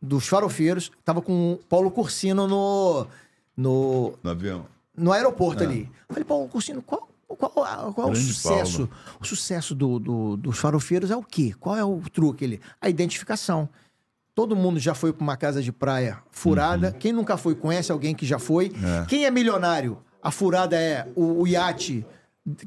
[0.00, 3.06] dos farofeiros, tava com o Paulo Cursino no,
[3.56, 4.66] no, No avião.
[4.96, 5.90] no aeroporto ali.
[6.08, 8.14] Falei, Paulo Cursino, qual, qual, qual é o É.
[8.14, 8.88] Sucesso?
[9.20, 11.52] O sucesso do, do- dos farofeiros é o quê?
[11.58, 12.60] Qual é o truque ali?
[12.80, 13.68] A identificação.
[14.36, 16.92] Todo mundo já foi para uma casa de praia furada.
[16.92, 18.68] Quem nunca foi, conhece alguém que já foi.
[18.68, 19.02] Uhum.
[19.02, 19.06] É.
[19.06, 19.96] Quem é milionário?
[20.22, 22.04] A furada é o, o iate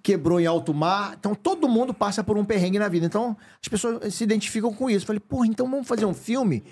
[0.01, 1.15] quebrou em alto mar.
[1.19, 3.06] Então todo mundo passa por um perrengue na vida.
[3.06, 5.06] Então as pessoas se identificam com isso.
[5.06, 6.64] Falei, porra, então vamos fazer um filme,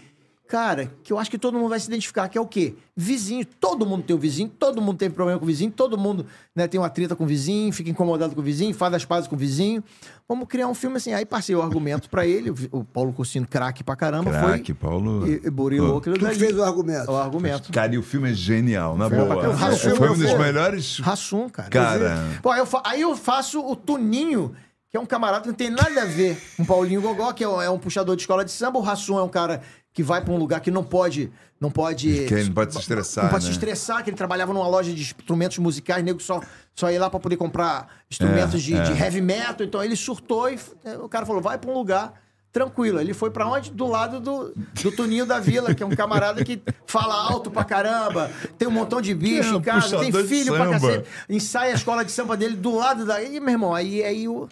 [0.47, 2.75] cara, que eu acho que todo mundo vai se identificar, que é o quê?
[2.95, 3.45] Vizinho.
[3.45, 6.67] Todo mundo tem um vizinho, todo mundo teve problema com o vizinho, todo mundo né,
[6.67, 9.35] tem uma treta com o vizinho, fica incomodado com o vizinho, faz as pazes com
[9.35, 9.83] o vizinho.
[10.27, 11.13] Vamos criar um filme assim.
[11.13, 14.89] Aí passei o argumento pra ele, o o Paulo Cursino, craque pra caramba, Craque, foi.
[14.89, 15.27] Paulo.
[15.27, 15.97] E, e burilou Pô.
[15.99, 16.35] aquilo dali.
[16.35, 17.11] fez o argumento.
[17.11, 17.71] O argumento.
[17.71, 19.43] Cara, e o filme é genial, na Foi boa.
[19.43, 20.99] Foi, Rassum, foi um dos melhores.
[20.99, 21.69] Rassum, cara.
[21.69, 22.17] Cara.
[22.41, 24.53] Pô, eu, fa- aí eu faço o Tuninho,
[24.89, 27.43] que é um camarada que não tem nada a ver com o Paulinho Gogó, que
[27.43, 28.79] é um, é um puxador de escola de samba.
[28.79, 29.61] O Rassum é um cara
[29.97, 31.31] que vai pra um lugar que não pode.
[31.59, 32.07] Não pode.
[32.27, 33.53] Que ele não pode se estressar, Não pode se né?
[33.55, 36.39] estressar, que ele trabalhava numa loja de instrumentos musicais, nego só,
[36.75, 38.81] só ia lá pra poder comprar instrumentos É, de, é.
[38.83, 39.65] de heavy metal.
[39.65, 42.13] Então ele surtou e f- o cara falou: vai pra um lugar.
[42.51, 43.71] Tranquilo, ele foi pra onde?
[43.71, 44.53] Do lado do,
[44.83, 48.71] do Tuninho da Vila, que é um camarada que fala alto pra caramba, tem um
[48.71, 52.37] montão de bicho É, em casa, tem filho pra cacete ensaia a escola de samba
[52.37, 53.73] dele do lado daí, meu irmão.
[53.73, 54.47] Aí, aí o,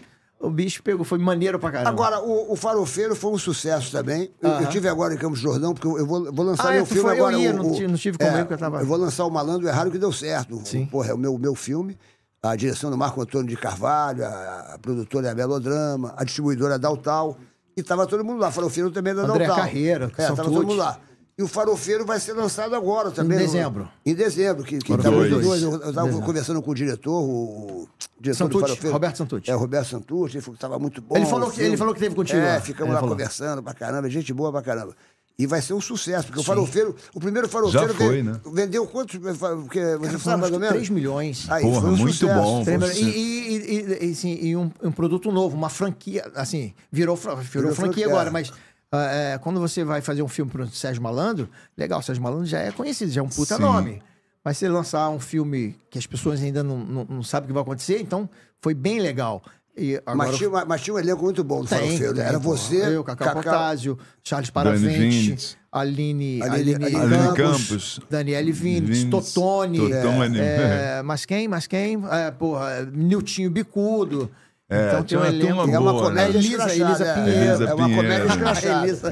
[0.46, 1.90] o bicho pegou, foi maneiro pra caramba.
[1.90, 4.30] Agora, o, o Farofeiro foi um sucesso também.
[4.42, 6.72] Eu, eu tive agora em Campos do Jordão, porque eu eu vou, vou lançar Ah,
[6.72, 7.38] meu é, tu filme foi, eu agora.
[7.42, 9.30] ia, o- não o- não tive como ir, porque eu tava- Eu vou lançar o
[9.32, 10.62] Malandro Errado que deu certo.
[10.66, 10.86] Sim.
[10.86, 11.98] Porra, é o meu, meu filme.
[12.44, 16.74] A direção do Marco Antônio de Carvalho, a, a produtora é a Melodrama, a distribuidora
[16.74, 17.38] é a Daltal.
[17.76, 18.52] E tava todo mundo lá.
[18.52, 19.64] Farofeiro também é da André Daltal.
[19.66, 21.00] Carreira, É, São tava todo mundo lá.
[21.38, 23.38] E o Farofeiro vai ser lançado agora também.
[23.38, 23.90] no- dezembro.
[24.06, 24.64] em dezembro.
[24.64, 25.30] Que, que os dois.
[25.30, 25.62] dois.
[25.62, 26.26] Eu, eu tava Dezembro.
[26.26, 27.88] conversando com o diretor, o, o
[28.22, 28.94] diretor Santucci, do Farofeiro.
[28.94, 29.52] Roberto Santucci.
[29.52, 30.38] É, o Roberto Santucci.
[30.38, 31.18] Ele falou que tava muito bom.
[31.18, 33.16] Ele falou que- ele falou que teve contigo É, ficamos Ele lá falou.
[33.16, 34.10] conversando pra caramba.
[34.10, 34.96] Gente boa pra caramba.
[35.38, 38.40] E vai ser um sucesso, porque o Farofeiro, o primeiro Farofeiro Já foi, né?
[38.54, 39.18] vendeu quantos?
[39.18, 40.76] Porque você Cara, sabe mais ou menos?
[40.76, 41.46] 3 milhões.
[41.50, 42.42] Aí, Porra, foi um muito sucesso.
[42.42, 42.64] bom.
[42.96, 47.36] E, e, e, e, assim, e um, um produto novo, uma franquia, assim, virou, virou,
[47.36, 48.06] Virou franquia franquia.
[48.08, 48.56] agora, mas ah,
[49.00, 52.60] é, quando você vai fazer um filme pro Sérgio Malandro, legal, o Sérgio Malandro já
[52.60, 53.62] é conhecido, já é um puta Sim.
[53.62, 54.02] nome.
[54.44, 57.54] Mas você lançar um filme que as pessoas ainda não, não, não sabem o que
[57.54, 58.30] vai acontecer, então
[58.62, 59.42] foi bem legal.
[59.78, 62.14] E agora Mas tinha, mas tinha um elenco muito bom do Tem, Farofeiro.
[62.14, 62.20] né?
[62.22, 65.58] tem, Era você, Eu, Cacau, Potásio, Charles Paravente.
[65.72, 68.00] Aline, Aline- Aline, Aline Campos, Campos.
[68.10, 70.40] Daniele Vintes, Vintes, Totone, Totone.
[70.40, 72.02] é, mas quem, mas quem?
[72.10, 74.32] É, porra, Niltinho Bicudo.
[74.68, 75.70] É, então tem tinha um uma elenco.
[75.76, 76.40] É uma boa, comédia né?
[76.40, 76.90] Elisa- escrachada.
[76.90, 77.14] Elisa é.
[77.14, 77.64] Pinheiro.
[77.68, 78.88] É uma comédia Elisa escrachada.
[78.88, 79.10] Elisa.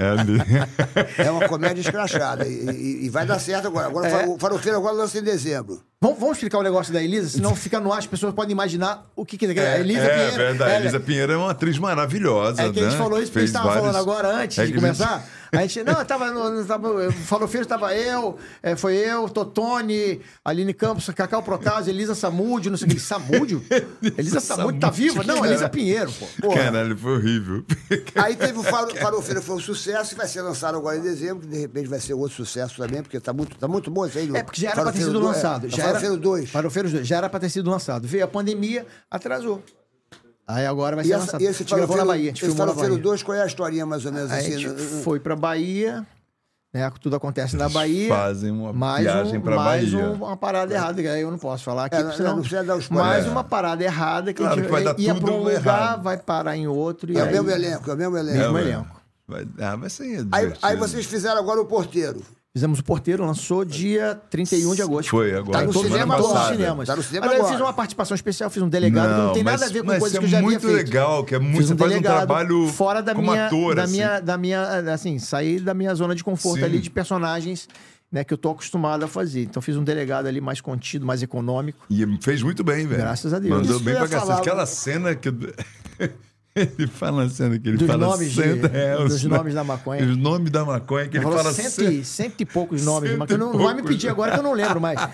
[1.20, 1.26] É.
[1.28, 2.48] É uma comédia escrachada.
[2.48, 3.86] E, e- e vai dar certo agora.
[3.88, 4.28] Agora É.
[4.28, 5.80] o Farofeiro agora lança em dezembro.
[6.02, 9.06] Vamos, vamos explicar o negócio da Elisa, senão fica no ar, as pessoas podem imaginar
[9.16, 9.80] o que que é.
[9.80, 10.36] Elisa é Pinheiro.
[10.38, 10.72] verdade.
[10.72, 12.62] ela- Elisa Pinheiro é uma atriz maravilhosa.
[12.64, 12.98] É que a gente né?
[12.98, 15.24] falou isso porque a gente tava vários- falando agora antes É de a gente- começar.
[15.54, 20.74] A gente, não, tava, no, tava falou filho, tava eu, é, foi eu, Totone, Aline
[20.74, 23.00] Campos, Cacau Protásio, Elisa Samúdio, não sei o que.
[23.00, 23.64] Samúdio?
[24.18, 25.24] Elisa Samúdio tá viva?
[25.24, 26.26] Não, Elisa Pinheiro, pô.
[26.42, 26.64] Porra.
[26.64, 27.64] Caralho, foi horrível.
[28.16, 31.42] Aí teve o Faro- Farofeiro, foi um sucesso e vai ser lançado agora em dezembro,
[31.42, 34.18] que de repente vai ser outro sucesso também, porque tá muito, tá muito bom isso
[34.18, 34.30] aí.
[34.36, 35.68] É, porque já era pra ter sido dois- lançado.
[35.68, 36.50] É, já era, Farofeiro 2.
[36.50, 37.08] Farofeiros 2.
[37.08, 38.08] Já era pra ter sido lançado.
[38.08, 39.62] Veio a pandemia, atrasou.
[40.48, 41.42] Aí agora vai E, ser essa, lançado.
[41.42, 43.04] e a esse gravou na Bahia, esse filmou Farofeiro Bahia.
[43.04, 44.56] 2, qual é a historinha mais ou menos Aí assim?
[44.56, 46.06] a gente foi pra Bahia,
[46.74, 46.92] né?
[47.00, 48.10] Tudo acontece na Bahia.
[48.10, 50.06] fazem uma mais viagem um, pra mais Bahia.
[50.10, 52.32] um- uma parada errada, que aí eu não posso falar aqui, É, porque não, senão...
[52.36, 53.06] não precisa dar o spoiler.
[53.08, 53.30] mais É.
[53.30, 55.54] uma parada errada que Claro a gente que vai dar ia tudo pra um lugar,
[55.54, 56.04] errado.
[56.04, 57.32] vai parar em outro e É o aí...
[57.32, 58.38] mesmo elenco, é o mesmo elenco.
[58.38, 59.02] Mesmo É, elenco.
[59.26, 62.22] Vai, ah, vai ser Aí, aí vocês fizeram agora o Porteiro.
[62.56, 65.10] Fizemos o Porteiro, lançou dia 31 de agosto.
[65.10, 66.54] Foi agora, Tá no Em todos, cinema agora.
[66.54, 66.88] cinemas.
[66.88, 67.58] Tá no cinema Aliás, eu agora.
[67.58, 69.88] fiz uma participação especial, fiz um delegado que não tem mas, nada a ver com
[69.88, 70.76] coisas é que eu já havia muito feito.
[70.76, 73.74] legal, que é muito, Fiz você um faz um trabalho fora da como minha, ator,
[73.74, 73.94] da assim.
[73.94, 74.62] minha, da minha,
[74.94, 76.66] assim, sair da minha zona de conforto Sim.
[76.66, 77.68] ali de personagens,
[78.12, 79.42] né, que eu tô acostumado a fazer.
[79.42, 81.84] Então fiz um delegado ali mais contido, mais econômico.
[81.90, 83.02] E fez muito bem, velho.
[83.02, 83.52] Graças a Deus.
[83.52, 84.40] Mandou Isso bem eu pra cacete.
[84.40, 85.28] Aquela cena que...
[86.78, 89.64] Ele fala sendo que ele Dos fala nomes de- cento- é, dos os nomes da
[89.64, 90.06] maconha.
[90.06, 93.18] Os nomes da maconha que ele, Ele fala cento, cento- e, cento e poucos nomes,
[93.18, 95.00] mas que eu não, vai me pedir agora que eu não lembro mais.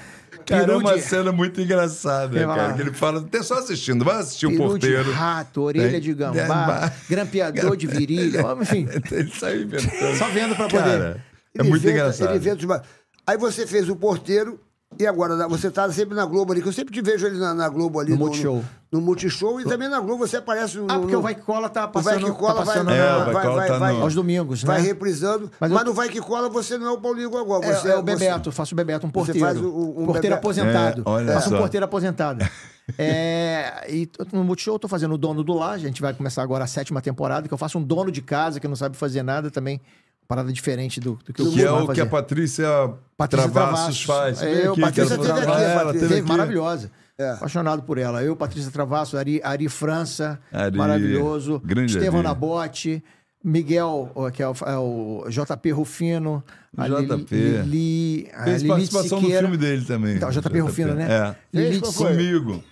[0.45, 2.73] Cara, é uma de- cena muito engraçada, Ele cara.
[2.73, 5.03] Que ele fala, até só assistindo, vai assistir o peru porteiro.
[5.03, 6.33] de rato, orelha de Gambá.
[6.43, 8.87] gambá, grampeador de virilha, enfim.
[9.11, 10.17] Ele saiu inventando.
[10.17, 10.83] Só vendo pra poder.
[10.83, 11.23] Cara,
[11.55, 12.29] é Ele muito inventa- engraçado.
[12.29, 12.83] Ele inventa
[13.27, 14.59] Aí você fez o porteiro
[14.99, 17.53] e agora você tá sempre na Globo ali, que eu sempre te vejo ali na,
[17.53, 18.11] na Globo ali.
[18.11, 18.55] No Multishow.
[18.57, 20.87] No, no Multishow e também na Globo você aparece no.
[20.89, 22.85] Ah, porque no- o Vai Que Cola tá o Vai passando, que cola tá passando
[22.85, 24.87] vai, É, o Vai Que Cola tá no- aos domingos, vai né?
[24.87, 25.51] reprisando.
[25.59, 27.61] Mas, Mas eu- no Vai que cola você não é o Paulinho Gogó.
[27.63, 29.39] É, Você é o Bebeto, faço o Bebeto, um porteiro.
[29.39, 30.33] faz o- o- um porteiro Bebeto.
[30.37, 31.01] aposentado.
[31.05, 31.55] É, olha faço só.
[31.55, 32.45] um porteiro aposentado.
[32.97, 35.73] É, e no Multishow eu tô fazendo o dono do lar.
[35.73, 38.59] A gente vai começar agora a sétima temporada, que eu faço um dono de casa
[38.59, 39.79] que não sabe fazer nada também.
[40.27, 42.67] Parada diferente do, do que eu Que é o que a Patrícia,
[43.17, 44.37] Patrícia Travassos faz.
[44.37, 45.85] Você veio Eu, aqui, Patrícia teve aqui, ela Patrícia.
[45.93, 46.29] teve Teve, aqui.
[46.29, 46.91] maravilhosa.
[47.19, 47.31] É.
[47.31, 48.23] Apaixonado por ela.
[48.23, 51.61] Eu, Patrícia Travasso, Ari, Ari França, Ari, maravilhoso.
[51.65, 52.27] grande Estevão Ari.
[52.29, 53.03] Nabote,
[53.43, 56.41] Miguel, que é o, é o JP Rufino,
[56.73, 57.35] JP.
[57.65, 59.41] Lili, a Fez Lili participação no Siqueira.
[59.47, 60.15] filme dele também.
[60.15, 61.07] Então, JP Rufino, né?
[61.11, 61.35] É.
[61.53, 61.81] Lili?
[61.81, 62.63] Comigo.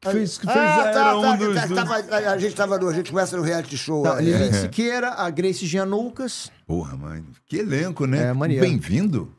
[0.00, 1.54] Que fez, fez Ah, tá, um tá, dos...
[1.54, 1.94] tá, dos- tava-
[2.30, 4.04] a, gente tava no, a gente começa no reality show.
[4.04, 4.52] Não, é, Lili é.
[4.52, 6.52] Siqueira, a Grace Gianucas.
[6.66, 7.24] Porra, mãe.
[7.46, 8.24] Que elenco, né?
[8.28, 8.64] É, maneiro.
[8.66, 9.34] Bem-vindo.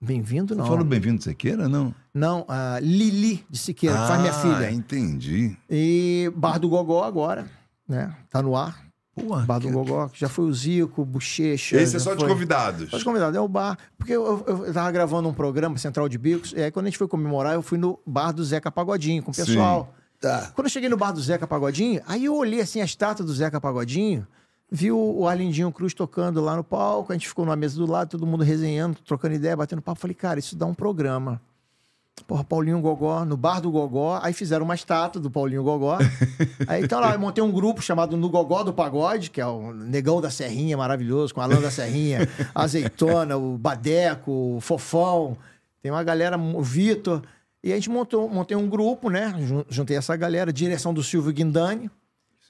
[0.00, 0.66] Bem-vindo, não.
[0.66, 1.94] Falou bem-vindo Sequeira, não?
[2.12, 4.70] Não, a Lili de Siqueira, que faz minha Ah, filha.
[4.70, 5.56] entendi.
[5.70, 7.48] E Bar do Gogó agora,
[7.88, 8.14] né?
[8.30, 8.84] Tá no ar.
[9.14, 11.78] Porra, Bar do que- Gogó, que já foi o Zico, Bochecha.
[11.80, 12.90] Esse é só de foi- convidados.
[12.90, 13.78] Só de convidado, é o bar.
[13.96, 16.88] Porque eu, eu, eu tava gravando um programa, Central de Bicos, e aí quando a
[16.90, 19.46] gente foi comemorar, eu fui no bar do Zeca Pagodinho com o Sim.
[19.46, 19.94] pessoal.
[20.20, 20.50] Tá.
[20.54, 23.32] Quando eu cheguei no bar do Zeca Pagodinho, aí eu olhei assim a estátua do
[23.32, 24.26] Zeca Pagodinho,
[24.70, 28.10] vi o, Arlindinho Cruz tocando lá no palco, a gente ficou numa mesa do lado,
[28.10, 30.00] todo mundo resenhando, trocando ideia, batendo papo.
[30.00, 31.40] Falei, cara, isso dá um programa.
[32.26, 35.98] Porra, Paulinho Gogó, no bar do Gogó, aí fizeram uma estátua do Paulinho Gogó.
[36.66, 39.72] aí então lá, eu montei um grupo chamado No Gogó do Pagode, que é o
[39.72, 42.20] Negão da Serrinha, maravilhoso, com Alan da Serrinha,
[42.54, 45.36] Azeitona, o Badeco, o Fofão,
[45.82, 47.22] tem uma galera, o Vitor.
[47.62, 49.34] E a gente montou, montei um grupo, né?
[49.40, 51.90] Jun- Juntei essa galera, direção do Silvio Guindani,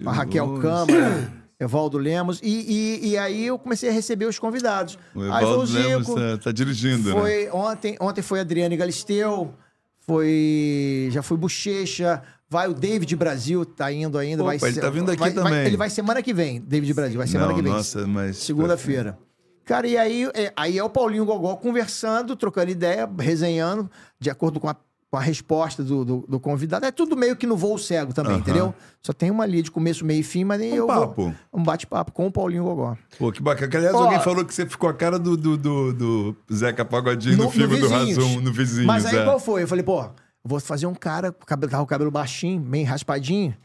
[0.05, 0.63] a Raquel Luz.
[0.63, 2.41] Câmara, Evaldo Lemos.
[2.43, 4.99] E, e, e aí eu comecei a receber os convidados.
[5.15, 7.21] O aí foi o Evaldo Lemos Zico, tá, tá dirigindo, né?
[7.21, 9.55] foi ontem, ontem foi Adriane Galisteu,
[10.01, 14.81] foi já foi Bochecha, vai o David Brasil, tá indo ainda, Opa, vai ele ser-
[14.81, 15.67] tá vindo aqui vai- vai- também.
[15.67, 17.73] ele vai semana que vem, David Brasil, vai semana Não, que vem.
[17.73, 19.19] nossa, mas- segunda-feira.
[19.65, 24.61] Cara, e aí é, aí é o Paulinho Gogó conversando, trocando ideia, resenhando, de acordo
[24.61, 24.77] com a,
[25.11, 26.85] com a resposta do, do, do convidado.
[26.85, 28.41] É tudo meio que no voo cego também, Aham.
[28.41, 28.75] entendeu?
[29.01, 31.35] Só tem uma linha de começo, meio e fim, mas nem Um eu vou- papo.
[31.53, 32.97] um bate-papo com o Paulinho Gogó.
[33.19, 33.77] Pô, que bacana.
[33.77, 37.37] Aliás, Ó, alguém falou que você ficou a cara do, do, do, do Zeca Pagodinho
[37.37, 38.17] no, filme do Vizinhos.
[38.19, 38.87] Razão, no Vizinhos.
[38.87, 39.25] Mas aí é.
[39.25, 39.63] qual foi?
[39.63, 40.05] Eu falei, pô,
[40.45, 43.57] vou fazer um cara, com cabelo, tava o cabelo baixinho, bem raspadinho.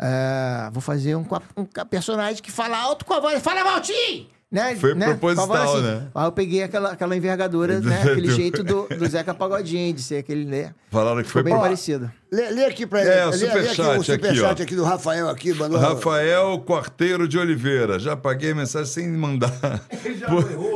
[0.00, 1.24] É, vou fazer um,
[1.56, 3.40] um personagem que fala alto com a voz.
[3.42, 4.26] Fala, Valtinho!
[4.52, 4.76] Né?
[4.76, 5.06] Foi né?
[5.06, 6.02] proposital, Com a voz né?
[6.14, 8.02] Aí eu peguei aquela, aquela envergadura, né?
[8.04, 10.74] Aquele jeito do, do Zeca Pagodinho, de ser aquele, né?
[10.90, 12.12] Falaram que Ficou foi bem pro- parecido.
[12.30, 13.10] Lê, lê aqui pra ele.
[13.10, 14.64] É, o aqui superchat o aqui, superchat ó.
[14.64, 15.80] aqui do Rafael aqui, mandou.
[15.80, 17.98] Rafael Quarteiro de Oliveira.
[17.98, 19.50] Já paguei a mensagem sem mandar.
[20.04, 20.26] Ele já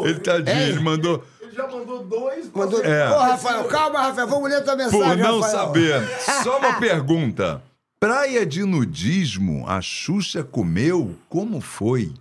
[0.04, 1.22] Ele tadinho, ele mandou.
[2.54, 2.82] mandou...
[2.82, 3.10] É.
[3.10, 4.98] Ô, Rafael, calma, Rafael, vamos ler tua mensagem.
[5.00, 5.66] Por não Rafael.
[5.66, 6.08] saber.
[6.42, 7.62] Só uma pergunta.
[8.00, 11.14] Praia de nudismo, a Xuxa comeu?
[11.28, 12.12] Como foi?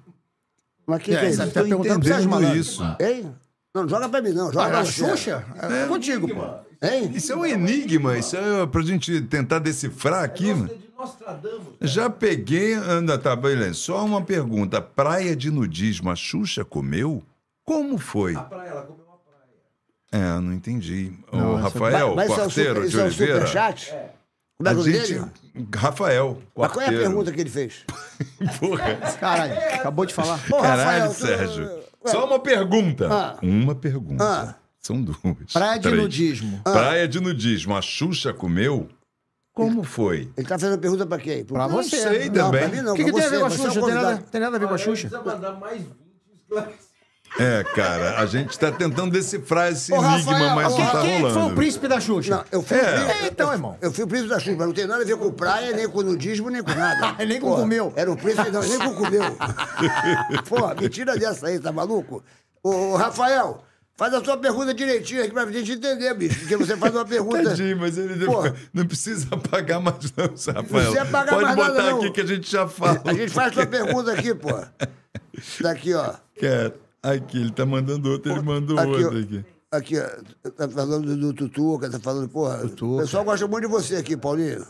[0.87, 1.53] Mas quem É, fez sabe, isso?
[1.53, 2.83] tá Tô perguntando pro Sérgio isso.
[2.99, 3.35] Hein?
[3.73, 4.53] Não, não joga pra mim, não.
[4.53, 4.91] Joga Ah, pra a você.
[5.09, 5.45] Xuxa?
[5.61, 6.43] É contigo, pô.
[6.85, 7.11] Hein?
[7.13, 10.53] Isso é um enigma, isso é pra gente tentar decifrar aqui.
[11.81, 13.73] Já peguei, anda, tá, beleza.
[13.75, 14.81] Só uma pergunta.
[14.81, 17.21] Praia de nudismo, a Xuxa comeu?
[17.63, 18.35] Como foi?
[18.35, 20.37] A praia, ela comeu uma praia.
[20.37, 21.11] É, não entendi.
[21.31, 23.33] o Rafael, é o quarteiro super- de isso é o Oliveira.
[23.47, 23.93] superchat?
[24.57, 25.13] Como é o nome gente.
[25.13, 25.25] dele?
[25.75, 27.03] Rafael, Mas qual é a quarteiro.
[27.03, 27.85] pergunta que ele fez?
[28.59, 28.95] Porra.
[29.19, 30.39] Caralho, acabou de falar.
[30.49, 31.65] Ô, Caralho, Rafael, tu- Sérgio.
[31.65, 33.07] Ué, Só uma pergunta.
[33.11, 33.37] Ah.
[33.41, 34.23] Uma pergunta.
[34.23, 34.55] Ah.
[34.79, 35.17] São duas.
[35.51, 35.97] Praia de Três.
[36.01, 36.61] nudismo.
[36.63, 37.75] Praia de nudismo.
[37.75, 38.87] A Xuxa comeu?
[39.51, 40.29] Como foi?
[40.37, 41.43] Ele tá fazendo pergunta pra quem?
[41.43, 41.97] Pra Não você.
[41.97, 42.59] sei Não, também.
[42.61, 42.93] pra mim não.
[42.93, 43.81] O que, que pra tem a ver você, com a Xuxa?
[43.85, 45.09] Tem nada, tem nada a ver com a Xuxa?
[47.37, 51.11] É, cara, a gente tá tentando decifrar esse Ô, enigma, Rafael, mas não tá Quem
[51.11, 51.55] é que foi o rolando.
[51.55, 52.29] príncipe da Xuxa?
[52.37, 52.81] Não, eu fui, É.
[52.81, 53.77] o príncipe, É, então, irmão.
[53.81, 55.89] eu fui o príncipe da chuva, mas não tem nada a ver com praia, nem
[55.89, 57.25] com nudismo, nem com nada.
[57.25, 57.91] Nem com Pô, comeu.
[57.95, 59.23] Era o príncipe, não, nem com comeu.
[60.47, 62.23] Pô, mentira dessa aí, tá maluco?
[62.63, 63.63] Ô, ô, Rafael,
[63.97, 66.39] faz a sua pergunta direitinho aqui pra gente entender, bicho.
[66.39, 67.43] Porque você faz uma pergunta.
[67.49, 68.43] Tadinho, mas ele Pô.
[68.73, 70.63] não precisa pagar mais não, Rafael.
[70.63, 71.97] precisa pagar Pode mais botar nada, não.
[71.99, 73.01] aqui que a gente já fala.
[73.03, 74.49] A gente faz sua pergunta aqui, pô.
[75.59, 76.13] Daqui, ó.
[76.39, 76.84] Quero.
[77.13, 79.45] Aqui, ele tá mandando outro, ele mandou Aqui, outro aqui.
[79.71, 80.49] Aqui, ó.
[80.51, 82.65] Tá falando do Tutuca, tá falando, porra.
[82.65, 84.65] O pessoal gosta muito de você aqui, Paulinho.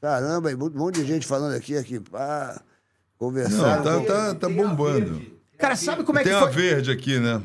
[0.00, 2.54] Caramba, um monte de gente falando aqui, aqui, pá.
[2.56, 2.62] Não,
[3.18, 3.82] Conversaram.
[3.82, 5.22] tá, tá, tá bombando.
[5.58, 6.62] Cara, sabe como é que Tem uma foi?
[6.62, 7.40] verde aqui, né?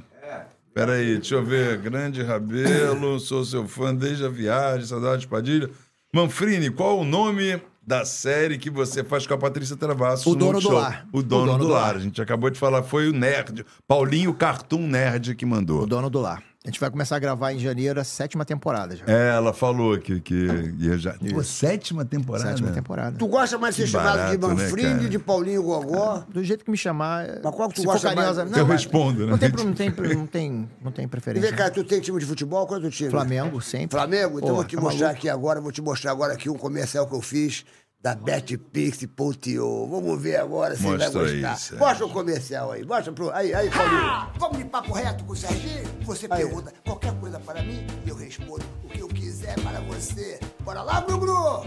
[0.74, 1.78] Peraí, deixa eu ver.
[1.78, 5.70] Grande Rabelo, sou seu fã desde a viagem, saudade de Padilha.
[6.14, 10.36] Manfrini, qual o nome da série que você faz com a Patrícia Travassos O no
[10.36, 10.72] Dono do?
[10.74, 11.08] Lar.
[11.14, 11.96] O dono, do, lar.
[11.96, 13.66] A gente acabou de falar, foi o Nerd.
[13.88, 15.84] Paulinho Cartoon Nerd que mandou.
[15.84, 16.44] O dono do lar.
[16.68, 19.06] A gente vai começar a gravar em janeiro a sétima temporada já.
[19.08, 21.14] É, ela falou que, que ia já.
[21.34, 22.50] Pô, sétima temporada?
[22.50, 23.18] Sétima temporada.
[23.18, 25.10] Tu gosta mais de ser Que chamado de barato, né, Manfrini, cara?
[25.10, 26.26] de Paulinho Gogó?
[26.28, 27.26] Do jeito que me chamar.
[27.42, 28.18] Mas qual que tu gosta mais?
[28.36, 29.32] carinhosa- Eu mas- respondo, né?
[29.32, 31.48] Não tem, não tem, não tem, não tem E preferência.
[31.50, 32.68] vem cá, tu tem time de futebol?
[32.68, 33.10] Qual é o time?
[33.10, 33.98] Flamengo, sempre.
[33.98, 34.38] Flamengo?
[34.40, 35.18] Então Pô, vou te tá mostrar maluco.
[35.20, 37.64] aqui agora, vou te mostrar agora aqui um comercial que eu fiz
[38.08, 39.88] da BetPix.io.
[39.88, 41.56] Vamos ver agora se ele vai Mostra aí, gostar.
[41.58, 41.86] Sérgio.
[41.86, 43.32] Mostra o comercial aí, mostra pro...
[43.32, 44.30] Aí, aí, Paulinho.
[44.38, 45.84] Vamos de papo reto com o Serginho?
[46.04, 50.40] Você pergunta qualquer coisa para mim e eu respondo o que eu quiser para você.
[50.62, 51.66] Bora lá, Bruno!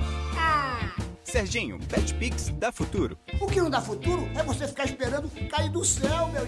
[1.23, 3.19] Serginho, BetPix dá futuro.
[3.39, 6.47] O que não dá futuro é você ficar esperando cair do céu, meu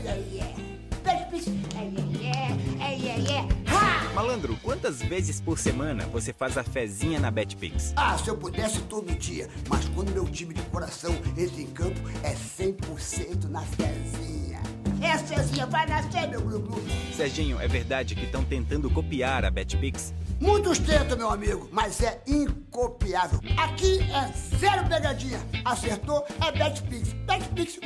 [4.15, 7.93] Malandro, quantas vezes por semana você faz a fezinha na Betpix?
[7.97, 11.99] Ah, se eu pudesse todo dia, mas quando meu time de coração entra em campo,
[12.23, 14.61] é 100% na fezinha.
[15.03, 16.81] É, Cezinha, vai nascer, meu grupo.
[17.17, 20.15] Serginho, é verdade que estão tentando copiar a Betpix?
[20.41, 23.41] Muitos tentam, meu amigo, mas é incopiável.
[23.57, 25.41] Aqui é zero pegadinha.
[25.65, 27.13] Acertou, é Betpix.
[27.13, 27.79] Betpix,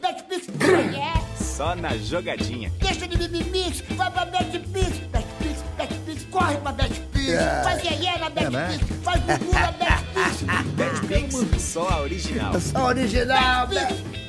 [0.00, 0.46] Betpix.
[1.56, 2.70] Só na jogadinha.
[2.80, 4.98] deixa de mimimix, vai pra BetPix.
[5.10, 7.32] BetPix, BetPix, corre pra BetPix.
[7.64, 10.42] Faz iê na BetPix, faz gugu na BetPix.
[10.74, 12.52] BetPix, só a original.
[12.84, 14.26] Original, BetPix.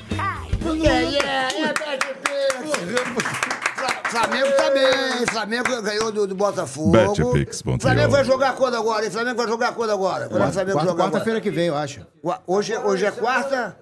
[0.67, 3.27] Yeah, yeah, é BetPix.
[3.75, 5.25] Fla- Flamengo também.
[5.29, 6.91] Flamengo ganhou do, do Botafogo.
[6.91, 7.79] Betpix.io.
[7.79, 9.11] Flamengo vai jogar quando agora, hein?
[9.11, 10.29] Flamengo vai jogar quando agora?
[10.29, 11.11] Quando é Flamengo Quarta- joga agora?
[11.11, 12.05] Quarta-feira que vem, eu acho.
[12.47, 13.77] Hoje, é- hoje é quarta?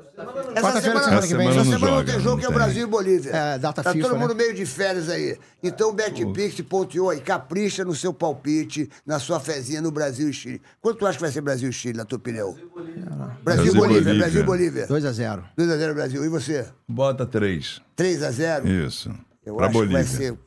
[0.56, 1.48] Essa semana, semana que vem.
[1.50, 2.56] essa não semana não joga, tem jogo, não que é tem.
[2.58, 3.32] Brasil e Bolívia.
[3.32, 4.44] É, data tá FIFA, todo mundo né?
[4.44, 5.38] meio de férias aí.
[5.62, 10.62] Então, betpix.io aí, capricha no seu palpite, na sua fezinha no Brasil e Chile.
[10.82, 12.54] Quanto tu acha que vai ser Brasil e Chile, na tua opinião?
[12.54, 14.14] Brasil Brasil e Bolívia.
[14.14, 14.88] Brasil e Bolívia.
[14.88, 15.44] 2x0.
[15.58, 16.26] 2x0 Brasil.
[16.26, 16.66] E você?
[16.88, 17.82] Bota três.
[17.98, 18.66] 3x0?
[18.88, 19.12] Isso.
[19.46, 20.04] Eu pra acho Bolívia.
[20.04, 20.38] que vai ser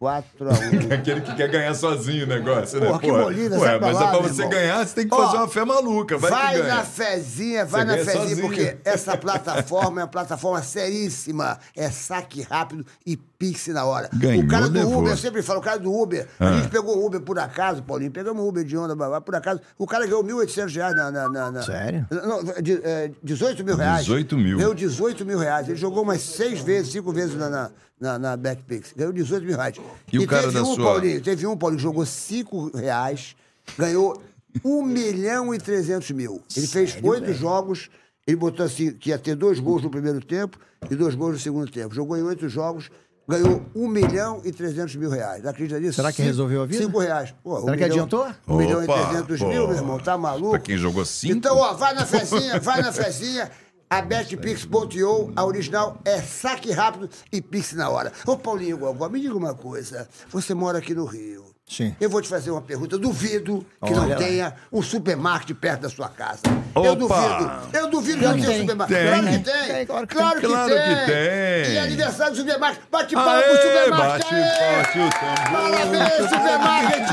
[0.00, 0.92] 4x1.
[0.92, 2.86] Aquele que quer ganhar sozinho o negócio, né?
[2.86, 4.48] Porra, que Bolívia, Ué, sai pra mas é pra você irmão.
[4.50, 6.18] ganhar, você tem que Ó, fazer uma fé maluca.
[6.18, 6.74] Vai, Vai que ganha.
[6.74, 8.46] na fezinha, vai Você na ganha fezinha, sozinho.
[8.46, 11.58] porque essa plataforma é uma plataforma seríssima.
[11.76, 13.16] É saque rápido e
[13.52, 14.08] pix na hora.
[14.14, 14.98] Ganhou, o cara do levou.
[15.00, 16.52] Uber, eu sempre falo, o cara do Uber, a Ah.
[16.56, 19.86] gente pegou o Uber por acaso, Paulinho, pegamos o Uber de onda, por acaso, o
[19.86, 21.10] cara ganhou 1.800 reais na...
[21.10, 22.06] na, na, na- Sério?
[22.10, 24.00] Não, de- é, 18 mil reais.
[24.04, 24.58] 18 mil.
[24.58, 25.68] Ganhou 18 mil reais.
[25.68, 28.92] Ele jogou umas seis vezes, cinco vezes na, na, na, na Backpix.
[28.96, 29.76] Ganhou 18 mil reais.
[30.12, 33.36] E o cara teve da um, sua- Paulinho, teve um, Paulinho, jogou 5 reais,
[33.78, 34.20] ganhou
[34.64, 36.40] 1 milhão e 300 mil.
[36.56, 37.90] Ele fez oito jogos,
[38.26, 40.58] ele botou assim, que ia ter dois gols no primeiro tempo
[40.90, 41.94] e dois gols no segundo tempo.
[41.94, 42.88] Jogou em oito jogos,
[43.28, 45.44] ganhou 1 milhão e 300 mil reais.
[45.46, 45.94] Acredita nisso?
[45.94, 46.84] Será que Cinco- resolveu a vida?
[46.84, 47.34] Cinco reais.
[47.42, 48.26] Pô, Será que adiantou?
[48.48, 49.48] 1 milhão e Opa, 300 pô.
[49.48, 50.50] mil, meu irmão, tá maluco?
[50.50, 51.34] Pra quem jogou cinco.
[51.34, 53.50] Então, ó, vai na fezinha, vai na fezinha.
[53.88, 58.12] A BetPix.io, a original é saque rápido e Pix na hora.
[58.26, 60.08] Ô, Paulinho Gogó, me diga uma coisa.
[60.30, 61.53] Você mora aqui no Rio.
[61.66, 61.96] Sim.
[61.98, 62.94] Eu vou te fazer uma pergunta.
[62.94, 64.16] Eu duvido que Olha não lá.
[64.16, 66.40] tenha um supermarket perto da sua casa.
[66.74, 66.86] Opa!
[66.86, 67.52] Eu duvido.
[67.72, 68.96] Eu duvido que não tenha Tem, supermarket.
[68.98, 69.06] tem.
[69.06, 69.74] Claro que tem.
[69.74, 70.50] Tem, claro que claro tem.
[70.50, 71.72] Claro que tem.
[71.74, 72.82] E aniversário do supermarket.
[72.92, 74.30] Bate palma pro supermarket.
[74.30, 75.70] bate o tambor.
[75.70, 77.08] Parabéns, supermarket.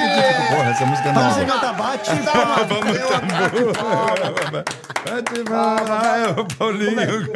[0.50, 1.46] Porra, essa música é nova.
[1.46, 2.12] canta bate.
[5.06, 7.32] Bate palma, é o Paulinho.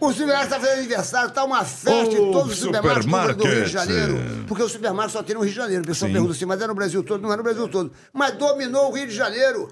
[0.00, 3.68] O supermercado está fazendo aniversário, tá uma festa em todos os supermercados do- Rio de
[3.68, 3.68] supermarket.
[3.68, 4.44] Janeiro.
[4.46, 5.84] Porque o supermercado só tem no Rio de Janeiro.
[5.84, 6.12] Pessoal Sim.
[6.12, 7.20] pergunta assim, mas é no Brasil todo?
[7.20, 7.92] Não é no Brasil todo.
[8.12, 9.68] Mas dominou o Rio de Janeiro.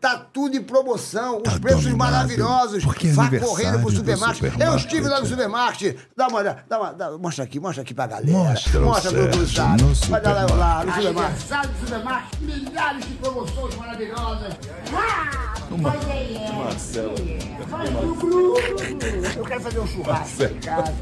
[0.00, 1.38] Tá tudo em promoção.
[1.38, 2.10] Os Tá preços dominado.
[2.12, 2.84] maravilhosos.
[2.84, 4.42] Porque é Vá correndo pro do supermarket.
[4.42, 4.80] Eu supermarket.
[4.84, 5.96] estive lá no supermarket.
[6.16, 6.64] Dá uma olhada.
[6.68, 8.30] Dá uma, dá- mostra aqui, mostra aqui pra galera.
[8.30, 9.84] Mostra mostra pro cruzado.
[10.08, 10.94] Vai dar lá, lá no supermarket.
[10.94, 11.14] supermarket.
[11.14, 12.40] Aniversário do supermarket.
[12.40, 14.54] Milhares de promoções maravilhosas.
[17.68, 18.60] Faz pro grupo.
[19.36, 20.92] Eu quero fazer um churrasco em casa.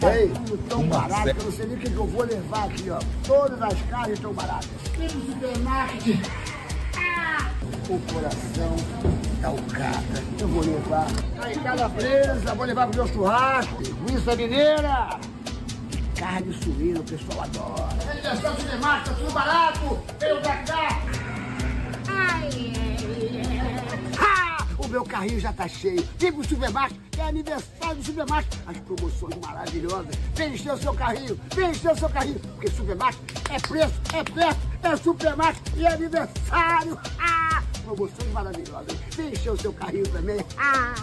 [0.00, 0.08] Tá
[0.46, 2.90] tudo tão barato que eu não sei nem o que que eu vou levar aqui,
[2.90, 2.98] ó.
[3.26, 4.68] Todas as Olha que barato.
[4.96, 6.22] Temos o Bernard.
[6.96, 7.50] Ah,
[7.90, 8.76] o coração
[9.42, 9.52] tá da
[10.40, 11.06] Eu vou levar
[11.62, 13.82] Cada tá presa, vou levar pro meu churrasco.
[13.82, 15.20] Linguiça é mineira.
[16.16, 17.88] Carne suína, o pessoal adora.
[18.08, 19.98] É de cinemática, tá tudo barato.
[20.18, 21.02] pelo pra cá.
[22.08, 23.80] Ai, ai, ai.
[24.18, 24.59] Ah!
[24.90, 26.06] Meu carrinho já tá cheio.
[26.18, 28.54] Vem pro supermarket, é aniversário do supermarket.
[28.66, 30.14] As promoções maravilhosas.
[30.34, 32.40] Vem encher o seu carrinho, vem encher o seu carrinho.
[32.40, 33.20] Porque supermarket
[33.50, 36.98] é preço, é perto, é supermarket e é aniversário.
[37.18, 38.96] Ah, promoções maravilhosas.
[39.16, 40.44] Vem encher o seu carrinho também.
[40.58, 40.94] Ah!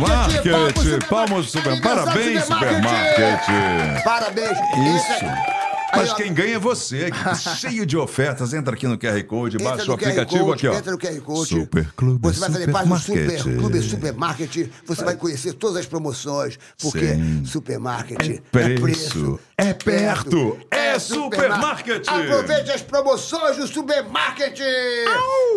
[0.00, 1.72] Market, Supermarket, palmas super.
[1.72, 3.44] aniversário Parabéns, Supermarket.
[3.44, 4.04] supermarket.
[4.04, 4.58] Parabéns.
[4.96, 5.61] Isso.
[5.94, 7.10] Mas Aí, ó, quem ganha é você,
[7.60, 8.54] cheio de ofertas.
[8.54, 10.78] Entra aqui no QR Code, baixa o aplicativo Code, aqui, ó.
[10.78, 11.48] Entra no QR Code.
[11.50, 13.58] Super Clube Você vai fazer parte do Super Supermarket.
[13.58, 14.70] Clube Supermarket.
[14.86, 16.58] Você vai conhecer todas as promoções.
[16.80, 17.44] Porque Sim.
[17.44, 19.40] Supermarket Preço, é preço.
[19.58, 22.08] é perto, é supermarket.
[22.08, 24.58] Aproveite as promoções do Supermarket.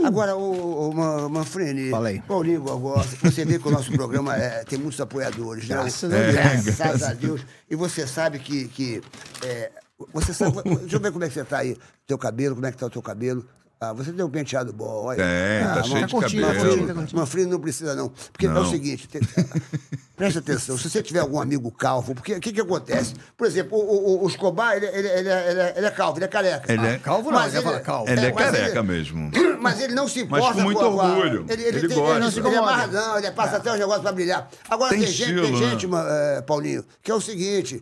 [0.06, 1.90] Agora, o, Manfrini.
[1.90, 2.22] Fala aí.
[2.22, 5.76] Paulinho Gogó, você vê que o nosso programa é, tem muitos apoiadores, né?
[5.76, 6.76] Graças a É, Deus.
[6.78, 7.42] Graças a Deus.
[7.70, 8.68] E você sabe que.
[8.68, 9.02] que
[9.44, 9.72] é,
[10.14, 10.62] você sabe.
[10.64, 11.78] Deixa eu ver como é que você tá aí.
[12.06, 13.48] Teu cabelo, como é que tá o teu cabelo.
[13.90, 15.18] Ah, você tem um penteado bom, olha.
[15.18, 16.88] Tem, tá Ah, cheio de curtinho, cabelo.
[16.88, 16.94] tá
[17.26, 18.10] tá não precisa, não.
[18.32, 18.62] Porque é Não.
[18.62, 19.22] o seguinte, tem-
[20.16, 23.14] presta atenção, se você tiver algum amigo calvo, porque o que, que acontece?
[23.38, 26.18] Por exemplo, o, o, o Escobar, ele, ele, ele, é- ele é, ele é calvo,
[26.18, 26.72] ele é careca.
[26.72, 28.10] Ele é- Calvo não, você fala calvo.
[28.10, 29.32] Ele é mas careca mesmo.
[29.66, 31.46] Mas ele não se Mas importa com muito a- orgulho.
[31.50, 32.12] Ele, ele, Ele tem, gosta.
[32.16, 34.48] ele, não se ele é amarradão, ele passa até os negócios pra brilhar.
[34.70, 35.70] Agora Tem tem, gente, tem estilo, né?
[35.72, 35.88] gente,
[36.38, 37.82] eh, Paulinho, que é o seguinte: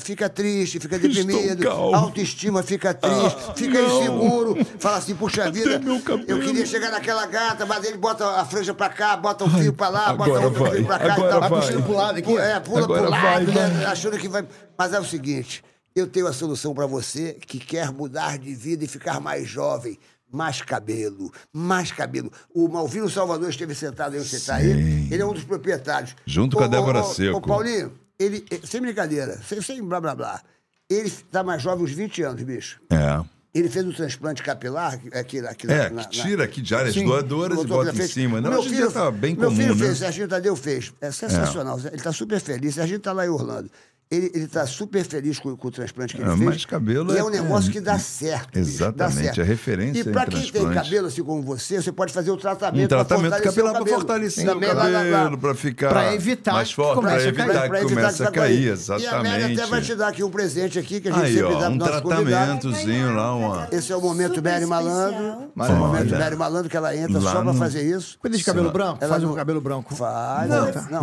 [0.00, 4.00] fica triste, fica deprimido, autoestima fica triste, fica não.
[4.00, 6.24] inseguro, fala assim, puxa vida, meu cabelo?
[6.28, 9.72] eu queria chegar naquela gata, mas ele bota a franja pra cá, bota um fio
[9.72, 11.40] pra lá, bota agora outro vai, fio pra cá agora e tal.
[11.40, 11.60] vai.
[11.60, 12.36] Puxando pro lado aqui.
[12.36, 13.84] É, pula Agora pro vai, lado, né, vai.
[13.86, 14.46] achando que vai.
[14.76, 18.84] Mas é o seguinte: eu tenho a solução pra você que quer mudar de vida
[18.84, 19.98] e ficar mais jovem.
[20.32, 22.30] Mais cabelo, mais cabelo.
[22.54, 25.08] O Malvino Salvador esteve sentado aí, você está aí.
[25.10, 26.14] Ele é um dos proprietários.
[26.24, 27.38] Junto com a Débora Seco.
[27.38, 30.40] Ô, Paulinho, ele, sem brincadeira, sem, sem blá blá blá.
[30.88, 32.80] Ele está mais jovem uns 20 anos, bicho.
[32.90, 33.20] É.
[33.52, 36.72] Ele fez um transplante capilar, que- aqui, aqui É, na- que na- tira aqui de
[36.72, 37.04] áreas Sim.
[37.04, 38.40] doadoras e bota em cima.
[38.40, 39.86] Não, Meu hoje em filho- dia tá bem meu comum, filho né?
[39.86, 40.92] fez, Serginho Tadeu fez.
[41.00, 41.78] É sensacional.
[41.80, 42.76] Ele está super feliz.
[42.76, 43.68] Serginho está lá em Orlando.
[44.12, 46.44] Ele está super feliz com, com o transplante que ele É, fez.
[46.44, 48.46] mas cabelo e é é- um negócio que dá certo.
[48.46, 49.40] bicho, dá Exatamente, certo.
[49.40, 50.82] é referência E para em quem tem transplante.
[50.84, 53.96] cabelo assim como você, você pode fazer o tratamento Um tratamento capilar para cabelo.
[53.98, 54.66] fortalecer o lá.
[54.74, 58.72] cabelo, para ficar Pra evitar mais forte, para evitar que comece a cair, E a
[58.72, 59.14] exatamente.
[59.14, 61.60] Amélia até vai te dar aqui um presente aqui que a gente Aí, sempre ó,
[61.60, 63.68] dá um nosso tratamentozinho lá, uma...
[63.70, 65.52] Esse é o momento Mary Malandro.
[65.56, 66.18] Esse é o momento.
[66.18, 68.18] Mary Malandro que ela entra Lá só pra no- fazer isso.
[68.18, 69.06] Cuida de cabelo branco?
[69.06, 69.94] Faz um cabelo branco.
[69.94, 70.50] Faz.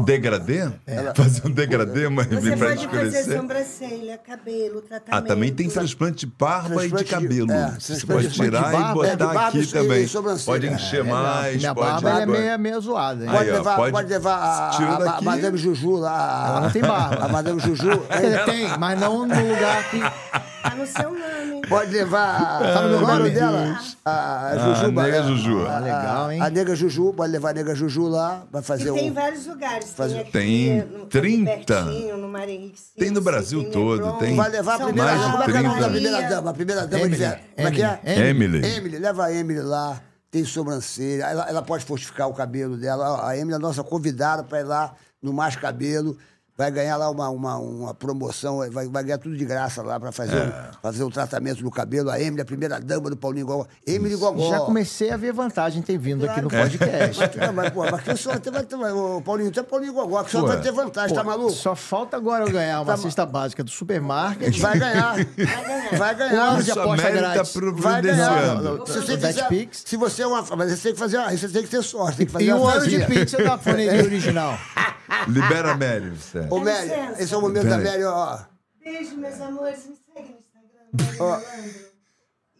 [0.05, 0.69] Degradê?
[1.15, 5.23] Fazer um degradê, mas Você pra pode fazer sobrancelha, cabelo, tratamento.
[5.25, 7.51] Ah, também tem transplante de barba e de Transplante de- cabelo.
[7.51, 10.07] é, Você transplante pode de tirar barba, e é, botar barba aqui e também.
[10.45, 12.03] Pode encher mais, Minha pode...
[12.03, 13.23] barba é meio, meio zoada.
[13.25, 13.31] hein?
[13.31, 16.45] Pode levar, pode- pode levar a, a- a- Madame Juju lá.
[16.49, 17.25] Ela não tem barba.
[17.25, 17.87] A Madame Juju.
[18.21, 20.01] Ele tem, mas não no lugar que.
[20.63, 21.61] Tá no seu nome.
[21.67, 22.59] Pode levar.
[22.59, 23.29] Como é o nome?
[23.29, 23.79] dela?
[24.03, 24.85] A, a Juju.
[24.99, 25.65] a nega a- Juju.
[25.65, 26.41] a- Ah, legal, hein?
[26.41, 29.13] A nega Juju, pode levar a nega Juju lá E fazer tem um.
[29.13, 29.93] vários lugares.
[29.93, 31.51] Fazer- Tem aqui, Tem no- aqui 30.
[31.83, 34.35] pertinho, no Mar Henrique Tem no Brasil tem todo, tem.
[34.35, 35.37] Vai levar a primeira mais de dama.
[35.37, 36.01] Como é que é o nome da 30.
[36.01, 36.49] primeira dama?
[36.49, 37.99] A primeira dama Emily, Como é que é?
[38.05, 38.29] Emily.
[38.57, 38.75] Emily.
[38.77, 43.27] Emily, leva a Emily lá, tem sobrancelha, ela, ela pode fortificar o cabelo dela.
[43.27, 46.17] A Emily é a nossa convidada para ir lá no Mais Cabelo.
[46.57, 50.11] Vai ganhar lá uma, uma, uma promoção, vai, vai ganhar tudo de graça lá para
[50.11, 50.45] fazer, É.
[50.45, 52.09] um, fazer o tratamento do cabelo.
[52.09, 53.67] A Emily, a primeira dama do Paulinho Gogó.
[53.85, 54.49] Emily Gogó.
[54.49, 56.67] Já comecei a ver vantagem tem vindo aqui no Claro.
[56.71, 57.19] podcast.
[57.21, 59.93] Mas, tu- mas, pô, mas que só vai ter, vai ter, ô, Paulinho, é Paulinho
[59.93, 61.51] Gogó, que só vai ter vantagem, tá Pô, maluco?
[61.51, 64.57] Só falta agora eu ganhar uma Tá ma- cesta básica do supermarket.
[64.59, 65.15] Vai ganhar.
[65.97, 66.55] Vai ganhar.
[66.55, 67.53] De Isso, aposta América grátis.
[67.75, 68.57] Vai ganhar.
[68.87, 70.43] Se você, quiser, se você é uma.
[70.57, 71.17] Mas você tem que fazer.
[71.37, 72.17] Você tem que ter sorte.
[72.17, 74.57] Tem que fazer E um ano de pizza da Foneria original.
[75.27, 76.11] Libera a Mary,
[76.49, 76.55] Sérgio.
[76.55, 77.23] Ô, Mary, licença.
[77.23, 77.91] esse é o momento da Peraí.
[77.91, 78.39] Mary, ó.
[78.83, 79.85] Beijo, meus amores.
[79.85, 81.39] Me segue no Instagram, Ó.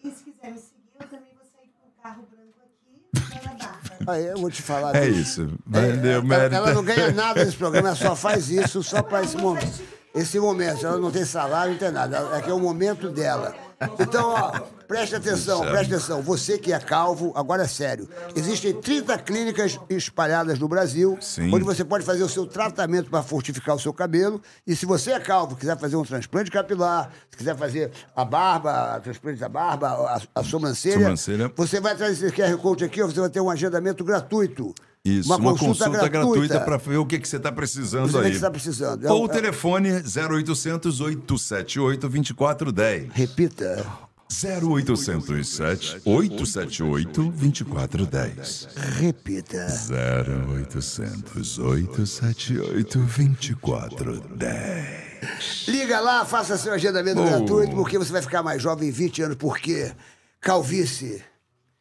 [0.03, 3.56] E se quiser me seguir, eu também vou sair com o carro branco aqui pela
[3.56, 4.11] barba.
[4.11, 4.95] Aí eu vou te falar.
[4.95, 5.49] É isso.
[5.66, 6.56] Valeu, ela, Mary.
[6.56, 9.82] ela não ganha nada nesse programa, ela só faz isso só para esse momento.
[10.16, 10.85] Esse momento.
[10.85, 12.17] Ela não tem salário, não tem nada.
[12.38, 13.53] É que é o momento dela.
[13.99, 16.22] Então, ó, preste atenção, preste atenção.
[16.22, 18.07] Você que é calvo, agora é sério.
[18.35, 21.53] Existem 30 clínicas espalhadas no Brasil, Sim.
[21.53, 24.41] onde você pode fazer o seu tratamento para fortificar o seu cabelo.
[24.66, 28.99] E se você é calvo, quiser fazer um transplante capilar, se quiser fazer a barba,
[29.01, 31.51] transplante da barba, a, a sobrancelha, Sobrancelha.
[31.56, 34.74] você vai trazer esse QR Code aqui, você vai ter um agendamento gratuito.
[35.06, 38.32] Isso, uma, consulta, gratuita para ver o que, que você está precisando Você aí.
[38.32, 39.07] que você tá precisando.
[39.07, 43.07] É Ou o telefone 0800 878 2410.
[43.14, 44.07] Repita.
[44.30, 48.67] 0807 878 2410.
[48.99, 49.65] Repita.
[49.89, 55.65] 0800 878 2410.
[55.67, 57.25] Liga lá, faça seu agendamento Oh.
[57.25, 59.38] gratuito, porque você vai ficar mais jovem em 20 anos.
[59.38, 59.93] Por quê?
[60.41, 61.23] Calvície.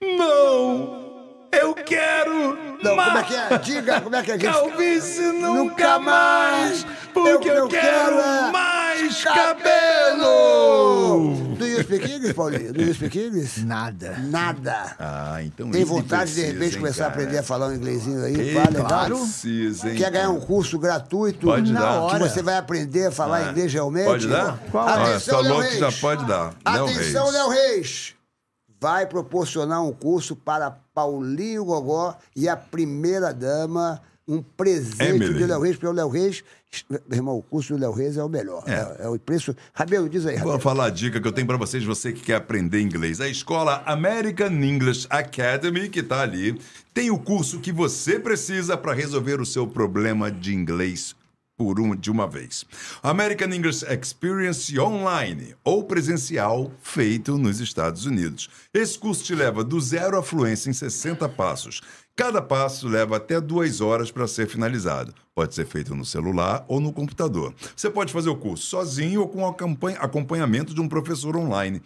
[0.00, 1.04] Não!
[1.52, 2.56] Eu quero!
[2.82, 3.58] Não, como é que é?
[3.58, 4.38] Diga, como é que é?
[4.38, 4.52] gente?
[4.52, 6.86] Calvície nunca, mais!
[7.14, 9.44] Porque Eu- eu, quero quero é mais cabelo!
[10.14, 11.45] cabelo!
[11.58, 12.72] Do you speak English, Paulinho?
[12.72, 13.64] Do you speak English?
[13.64, 14.16] Nada.
[14.18, 14.94] Nada.
[14.98, 17.20] Ah, então Tem vontade de precisa, repente hein, começar a cara?
[17.22, 18.34] aprender a falar um inglesinho aí?
[18.40, 18.86] Ei, Pá, legal?
[18.86, 19.18] claro.
[19.18, 19.96] Precisa, hein?
[19.96, 21.46] Quer ganhar um curso gratuito?
[21.46, 22.00] Pode na dar.
[22.02, 22.18] hora.
[22.24, 24.06] Que você vai aprender a falar Ah, inglês realmente?
[24.06, 24.58] Pode dar?
[24.70, 24.86] Qual?
[24.88, 25.78] Atenção, Léo Reis.
[25.78, 26.54] já pode dar.
[26.64, 27.30] Atenção.
[27.30, 28.14] Léo Reis!
[28.80, 34.00] Vai proporcionar um curso para Paulinho Gogó e a primeira dama.
[34.28, 35.34] Um presente Emily.
[35.34, 36.42] de Léo Reis, porque o Léo Reis.
[37.10, 38.64] Irmão, o curso do Léo Reis é o melhor.
[38.66, 39.54] É, é o preço.
[39.72, 40.60] Rabelo, diz aí, Vou Rabelo.
[40.60, 43.20] falar a dica que eu tenho pra vocês, você que quer aprender inglês.
[43.20, 46.58] A escola American English Academy, que tá ali,
[46.92, 51.14] tem o curso que você precisa para resolver o seu problema de inglês
[51.56, 52.64] por um, de uma vez.
[53.02, 58.50] American English Experience Online ou presencial feito nos Estados Unidos.
[58.74, 61.80] Esse curso te leva do zero à fluência em 60 passos.
[62.18, 65.12] Cada passo leva até duas horas para ser finalizado.
[65.34, 67.54] Pode ser feito no celular ou no computador.
[67.76, 71.82] Você pode fazer o curso sozinho ou com acompanha- acompanhamento de um professor online.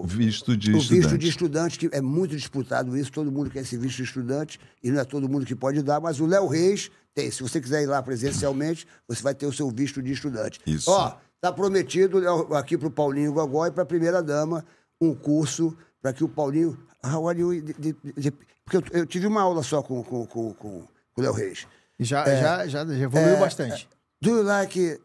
[0.00, 1.00] O- visto de o estudante.
[1.02, 4.58] visto de estudante, que é muito disputado isso, todo mundo quer esse visto de estudante,
[4.82, 7.30] e não é todo mundo que pode dar, mas o Léo Reis tem.
[7.30, 10.58] Se você quiser ir lá presencialmente, você vai ter o seu visto de estudante.
[10.66, 10.90] Isso.
[10.90, 12.18] Ó, tá prometido
[12.54, 14.64] aqui pro Paulinho Gogó e pra primeira dama
[14.98, 16.78] um curso para que o Paulinho.
[17.04, 17.60] How are you?
[17.62, 18.32] de- de-
[18.64, 20.86] porque eu, eu tive uma aula só com, com, com, com
[21.16, 21.66] o Léo Reis.
[21.98, 23.88] Já, já, já, já evoluiu É, bastante.
[24.20, 25.00] Do you like,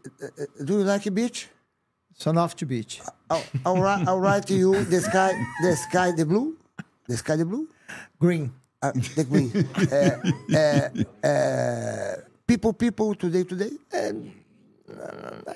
[0.60, 1.50] do you like beach?
[2.16, 3.02] Son of the beach.
[3.32, 6.56] I'll, I'll, write, I'll write to you the sky, the sky, the blue.
[7.08, 7.68] The sky, the blue.
[8.20, 8.52] Green.
[8.82, 9.52] Ah, the green.
[9.92, 10.20] É,
[10.54, 10.92] é,
[11.24, 13.80] é, people, people, today, today.
[13.92, 14.14] É,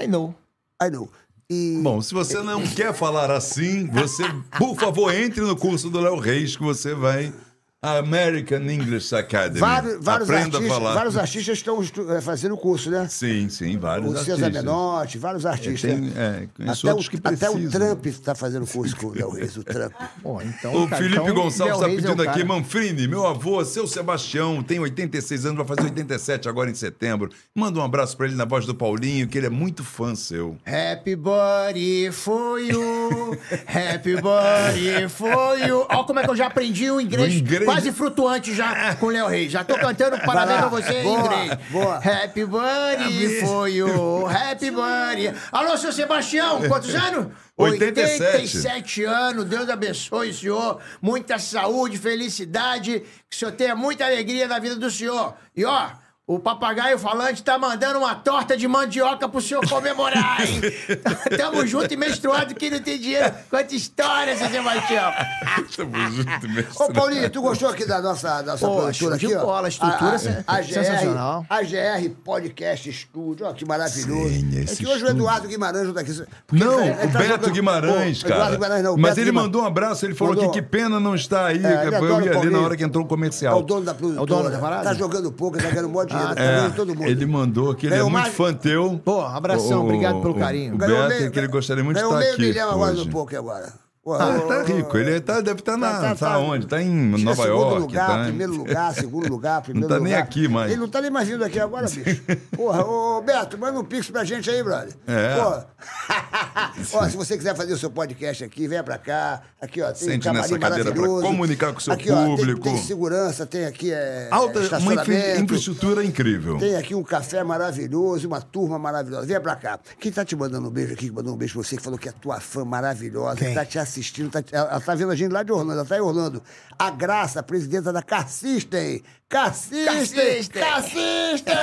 [0.04, 0.34] I know.
[0.82, 1.10] I know.
[1.50, 4.24] E, Bom, se você não quer falar assim, você,
[4.58, 7.34] por favor, entre no curso do Léo Reis que você vai.
[7.82, 9.60] American English Academy.
[9.60, 10.94] vários, vários, Aprenda artistas, a falar.
[10.96, 13.08] vários artistas estão eh, fazendo o curso, né?
[13.08, 14.54] Sim, sim, vários O César artistas.
[14.54, 15.82] Menotti, vários artistas.
[15.92, 17.70] Tem, é, conheço até, o, que até o.
[17.70, 19.94] Trump está fazendo curso com o Léo Reis, o Trump.
[20.24, 22.46] Bom, então, O cara, Felipe então, Gonçalves está é o pedindo aqui, cara.
[22.46, 27.30] Manfrini, meu avô, seu Sebastião, tem 86 anos, vai fazer 87 agora em setembro.
[27.54, 30.58] Manda um abraço para ele na voz do Paulinho, que ele é muito fã seu.
[30.66, 33.38] Happy birthday for you.
[33.68, 35.86] Happy birthday for you.
[35.90, 39.08] Olha como é que eu já aprendi o inglês, O inglês- quase flutuante já com
[39.08, 39.52] o Léo Reis.
[39.52, 41.60] Já tô cantando parabéns pra você em Boa, inglês.
[41.70, 41.96] boa.
[41.98, 44.26] Happy birthday for you.
[44.28, 45.34] Happy birthday.
[45.52, 47.28] Alô, seu Sebastião, quantos anos?
[47.58, 48.24] 87.
[48.24, 49.46] 87 anos.
[49.46, 50.80] Deus abençoe o senhor.
[51.02, 53.04] Muita saúde, felicidade.
[53.30, 55.34] Que o senhor tenha muita alegria na vida do senhor.
[55.56, 55.90] E ó.
[56.30, 60.60] O papagaio falante tá mandando uma torta de mandioca pro senhor comemorar, hein?
[61.38, 63.34] Tamo junto e menstruado que não tem dinheiro.
[63.50, 65.10] Quanta história, seu Sebastião.
[65.78, 66.70] Tamo junto mesmo.
[66.82, 69.46] Ô, Paulinho, tu gostou aqui da nossa, da nossa Pô, produtora show de aqui, ó?
[69.46, 71.46] bola, a estrutura a, a, a GR, sensacional.
[71.50, 74.28] A GR Podcast Estúdio, ó, que maravilhoso.
[74.30, 75.08] Sim, é que hoje o.
[75.08, 76.24] Eduardo Guimarães não tá aqui.
[76.52, 78.36] Não, ele tá- ele o tá Beto jogando- Guimarães, Pô, cara.
[78.42, 79.48] Eduardo Guimarães não, o Mas Beto ele Guimarães.
[79.48, 80.52] mandou um abraço, ele falou Mandou.
[80.52, 81.66] que que pena não estar aí.
[81.66, 81.92] É, eu
[82.26, 83.58] ia o ali na hora que entrou o É comercial.
[83.58, 84.20] o dono da produtora.
[84.20, 84.84] É o dono da parada?
[84.84, 86.36] Tá jogando pouco, tá ganhando um monte de dinheiro.
[86.36, 87.08] tá É, todo mundo.
[87.08, 89.00] ele mandou que ele Ganhou é muito mais- fã teu.
[89.04, 90.76] Pô, abração, obrigado pelo carinho.
[90.76, 92.94] O Ganhou Beto, meio- que ele gostaria muito de ganhou estar meio aqui milhão agora
[92.94, 93.74] no pouco agora.
[94.14, 94.98] Ah, ô, tá rico.
[94.98, 95.88] Ele tá, deve estar na.
[95.92, 96.40] Tá, Tá, tá, tá.
[96.40, 96.68] onde?
[96.68, 96.90] Tá em
[97.24, 97.80] Nova segundo York.
[97.82, 100.10] lugar, tá, primeiro lugar, segundo lugar, primeiro tá lugar.
[100.10, 100.72] nem aqui mais.
[100.72, 102.22] Ele não tá nem mais vindo aqui agora, bicho.
[102.56, 104.94] Porra, ô Beto, manda um pix pra gente aí, brother.
[105.08, 105.36] É.
[105.36, 105.68] Porra.
[106.94, 109.42] Ó, se você quiser fazer o seu podcast aqui, venha pra cá.
[109.62, 111.26] Aqui, ó, tem Sente um camarim nessa cadeira pra maravilhoso.
[111.28, 112.62] comunicar com o seu aqui, Ó, público.
[112.62, 114.94] tem, tem segurança, tem aqui é, Alta, uma
[115.40, 116.58] infraestrutura incrível.
[116.58, 119.26] Tem aqui um café maravilhoso, uma turma maravilhosa.
[119.26, 119.80] Venha pra cá.
[120.00, 121.98] Quem tá te mandando um beijo aqui, que mandou um beijo pra você, que falou
[121.98, 123.97] que é tua fã maravilhosa, que tá te assistindo,
[124.32, 126.42] tá- ela, tá vendo a gente lá de Orlando, ela tá em Orlando.
[126.78, 128.02] A Graça, a presidenta da.
[128.02, 129.04] Cassistem!
[129.30, 130.44] Cassistem!
[130.48, 131.56] Cassistem!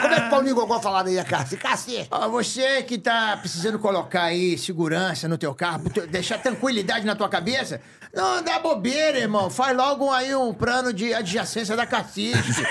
[0.00, 1.24] Como é que o Paulinho Gogó falaram aí a?
[1.24, 2.06] Cassistem!
[2.10, 7.28] Ó, você que tá precisando colocar aí segurança no teu carro, deixar tranquilidade na tua
[7.28, 7.80] cabeça,
[8.14, 9.48] não dá bobeira, irmão.
[9.50, 12.62] Faz logo aí um plano de adjacência da Cassiste.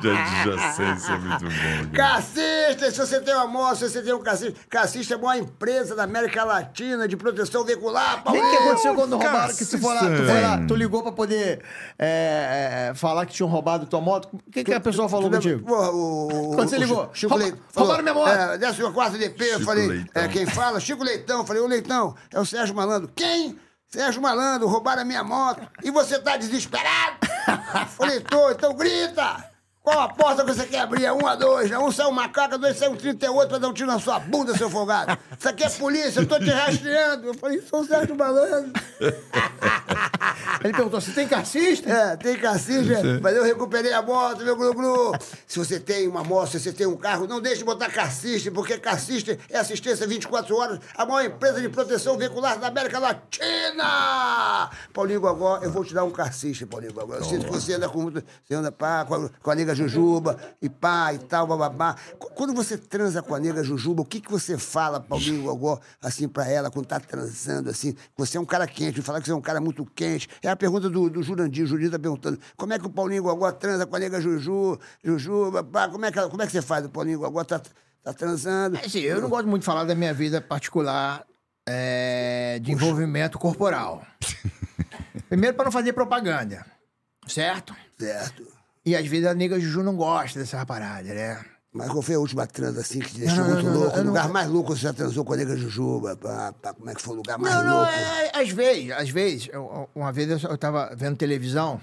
[0.00, 1.90] De adjacência é muito bom.
[1.92, 2.12] cara.
[2.14, 5.42] Cassista, se você tem uma moto, se você tem um cassista, Cassista é a maior
[5.42, 8.22] empresa da América Latina de proteção veicular.
[8.26, 9.54] O que, aconteceu quando roubaram?
[9.54, 11.62] Que tu foi lá, tu, foi lá, tu ligou pra poder
[11.98, 14.28] é, é, falar que tinham roubado tua moto?
[14.32, 15.70] O que, que a pessoa falou Tu contigo?
[15.70, 17.10] O, o- Quando você o ligou?
[17.12, 17.60] Chico Rouba- Leitão.
[17.76, 18.28] roubaram minha moto.
[18.28, 20.80] É, desce o quarto DP, eu falei, é, quem fala?
[20.80, 21.40] Chico Leitão.
[21.40, 23.10] Eu falei, ô Leitão, é o Sérgio Malandro.
[23.22, 23.56] Quem?
[23.86, 25.68] Sérgio Malandro, roubaram a minha moto.
[25.84, 27.18] E você tá desesperado?
[27.96, 29.51] falei, tô, então grita.
[29.82, 31.04] Qual a porta que você quer abrir?
[31.04, 31.76] É um a dois, né?
[31.76, 34.56] Um sai um macaco, dois sai um 38 pra dar um tiro na sua bunda,
[34.56, 35.18] seu folgado.
[35.36, 37.26] Isso aqui é polícia, eu tô te rastreando.
[37.26, 38.72] Eu falei, sou o Sérgio Malandro.
[40.62, 41.90] Ele perguntou, você tem cassista?
[41.90, 45.12] É, tem cassista, mas eu recuperei a moto, meu glu-glu.
[45.46, 48.50] Se você tem uma moto, se você tem um carro, não deixe de botar cassista,
[48.52, 54.70] porque cassista é assistência 24 horas, a maior empresa de proteção veicular da América Latina.
[54.92, 57.14] Paulinho Gogó, eu vou te dar um cassista, Paulinho Gogó.
[57.14, 59.88] Eu sinto que você anda com muito, você anda pá, com a, com a nega
[59.88, 61.96] Jujuba e pá e tal, bababá.
[62.18, 65.80] Qu- Quando você transa com a nega Jujuba, o que que você fala, Paulinho Gogó,
[66.00, 67.94] assim pra ela, quando tá transando, assim?
[68.16, 70.28] Você é um cara quente, fala que você é um cara muito quente.
[70.42, 73.22] É a pergunta do, do Jurandir, o Jurandir tá perguntando, como é que o Paulinho
[73.22, 76.52] Gogó transa com a nega Juju, Jujuba, pá, como é que, ela- como é que
[76.52, 76.84] você faz?
[76.84, 77.60] O Paulinho Gogó tá,
[78.02, 78.78] tá transando.
[78.84, 81.24] Assim, eu não gosto muito de falar da minha vida particular
[81.68, 84.02] é, de envolvimento corporal.
[85.28, 86.64] Primeiro, para não fazer propaganda,
[87.26, 87.74] certo?
[87.98, 88.46] Certo.
[88.84, 91.44] E às vezes a nega Juju não gosta dessa parada, né?
[91.72, 93.80] Mas qual foi a última transa assim que te deixou Não, não, muito não, não,
[93.80, 93.96] louco?
[93.96, 96.16] eu o não- lugar mais louco você já transou com a nega Jujuba?
[96.16, 97.92] Pá, pá, como é que foi o lugar mais Não, não, louco?
[97.92, 99.48] é, é, às vezes, às vezes.
[99.52, 101.80] eu- uma vez eu, eu tava vendo televisão,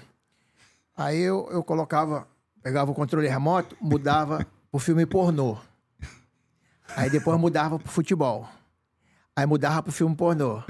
[0.96, 2.28] aí eu, eu colocava,
[2.62, 5.56] pegava o controle remoto, mudava pro filme pornô.
[6.96, 8.48] Aí depois mudava pro futebol.
[9.34, 10.62] Aí mudava pro filme pornô.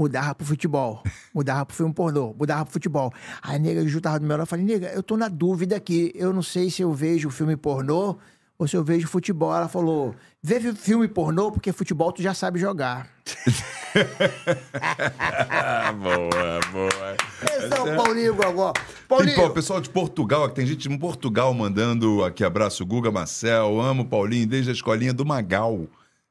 [0.00, 1.02] Mudava pro futebol.
[1.34, 2.34] Mudava pro filme pornô.
[2.38, 3.12] Mudava pro futebol.
[3.42, 4.44] Aí a nega Ju tava do meu lado.
[4.44, 6.10] Eu falei, nega, eu tô na dúvida aqui.
[6.14, 8.16] Eu não sei se eu vejo filme pornô
[8.58, 9.54] ou se eu vejo futebol.
[9.54, 13.08] Ela falou, vê fi- filme pornô porque futebol tu já sabe jogar.
[15.50, 17.16] Ah, boa, boa.
[17.42, 18.72] Esse é o Paulinho Gogó.
[19.06, 24.06] Paulinho, pô, pessoal de Portugal, tem gente em Portugal mandando aqui abraço, Guga Marcel, amo
[24.06, 25.86] Paulinho desde a escolinha do Magal.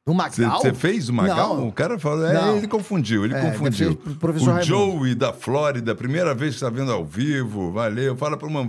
[0.09, 0.59] No Magal?
[0.59, 1.55] Você fez o Magal?
[1.57, 1.67] Não.
[1.67, 2.57] O cara falou, é, Não.
[2.57, 3.95] ele confundiu, ele É, confundiu.
[4.19, 4.65] professor o Raimundo.
[4.65, 8.15] Joey da Flórida, primeira vez que está vendo ao vivo, valeu.
[8.17, 8.67] Fala para uma.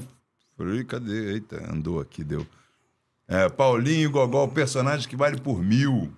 [0.58, 1.32] Falei, cadê?
[1.32, 2.46] Eita, andou aqui, deu.
[3.26, 6.12] É, Paulinho Gogol, personagem que vale por mil.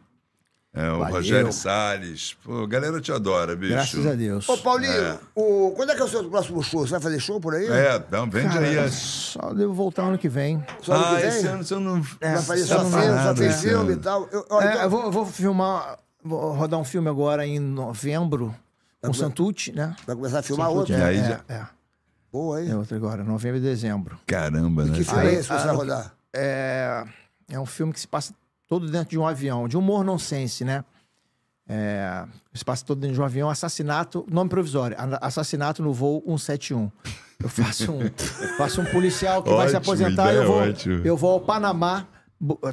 [0.75, 1.15] É, o Valeu.
[1.17, 2.33] Rogério Salles.
[2.42, 3.73] Pô, a galera te adora, bicho.
[3.75, 4.49] Graças a Deus.
[4.49, 6.86] Ô, Paulinho, o, quando é que é o seu próximo show?
[6.86, 7.67] Você vai fazer show por aí?
[7.68, 8.94] É, então, vende aí as.
[8.94, 10.65] Só devo voltar ano que vem.
[10.81, 11.28] Só ano Ah, que vem?
[11.28, 12.01] esse ano você não.
[12.01, 14.26] Vai fazer só filme, só esse filme e tal.
[14.33, 18.55] Eu, É, então- eu, vou, eu vou filmar, vou rodar um filme agora em novembro
[19.02, 19.94] com Santucci, né?
[20.07, 21.05] Vai começar a filmar Santucci, outro.
[21.07, 21.67] E aí é, já- é,
[22.33, 22.70] Boa, é, hein?
[22.70, 24.18] é outro agora, novembro e dezembro.
[24.26, 24.97] Caramba, né?
[24.97, 26.15] Que filme é Aí, esse que você ah, vai o- rodar?
[26.33, 27.05] É,
[27.51, 28.33] é um filme que se passa
[28.66, 30.84] todo dentro de um avião, de humor nonsense, né?
[31.68, 36.91] É, se passa todo dentro de um avião, assassinato, nome provisório, assassinato no voo 171.
[37.42, 38.00] Eu faço um,
[38.58, 40.62] faço um policial que vai se Ótimo, aposentar, eu vou,
[41.05, 42.07] eu vou ao Panamá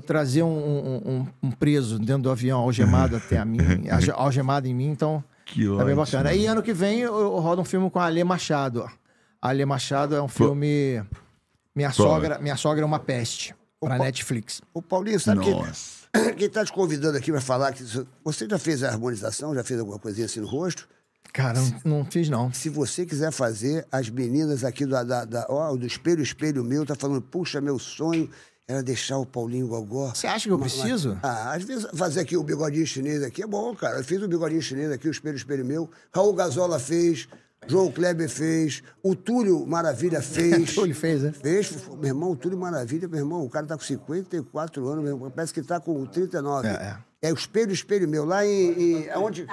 [0.05, 3.57] trazer um, um- um- preso dentro do avião, algemado até a mim,
[3.91, 5.95] alge- algemado em mim, então Que tá bem ótimo.
[5.97, 6.33] bacana.
[6.33, 8.89] E ano que vem eu, rodo um filme com a Alê Machado.
[9.41, 11.01] A Alê Machado é um filme...
[11.75, 14.61] Minha sogra, minha sogra é uma peste, pra Netflix.
[14.73, 16.07] Ô, Paulinho, sabe quem, Nossa.
[16.37, 19.63] quem tá te convidando aqui pra falar que isso- você já fez a harmonização, já
[19.63, 20.87] fez alguma coisinha assim no rosto?
[21.31, 22.51] Cara, não, não fiz não.
[22.51, 26.85] Se você quiser fazer, as meninas aqui do, da, da- ó, do Espelho Espelho Meu
[26.85, 28.29] tá falando, puxa, meu sonho
[28.67, 30.11] era deixar o Paulinho Gogó.
[30.13, 31.11] Você acha que eu Uma- preciso?
[31.11, 33.97] uma- Ah, às vezes fazer aqui o bigodinho chinês aqui é bom, cara.
[33.99, 35.89] Eu fiz o bigodinho chinês aqui, o Espelho Espelho Meu.
[36.13, 37.27] Raul Gazola fez,
[37.69, 40.73] João Kleber fez, o Túlio Maravilha fez.
[40.75, 41.31] Túlio fez, né?
[41.31, 45.13] Fez, meu irmão, o Túlio Maravilha, meu irmão, o cara tá com 54 anos, meu
[45.13, 46.67] irmão, parece que tá com 39.
[46.67, 49.03] É, É o Espelho Espelho Meu, lá em...
[49.03, 49.45] em aonde?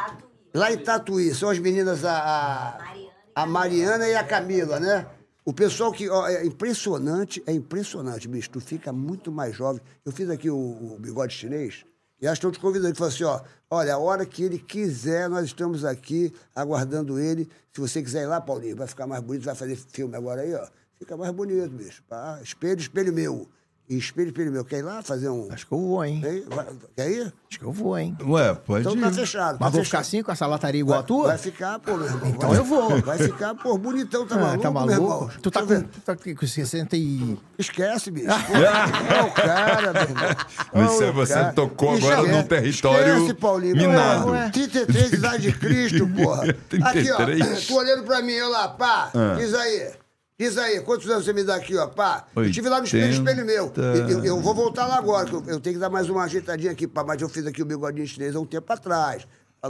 [0.54, 5.06] Lá em Tatuí, são as meninas, a, a, a Mariana e a Camila, né?
[5.44, 6.08] O pessoal que.
[6.08, 8.50] ó, é impressionante, é impressionante, bicho.
[8.50, 9.80] Tu fica muito mais jovem.
[10.04, 11.84] Eu fiz aqui o, o bigode chinês
[12.20, 12.88] e que estão te convidando.
[12.88, 17.48] Ele falou assim: ó, olha, a hora que ele quiser, nós estamos aqui aguardando ele.
[17.72, 20.54] Se você quiser ir lá, Paulinho, vai ficar mais bonito, vai fazer filme agora aí,
[20.54, 20.66] ó.
[20.98, 22.02] Fica mais bonito, bicho.
[22.08, 23.48] Pá, espelho, espelho meu.
[23.88, 24.64] Espelho, Espelho Meu.
[24.64, 25.48] Quer ir lá fazer um...
[25.50, 26.20] Acho que eu vou, hein?
[26.20, 26.44] Quer ir?
[26.48, 26.66] Vai-
[26.96, 27.32] Quer ir?
[27.48, 28.16] Acho que eu vou, hein?
[28.26, 29.00] Ué, pode Então ir.
[29.00, 29.52] tá fechado.
[29.52, 29.84] Mas tá vou fechado.
[29.84, 31.26] ficar assim com essa lataria igual a Vai- tua?
[31.28, 32.28] Vai ficar, pô, meu irmão.
[32.30, 33.00] Então Vai- eu vou.
[33.02, 35.08] Vai ficar, pô, bonitão, tá Ah, maluco, tá meu irmão?
[35.08, 35.32] maluco?
[35.40, 35.92] Tu tá, Deixa eu com, ver.
[35.92, 37.38] tu tá com 60 e...
[37.58, 38.26] Esquece, bicho.
[39.16, 40.36] É o cara, meu irmão.
[40.88, 43.76] Você- É o você tocou agora num território Esquece, Paulinho.
[43.76, 44.30] minado.
[44.30, 46.42] Ué, 33 idade de Cristo, porra.
[46.82, 47.16] Aqui, ó.
[47.16, 47.66] 33.
[47.66, 49.10] Tu olhando pra mim, olha lá, pá.
[49.14, 49.36] Ah.
[49.38, 49.90] Diz aí.
[50.38, 52.26] Diz aí, quantos anos você me dá aqui, ó, pá?
[52.36, 53.72] Eu estive lá no espelho, espelho meu.
[53.74, 56.24] Eu, eu- eu vou voltar lá agora, que eu, eu tenho que dar mais uma
[56.24, 57.02] ajeitadinha aqui, pá.
[57.02, 59.26] Mas eu fiz aqui o bigodinho chinês há um tempo atrás.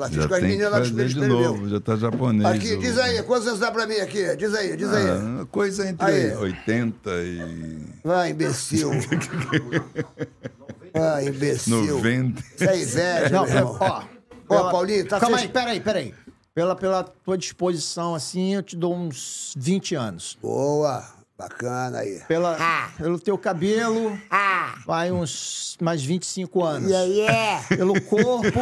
[0.09, 1.69] Fiz Já com as meninas lá fazer espelho, de espelho novo, meu.
[1.71, 2.45] já tá japonês.
[2.45, 4.35] Aqui, o- diz aí, quantos anos dá pra mim aqui?
[4.37, 5.05] Diz aí, diz aí.
[5.09, 6.35] Ah, coisa entre Aí.
[6.35, 8.91] 80 e Vai, imbecil.
[10.93, 11.87] Vai, imbecil.
[11.95, 12.43] 90.
[12.57, 13.77] Isso é inveja, Não, meu irmão.
[13.81, 14.03] ó.
[14.49, 16.15] Ó, Paulinho, tá Calma fech- aí, peraí, peraí.
[16.57, 20.39] Pela, pela tua disposição, assim, eu te dou uns 20 anos.
[20.41, 21.07] Boa,
[21.39, 22.21] bacana aí.
[22.27, 22.57] Pela,
[22.97, 26.91] Pelo teu cabelo, Ah, vai uns mais 25 anos.
[26.91, 27.61] e aí é?
[27.69, 28.59] Pelo corpo,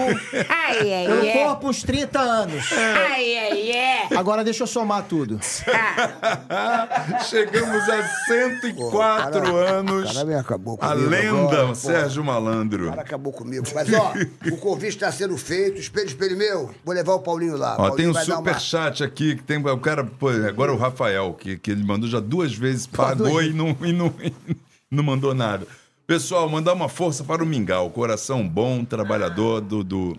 [0.48, 1.32] Ai, ai, pelo é.
[1.44, 2.64] corpo, uns 30 anos.
[2.72, 4.16] Ai, ai, é.
[4.16, 5.38] Agora deixa eu somar tudo.
[7.28, 10.10] Chegamos a 104 cara- anos.
[10.10, 11.74] O cara me acabou A comigo lenda, agora, pô.
[11.74, 12.86] Sérgio Malandro.
[12.86, 13.64] O cara acabou comigo.
[13.74, 14.12] Mas, ó,
[14.52, 15.78] o convite está sendo feito.
[15.80, 16.74] Espelho, espelho meu.
[16.84, 17.74] Vou levar o Paulinho lá.
[17.74, 19.58] Ó, Paulinho tem um dar uma- superchat aqui que tem.
[19.64, 23.52] O cara, pô, agora o Rafael, que, que ele mandou já duas vezes, pagou e
[23.52, 24.33] não, e, não, e
[24.91, 25.67] não mandou nada.
[26.07, 29.83] Pessoal, mandar uma força para o Mingau, coração bom, trabalhador do.
[29.83, 30.17] do-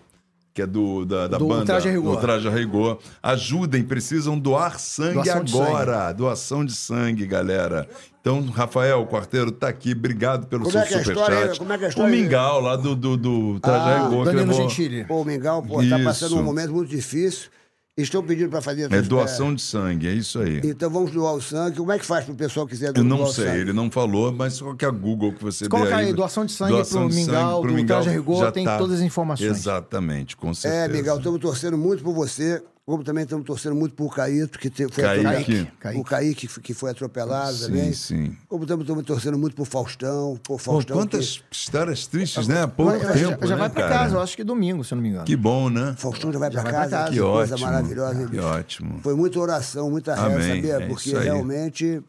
[0.54, 2.16] que é do, da, da Do banda Traje Rigor.
[2.16, 2.98] do Traje a Rigor.
[3.22, 6.14] Ajudem, precisam doar sangue Doação de agora.
[6.14, 7.90] Doação de sangue, galera.
[8.22, 9.92] Então, Rafael, o quarteiro tá aqui.
[9.92, 11.60] Obrigado pelo Como seu é que é a história superchat.
[11.60, 12.22] Como é que é a o história aí?
[12.22, 14.20] Mingau, lá do, do, do Traje a Ah, Rigor.
[14.20, 15.04] que Danilo levou- Gentili.
[15.04, 16.04] Pô, o Mingau, pô, tá Isso.
[16.06, 17.50] passando um momento muito difícil.
[17.98, 18.92] Estão pedindo para fazer...
[18.92, 20.60] É doação de sangue, é isso aí.
[20.66, 21.78] Então vamos doar o sangue.
[21.78, 23.60] Como é que faz para o pessoal que quiser doar Eu não o sei, sangue?
[23.62, 27.10] ele não falou, mas qualquer Google que você Coloca der aí, doação de sangue pro
[27.10, 28.78] de Mingau, pro do Mingau, Traje a Rigor, já tem tá.
[28.78, 29.50] todas as informações.
[29.50, 30.84] Exatamente, com certeza.
[30.84, 32.62] É, Miguel, estamos torcendo muito por você.
[32.86, 35.66] Como também estamos torcendo muito por Caíto, que foi Kaique.
[35.80, 36.00] Kaique.
[36.00, 37.94] O Kaique, que foi atropelado Sim, também.
[37.94, 38.38] sim.
[38.48, 40.36] Como estamos também torcendo muito por Faustão.
[40.44, 42.62] Por Pô, Faustão quantas que- histórias tristes, né?
[42.62, 43.96] Há pouco Já- tempo, já, já né, vai pra cara?
[43.96, 45.26] casa, eu acho que domingo, se eu não me engano.
[45.26, 45.96] Que bom, né?
[45.98, 46.90] Faustão já vai para casa.
[46.92, 47.06] casa.
[47.10, 47.68] Que Que coisa ótimo.
[47.72, 48.20] maravilhosa.
[48.20, 48.44] Que bicho?
[48.44, 49.00] ótimo.
[49.02, 50.74] Foi muita oração, muita reza, Amém, sabia?
[50.76, 52.04] é Porque realmente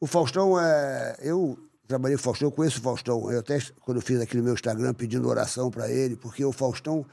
[0.00, 1.16] o Faustão é.
[1.20, 3.30] Eu trabalhei com o Faustão, eu conheço o Faustão.
[3.30, 6.50] Eu até, quando eu fiz aqui no meu Instagram pedindo oração para ele, porque o
[6.52, 7.04] Faustão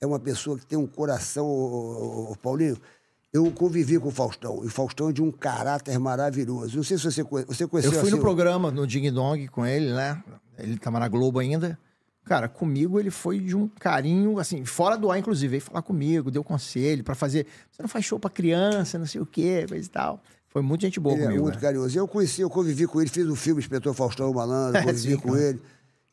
[0.00, 2.76] é uma pessoa que tem um coração, ô, ô, Paulinho.
[3.32, 6.76] Eu convivi com o Faustão, e o Faustão é de um caráter maravilhoso.
[6.76, 9.48] Não sei se você, conhe- você Eu conheceu fui assim, no programa, no Ding Dong,
[9.48, 10.22] com ele, né?
[10.56, 11.76] Ele tava na Globo ainda.
[12.24, 15.48] Cara, comigo ele foi de um carinho, assim, fora do ar, inclusive.
[15.50, 17.44] Veio falar comigo, deu conselho pra fazer.
[17.72, 20.22] Você não faz show pra criança, não sei o quê, coisa e tal.
[20.48, 21.42] Foi muita gente boa Ele é comigo.
[21.42, 21.60] muito né?
[21.60, 21.98] carinhoso.
[21.98, 25.16] Eu conheci, eu convivi com ele, fiz o filme Inspetor Faustão Malandro, É, convivi sim,
[25.18, 25.42] com cara.
[25.42, 25.60] ele.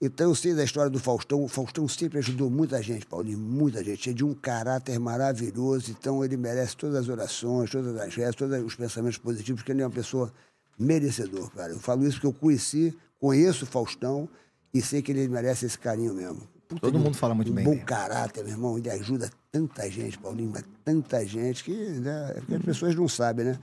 [0.02, 1.44] Então eu sei da história do Faustão.
[1.44, 4.10] O Faustão sempre ajudou muita gente, Paulinho, muita gente.
[4.10, 8.60] É de um caráter maravilhoso, então ele merece todas as orações, todas as rezas, todos
[8.66, 10.34] os pensamentos positivos, porque ele é uma pessoa
[10.80, 11.72] merecedor, cara.
[11.72, 14.28] Eu falo isso porque eu conheci, conheço o Faustão
[14.74, 16.42] e sei que ele merece esse carinho mesmo.
[16.68, 17.84] Puta Todo mundo fala muito de bem Bom dele.
[17.84, 18.78] caráter, meu irmão.
[18.80, 23.46] Ele ajuda tanta gente, Paulinho, mas tanta gente que, né, que as pessoas não sabem,
[23.46, 23.60] né?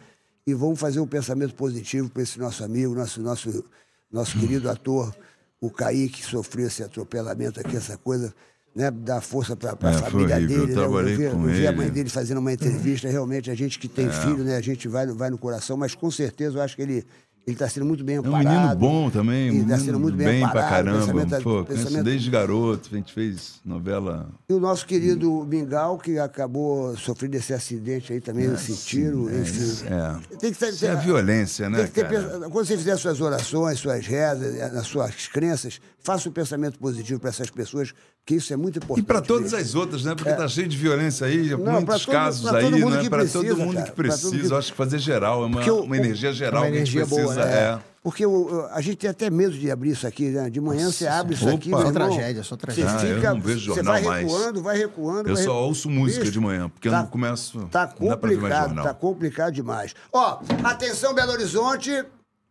[0.47, 3.65] E vamos fazer um pensamento positivo para esse nosso amigo, nosso, nosso,
[4.11, 5.15] nosso querido ator,
[5.61, 8.33] o Kaique, que sofreu esse atropelamento aqui, essa coisa,
[8.75, 8.91] né?
[8.91, 10.75] Dar força para a É, foi família horrível, eu dele.
[10.77, 10.83] né?
[10.83, 13.09] trabalhei vi, com eu vi a mãe dele fazendo uma entrevista.
[13.09, 14.57] Realmente, a gente que tem filho, né?
[14.57, 17.05] A gente vai, vai no coração, mas com certeza eu acho que ele
[17.47, 18.49] ele está sendo muito bem É um amparado.
[18.55, 20.99] menino bom também, Ele está sendo muito bem, bem pra amparado, caramba.
[21.07, 24.29] pensamento- Pô, pensamento- desde garoto, a gente fez novela.
[24.49, 29.87] E o nosso querido Mingau, que acabou sofrendo esse acidente aí também, esse tiro, enfim.
[29.87, 30.37] É.
[30.37, 32.05] Tem que ter, Isso é a violência, né, ter
[32.51, 37.21] Quando você fizer suas orações, suas rezas, eh, nas suas crenças, faça um pensamento positivo
[37.21, 37.93] para essas pessoas,
[38.25, 39.07] que isso é muito E importante.
[39.07, 40.15] para todas as outras, né?
[40.15, 41.57] Porque tá cheio de violência aí, É.
[41.57, 42.61] Não, pra muitos todo- casos aí, né?
[42.61, 44.31] Para todo precisa, mundo cara, que precisa.
[44.31, 46.85] mundo que- Eu acho que fazer geral é uma, uma energia geral uma que a
[46.85, 47.45] gente energia boa, precisa.
[47.45, 47.57] né?
[47.63, 47.79] é.
[48.03, 50.49] Porque o- a gente tem até medo de abrir isso aqui, né?
[50.49, 51.57] De manhã você abre isso Opa.
[51.57, 52.91] aqui, Só irmão, tragédia, só tragédia.
[52.91, 54.27] Ah, eu não vejo Você jornal vai mais.
[54.33, 55.29] recuando, vai recuando.
[55.29, 57.59] Eu vai só recu- ouço música Bicho, de manhã, porque eu tá- não começo.
[57.71, 58.85] Tá não dá pra ver mais complicado, jornal.
[58.85, 59.95] tá complicado demais.
[60.13, 62.05] Ó, atenção, Belo Horizonte.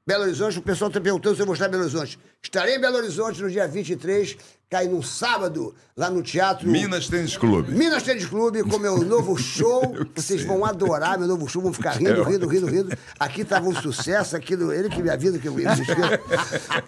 [0.08, 2.18] Belo Horizonte, o pessoal tá perguntando se eu vou estar em Belo Horizonte.
[2.42, 4.38] Estarei em Belo Horizonte no dia 23,
[4.70, 6.68] cair num sábado lá no Teatro...
[6.68, 7.72] Minas Tênis Clube.
[7.72, 9.82] Minas Tênis Clube com meu novo show.
[10.14, 12.98] Vocês vão adorar meu novo show, vão ficar rindo, rindo, rindo, rindo.
[13.18, 15.56] Aqui tava um sucesso, aqui no, ele que me avisa que eu.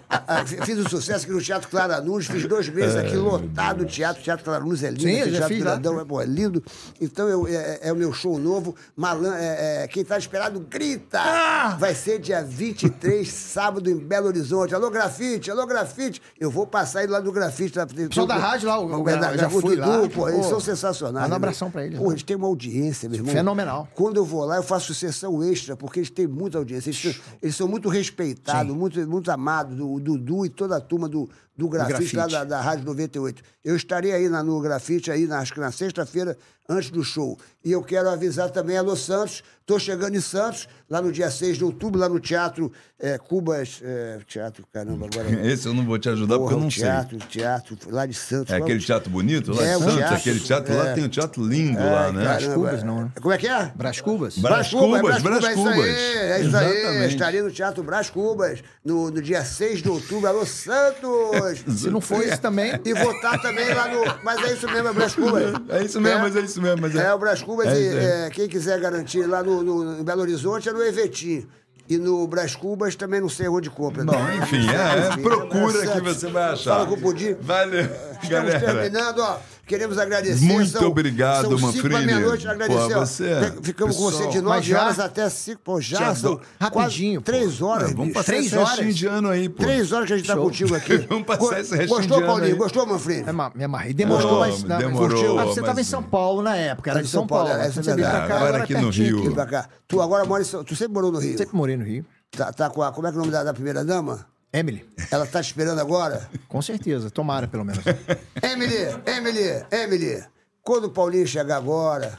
[0.08, 3.82] Ah, ah, Fiz um sucesso aqui no Teatro Clara Nunes, fiz dois meses aqui lotado
[3.82, 4.20] o teatro.
[4.20, 6.62] O Teatro Clara Nunes é lindo, Sim, teatro grandão, é, é lindo.
[7.00, 8.74] Então eu- é, é o meu show novo.
[8.96, 11.18] Malan, é, é, quem tá esperado, grita!
[11.20, 11.76] Ah!
[11.78, 14.74] Vai ser dia 23, sábado, em Belo Horizonte.
[14.74, 16.20] Alô, grafite, alô, grafite.
[16.38, 17.69] Eu vou passar aí lá do grafite.
[17.70, 20.08] Tá, Pessoal da rádio lá, o- o, eu já fui lá.
[20.08, 21.14] Pô, eles são sensacionais.
[21.22, 22.10] manda um né, abração pra eles, Pô, né?
[22.12, 23.32] eles têm uma audiência, meu irmão.
[23.32, 23.88] Fenomenal.
[23.94, 26.90] Quando eu vou lá, eu faço sessão extra, porque eles têm muita audiência.
[26.90, 30.80] Eles, são- eles são muito respeitados, muito, muito amados, do- o Dudu e toda a
[30.80, 32.32] turma do, do grafite, lá grafite.
[32.32, 33.42] da, da Rádio 98.
[33.64, 36.36] Eu estarei aí na, no grafite, aí, na- acho que na sexta-feira,
[36.70, 37.36] antes do show.
[37.64, 39.42] E eu quero avisar também a Los Santos.
[39.60, 43.80] Estou chegando em Santos, lá no dia 6 de outubro, lá no Teatro é, Cubas.
[43.84, 45.30] é, teatro, caramba, agora.
[45.46, 46.82] Esse eu não vou te ajudar porque eu Porra, não o sei.
[46.82, 48.52] teatro, teatro, lá de Santos.
[48.52, 49.94] É Qual- aquele teatro bonito lá É, de Santos?
[49.96, 50.76] teatro, aquele teatro é.
[50.76, 52.24] lá tem um teatro lindo lá, né?
[52.24, 53.12] Caramba, Cubas, não, né?
[53.20, 53.72] Como é que é?
[53.76, 54.38] Brás Cubas?
[54.38, 55.74] Brás Cubas, Cubas, Brás é isso Cubas.
[55.76, 57.42] aí, é isso aí.
[57.42, 60.26] No Teatro Brás Cubas, no, no dia 6 de outubro.
[60.26, 61.62] Alô, Santos!
[61.78, 62.72] Se não for isso também.
[62.84, 64.00] E votar também lá no.
[64.24, 65.54] Mas é isso mesmo, é Brás Cubas.
[65.68, 66.82] É isso mesmo, mas é isso mesmo.
[66.82, 67.06] Mas é.
[67.06, 70.04] É o Brás Cubas É e isso é, quem quiser garantir lá no, no- em
[70.04, 71.46] Belo Horizonte é no Evetim.
[71.88, 74.04] E no Brás Cubas também não sei onde compra.
[74.04, 76.74] Bom, enfim, é, é, Enfim, procura é que você vai achar.
[76.76, 77.34] Fala com o Pudim.
[77.40, 77.88] Valeu,
[78.22, 78.60] Estamos galera.
[78.74, 79.38] terminando, ó.
[79.66, 80.44] Queremos agradecer.
[80.44, 81.88] Muito são, obrigado, são cinco Manfrini.
[81.90, 82.48] da meia-noite.
[82.48, 84.32] Agradecer, Pô, você, Ficamos com você pessoal.
[84.32, 85.60] de Mas 9 já- horas até 5.
[85.62, 87.22] Pô, já Já são rapidinho, quase pô.
[87.22, 87.92] três horas.
[87.92, 88.70] Vamos passar Três esse horas?
[88.70, 89.62] restinho de ano aí, pô.
[89.62, 90.42] Três horas que a gente tá Show.
[90.44, 90.96] contigo aqui.
[91.08, 92.52] Vamos passar esse restinho Gostou, de ano Paulinho?
[92.52, 92.58] aí.
[92.58, 93.24] Gostou, Manfrini?
[93.28, 93.94] É, me amarrei.
[93.94, 94.64] Demorou, Oh, mas...
[94.64, 95.38] não, demorou, curtiu.
[95.38, 97.48] Ah, você mas- estava em São Paulo na época, era Tá em de São Paulo,
[97.48, 97.62] Paulo.
[97.62, 98.28] é, isso é Você veio pra verdade.
[98.28, 99.34] cá, Agora aqui no Rio.
[99.86, 100.64] Tu agora mora em São...
[100.64, 101.38] Tu sempre morou no Rio?
[101.38, 102.04] Sempre morei no Rio.
[102.36, 102.90] Tá, tá com a...
[102.90, 104.26] Como é que é o nome da primeira dama?
[104.52, 106.28] Emily, Ela tá te esperando agora?
[106.48, 107.10] com certeza.
[107.10, 107.84] Tomara, pelo menos.
[108.42, 110.24] Emily, Emily, Emily.
[110.62, 112.18] Quando o Paulinho chegar agora,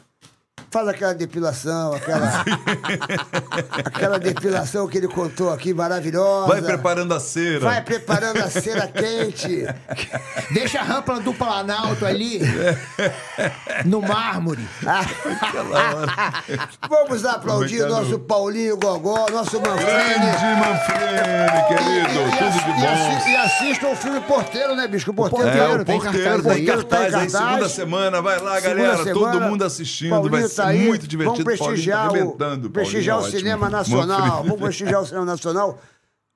[0.69, 2.43] faz aquela depilação, aquela.
[3.85, 6.47] aquela depilação que ele contou aqui, maravilhosa.
[6.47, 7.59] Vai preparando a cera.
[7.59, 9.65] Vai preparando a cera quente.
[10.51, 12.39] Deixa a rampa do Planalto ali,
[13.85, 14.67] no mármore.
[16.89, 19.85] Vamos aplaudir o nosso Paulinho Gogó, nosso Manfrini.
[19.85, 22.19] Grande Manfrini, querido.
[22.21, 23.29] E- e- Tudo e- de e assi- bom.
[23.29, 25.09] E assista o filme Porteiro, né, bicho?
[25.11, 26.61] O Porteiro, É, Porteiro, o tem porteiro cartaz tá aí.
[26.61, 27.71] em Porteiro tá em cartaz aí, segunda cartaz.
[27.71, 28.21] semana.
[28.21, 28.97] Vai lá, Segunda galera.
[29.13, 30.09] Todo semana, mundo assistindo.
[30.11, 30.85] Paulinho vai tá aí.
[30.87, 31.43] muito divertido.
[31.43, 32.13] Vamos Paulinho prestigiar, tá
[32.67, 33.77] o, prestigiar o Paulinho é cinema ótimo.
[33.77, 34.19] nacional.
[34.19, 34.43] Manfrini.
[34.49, 35.81] Vamos prestigiar o cinema nacional.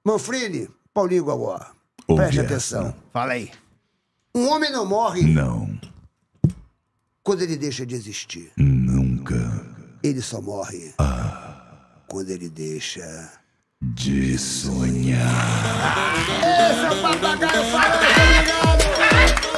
[0.05, 1.59] Manfrini, Paulinho Gogó,
[2.07, 2.47] Ouve preste essa.
[2.79, 2.95] atenção.
[3.11, 3.51] Fala aí.
[4.35, 5.69] Um homem não morre Não,
[7.23, 8.51] quando ele deixa de existir.
[8.57, 9.35] nunca
[10.03, 10.93] Ele só morre
[12.07, 13.31] quando ele deixa...
[13.81, 15.19] de sonhar.
[16.41, 19.54] Esse é o papagaio falando, obrigado!